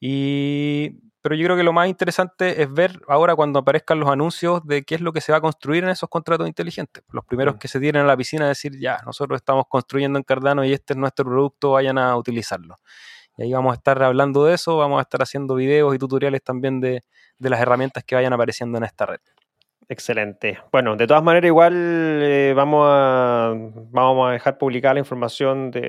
Y, 0.00 0.98
pero 1.22 1.36
yo 1.36 1.44
creo 1.44 1.56
que 1.56 1.62
lo 1.62 1.72
más 1.72 1.88
interesante 1.88 2.60
es 2.60 2.72
ver 2.72 3.00
ahora 3.06 3.36
cuando 3.36 3.60
aparezcan 3.60 4.00
los 4.00 4.10
anuncios 4.10 4.66
de 4.66 4.82
qué 4.82 4.96
es 4.96 5.00
lo 5.00 5.12
que 5.12 5.20
se 5.20 5.30
va 5.30 5.38
a 5.38 5.40
construir 5.40 5.84
en 5.84 5.90
esos 5.90 6.08
contratos 6.08 6.48
inteligentes. 6.48 7.04
Los 7.12 7.24
primeros 7.24 7.54
mm. 7.54 7.58
que 7.58 7.68
se 7.68 7.78
tienen 7.78 8.02
a 8.02 8.06
la 8.06 8.16
piscina 8.16 8.46
a 8.46 8.48
decir, 8.48 8.72
ya, 8.80 8.98
nosotros 9.06 9.36
estamos 9.36 9.66
construyendo 9.68 10.18
en 10.18 10.24
Cardano 10.24 10.64
y 10.64 10.72
este 10.72 10.94
es 10.94 10.96
nuestro 10.96 11.24
producto, 11.24 11.70
vayan 11.72 11.96
a 11.96 12.16
utilizarlo. 12.16 12.74
Y 13.36 13.44
ahí 13.44 13.52
vamos 13.52 13.70
a 13.72 13.76
estar 13.76 14.02
hablando 14.02 14.44
de 14.44 14.54
eso, 14.54 14.76
vamos 14.76 14.98
a 14.98 15.02
estar 15.02 15.22
haciendo 15.22 15.54
videos 15.54 15.94
y 15.94 15.98
tutoriales 15.98 16.42
también 16.42 16.80
de 16.80 17.04
las 17.38 17.60
herramientas 17.60 18.02
que 18.02 18.16
vayan 18.16 18.32
apareciendo 18.32 18.76
en 18.78 18.84
esta 18.84 19.06
red. 19.06 19.20
Excelente. 19.90 20.58
Bueno, 20.70 20.96
de 20.96 21.06
todas 21.06 21.22
maneras, 21.22 21.48
igual 21.48 21.72
eh, 22.22 22.52
vamos, 22.54 22.86
a, 22.86 23.54
vamos 23.90 24.28
a 24.28 24.32
dejar 24.32 24.58
publicada 24.58 24.94
la 24.94 25.00
información 25.00 25.70
de, 25.70 25.80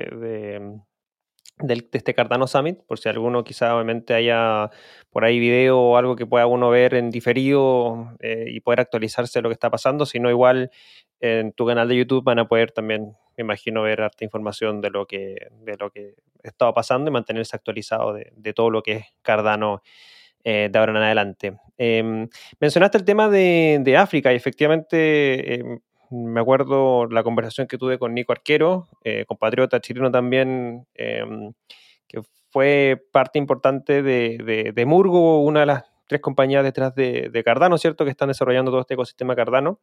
de, 1.58 1.88
este 1.92 2.14
Cardano 2.14 2.46
Summit, 2.46 2.78
por 2.86 2.98
si 2.98 3.10
alguno 3.10 3.44
quizá 3.44 3.74
obviamente 3.74 4.14
haya 4.14 4.70
por 5.10 5.26
ahí 5.26 5.38
video 5.38 5.78
o 5.78 5.96
algo 5.98 6.16
que 6.16 6.24
pueda 6.24 6.46
uno 6.46 6.70
ver 6.70 6.94
en 6.94 7.10
diferido 7.10 8.16
eh, 8.20 8.46
y 8.48 8.60
poder 8.60 8.80
actualizarse 8.80 9.38
de 9.38 9.42
lo 9.42 9.50
que 9.50 9.54
está 9.54 9.68
pasando. 9.70 10.06
Si 10.06 10.18
no, 10.18 10.30
igual 10.30 10.70
en 11.20 11.52
tu 11.52 11.66
canal 11.66 11.86
de 11.86 11.96
YouTube 11.98 12.24
van 12.24 12.38
a 12.38 12.48
poder 12.48 12.72
también, 12.72 13.18
me 13.36 13.42
imagino, 13.42 13.82
ver 13.82 14.00
harta 14.00 14.24
información 14.24 14.80
de 14.80 14.88
lo 14.88 15.06
que, 15.06 15.48
de 15.60 15.76
lo 15.76 15.90
que 15.90 16.14
estaba 16.42 16.72
pasando 16.72 17.10
y 17.10 17.12
mantenerse 17.12 17.54
actualizado 17.54 18.14
de, 18.14 18.32
de 18.34 18.54
todo 18.54 18.70
lo 18.70 18.82
que 18.82 18.92
es 18.92 19.04
Cardano 19.20 19.82
eh, 20.44 20.68
de 20.70 20.78
ahora 20.78 20.92
en 20.92 20.98
adelante. 20.98 21.58
Em, 21.76 22.28
mencionaste 22.58 22.98
el 22.98 23.04
tema 23.04 23.28
de, 23.28 23.96
África 23.98 24.32
y 24.32 24.36
efectivamente 24.36 25.54
em, 25.54 25.80
me 26.10 26.40
acuerdo 26.40 27.06
la 27.06 27.22
conversación 27.22 27.66
que 27.66 27.78
tuve 27.78 27.98
con 27.98 28.14
Nico 28.14 28.32
Arquero, 28.32 28.88
eh, 29.04 29.24
compatriota 29.26 29.80
chileno 29.80 30.10
también, 30.10 30.86
em, 30.94 31.52
que 32.08 32.20
fue 32.50 33.00
parte 33.12 33.38
importante 33.38 34.02
de, 34.02 34.72
de, 34.74 34.86
Murgo, 34.86 35.42
una 35.42 35.60
de 35.60 35.66
las 35.66 35.84
tres 36.08 36.20
compañías 36.20 36.64
detrás 36.64 36.94
de, 36.94 37.28
de 37.30 37.44
Cardano, 37.44 37.78
¿cierto? 37.78 38.04
Que 38.04 38.10
están 38.10 38.28
desarrollando 38.28 38.70
todo 38.70 38.80
este 38.80 38.94
ecosistema 38.94 39.36
Cardano, 39.36 39.80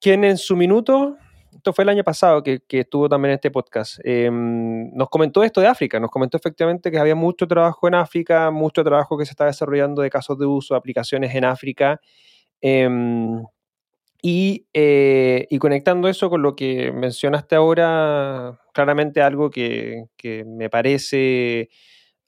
quien 0.00 0.22
en 0.24 0.36
su 0.38 0.56
minuto 0.56 1.16
esto 1.56 1.72
fue 1.72 1.84
el 1.84 1.88
año 1.88 2.04
pasado 2.04 2.42
que, 2.42 2.62
estuvo 2.68 3.08
también 3.08 3.30
en 3.32 3.34
este 3.36 3.50
podcast, 3.50 3.98
em, 4.04 4.90
nos 4.94 5.08
comentó 5.08 5.42
esto 5.42 5.60
de 5.60 5.66
África, 5.66 5.98
nos 6.00 6.10
comentó 6.10 6.36
efectivamente 6.36 6.90
que 6.90 6.98
había 6.98 7.14
mucho 7.14 7.46
trabajo 7.46 7.88
en 7.88 7.94
África, 7.94 8.50
mucho 8.50 8.84
trabajo 8.84 9.18
que 9.18 9.24
se 9.26 9.32
está 9.32 9.46
desarrollando 9.46 10.02
de 10.02 10.10
casos 10.10 10.38
de 10.38 10.46
uso, 10.46 10.74
aplicaciones 10.74 11.34
en 11.34 11.44
África. 11.44 12.00
Em, 12.60 13.42
eh, 14.22 15.46
y, 15.50 15.58
conectando 15.58 16.08
eso 16.08 16.28
con 16.30 16.42
lo 16.42 16.56
que 16.56 16.90
mencionaste 16.92 17.54
ahora, 17.54 18.58
claramente 18.72 19.22
algo 19.22 19.50
que, 19.50 20.06
me 20.46 20.68
parece 20.70 21.70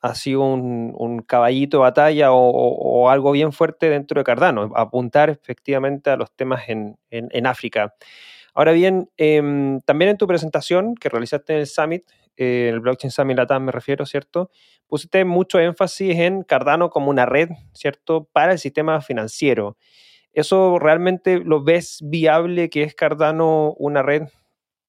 ha 0.00 0.14
sido 0.14 0.42
un, 0.42 1.22
caballito 1.26 1.78
de 1.78 1.82
batalla 1.82 2.32
o, 2.32 3.10
algo 3.10 3.32
bien 3.32 3.52
fuerte 3.52 3.90
dentro 3.90 4.20
de 4.20 4.24
Cardano, 4.24 4.70
apuntar 4.76 5.30
efectivamente 5.30 6.10
a 6.10 6.16
los 6.16 6.30
temas 6.32 6.64
en 6.68 7.46
África. 7.46 7.94
Ahora 8.59 8.72
bien, 8.72 9.09
em, 9.16 9.80
también 9.82 10.11
en 10.11 10.16
tu 10.18 10.26
presentación 10.26 10.96
que 10.96 11.09
realizaste 11.09 11.52
en 11.52 11.61
el 11.61 11.68
Summit, 11.68 12.02
eh, 12.36 12.68
el 12.72 12.80
Blockchain 12.80 13.12
Summit 13.12 13.36
Latam 13.36 13.62
me 13.62 13.70
refiero, 13.70 14.04
¿cierto? 14.04 14.50
Pusiste 14.88 15.24
mucho 15.24 15.61
énfasis 15.61 16.16
en 16.18 16.42
Cardano 16.42 16.90
como 16.90 17.09
una 17.09 17.24
red, 17.24 17.50
¿cierto? 17.72 18.24
Para 18.32 18.50
el 18.50 18.59
sistema 18.59 19.00
financiero. 19.00 19.76
¿Eso 20.32 20.80
realmente 20.80 21.39
lo 21.39 21.62
ves 21.62 22.01
viable 22.02 22.68
que 22.68 22.82
es 22.82 22.97
Cardano 22.97 23.74
una 23.74 24.02
red 24.02 24.24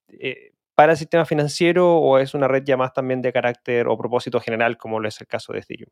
eh, 0.08 0.54
para 0.74 0.94
el 0.94 0.98
sistema 0.98 1.26
financiero 1.26 1.96
o 1.96 2.18
es 2.18 2.34
una 2.34 2.48
red 2.48 2.64
ya 2.66 2.76
más 2.76 2.91
también 2.91 3.22
de 3.22 3.32
carácter 3.32 3.88
o 3.88 3.96
propósito 4.00 4.40
general 4.40 4.80
como 4.80 5.00
lo 5.00 5.08
es 5.08 5.22
el 5.22 5.28
caso 5.28 5.54
de 5.54 5.60
Ethereum? 5.60 5.91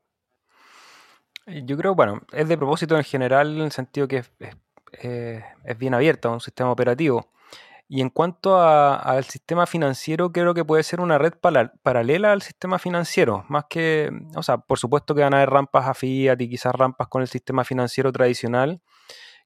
Yo 1.46 1.78
creo, 1.78 1.94
bueno, 1.94 2.24
es 2.34 2.48
de 2.48 2.58
propósito 2.58 2.98
en 2.98 3.04
general 3.04 3.56
en 3.56 3.62
el 3.66 3.72
sentido 3.72 4.08
que 4.08 4.18
es, 4.18 4.32
es, 4.40 4.56
eh, 5.04 5.44
es 5.64 5.78
bien 5.78 5.94
abierto, 5.94 6.32
un 6.32 6.42
sistema 6.42 6.72
operativo. 6.72 7.37
Y 7.90 8.02
en 8.02 8.10
cuanto 8.10 8.60
al 8.62 9.24
sistema 9.24 9.66
financiero, 9.66 10.32
creo 10.34 10.54
que 10.54 10.66
puede 10.66 10.84
ser 10.84 11.00
una 11.00 11.18
red 11.18 11.34
paralela 11.84 12.34
al 12.34 12.42
sistema 12.42 12.80
financiero, 12.80 13.46
más 13.48 13.66
que, 13.70 14.12
o 14.36 14.44
sea, 14.44 14.58
por 14.58 14.78
supuesto 14.78 15.16
que 15.16 15.22
van 15.22 15.34
a 15.34 15.38
haber 15.38 15.52
rampas 15.52 15.88
a 15.88 15.94
Fiat 15.94 16.42
y 16.42 16.50
quizás 16.50 16.76
rampas 16.76 17.08
con 17.08 17.22
el 17.22 17.30
sistema 17.30 17.64
financiero 17.64 18.12
tradicional. 18.12 18.82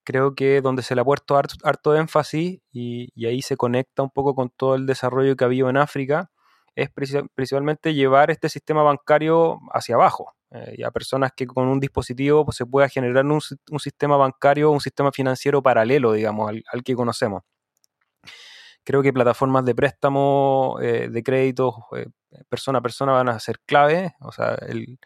Creo 0.03 0.33
que 0.35 0.61
donde 0.61 0.81
se 0.83 0.95
le 0.95 1.01
ha 1.01 1.05
puesto 1.05 1.37
harto, 1.37 1.95
énfasis 1.95 2.59
y, 2.71 3.25
ahí 3.27 3.41
se 3.43 3.57
conecta 3.57 4.01
un 4.03 4.09
poco 4.09 4.33
con 4.35 4.49
todo 4.49 4.75
el 4.75 4.87
desarrollo 4.87 5.35
que 5.35 5.43
ha 5.43 5.47
habido 5.47 5.69
en 5.69 5.77
África, 5.77 6.31
es 6.75 6.89
principalmente 7.35 7.93
llevar 7.93 8.31
este 8.31 8.49
sistema 8.49 8.83
bancario 8.83 9.59
hacia 9.73 9.95
abajo. 9.95 10.33
Eh, 10.51 10.75
y 10.79 10.83
a 10.83 10.91
personas 10.91 11.31
que 11.35 11.47
con 11.47 11.67
un 11.67 11.79
dispositivo 11.79 12.45
pues, 12.45 12.57
se 12.57 12.65
pueda 12.65 12.89
generar 12.89 13.25
un, 13.25 13.41
sistema 13.79 14.17
bancario, 14.17 14.71
un 14.71 14.81
sistema 14.81 15.11
financiero 15.11 15.61
paralelo, 15.61 16.13
digamos, 16.13 16.51
al 16.71 16.83
que 16.83 16.95
conocemos. 16.95 17.43
Creo 18.83 19.03
que 19.03 19.13
plataformas 19.13 19.65
de 19.65 19.75
préstamo, 19.75 20.77
eh, 20.81 21.07
de 21.09 21.23
créditos, 21.23 21.75
eh, 21.95 22.07
persona 22.49 22.79
a 22.79 22.81
persona 22.81 23.11
van 23.11 23.29
a 23.29 23.39
ser 23.39 23.59
clave. 23.59 24.15
O 24.21 24.31
sea, 24.31 24.55
el, 24.67 24.99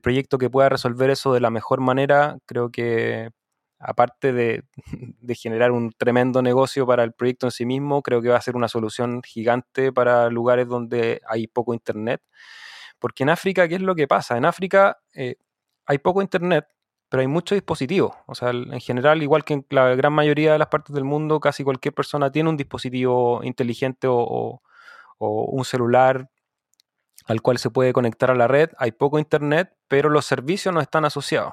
proyecto 0.00 0.38
que 0.38 0.48
pueda 0.48 0.68
resolver 0.70 1.10
eso 1.10 1.34
de 1.34 1.40
la 1.40 1.50
mejor 1.50 1.80
manera, 1.80 2.38
creo 2.46 2.70
que 2.70 3.30
aparte 3.78 4.32
de, 5.20 5.34
generar 5.34 5.72
un 5.72 5.92
tremendo 5.92 6.42
negocio 6.42 6.86
para 6.86 7.04
el 7.04 7.12
proyecto 7.12 7.46
en 7.48 7.50
sí 7.52 7.66
mismo, 7.66 8.02
creo 8.02 8.22
que 8.22 8.28
va 8.28 8.36
a 8.36 8.40
ser 8.40 8.56
una 8.56 8.68
solución 8.68 9.22
gigante 9.22 9.92
para 9.92 10.30
lugares 10.30 10.68
donde 10.68 11.20
hay 11.28 11.46
poco 11.48 11.74
internet. 11.74 12.22
Porque 12.98 13.24
en 13.24 13.30
África, 13.30 13.68
¿qué 13.68 13.76
es 13.76 13.82
lo 13.82 13.94
que 13.94 14.08
pasa? 14.08 14.36
En 14.36 14.44
África 14.44 14.98
eh, 15.14 15.36
hay 15.86 15.98
poco 15.98 16.22
internet, 16.22 16.66
pero 17.12 17.20
hay 17.20 17.26
muchos 17.28 17.56
dispositivos. 17.56 18.14
O 18.26 18.34
sea, 18.34 18.50
en 18.52 18.80
general, 18.80 19.22
igual 19.22 19.44
que 19.44 19.52
en 19.52 19.66
la 19.68 19.94
gran 19.94 20.14
mayoría 20.14 20.54
de 20.54 20.58
las 20.58 20.68
partes 20.68 20.94
del 20.94 21.04
mundo, 21.04 21.40
casi 21.40 21.62
cualquier 21.62 21.92
persona 21.92 22.32
tiene 22.32 22.48
un 22.48 22.56
dispositivo 22.56 23.44
inteligente 23.44 24.06
o 24.08 24.62
un 25.18 25.64
celular 25.66 26.30
al 27.26 27.42
cual 27.42 27.58
se 27.58 27.68
puede 27.68 27.92
conectar 27.92 28.30
a 28.30 28.34
la 28.34 28.48
red. 28.48 28.70
Hay 28.78 28.92
poco 28.92 29.18
internet, 29.18 29.74
pero 29.88 30.08
los 30.08 30.24
servicios 30.24 30.74
no 30.74 30.80
están 30.80 31.04
asociados. 31.04 31.52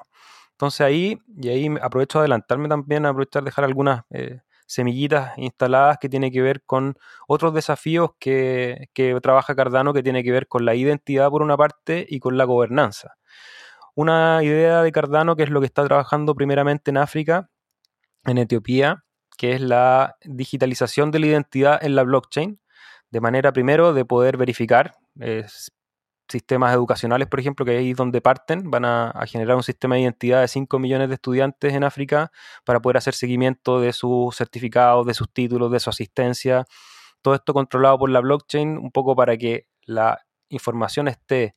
Entonces 0.52 0.80
ahí, 0.80 1.18
y 1.36 1.48
ahí 1.50 1.68
aprovecho 1.82 2.20
de 2.20 2.22
adelantarme 2.22 2.66
también, 2.66 3.04
aprovechar 3.04 3.42
de 3.42 3.48
dejar 3.48 3.66
algunas 3.66 4.04
eh, 4.08 4.40
semillitas 4.66 5.36
instaladas 5.36 5.98
que 6.00 6.08
tiene 6.08 6.32
que 6.32 6.40
ver 6.40 6.62
con 6.62 6.96
otros 7.28 7.52
desafíos 7.52 8.12
que, 8.18 8.88
trabaja 9.22 9.54
Cardano, 9.54 9.92
que 9.92 10.02
tiene 10.02 10.24
que 10.24 10.32
ver 10.32 10.48
con 10.48 10.64
la 10.64 10.74
identidad 10.74 11.28
por 11.28 11.42
una 11.42 11.58
parte 11.58 12.06
y 12.08 12.18
con 12.18 12.38
la 12.38 12.44
gobernanza. 12.44 13.16
Una 14.00 14.42
idea 14.42 14.82
de 14.82 14.92
Cardano 14.92 15.36
que 15.36 15.42
es 15.42 15.50
lo 15.50 15.60
que 15.60 15.66
está 15.66 15.84
trabajando 15.84 16.34
primeramente 16.34 16.90
en 16.90 16.96
África, 16.96 17.50
en 18.24 18.38
Etiopía, 18.38 19.04
que 19.36 19.52
es 19.52 19.60
la 19.60 20.16
digitalización 20.24 21.10
de 21.10 21.18
la 21.18 21.26
identidad 21.26 21.84
en 21.84 21.94
la 21.94 22.02
blockchain, 22.04 22.58
de 23.10 23.20
manera 23.20 23.52
primero 23.52 23.92
de 23.92 24.06
poder 24.06 24.38
verificar 24.38 24.94
sistemas 26.30 26.72
educacionales, 26.72 27.28
por 27.28 27.40
ejemplo, 27.40 27.66
que 27.66 27.72
ahí 27.72 27.90
es 27.90 27.96
donde 27.98 28.22
parten, 28.22 28.70
van 28.70 28.86
a, 28.86 29.12
generar 29.26 29.54
un 29.56 29.62
sistema 29.62 29.96
de 29.96 30.00
identidad 30.00 30.40
de 30.40 30.48
5 30.48 30.78
millones 30.78 31.10
de 31.10 31.16
estudiantes 31.16 31.74
en 31.74 31.84
África 31.84 32.32
para 32.64 32.80
poder 32.80 32.96
hacer 32.96 33.12
seguimiento 33.12 33.82
de 33.82 33.92
sus 33.92 34.34
certificados, 34.34 35.04
de 35.04 35.12
sus 35.12 35.30
títulos, 35.30 35.70
de 35.70 35.78
su 35.78 35.90
asistencia. 35.90 36.64
Todo 37.20 37.34
esto 37.34 37.52
controlado 37.52 37.98
por 37.98 38.08
la 38.08 38.20
blockchain, 38.20 38.78
un 38.78 38.92
poco 38.92 39.14
para 39.14 39.36
que 39.36 39.66
la 39.82 40.20
información 40.48 41.06
esté 41.06 41.54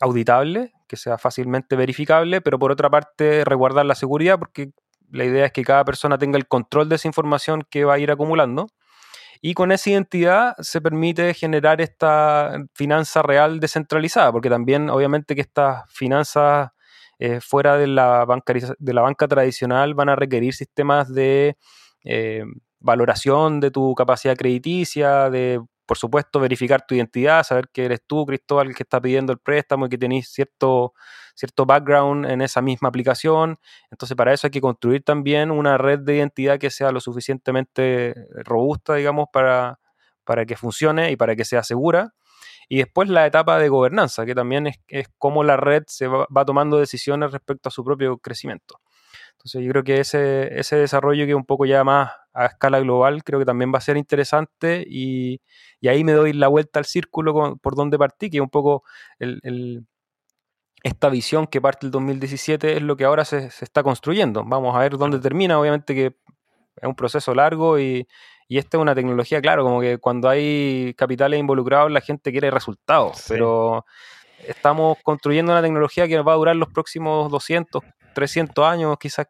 auditable, 0.00 0.72
que 0.86 0.96
sea 0.96 1.18
fácilmente 1.18 1.76
verificable, 1.76 2.40
pero 2.40 2.58
por 2.58 2.72
otra 2.72 2.90
parte 2.90 3.44
resguardar 3.44 3.86
la 3.86 3.94
seguridad, 3.94 4.38
porque 4.38 4.70
la 5.10 5.24
idea 5.24 5.46
es 5.46 5.52
que 5.52 5.64
cada 5.64 5.84
persona 5.84 6.18
tenga 6.18 6.38
el 6.38 6.46
control 6.46 6.88
de 6.88 6.96
esa 6.96 7.08
información 7.08 7.62
que 7.68 7.84
va 7.84 7.94
a 7.94 7.98
ir 7.98 8.10
acumulando. 8.10 8.68
Y 9.42 9.54
con 9.54 9.70
esa 9.70 9.90
identidad 9.90 10.54
se 10.60 10.80
permite 10.80 11.34
generar 11.34 11.80
esta 11.80 12.64
finanza 12.74 13.22
real 13.22 13.60
descentralizada, 13.60 14.32
porque 14.32 14.48
también 14.48 14.88
obviamente 14.90 15.34
que 15.34 15.42
estas 15.42 15.82
finanzas 15.92 16.70
eh, 17.18 17.40
fuera 17.40 17.76
de 17.76 17.86
la, 17.86 18.26
de 18.78 18.94
la 18.94 19.02
banca 19.02 19.28
tradicional 19.28 19.94
van 19.94 20.08
a 20.08 20.16
requerir 20.16 20.54
sistemas 20.54 21.12
de 21.12 21.56
eh, 22.04 22.44
valoración 22.78 23.60
de 23.60 23.70
tu 23.70 23.94
capacidad 23.94 24.36
crediticia, 24.36 25.30
de 25.30 25.60
por 25.86 25.96
supuesto 25.98 26.40
verificar 26.40 26.84
tu 26.86 26.94
identidad, 26.94 27.44
saber 27.44 27.68
que 27.72 27.84
eres 27.84 28.00
tú, 28.06 28.26
Cristóbal, 28.26 28.68
el 28.68 28.74
que 28.74 28.82
está 28.82 29.00
pidiendo 29.00 29.32
el 29.32 29.38
préstamo 29.38 29.86
y 29.86 29.88
que 29.88 29.98
tenéis 29.98 30.28
cierto 30.28 30.94
cierto 31.36 31.66
background 31.66 32.26
en 32.26 32.40
esa 32.40 32.62
misma 32.62 32.88
aplicación. 32.88 33.58
Entonces, 33.90 34.16
para 34.16 34.32
eso 34.32 34.46
hay 34.46 34.50
que 34.50 34.60
construir 34.60 35.04
también 35.04 35.50
una 35.50 35.78
red 35.78 36.00
de 36.00 36.16
identidad 36.16 36.58
que 36.58 36.70
sea 36.70 36.90
lo 36.90 37.00
suficientemente 37.00 38.14
robusta, 38.44 38.94
digamos, 38.94 39.28
para, 39.32 39.78
para 40.24 40.46
que 40.46 40.56
funcione 40.56 41.12
y 41.12 41.16
para 41.16 41.36
que 41.36 41.44
sea 41.44 41.62
segura. 41.62 42.14
Y 42.68 42.78
después 42.78 43.08
la 43.08 43.26
etapa 43.26 43.58
de 43.58 43.68
gobernanza, 43.68 44.26
que 44.26 44.34
también 44.34 44.66
es, 44.66 44.76
es 44.88 45.08
cómo 45.18 45.44
la 45.44 45.56
red 45.56 45.84
se 45.86 46.08
va, 46.08 46.26
tomando 46.44 46.78
decisiones 46.78 47.30
respecto 47.30 47.68
a 47.68 47.72
su 47.72 47.84
propio 47.84 48.18
crecimiento. 48.18 48.80
Entonces 49.46 49.62
yo 49.62 49.70
creo 49.70 49.84
que 49.84 50.00
ese, 50.00 50.58
ese 50.58 50.74
desarrollo 50.74 51.24
que 51.24 51.30
es 51.30 51.36
un 51.36 51.44
poco 51.44 51.66
ya 51.66 51.84
más 51.84 52.10
a 52.34 52.46
escala 52.46 52.80
global, 52.80 53.22
creo 53.22 53.38
que 53.38 53.44
también 53.44 53.72
va 53.72 53.78
a 53.78 53.80
ser 53.80 53.96
interesante 53.96 54.84
y, 54.84 55.40
y 55.80 55.86
ahí 55.86 56.02
me 56.02 56.12
doy 56.12 56.32
la 56.32 56.48
vuelta 56.48 56.80
al 56.80 56.84
círculo 56.84 57.56
por 57.62 57.76
donde 57.76 57.96
partí, 57.96 58.28
que 58.28 58.38
es 58.38 58.40
un 58.40 58.50
poco 58.50 58.82
el, 59.20 59.86
esta 60.82 61.08
visión 61.10 61.46
que 61.46 61.60
parte 61.60 61.86
del 61.86 61.92
2017 61.92 62.76
es 62.78 62.82
lo 62.82 62.96
que 62.96 63.04
ahora 63.04 63.24
se, 63.24 63.46
está 63.60 63.84
construyendo. 63.84 64.42
Vamos 64.44 64.74
a 64.74 64.80
ver 64.80 64.98
dónde 64.98 65.20
termina, 65.20 65.60
obviamente 65.60 65.94
que 65.94 66.06
es 66.06 66.88
un 66.88 66.96
proceso 66.96 67.32
largo 67.32 67.78
y, 67.78 68.08
esta 68.48 68.78
es 68.78 68.80
una 68.80 68.96
tecnología, 68.96 69.40
claro, 69.40 69.62
como 69.62 69.80
que 69.80 69.98
cuando 69.98 70.28
hay 70.28 70.92
capitales 70.96 71.38
involucrados 71.38 71.90
la 71.92 72.00
gente 72.00 72.32
quiere 72.32 72.50
resultados, 72.50 73.24
pero 73.28 73.84
estamos 74.44 74.98
construyendo 75.04 75.52
una 75.52 75.62
tecnología 75.62 76.08
que 76.08 76.20
va 76.20 76.32
a 76.32 76.36
durar 76.36 76.56
los 76.56 76.68
próximos 76.68 77.30
200, 77.30 77.82
300 78.12 78.64
años, 78.64 78.96
quizás 78.98 79.26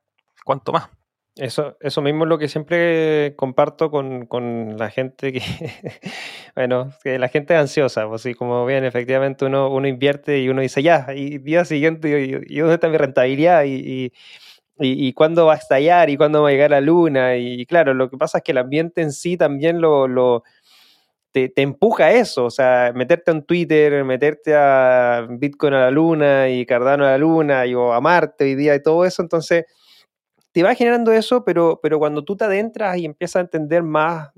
cuanto 0.47 0.73
más. 0.73 0.89
Eso, 1.37 1.77
eso 1.81 2.01
mismo 2.01 2.25
es 2.25 2.31
lo 2.31 2.39
que 2.39 2.49
siempre 2.49 3.35
comparto 3.37 3.91
con, 3.91 4.77
la 4.79 4.89
gente 4.89 5.35
que, 5.35 5.43
bueno, 6.57 6.93
que 7.05 7.19
la 7.19 7.29
gente 7.29 7.53
es 7.53 7.61
ansiosa, 7.61 8.09
pues 8.09 8.23
sí, 8.23 8.33
como 8.33 8.65
bien, 8.65 8.85
efectivamente 8.85 9.45
uno, 9.45 9.69
uno 9.69 9.87
invierte 9.87 10.39
y 10.39 10.49
uno 10.49 10.63
dice, 10.63 10.83
ya, 10.83 11.09
y 11.15 11.37
día 11.37 11.67
siguiente, 11.67 12.43
¿y, 12.47 12.59
dónde 12.59 12.75
está 12.75 12.89
mi 12.89 12.97
rentabilidad? 12.97 13.65
Y, 13.67 14.15
y, 14.79 15.13
cuándo 15.13 15.45
va 15.47 15.55
a 15.55 15.57
estallar? 15.57 16.09
¿Y 16.09 16.17
cuándo 16.17 16.43
va 16.43 16.49
a 16.49 16.53
llegar 16.53 16.71
la 16.71 16.81
luna? 16.81 17.37
Y, 17.37 17.67
claro, 17.67 17.93
lo 17.93 18.09
que 18.09 18.17
pasa 18.17 18.39
es 18.39 18.45
que 18.45 18.53
el 18.53 18.59
ambiente 18.59 19.03
en 19.03 19.13
sí 19.13 19.37
también 19.37 19.81
lo, 19.83 20.09
lo 20.09 20.43
te, 21.33 21.51
te, 21.51 21.61
empuja 21.61 22.05
a 22.07 22.13
eso, 22.13 22.47
o 22.47 22.51
sea, 22.51 22.93
meterte 22.95 23.31
en 23.31 23.45
Twitter, 23.45 24.05
meterte 24.05 24.55
a 24.55 25.27
Bitcoin 25.29 25.75
a 25.75 25.81
la 25.81 25.91
luna 25.91 26.49
y 26.49 26.65
Cardano 26.65 27.05
a 27.05 27.11
la 27.11 27.19
luna 27.19 27.67
y, 27.67 27.75
o 27.75 27.93
a 27.93 28.01
Marte 28.01 28.45
hoy 28.45 28.55
día 28.55 28.75
y 28.75 28.83
todo 28.83 29.05
eso, 29.05 29.21
entonces 29.23 29.67
te 30.57 30.63
va 30.63 30.75
generando 30.75 31.13
eso, 31.13 31.45
pero, 31.45 31.81
pero 31.83 31.99
cuando 31.99 32.25
tú 32.25 32.35
te 32.35 32.45
adentras 32.45 32.97
y 32.97 33.05
empiezas 33.05 33.37
a 33.37 33.41
entender 33.41 33.83
más 33.83 34.31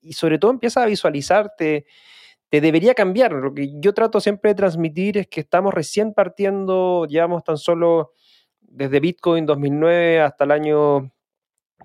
y 0.00 0.14
sobre 0.14 0.36
todo 0.36 0.50
empiezas 0.50 0.82
a 0.82 0.86
visualizarte, 0.86 1.86
te 2.48 2.60
debería 2.60 2.92
cambiar. 2.92 3.30
Lo 3.30 3.54
que 3.54 3.70
yo 3.78 3.94
trato 3.94 4.20
siempre 4.20 4.50
de 4.50 4.56
transmitir 4.56 5.16
es 5.16 5.28
que 5.28 5.42
estamos 5.42 5.72
recién 5.72 6.12
partiendo, 6.12 7.06
llevamos 7.06 7.44
tan 7.44 7.56
solo 7.56 8.14
desde 8.60 8.98
Bitcoin 8.98 9.46
2009 9.46 10.20
hasta 10.22 10.42
el 10.42 10.50
año 10.50 11.12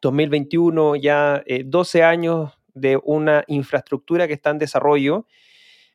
2021, 0.01 0.95
ya 0.95 1.43
12 1.63 1.99
eh, 1.99 2.03
años 2.03 2.57
de 2.73 2.99
una 3.03 3.43
infraestructura 3.45 4.27
que 4.27 4.33
está 4.33 4.49
en 4.49 4.57
desarrollo 4.57 5.27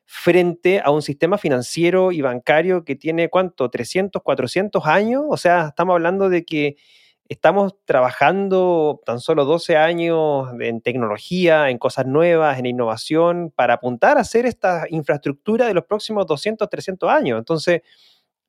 frente 0.05 0.79
a 0.79 0.91
un 0.91 1.01
sistema 1.01 1.37
financiero 1.37 2.13
y 2.13 2.21
bancario 2.21 2.85
que 2.85 2.95
tiene, 2.95 3.27
¿cuánto? 3.27 3.69
300, 3.69 4.21
400 4.21 4.85
años. 4.85 5.25
O 5.27 5.35
sea, 5.35 5.67
estamos 5.67 5.95
hablando 5.95 6.29
de 6.29 6.45
que 6.45 6.77
estamos 7.31 7.75
trabajando 7.85 9.01
tan 9.05 9.21
solo 9.21 9.45
12 9.45 9.77
años 9.77 10.49
en 10.59 10.81
tecnología, 10.81 11.69
en 11.69 11.77
cosas 11.77 12.05
nuevas, 12.05 12.59
en 12.59 12.65
innovación, 12.65 13.53
para 13.55 13.75
apuntar 13.75 14.17
a 14.17 14.21
hacer 14.21 14.45
esta 14.45 14.85
infraestructura 14.89 15.65
de 15.65 15.73
los 15.73 15.85
próximos 15.85 16.27
200, 16.27 16.69
300 16.69 17.09
años. 17.09 17.39
Entonces, 17.39 17.83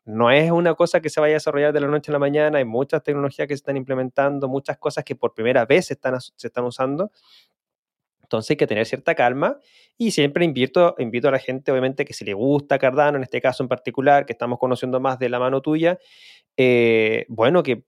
no 0.04 0.32
es 0.32 0.50
una 0.50 0.74
cosa 0.74 1.00
que 1.00 1.10
se 1.10 1.20
vaya 1.20 1.34
a 1.34 1.36
desarrollar 1.36 1.72
de 1.72 1.78
la 1.78 1.86
noche 1.86 2.10
a 2.10 2.14
la 2.14 2.18
mañana, 2.18 2.58
hay 2.58 2.64
muchas 2.64 3.04
tecnologías 3.04 3.46
que 3.46 3.54
se 3.54 3.58
están 3.58 3.76
implementando, 3.76 4.48
muchas 4.48 4.76
cosas 4.78 5.04
que 5.04 5.14
por 5.14 5.32
primera 5.32 5.64
vez 5.64 5.86
se 5.86 5.94
están, 5.94 6.20
se 6.20 6.48
están 6.48 6.64
usando. 6.64 7.12
Entonces 8.22 8.50
hay 8.50 8.56
que 8.56 8.66
tener 8.66 8.86
cierta 8.86 9.14
calma 9.14 9.58
y 9.96 10.10
siempre 10.10 10.44
invito, 10.44 10.96
invito 10.98 11.28
a 11.28 11.30
la 11.30 11.38
gente, 11.38 11.70
obviamente, 11.70 12.04
que 12.04 12.14
si 12.14 12.24
le 12.24 12.34
gusta 12.34 12.80
Cardano, 12.80 13.18
en 13.18 13.22
este 13.22 13.40
caso 13.40 13.62
en 13.62 13.68
particular, 13.68 14.26
que 14.26 14.32
estamos 14.32 14.58
conociendo 14.58 14.98
más 14.98 15.20
de 15.20 15.28
la 15.28 15.38
mano 15.38 15.60
tuya, 15.60 16.00
eh, 16.56 17.26
bueno, 17.28 17.62
que 17.62 17.84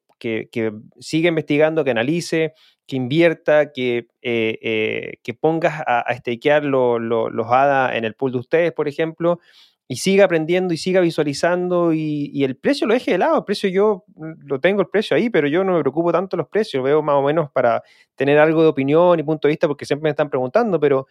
que, 0.51 0.73
siga 0.99 1.29
investigando, 1.29 1.85
que 1.85 1.91
analice, 1.91 2.55
que 2.87 2.97
invierta, 2.97 3.73
que, 3.73 4.09
eh, 4.23 4.59
eh, 4.63 5.13
que 5.23 5.35
pongas 5.35 5.81
a, 5.87 6.01
a 6.01 6.17
stakear 6.17 6.65
los 6.65 7.47
ADA 7.47 7.97
en 7.97 8.05
el 8.05 8.15
pool 8.15 8.33
de 8.33 8.39
ustedes, 8.39 8.73
por 8.73 8.89
ejemplo, 8.89 9.41
y 9.87 9.97
siga 9.97 10.25
aprendiendo 10.25 10.73
y 10.73 10.79
siga 10.79 11.01
visualizando 11.01 11.93
y, 11.93 12.43
el 12.43 12.57
precio 12.57 12.87
lo 12.87 12.95
deje 12.95 13.13
de 13.13 13.19
lado. 13.19 13.39
El 13.39 13.45
precio 13.45 13.69
yo 13.69 14.05
lo 14.17 14.59
tengo 14.61 14.81
el 14.81 14.89
precio 14.89 15.17
ahí, 15.17 15.29
pero 15.29 15.47
yo 15.47 15.63
no 15.63 15.75
me 15.75 15.81
preocupo 15.81 16.11
tanto 16.11 16.37
los 16.37 16.49
precios. 16.49 16.83
Veo 16.83 17.03
más 17.03 17.17
o 17.17 17.23
menos 17.23 17.51
para 17.51 17.83
tener 18.15 18.39
algo 18.39 18.63
de 18.63 18.69
opinión 18.69 19.19
y 19.19 19.23
punto 19.23 19.49
de 19.49 19.53
vista 19.53 19.69
porque 19.69 19.85
siempre 19.85 20.05
me 20.05 20.11
están 20.11 20.31
preguntando, 20.31 20.81
pero 20.81 21.07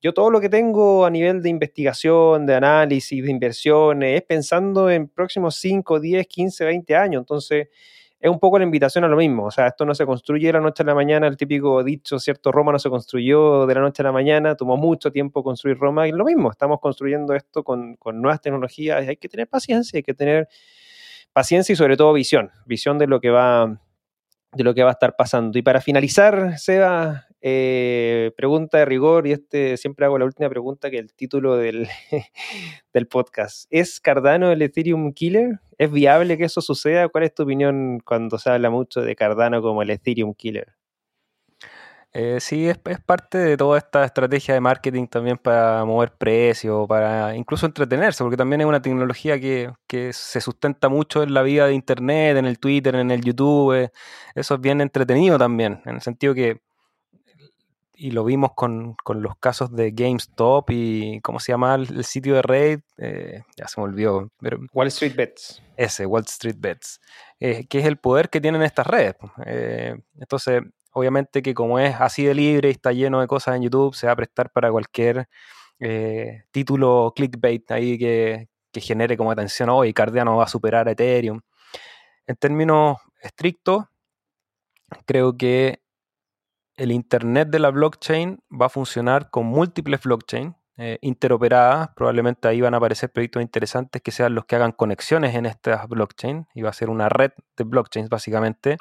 yo 0.00 0.14
todo 0.14 0.30
lo 0.30 0.40
que 0.40 0.48
tengo 0.48 1.04
a 1.04 1.10
nivel 1.10 1.42
de 1.42 1.50
investigación, 1.50 2.46
de 2.46 2.54
análisis, 2.54 3.22
de 3.24 3.30
inversiones, 3.30 4.16
es 4.16 4.22
pensando 4.22 4.90
en 4.90 5.08
próximos 5.08 5.56
5, 5.56 6.00
10, 6.00 6.26
15, 6.26 6.64
20 6.64 6.96
años. 6.96 7.20
Entonces, 7.20 7.68
es 8.26 8.32
un 8.32 8.40
poco 8.40 8.58
la 8.58 8.64
invitación 8.64 9.04
a 9.04 9.08
lo 9.08 9.16
mismo. 9.16 9.44
O 9.44 9.50
sea, 9.50 9.68
esto 9.68 9.84
no 9.84 9.94
se 9.94 10.04
construye 10.04 10.48
de 10.48 10.54
la 10.54 10.60
noche 10.60 10.82
a 10.82 10.86
la 10.86 10.94
mañana, 10.94 11.28
el 11.28 11.36
típico 11.36 11.82
dicho, 11.84 12.18
¿cierto? 12.18 12.50
Roma 12.50 12.72
no 12.72 12.78
se 12.78 12.90
construyó 12.90 13.66
de 13.66 13.74
la 13.74 13.80
noche 13.80 14.02
a 14.02 14.04
la 14.04 14.12
mañana, 14.12 14.56
tomó 14.56 14.76
mucho 14.76 15.12
tiempo 15.12 15.44
construir 15.44 15.78
Roma 15.78 16.08
y 16.08 16.12
lo 16.12 16.24
mismo, 16.24 16.50
estamos 16.50 16.80
construyendo 16.80 17.34
esto 17.34 17.62
con, 17.62 17.96
nuevas 18.14 18.40
tecnologías 18.40 19.06
hay 19.06 19.16
que 19.16 19.28
tener 19.28 19.48
paciencia, 19.48 19.98
hay 19.98 20.02
que 20.02 20.14
tener 20.14 20.48
paciencia 21.32 21.72
y 21.72 21.76
sobre 21.76 21.96
todo 21.96 22.12
visión, 22.12 22.50
visión 22.64 22.98
de 22.98 23.06
lo 23.06 23.20
que 23.20 23.30
va, 23.30 23.80
de 24.52 24.64
lo 24.64 24.74
que 24.74 24.82
va 24.82 24.90
a 24.90 24.92
estar 24.92 25.14
pasando. 25.14 25.56
Y 25.58 25.62
para 25.62 25.80
finalizar, 25.80 26.58
Seba, 26.58 27.26
Eh, 27.48 28.32
pregunta 28.36 28.78
de 28.78 28.86
rigor, 28.86 29.24
y 29.28 29.30
este 29.30 29.76
siempre 29.76 30.04
hago 30.04 30.18
la 30.18 30.24
última 30.24 30.48
pregunta 30.48 30.90
que 30.90 30.98
el 30.98 31.14
título 31.14 31.56
del, 31.56 31.86
del 32.92 33.06
podcast. 33.06 33.68
¿Es 33.70 34.00
Cardano 34.00 34.50
el 34.50 34.62
Ethereum 34.62 35.12
Killer? 35.12 35.60
¿Es 35.78 35.92
viable 35.92 36.38
que 36.38 36.46
eso 36.46 36.60
suceda? 36.60 37.08
¿Cuál 37.08 37.22
es 37.22 37.34
tu 37.34 37.44
opinión 37.44 38.00
cuando 38.04 38.38
se 38.38 38.50
habla 38.50 38.68
mucho 38.68 39.00
de 39.00 39.14
Cardano 39.14 39.62
como 39.62 39.82
el 39.82 39.90
Ethereum 39.90 40.34
Killer? 40.34 40.74
Eh, 42.12 42.40
sí, 42.40 42.68
es, 42.68 42.78
parte 42.78 43.38
de 43.38 43.56
toda 43.56 43.78
esta 43.78 44.04
estrategia 44.04 44.54
de 44.54 44.60
marketing 44.60 45.06
también 45.06 45.38
para 45.38 45.84
mover 45.84 46.10
precios, 46.16 46.88
para 46.88 47.36
incluso 47.36 47.64
entretenerse, 47.66 48.24
porque 48.24 48.36
también 48.36 48.62
es 48.62 48.66
una 48.66 48.82
tecnología 48.82 49.38
que, 49.38 49.70
se 50.12 50.40
sustenta 50.40 50.88
mucho 50.88 51.22
en 51.22 51.32
la 51.32 51.42
vida 51.42 51.68
de 51.68 51.74
Internet, 51.74 52.38
en 52.38 52.46
el 52.46 52.58
Twitter, 52.58 52.96
en 52.96 53.12
el 53.12 53.22
YouTube. 53.22 53.88
Eso 54.34 54.54
es 54.56 54.60
bien 54.60 54.80
entretenido 54.80 55.38
también, 55.38 55.80
en 55.84 55.94
el 55.94 56.00
sentido 56.00 56.34
que, 56.34 56.60
y 57.96 58.10
lo 58.10 58.24
vimos 58.24 58.52
con, 58.54 58.96
los 59.14 59.36
casos 59.38 59.74
de 59.74 59.90
GameStop 59.90 60.70
y, 60.70 61.20
¿cómo 61.22 61.40
se 61.40 61.52
llama 61.52 61.74
el, 61.74 62.04
sitio 62.04 62.34
de 62.34 62.42
Raid? 62.42 62.80
Eh, 62.98 63.42
ya 63.56 63.66
se 63.66 63.80
me 63.80 63.84
olvidó. 63.84 64.30
Pero, 64.38 64.58
Wall 64.72 64.88
Street 64.88 65.16
Bets. 65.16 65.62
Ese, 65.76 66.06
Wall 66.06 66.24
Street 66.26 66.56
Bets, 66.58 67.00
que 67.38 67.66
es 67.70 67.84
el 67.84 67.96
poder 67.96 68.30
que 68.30 68.40
tienen 68.40 68.62
estas 68.62 68.86
redes. 68.86 69.14
entonces 70.18 70.62
Obviamente 70.98 71.42
que 71.42 71.52
como 71.52 71.78
es 71.78 71.94
así 72.00 72.24
de 72.24 72.34
libre 72.34 72.68
y 72.68 72.70
está 72.70 72.90
lleno 72.90 73.20
de 73.20 73.26
cosas 73.26 73.54
en 73.54 73.64
YouTube, 73.64 73.94
se 73.94 74.06
va 74.06 74.14
a 74.14 74.16
prestar 74.16 74.50
para 74.50 74.70
cualquier 74.70 75.28
eh, 75.78 76.44
título 76.50 77.12
clickbait 77.14 77.70
ahí 77.70 77.98
que, 77.98 78.48
genere 78.72 79.14
como 79.18 79.30
atención, 79.30 79.68
hoy 79.68 79.92
Cardano 79.92 80.38
va 80.38 80.44
a 80.44 80.48
superar 80.48 80.88
a 80.88 80.92
Ethereum. 80.92 81.42
En 82.26 82.36
términos 82.36 82.96
estrictos, 83.20 83.84
creo 85.04 85.36
que 85.36 85.82
el 86.76 86.92
Internet 86.92 87.48
de 87.48 87.58
la 87.58 87.70
blockchain 87.70 88.38
va 88.50 88.66
a 88.66 88.68
funcionar 88.68 89.30
con 89.30 89.46
múltiples 89.46 90.02
blockchains 90.02 90.54
eh, 90.76 90.98
interoperadas. 91.00 91.90
Probablemente 91.96 92.48
ahí 92.48 92.60
van 92.60 92.74
a 92.74 92.76
aparecer 92.76 93.10
proyectos 93.10 93.42
interesantes 93.42 94.02
que 94.02 94.10
sean 94.10 94.34
los 94.34 94.44
que 94.44 94.56
hagan 94.56 94.72
conexiones 94.72 95.34
en 95.34 95.46
estas 95.46 95.88
blockchains 95.88 96.46
y 96.54 96.62
va 96.62 96.70
a 96.70 96.74
ser 96.74 96.90
una 96.90 97.08
red 97.08 97.32
de 97.56 97.64
blockchains 97.64 98.08
básicamente 98.08 98.76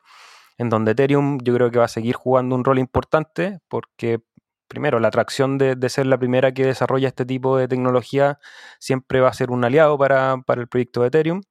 en 0.57 0.69
donde 0.69 0.91
Ethereum 0.91 1.39
yo 1.41 1.53
creo 1.53 1.71
que 1.71 1.79
va 1.79 1.85
a 1.85 1.89
seguir 1.89 2.15
jugando 2.15 2.55
un 2.55 2.63
rol 2.63 2.79
importante 2.79 3.59
porque 3.67 4.21
primero, 4.67 4.99
la 4.99 5.09
atracción 5.09 5.57
de, 5.57 5.89
ser 5.89 6.05
la 6.07 6.17
primera 6.17 6.53
que 6.53 6.65
desarrolla 6.65 7.07
este 7.07 7.25
tipo 7.25 7.57
de 7.57 7.67
tecnología 7.67 8.39
siempre 8.79 9.21
va 9.21 9.29
a 9.29 9.33
ser 9.33 9.51
un 9.51 9.63
aliado 9.63 9.97
para, 9.97 10.43
el 10.47 10.67
proyecto 10.67 11.01
de 11.01 11.07
Ethereum. 11.07 11.41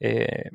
Eh, 0.00 0.50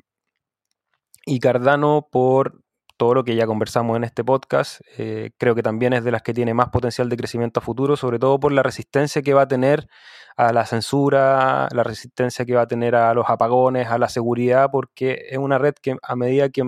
y 1.26 1.40
Cardano, 1.40 2.08
por 2.12 2.63
todo 3.04 3.16
lo 3.16 3.26
que 3.26 3.36
ya 3.36 3.46
conversamos 3.46 3.98
en 3.98 4.06
este 4.06 4.24
podcast, 4.24 4.80
eh, 4.98 5.32
creo 5.38 5.56
que 5.56 5.62
también 5.62 5.92
es 5.92 6.06
de 6.06 6.12
las 6.12 6.22
que 6.22 6.34
tiene 6.34 6.54
más 6.54 6.70
potencial 6.70 7.10
de 7.10 7.18
crecimiento 7.18 7.60
a 7.60 7.64
futuro, 7.64 7.98
sobre 7.98 8.18
todo 8.18 8.40
por 8.40 8.54
la 8.54 8.64
resistencia 8.64 9.22
que 9.22 9.34
va 9.34 9.42
a 9.42 9.48
tener 9.50 9.90
a 10.38 10.54
la 10.54 10.66
censura, 10.66 11.68
la 11.74 11.84
resistencia 11.84 12.46
que 12.46 12.56
va 12.56 12.62
a 12.62 12.68
tener 12.68 12.96
a 12.96 13.14
los 13.14 13.30
apagones, 13.30 13.90
a 13.90 13.98
la 13.98 14.08
seguridad, 14.08 14.70
porque 14.72 15.26
es 15.30 15.38
una 15.38 15.58
red 15.58 15.74
que 15.82 15.98
a 16.02 16.16
medida 16.16 16.48
que 16.48 16.64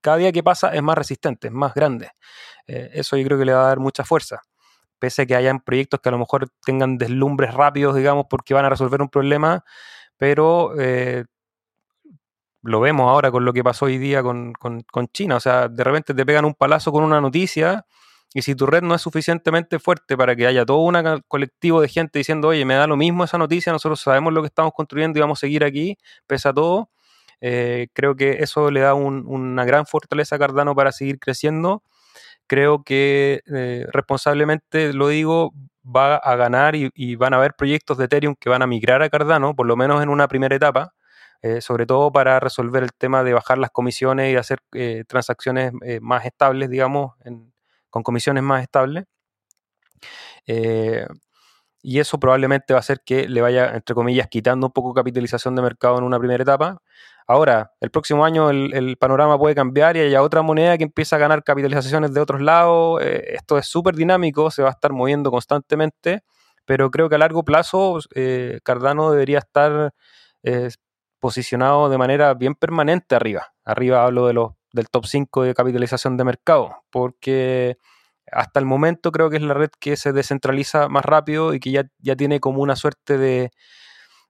cada 0.00 0.16
día 0.16 0.32
que 0.32 0.42
pasa 0.42 0.74
es 0.74 0.82
más 0.82 0.98
resistente, 0.98 1.46
es 1.46 1.52
más 1.52 1.72
grande. 1.72 2.10
Eh, 2.66 2.90
eso 2.94 3.16
yo 3.16 3.24
creo 3.24 3.38
que 3.38 3.44
le 3.44 3.52
va 3.52 3.66
a 3.66 3.68
dar 3.68 3.78
mucha 3.78 4.04
fuerza. 4.04 4.40
Pese 4.98 5.22
a 5.22 5.26
que 5.26 5.36
hayan 5.36 5.60
proyectos 5.60 6.00
que 6.00 6.08
a 6.08 6.12
lo 6.12 6.18
mejor 6.18 6.48
tengan 6.66 6.98
deslumbres 6.98 7.54
rápidos, 7.54 7.94
digamos, 7.94 8.26
porque 8.28 8.54
van 8.54 8.64
a 8.64 8.70
resolver 8.70 9.00
un 9.00 9.08
problema, 9.08 9.64
pero 10.16 10.72
eh, 10.80 11.26
lo 12.64 12.80
vemos 12.80 13.08
ahora 13.08 13.30
con 13.30 13.44
lo 13.44 13.52
que 13.52 13.62
pasó 13.62 13.86
hoy 13.86 13.98
día 13.98 14.22
con, 14.22 14.54
China. 15.12 15.36
O 15.36 15.40
sea, 15.40 15.68
de 15.68 15.84
repente 15.84 16.14
te 16.14 16.26
pegan 16.26 16.44
un 16.44 16.54
palazo 16.54 16.92
con 16.92 17.04
una 17.04 17.20
noticia 17.20 17.86
y 18.32 18.42
si 18.42 18.54
tu 18.54 18.66
red 18.66 18.82
no 18.82 18.94
es 18.94 19.02
suficientemente 19.02 19.78
fuerte 19.78 20.16
para 20.16 20.34
que 20.34 20.46
haya 20.46 20.64
todo 20.66 20.78
un 20.78 21.22
colectivo 21.28 21.80
de 21.80 21.88
gente 21.88 22.18
diciendo, 22.18 22.48
oye, 22.48 22.64
me 22.64 22.74
da 22.74 22.86
lo 22.86 22.96
mismo 22.96 23.24
esa 23.24 23.38
noticia, 23.38 23.72
nosotros 23.72 24.00
sabemos 24.00 24.32
lo 24.32 24.42
que 24.42 24.48
estamos 24.48 24.72
construyendo 24.74 25.18
y 25.18 25.22
vamos 25.22 25.38
a 25.38 25.40
seguir 25.40 25.64
aquí, 25.64 25.96
pese 26.26 26.48
a 26.48 26.52
todo, 26.52 26.90
eh, 27.40 27.88
creo 27.92 28.16
que 28.16 28.38
eso 28.40 28.70
le 28.70 28.80
da 28.80 28.94
una 28.94 29.64
gran 29.64 29.86
fortaleza 29.86 30.36
a 30.36 30.38
Cardano 30.38 30.74
para 30.74 30.92
seguir 30.92 31.18
creciendo. 31.18 31.82
Creo 32.46 32.82
que 32.84 33.42
eh, 33.54 33.86
responsablemente 33.92 34.92
lo 34.92 35.08
digo, 35.08 35.52
va 35.84 36.16
a 36.16 36.36
ganar 36.36 36.74
y, 36.74 37.16
van 37.16 37.34
a 37.34 37.36
haber 37.38 37.54
proyectos 37.54 37.98
de 37.98 38.06
Ethereum 38.06 38.34
que 38.38 38.48
van 38.48 38.62
a 38.62 38.66
migrar 38.66 39.02
a 39.02 39.10
Cardano, 39.10 39.54
por 39.54 39.66
lo 39.66 39.76
menos 39.76 40.02
en 40.02 40.08
una 40.08 40.28
primera 40.28 40.56
etapa, 40.56 40.94
eh, 41.44 41.60
sobre 41.60 41.86
todo 41.86 42.10
para 42.12 42.40
resolver 42.40 42.82
el 42.82 42.92
tema 42.92 43.22
de 43.22 43.34
bajar 43.34 43.58
las 43.58 43.70
comisiones 43.70 44.32
y 44.32 44.36
hacer 44.36 44.60
transacciones 45.06 45.72
más 46.00 46.24
estables, 46.24 46.70
digamos, 46.70 47.12
con 47.90 48.02
comisiones 48.02 48.42
más 48.42 48.62
estables 48.62 49.04
y 51.84 52.00
eso 52.00 52.18
probablemente 52.18 52.72
va 52.72 52.78
a 52.78 52.80
hacer 52.80 53.02
que 53.04 53.28
le 53.28 53.42
vaya, 53.42 53.74
entre 53.74 53.94
comillas, 53.94 54.26
quitando 54.28 54.68
un 54.68 54.72
poco 54.72 54.94
capitalización 54.94 55.54
de 55.54 55.60
mercado 55.60 55.98
en 55.98 56.04
una 56.04 56.18
primera 56.18 56.42
etapa. 56.42 56.80
Ahora, 57.26 57.72
el 57.78 57.90
próximo 57.90 58.24
año 58.24 58.48
el, 58.48 58.96
panorama 58.96 59.38
puede 59.38 59.54
cambiar 59.54 59.94
y 59.98 60.00
haya 60.00 60.22
otra 60.22 60.40
moneda 60.40 60.78
que 60.78 60.84
empieza 60.84 61.16
a 61.16 61.18
ganar 61.18 61.44
capitalizaciones 61.44 62.14
de 62.14 62.20
otros 62.20 62.40
lados. 62.40 63.02
Eh, 63.02 63.34
esto 63.34 63.58
es 63.58 63.66
súper 63.66 63.96
dinámico, 63.96 64.50
se 64.50 64.62
va 64.62 64.70
a 64.70 64.72
estar 64.72 64.94
moviendo 64.94 65.30
constantemente, 65.30 66.22
pero 66.64 66.90
creo 66.90 67.10
que 67.10 67.16
a 67.16 67.18
largo 67.18 67.44
plazo 67.44 67.98
eh, 68.14 68.60
Cardano 68.62 69.10
debería 69.10 69.40
estar 69.40 69.92
eh, 70.42 70.70
posicionado 71.24 71.88
de 71.88 71.96
manera 71.96 72.34
bien 72.34 72.54
permanente 72.54 73.14
arriba. 73.14 73.54
Arriba 73.64 74.04
hablo 74.04 74.26
de 74.26 74.34
los, 74.34 74.52
del 74.74 74.90
top 74.90 75.06
5 75.06 75.44
de 75.44 75.54
capitalización 75.54 76.18
de 76.18 76.24
mercado, 76.24 76.82
porque 76.90 77.78
hasta 78.30 78.60
el 78.60 78.66
momento 78.66 79.10
creo 79.10 79.30
que 79.30 79.38
es 79.38 79.42
la 79.42 79.54
red 79.54 79.70
que 79.80 79.96
se 79.96 80.12
descentraliza 80.12 80.90
más 80.90 81.02
rápido 81.02 81.54
y 81.54 81.60
que 81.60 81.70
ya, 81.70 81.84
ya 81.98 82.14
tiene 82.14 82.40
como 82.40 82.60
una 82.60 82.76
suerte 82.76 83.16
de, 83.16 83.52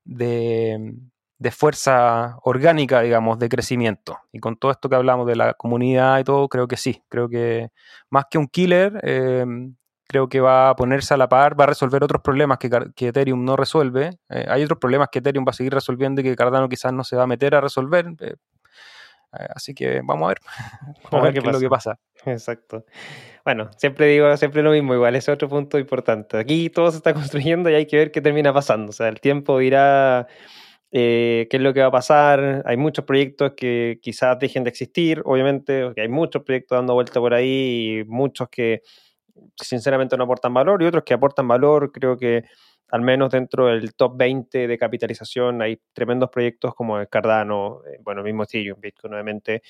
de, 0.04 1.50
fuerza 1.50 2.38
orgánica, 2.44 3.00
digamos, 3.00 3.40
de 3.40 3.48
crecimiento. 3.48 4.20
Y 4.30 4.38
con 4.38 4.56
todo 4.56 4.70
esto 4.70 4.88
que 4.88 4.94
hablamos 4.94 5.26
de 5.26 5.34
la 5.34 5.54
comunidad 5.54 6.20
y 6.20 6.22
todo, 6.22 6.48
creo 6.48 6.68
que 6.68 6.76
sí, 6.76 7.02
creo 7.08 7.28
que 7.28 7.70
más 8.08 8.26
que 8.30 8.38
un 8.38 8.46
killer, 8.46 9.00
eh, 9.02 9.44
creo 10.14 10.28
que 10.28 10.40
va 10.40 10.70
a 10.70 10.76
ponerse 10.76 11.12
a 11.12 11.16
la 11.16 11.28
par, 11.28 11.58
va 11.58 11.64
a 11.64 11.66
resolver 11.66 12.04
otros 12.04 12.22
problemas 12.22 12.58
que, 12.58 12.70
que 12.94 13.08
Ethereum 13.08 13.44
no 13.44 13.56
resuelve. 13.56 14.10
Eh, 14.30 14.46
hay 14.48 14.62
otros 14.62 14.78
problemas 14.78 15.08
que 15.10 15.18
Ethereum 15.18 15.44
va 15.44 15.50
a 15.50 15.54
seguir 15.54 15.74
resolviendo 15.74 16.20
y 16.20 16.24
que 16.24 16.36
Cardano 16.36 16.68
quizás 16.68 16.92
no 16.92 17.02
se 17.02 17.16
va 17.16 17.24
a 17.24 17.26
meter 17.26 17.56
a 17.56 17.60
resolver. 17.60 18.06
Eh, 18.20 18.34
así 19.32 19.74
que 19.74 20.02
vamos 20.04 20.26
a 20.26 20.28
ver, 20.28 20.38
vamos 21.10 21.20
a 21.20 21.22
ver 21.22 21.32
qué, 21.32 21.40
es 21.40 21.52
lo 21.52 21.58
que 21.58 21.68
pasa. 21.68 21.98
Exacto. 22.26 22.84
Bueno, 23.44 23.70
siempre 23.76 24.06
digo, 24.06 24.36
siempre 24.36 24.62
lo 24.62 24.70
mismo, 24.70 24.94
igual, 24.94 25.16
ese 25.16 25.32
es 25.32 25.34
otro 25.34 25.48
punto 25.48 25.80
importante. 25.80 26.38
Aquí 26.38 26.70
todo 26.70 26.92
se 26.92 26.98
está 26.98 27.12
construyendo 27.12 27.68
y 27.68 27.74
hay 27.74 27.86
que 27.86 27.96
ver 27.96 28.12
qué 28.12 28.20
termina 28.20 28.52
pasando. 28.52 28.90
O 28.90 28.92
sea, 28.92 29.08
el 29.08 29.20
tiempo 29.20 29.58
dirá 29.58 30.28
eh, 30.92 31.48
qué 31.50 31.56
es 31.56 31.62
lo 31.62 31.74
que 31.74 31.80
va 31.80 31.88
a 31.88 31.90
pasar. 31.90 32.62
Hay 32.66 32.76
muchos 32.76 33.04
proyectos 33.04 33.54
que 33.56 33.98
quizás 34.00 34.38
dejen 34.38 34.62
de 34.62 34.70
existir, 34.70 35.22
obviamente, 35.24 35.92
hay 35.96 36.08
muchos 36.08 36.44
proyectos 36.44 36.78
dando 36.78 36.94
vuelta 36.94 37.18
por 37.18 37.34
ahí 37.34 37.98
y 37.98 38.04
muchos 38.04 38.48
que 38.48 38.82
sinceramente 39.56 40.16
no 40.16 40.24
aportan 40.24 40.54
valor 40.54 40.82
y 40.82 40.86
otros 40.86 41.04
que 41.04 41.14
aportan 41.14 41.48
valor. 41.48 41.92
Creo 41.92 42.16
que 42.16 42.44
al 42.90 43.00
menos 43.00 43.30
dentro 43.30 43.66
del 43.66 43.94
top 43.94 44.16
20 44.16 44.68
de 44.68 44.78
capitalización 44.78 45.62
hay 45.62 45.80
tremendos 45.92 46.30
proyectos 46.30 46.74
como 46.74 46.98
el 46.98 47.08
Cardano, 47.08 47.80
eh, 47.86 47.98
bueno, 48.02 48.22
mismo 48.22 48.44
Ethereum, 48.44 48.80
Bitcoin, 48.80 49.10
nuevamente 49.10 49.62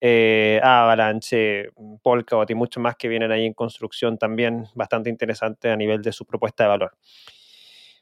eh, 0.00 0.60
Avalanche, 0.62 1.70
Polkadot 2.02 2.50
y 2.50 2.54
muchos 2.54 2.82
más 2.82 2.96
que 2.96 3.08
vienen 3.08 3.32
ahí 3.32 3.46
en 3.46 3.54
construcción 3.54 4.18
también 4.18 4.66
bastante 4.74 5.10
interesante 5.10 5.70
a 5.70 5.76
nivel 5.76 6.02
de 6.02 6.12
su 6.12 6.26
propuesta 6.26 6.64
de 6.64 6.68
valor. 6.68 6.96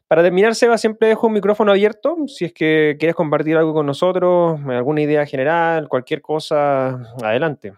Para 0.08 0.22
terminar, 0.22 0.54
Seba, 0.54 0.76
siempre 0.76 1.08
dejo 1.08 1.26
un 1.26 1.32
micrófono 1.32 1.72
abierto. 1.72 2.16
Si 2.26 2.44
es 2.44 2.52
que 2.52 2.96
quieres 2.98 3.16
compartir 3.16 3.56
algo 3.56 3.72
con 3.72 3.86
nosotros, 3.86 4.60
alguna 4.68 5.00
idea 5.00 5.24
general, 5.24 5.88
cualquier 5.88 6.20
cosa, 6.20 7.14
adelante. 7.22 7.72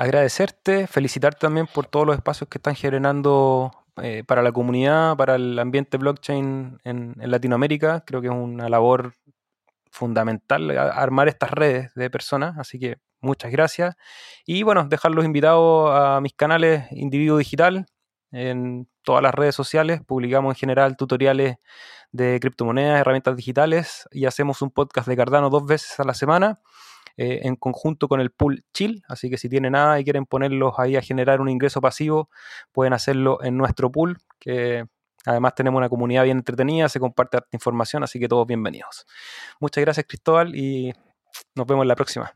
Agradecerte, 0.00 0.86
felicitarte 0.86 1.40
también 1.40 1.66
por 1.66 1.84
todos 1.84 2.06
los 2.06 2.16
espacios 2.16 2.48
que 2.48 2.56
están 2.56 2.74
generando 2.74 3.70
eh, 4.02 4.24
para 4.26 4.40
la 4.40 4.50
comunidad, 4.50 5.14
para 5.14 5.34
el 5.34 5.58
ambiente 5.58 5.98
blockchain 5.98 6.78
en, 6.84 7.14
en, 7.20 7.30
Latinoamérica. 7.30 8.02
Creo 8.06 8.22
que 8.22 8.28
es 8.28 8.32
una 8.32 8.70
labor 8.70 9.12
fundamental 9.90 10.70
armar 10.70 11.28
estas 11.28 11.50
redes 11.50 11.92
de 11.96 12.08
personas, 12.08 12.56
así 12.56 12.78
que 12.78 12.96
muchas 13.20 13.52
gracias. 13.52 13.94
Y 14.46 14.62
bueno, 14.62 14.86
dejarlos 14.88 15.26
invitados 15.26 15.90
a 15.92 16.22
mis 16.22 16.32
canales 16.32 16.90
Individuo 16.92 17.36
Digital 17.36 17.84
en 18.32 18.88
todas 19.02 19.22
las 19.22 19.34
redes 19.34 19.54
sociales. 19.54 20.00
Publicamos 20.06 20.54
en 20.54 20.58
general 20.60 20.96
tutoriales 20.96 21.56
de 22.10 22.40
criptomonedas, 22.40 23.02
herramientas 23.02 23.36
digitales 23.36 24.08
y 24.12 24.24
hacemos 24.24 24.62
un 24.62 24.70
podcast 24.70 25.06
de 25.06 25.16
Cardano 25.18 25.50
dos 25.50 25.66
veces 25.66 26.00
a 26.00 26.04
la 26.04 26.14
semana. 26.14 26.58
Eh, 27.22 27.46
en 27.46 27.54
conjunto 27.54 28.08
con 28.08 28.18
el 28.22 28.30
pool 28.30 28.64
Chill, 28.72 29.02
así 29.06 29.28
que 29.28 29.36
si 29.36 29.50
tienen 29.50 29.72
nada 29.72 30.00
y 30.00 30.04
quieren 30.04 30.24
ponerlos 30.24 30.78
ahí 30.78 30.96
a 30.96 31.02
generar 31.02 31.42
un 31.42 31.50
ingreso 31.50 31.82
pasivo, 31.82 32.30
pueden 32.72 32.94
hacerlo 32.94 33.42
en 33.42 33.58
nuestro 33.58 33.92
pool, 33.92 34.16
que 34.38 34.86
Además 35.26 35.54
tenemos 35.54 35.76
una 35.76 35.90
comunidad 35.90 36.24
bien 36.24 36.38
entretenida, 36.38 36.88
se 36.88 36.98
comparte 36.98 37.40
información, 37.52 38.02
así 38.02 38.18
que 38.18 38.26
todos 38.26 38.46
bienvenidos. 38.46 39.06
Muchas 39.60 39.84
gracias 39.84 40.06
Cristóbal 40.08 40.56
y 40.56 40.94
nos 41.54 41.66
vemos 41.66 41.84
en 41.84 41.88
la 41.88 41.94
próxima. 41.94 42.32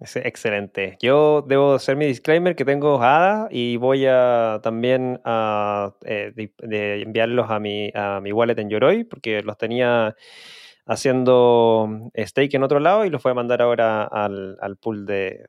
excelente. 0.00 0.96
Yo 1.02 1.44
debo 1.46 1.74
hacer 1.74 1.96
mi 1.96 2.06
disclaimer 2.06 2.56
que 2.56 2.64
tengo 2.64 3.02
ADA 3.02 3.48
y 3.50 3.76
voy 3.76 4.06
a 4.06 4.60
también 4.62 5.20
a, 5.26 5.92
eh, 6.06 6.32
enviarlos 7.02 7.50
a 7.50 7.58
mi, 7.58 7.92
a 7.94 8.18
mi 8.22 8.32
wallet 8.32 8.58
en 8.58 8.70
Yoroi 8.70 9.04
porque 9.04 9.42
los 9.42 9.58
tenía 9.58 10.16
haciendo 10.90 12.10
stake 12.16 12.54
en 12.54 12.64
otro 12.64 12.80
lado 12.80 13.04
y 13.04 13.10
los 13.10 13.22
voy 13.22 13.30
a 13.30 13.34
mandar 13.34 13.62
ahora 13.62 14.02
al, 14.02 14.58
al 14.60 14.76
pool 14.76 15.06
de, 15.06 15.46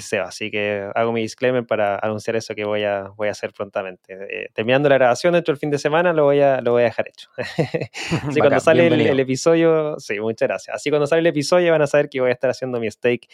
Seba. 0.00 0.28
Así 0.28 0.50
que 0.50 0.88
hago 0.94 1.12
mi 1.12 1.20
disclaimer 1.20 1.66
para 1.66 1.98
anunciar 1.98 2.34
eso 2.34 2.54
que 2.54 2.64
voy 2.64 2.82
a, 2.82 3.08
voy 3.14 3.28
a 3.28 3.32
hacer 3.32 3.52
prontamente. 3.52 4.14
Eh, 4.14 4.48
terminando 4.54 4.88
la 4.88 4.94
grabación 4.94 5.34
dentro 5.34 5.52
del 5.52 5.58
fin 5.58 5.70
de 5.70 5.78
semana, 5.78 6.14
lo 6.14 6.24
voy 6.24 6.40
a, 6.40 6.62
lo 6.62 6.72
voy 6.72 6.80
a 6.80 6.84
dejar 6.86 7.08
hecho. 7.08 7.28
Así 8.26 8.40
cuando 8.40 8.58
sale 8.58 8.86
el, 8.86 9.20
episodio, 9.20 10.00
sí, 10.00 10.18
muchas 10.18 10.48
gracias. 10.48 10.74
Así 10.74 10.88
cuando 10.88 11.06
sale 11.06 11.20
el 11.20 11.26
episodio 11.26 11.72
van 11.72 11.82
a 11.82 11.86
saber 11.86 12.08
que 12.08 12.22
voy 12.22 12.30
a 12.30 12.32
estar 12.32 12.48
haciendo 12.48 12.80
mi 12.80 12.90
stake 12.90 13.28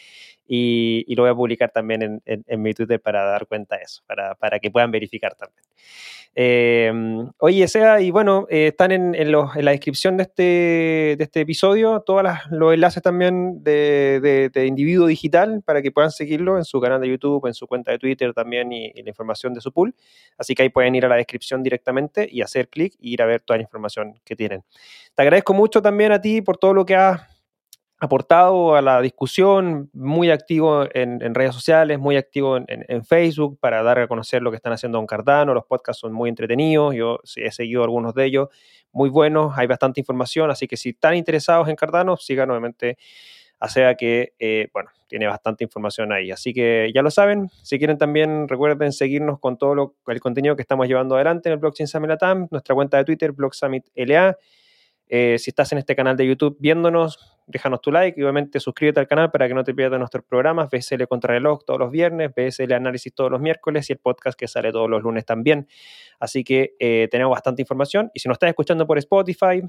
y, 0.49 1.05
y 1.07 1.15
lo 1.15 1.25
voy 1.25 1.31
a 1.31 1.35
publicar 1.35 1.71
también 1.71 2.03
en, 2.03 2.23
en, 2.25 2.63
mi 2.63 2.73
Twitter 2.73 2.99
para 3.01 3.23
dar 3.25 3.47
cuenta 3.47 3.77
de 3.77 3.83
eso, 3.83 4.03
para, 4.07 4.35
para 4.35 4.59
que 4.59 4.71
puedan 4.71 4.91
verificar 4.91 5.35
también. 5.35 5.63
Eh, 6.35 6.93
oye, 7.39 7.69
Sea, 7.69 8.01
y 8.01 8.11
bueno, 8.11 8.47
eh, 8.49 8.69
están 8.69 8.93
en, 8.93 9.15
en, 9.15 9.33
la 9.33 9.71
descripción 9.73 10.17
de 10.17 10.23
este, 10.23 10.43
de 10.43 11.25
este 11.25 11.41
episodio 11.41 12.01
todos 12.01 12.23
los 12.51 12.75
enlaces 12.75 13.03
también 13.03 13.63
de, 13.63 14.51
de, 14.53 14.67
Individuo 14.67 15.07
Digital 15.07 15.63
para 15.65 15.83
que 15.83 15.91
puedan 15.91 16.11
seguirlo 16.11 16.57
en 16.57 16.65
su 16.65 16.81
canal 16.81 17.01
de 17.01 17.09
YouTube, 17.09 17.47
en 17.47 17.55
su 17.55 17.67
cuenta 17.67 17.93
de 17.93 17.99
Twitter 17.99 18.33
también 18.33 18.73
y, 18.73 18.93
la 19.03 19.09
información 19.11 19.53
de 19.53 19.61
su 19.61 19.73
pool. 19.73 19.95
Así 20.39 20.55
que 20.55 20.63
ahí 20.63 20.69
pueden 20.71 20.95
ir 20.95 21.05
a 21.05 21.09
la 21.09 21.17
descripción 21.17 21.63
directamente 21.63 22.27
y 22.31 22.41
hacer 22.41 22.69
clic 22.69 22.95
y 22.99 23.13
ir 23.13 23.23
a 23.23 23.27
ver 23.27 23.41
toda 23.43 23.59
la 23.59 23.65
información 23.65 24.19
que 24.25 24.37
tienen. 24.37 24.63
Te 25.15 25.23
agradezco 25.23 25.53
mucho 25.53 25.83
también 25.83 26.13
a 26.13 26.21
ti 26.21 26.41
por 26.41 26.57
todo 26.57 26.73
lo 26.73 26.87
que 26.87 26.95
has 26.95 27.38
aportado 28.01 28.77
a 28.77 28.83
la 28.83 29.01
discusión, 29.01 29.91
muy 29.93 30.31
activo 30.31 30.87
en, 30.95 31.35
redes 31.35 31.55
sociales, 31.55 31.99
muy 31.99 32.17
activo 32.17 32.57
en, 32.57 33.05
Facebook 33.05 33.59
para 33.61 33.83
dar 33.83 33.99
a 33.99 34.07
conocer 34.07 34.43
lo 34.43 34.51
que 34.51 34.57
están 34.57 34.73
haciendo 34.73 35.01
en 35.01 35.07
Cardano. 35.07 35.53
Los 35.55 35.65
podcasts 35.65 36.01
son 36.01 36.13
muy 36.13 36.29
entretenidos, 36.29 36.95
yo 36.95 37.19
he 37.37 37.51
seguido 37.51 37.83
algunos 37.83 38.15
de 38.15 38.25
ellos, 38.25 38.49
muy 38.93 39.11
buenos, 39.11 39.57
hay 39.57 39.67
bastante 39.67 40.01
información, 40.01 40.51
así 40.51 40.69
que 40.69 40.77
si 40.77 40.91
están 40.91 41.17
interesados 41.17 41.69
en 41.69 41.77
Cardano, 41.77 42.17
sigan 42.17 42.49
nuevamente 42.49 42.99
a 43.61 43.69
SEA 43.69 43.97
que, 43.97 44.35
eh, 44.39 44.69
bueno, 44.73 44.91
tiene 45.09 45.27
bastante 45.27 45.65
información 45.65 46.13
ahí. 46.13 46.31
Así 46.31 46.53
que 46.53 46.93
ya 46.95 47.03
lo 47.03 47.11
saben, 47.11 47.49
si 47.63 47.79
quieren 47.79 47.99
también 47.99 48.47
recuerden 48.47 48.93
seguirnos 48.93 49.41
con 49.41 49.59
todo 49.59 49.95
el 50.07 50.21
contenido 50.21 50.55
que 50.55 50.63
estamos 50.63 50.87
llevando 50.87 51.17
adelante 51.17 51.49
en 51.49 51.55
el 51.55 51.59
Blockchain 51.59 51.89
Summit 51.89 52.11
Latam, 52.11 52.47
nuestra 52.51 52.75
cuenta 52.75 52.99
de 52.99 53.05
Twitter, 53.05 53.33
Block 53.33 53.55
Summit 53.55 53.87
LA. 53.97 54.37
Eh, 55.09 55.37
si 55.39 55.51
estás 55.51 55.73
en 55.73 55.79
este 55.79 55.97
canal 55.97 56.17
de 56.17 56.27
YouTube 56.27 56.57
viéndonos, 56.61 57.38
déjanos 57.49 57.81
tu 57.81 57.91
like 57.91 58.21
y 58.21 58.23
obviamente 58.23 58.61
suscríbete 58.61 59.01
al 59.01 59.09
canal 59.09 59.31
para 59.31 59.49
que 59.49 59.55
no 59.55 59.65
te 59.65 59.75
pierdas 59.75 59.99
nuestros 59.99 60.25
programas, 60.25 60.69
BSL 60.71 61.07
Contrarreloj 61.09 61.65
todos 61.65 61.81
los 61.81 61.91
viernes, 61.91 62.31
BSL 62.35 62.73
Análisis 62.73 63.13
todos 63.15 63.31
los 63.31 63.41
miércoles 63.41 63.89
y 63.89 63.95
el 63.95 63.99
podcast 63.99 64.39
que 64.39 64.47
sale 64.47 64.71
todos 64.71 64.89
los 64.89 65.03
lunes 65.03 65.25
también. 65.25 65.67
Así 66.21 66.45
que 66.45 66.77
eh, 66.79 67.09
tenemos 67.11 67.33
bastante 67.33 67.63
información 67.63 68.11
y 68.15 68.21
si 68.21 68.29
nos 68.29 68.37
estás 68.37 68.51
escuchando 68.51 68.87
por 68.87 68.99
Spotify, 68.99 69.63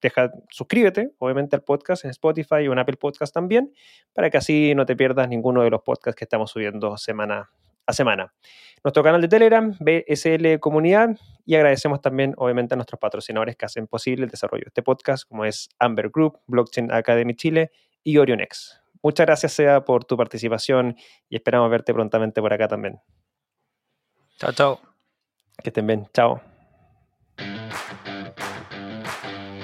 deja, 0.00 0.30
suscríbete 0.48 1.10
obviamente 1.18 1.56
al 1.56 1.62
podcast 1.62 2.04
en 2.04 2.10
Spotify 2.10 2.68
o 2.68 2.72
en 2.72 2.78
Apple 2.78 2.96
Podcast 2.96 3.34
también 3.34 3.72
para 4.12 4.30
que 4.30 4.36
así 4.36 4.74
no 4.74 4.86
te 4.86 4.94
pierdas 4.96 5.28
ninguno 5.28 5.62
de 5.62 5.70
los 5.70 5.82
podcasts 5.82 6.16
que 6.16 6.24
estamos 6.24 6.50
subiendo 6.50 6.96
semana 6.96 7.50
a 7.86 7.92
semana. 7.92 8.32
Nuestro 8.82 9.02
canal 9.02 9.20
de 9.20 9.28
Telegram, 9.28 9.74
BSL 9.80 10.60
Comunidad, 10.60 11.16
y 11.46 11.54
agradecemos 11.54 12.00
también, 12.00 12.34
obviamente, 12.36 12.74
a 12.74 12.76
nuestros 12.76 12.98
patrocinadores 12.98 13.56
que 13.56 13.64
hacen 13.64 13.86
posible 13.86 14.24
el 14.24 14.30
desarrollo 14.30 14.64
de 14.64 14.68
este 14.68 14.82
podcast, 14.82 15.26
como 15.26 15.44
es 15.44 15.68
Amber 15.78 16.10
Group, 16.10 16.40
Blockchain 16.46 16.92
Academy 16.92 17.34
Chile 17.34 17.70
y 18.02 18.18
Orionex. 18.18 18.82
Muchas 19.02 19.26
gracias, 19.26 19.52
Sea, 19.52 19.84
por 19.84 20.04
tu 20.04 20.16
participación 20.16 20.96
y 21.28 21.36
esperamos 21.36 21.70
verte 21.70 21.92
prontamente 21.92 22.40
por 22.40 22.52
acá 22.52 22.68
también. 22.68 23.00
Chao, 24.38 24.52
chao. 24.52 24.80
Que 25.62 25.70
estén 25.70 25.86
bien. 25.86 26.06
Chao. 26.12 26.40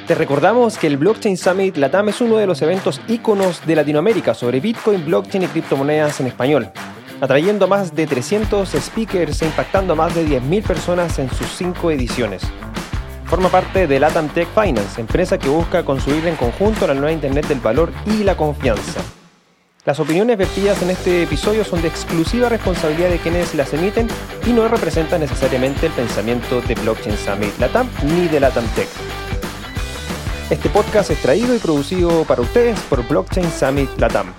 Te 0.06 0.14
recordamos 0.14 0.76
que 0.76 0.86
el 0.86 0.96
Blockchain 0.96 1.36
Summit 1.36 1.76
Latam 1.76 2.08
es 2.08 2.20
uno 2.20 2.36
de 2.36 2.46
los 2.46 2.60
eventos 2.62 3.00
íconos 3.08 3.64
de 3.66 3.76
Latinoamérica 3.76 4.34
sobre 4.34 4.60
Bitcoin, 4.60 5.04
blockchain 5.04 5.44
y 5.44 5.46
criptomonedas 5.46 6.20
en 6.20 6.26
español 6.26 6.72
atrayendo 7.20 7.68
más 7.68 7.94
de 7.94 8.06
300 8.06 8.68
speakers 8.68 9.42
e 9.42 9.46
impactando 9.46 9.92
a 9.92 9.96
más 9.96 10.14
de 10.14 10.26
10.000 10.26 10.62
personas 10.62 11.18
en 11.18 11.30
sus 11.30 11.48
cinco 11.48 11.90
ediciones. 11.90 12.42
Forma 13.26 13.48
parte 13.48 13.86
de 13.86 14.00
Latam 14.00 14.28
Tech 14.28 14.48
Finance, 14.54 15.00
empresa 15.00 15.38
que 15.38 15.48
busca 15.48 15.84
construir 15.84 16.26
en 16.26 16.36
conjunto 16.36 16.86
la 16.86 16.94
nueva 16.94 17.12
Internet 17.12 17.46
del 17.46 17.60
valor 17.60 17.92
y 18.06 18.24
la 18.24 18.36
confianza. 18.36 19.00
Las 19.84 19.98
opiniones 19.98 20.36
vertidas 20.36 20.82
en 20.82 20.90
este 20.90 21.22
episodio 21.22 21.64
son 21.64 21.80
de 21.80 21.88
exclusiva 21.88 22.48
responsabilidad 22.48 23.08
de 23.08 23.18
quienes 23.18 23.54
las 23.54 23.72
emiten 23.72 24.08
y 24.46 24.52
no 24.52 24.68
representan 24.68 25.20
necesariamente 25.20 25.86
el 25.86 25.92
pensamiento 25.92 26.60
de 26.62 26.74
Blockchain 26.74 27.16
Summit 27.16 27.58
Latam 27.58 27.88
ni 28.04 28.28
de 28.28 28.40
Latam 28.40 28.66
Tech. 28.74 28.88
Este 30.50 30.68
podcast 30.68 31.10
es 31.10 31.22
traído 31.22 31.54
y 31.54 31.58
producido 31.58 32.24
para 32.24 32.42
ustedes 32.42 32.78
por 32.80 33.06
Blockchain 33.06 33.50
Summit 33.50 33.88
Latam. 33.98 34.34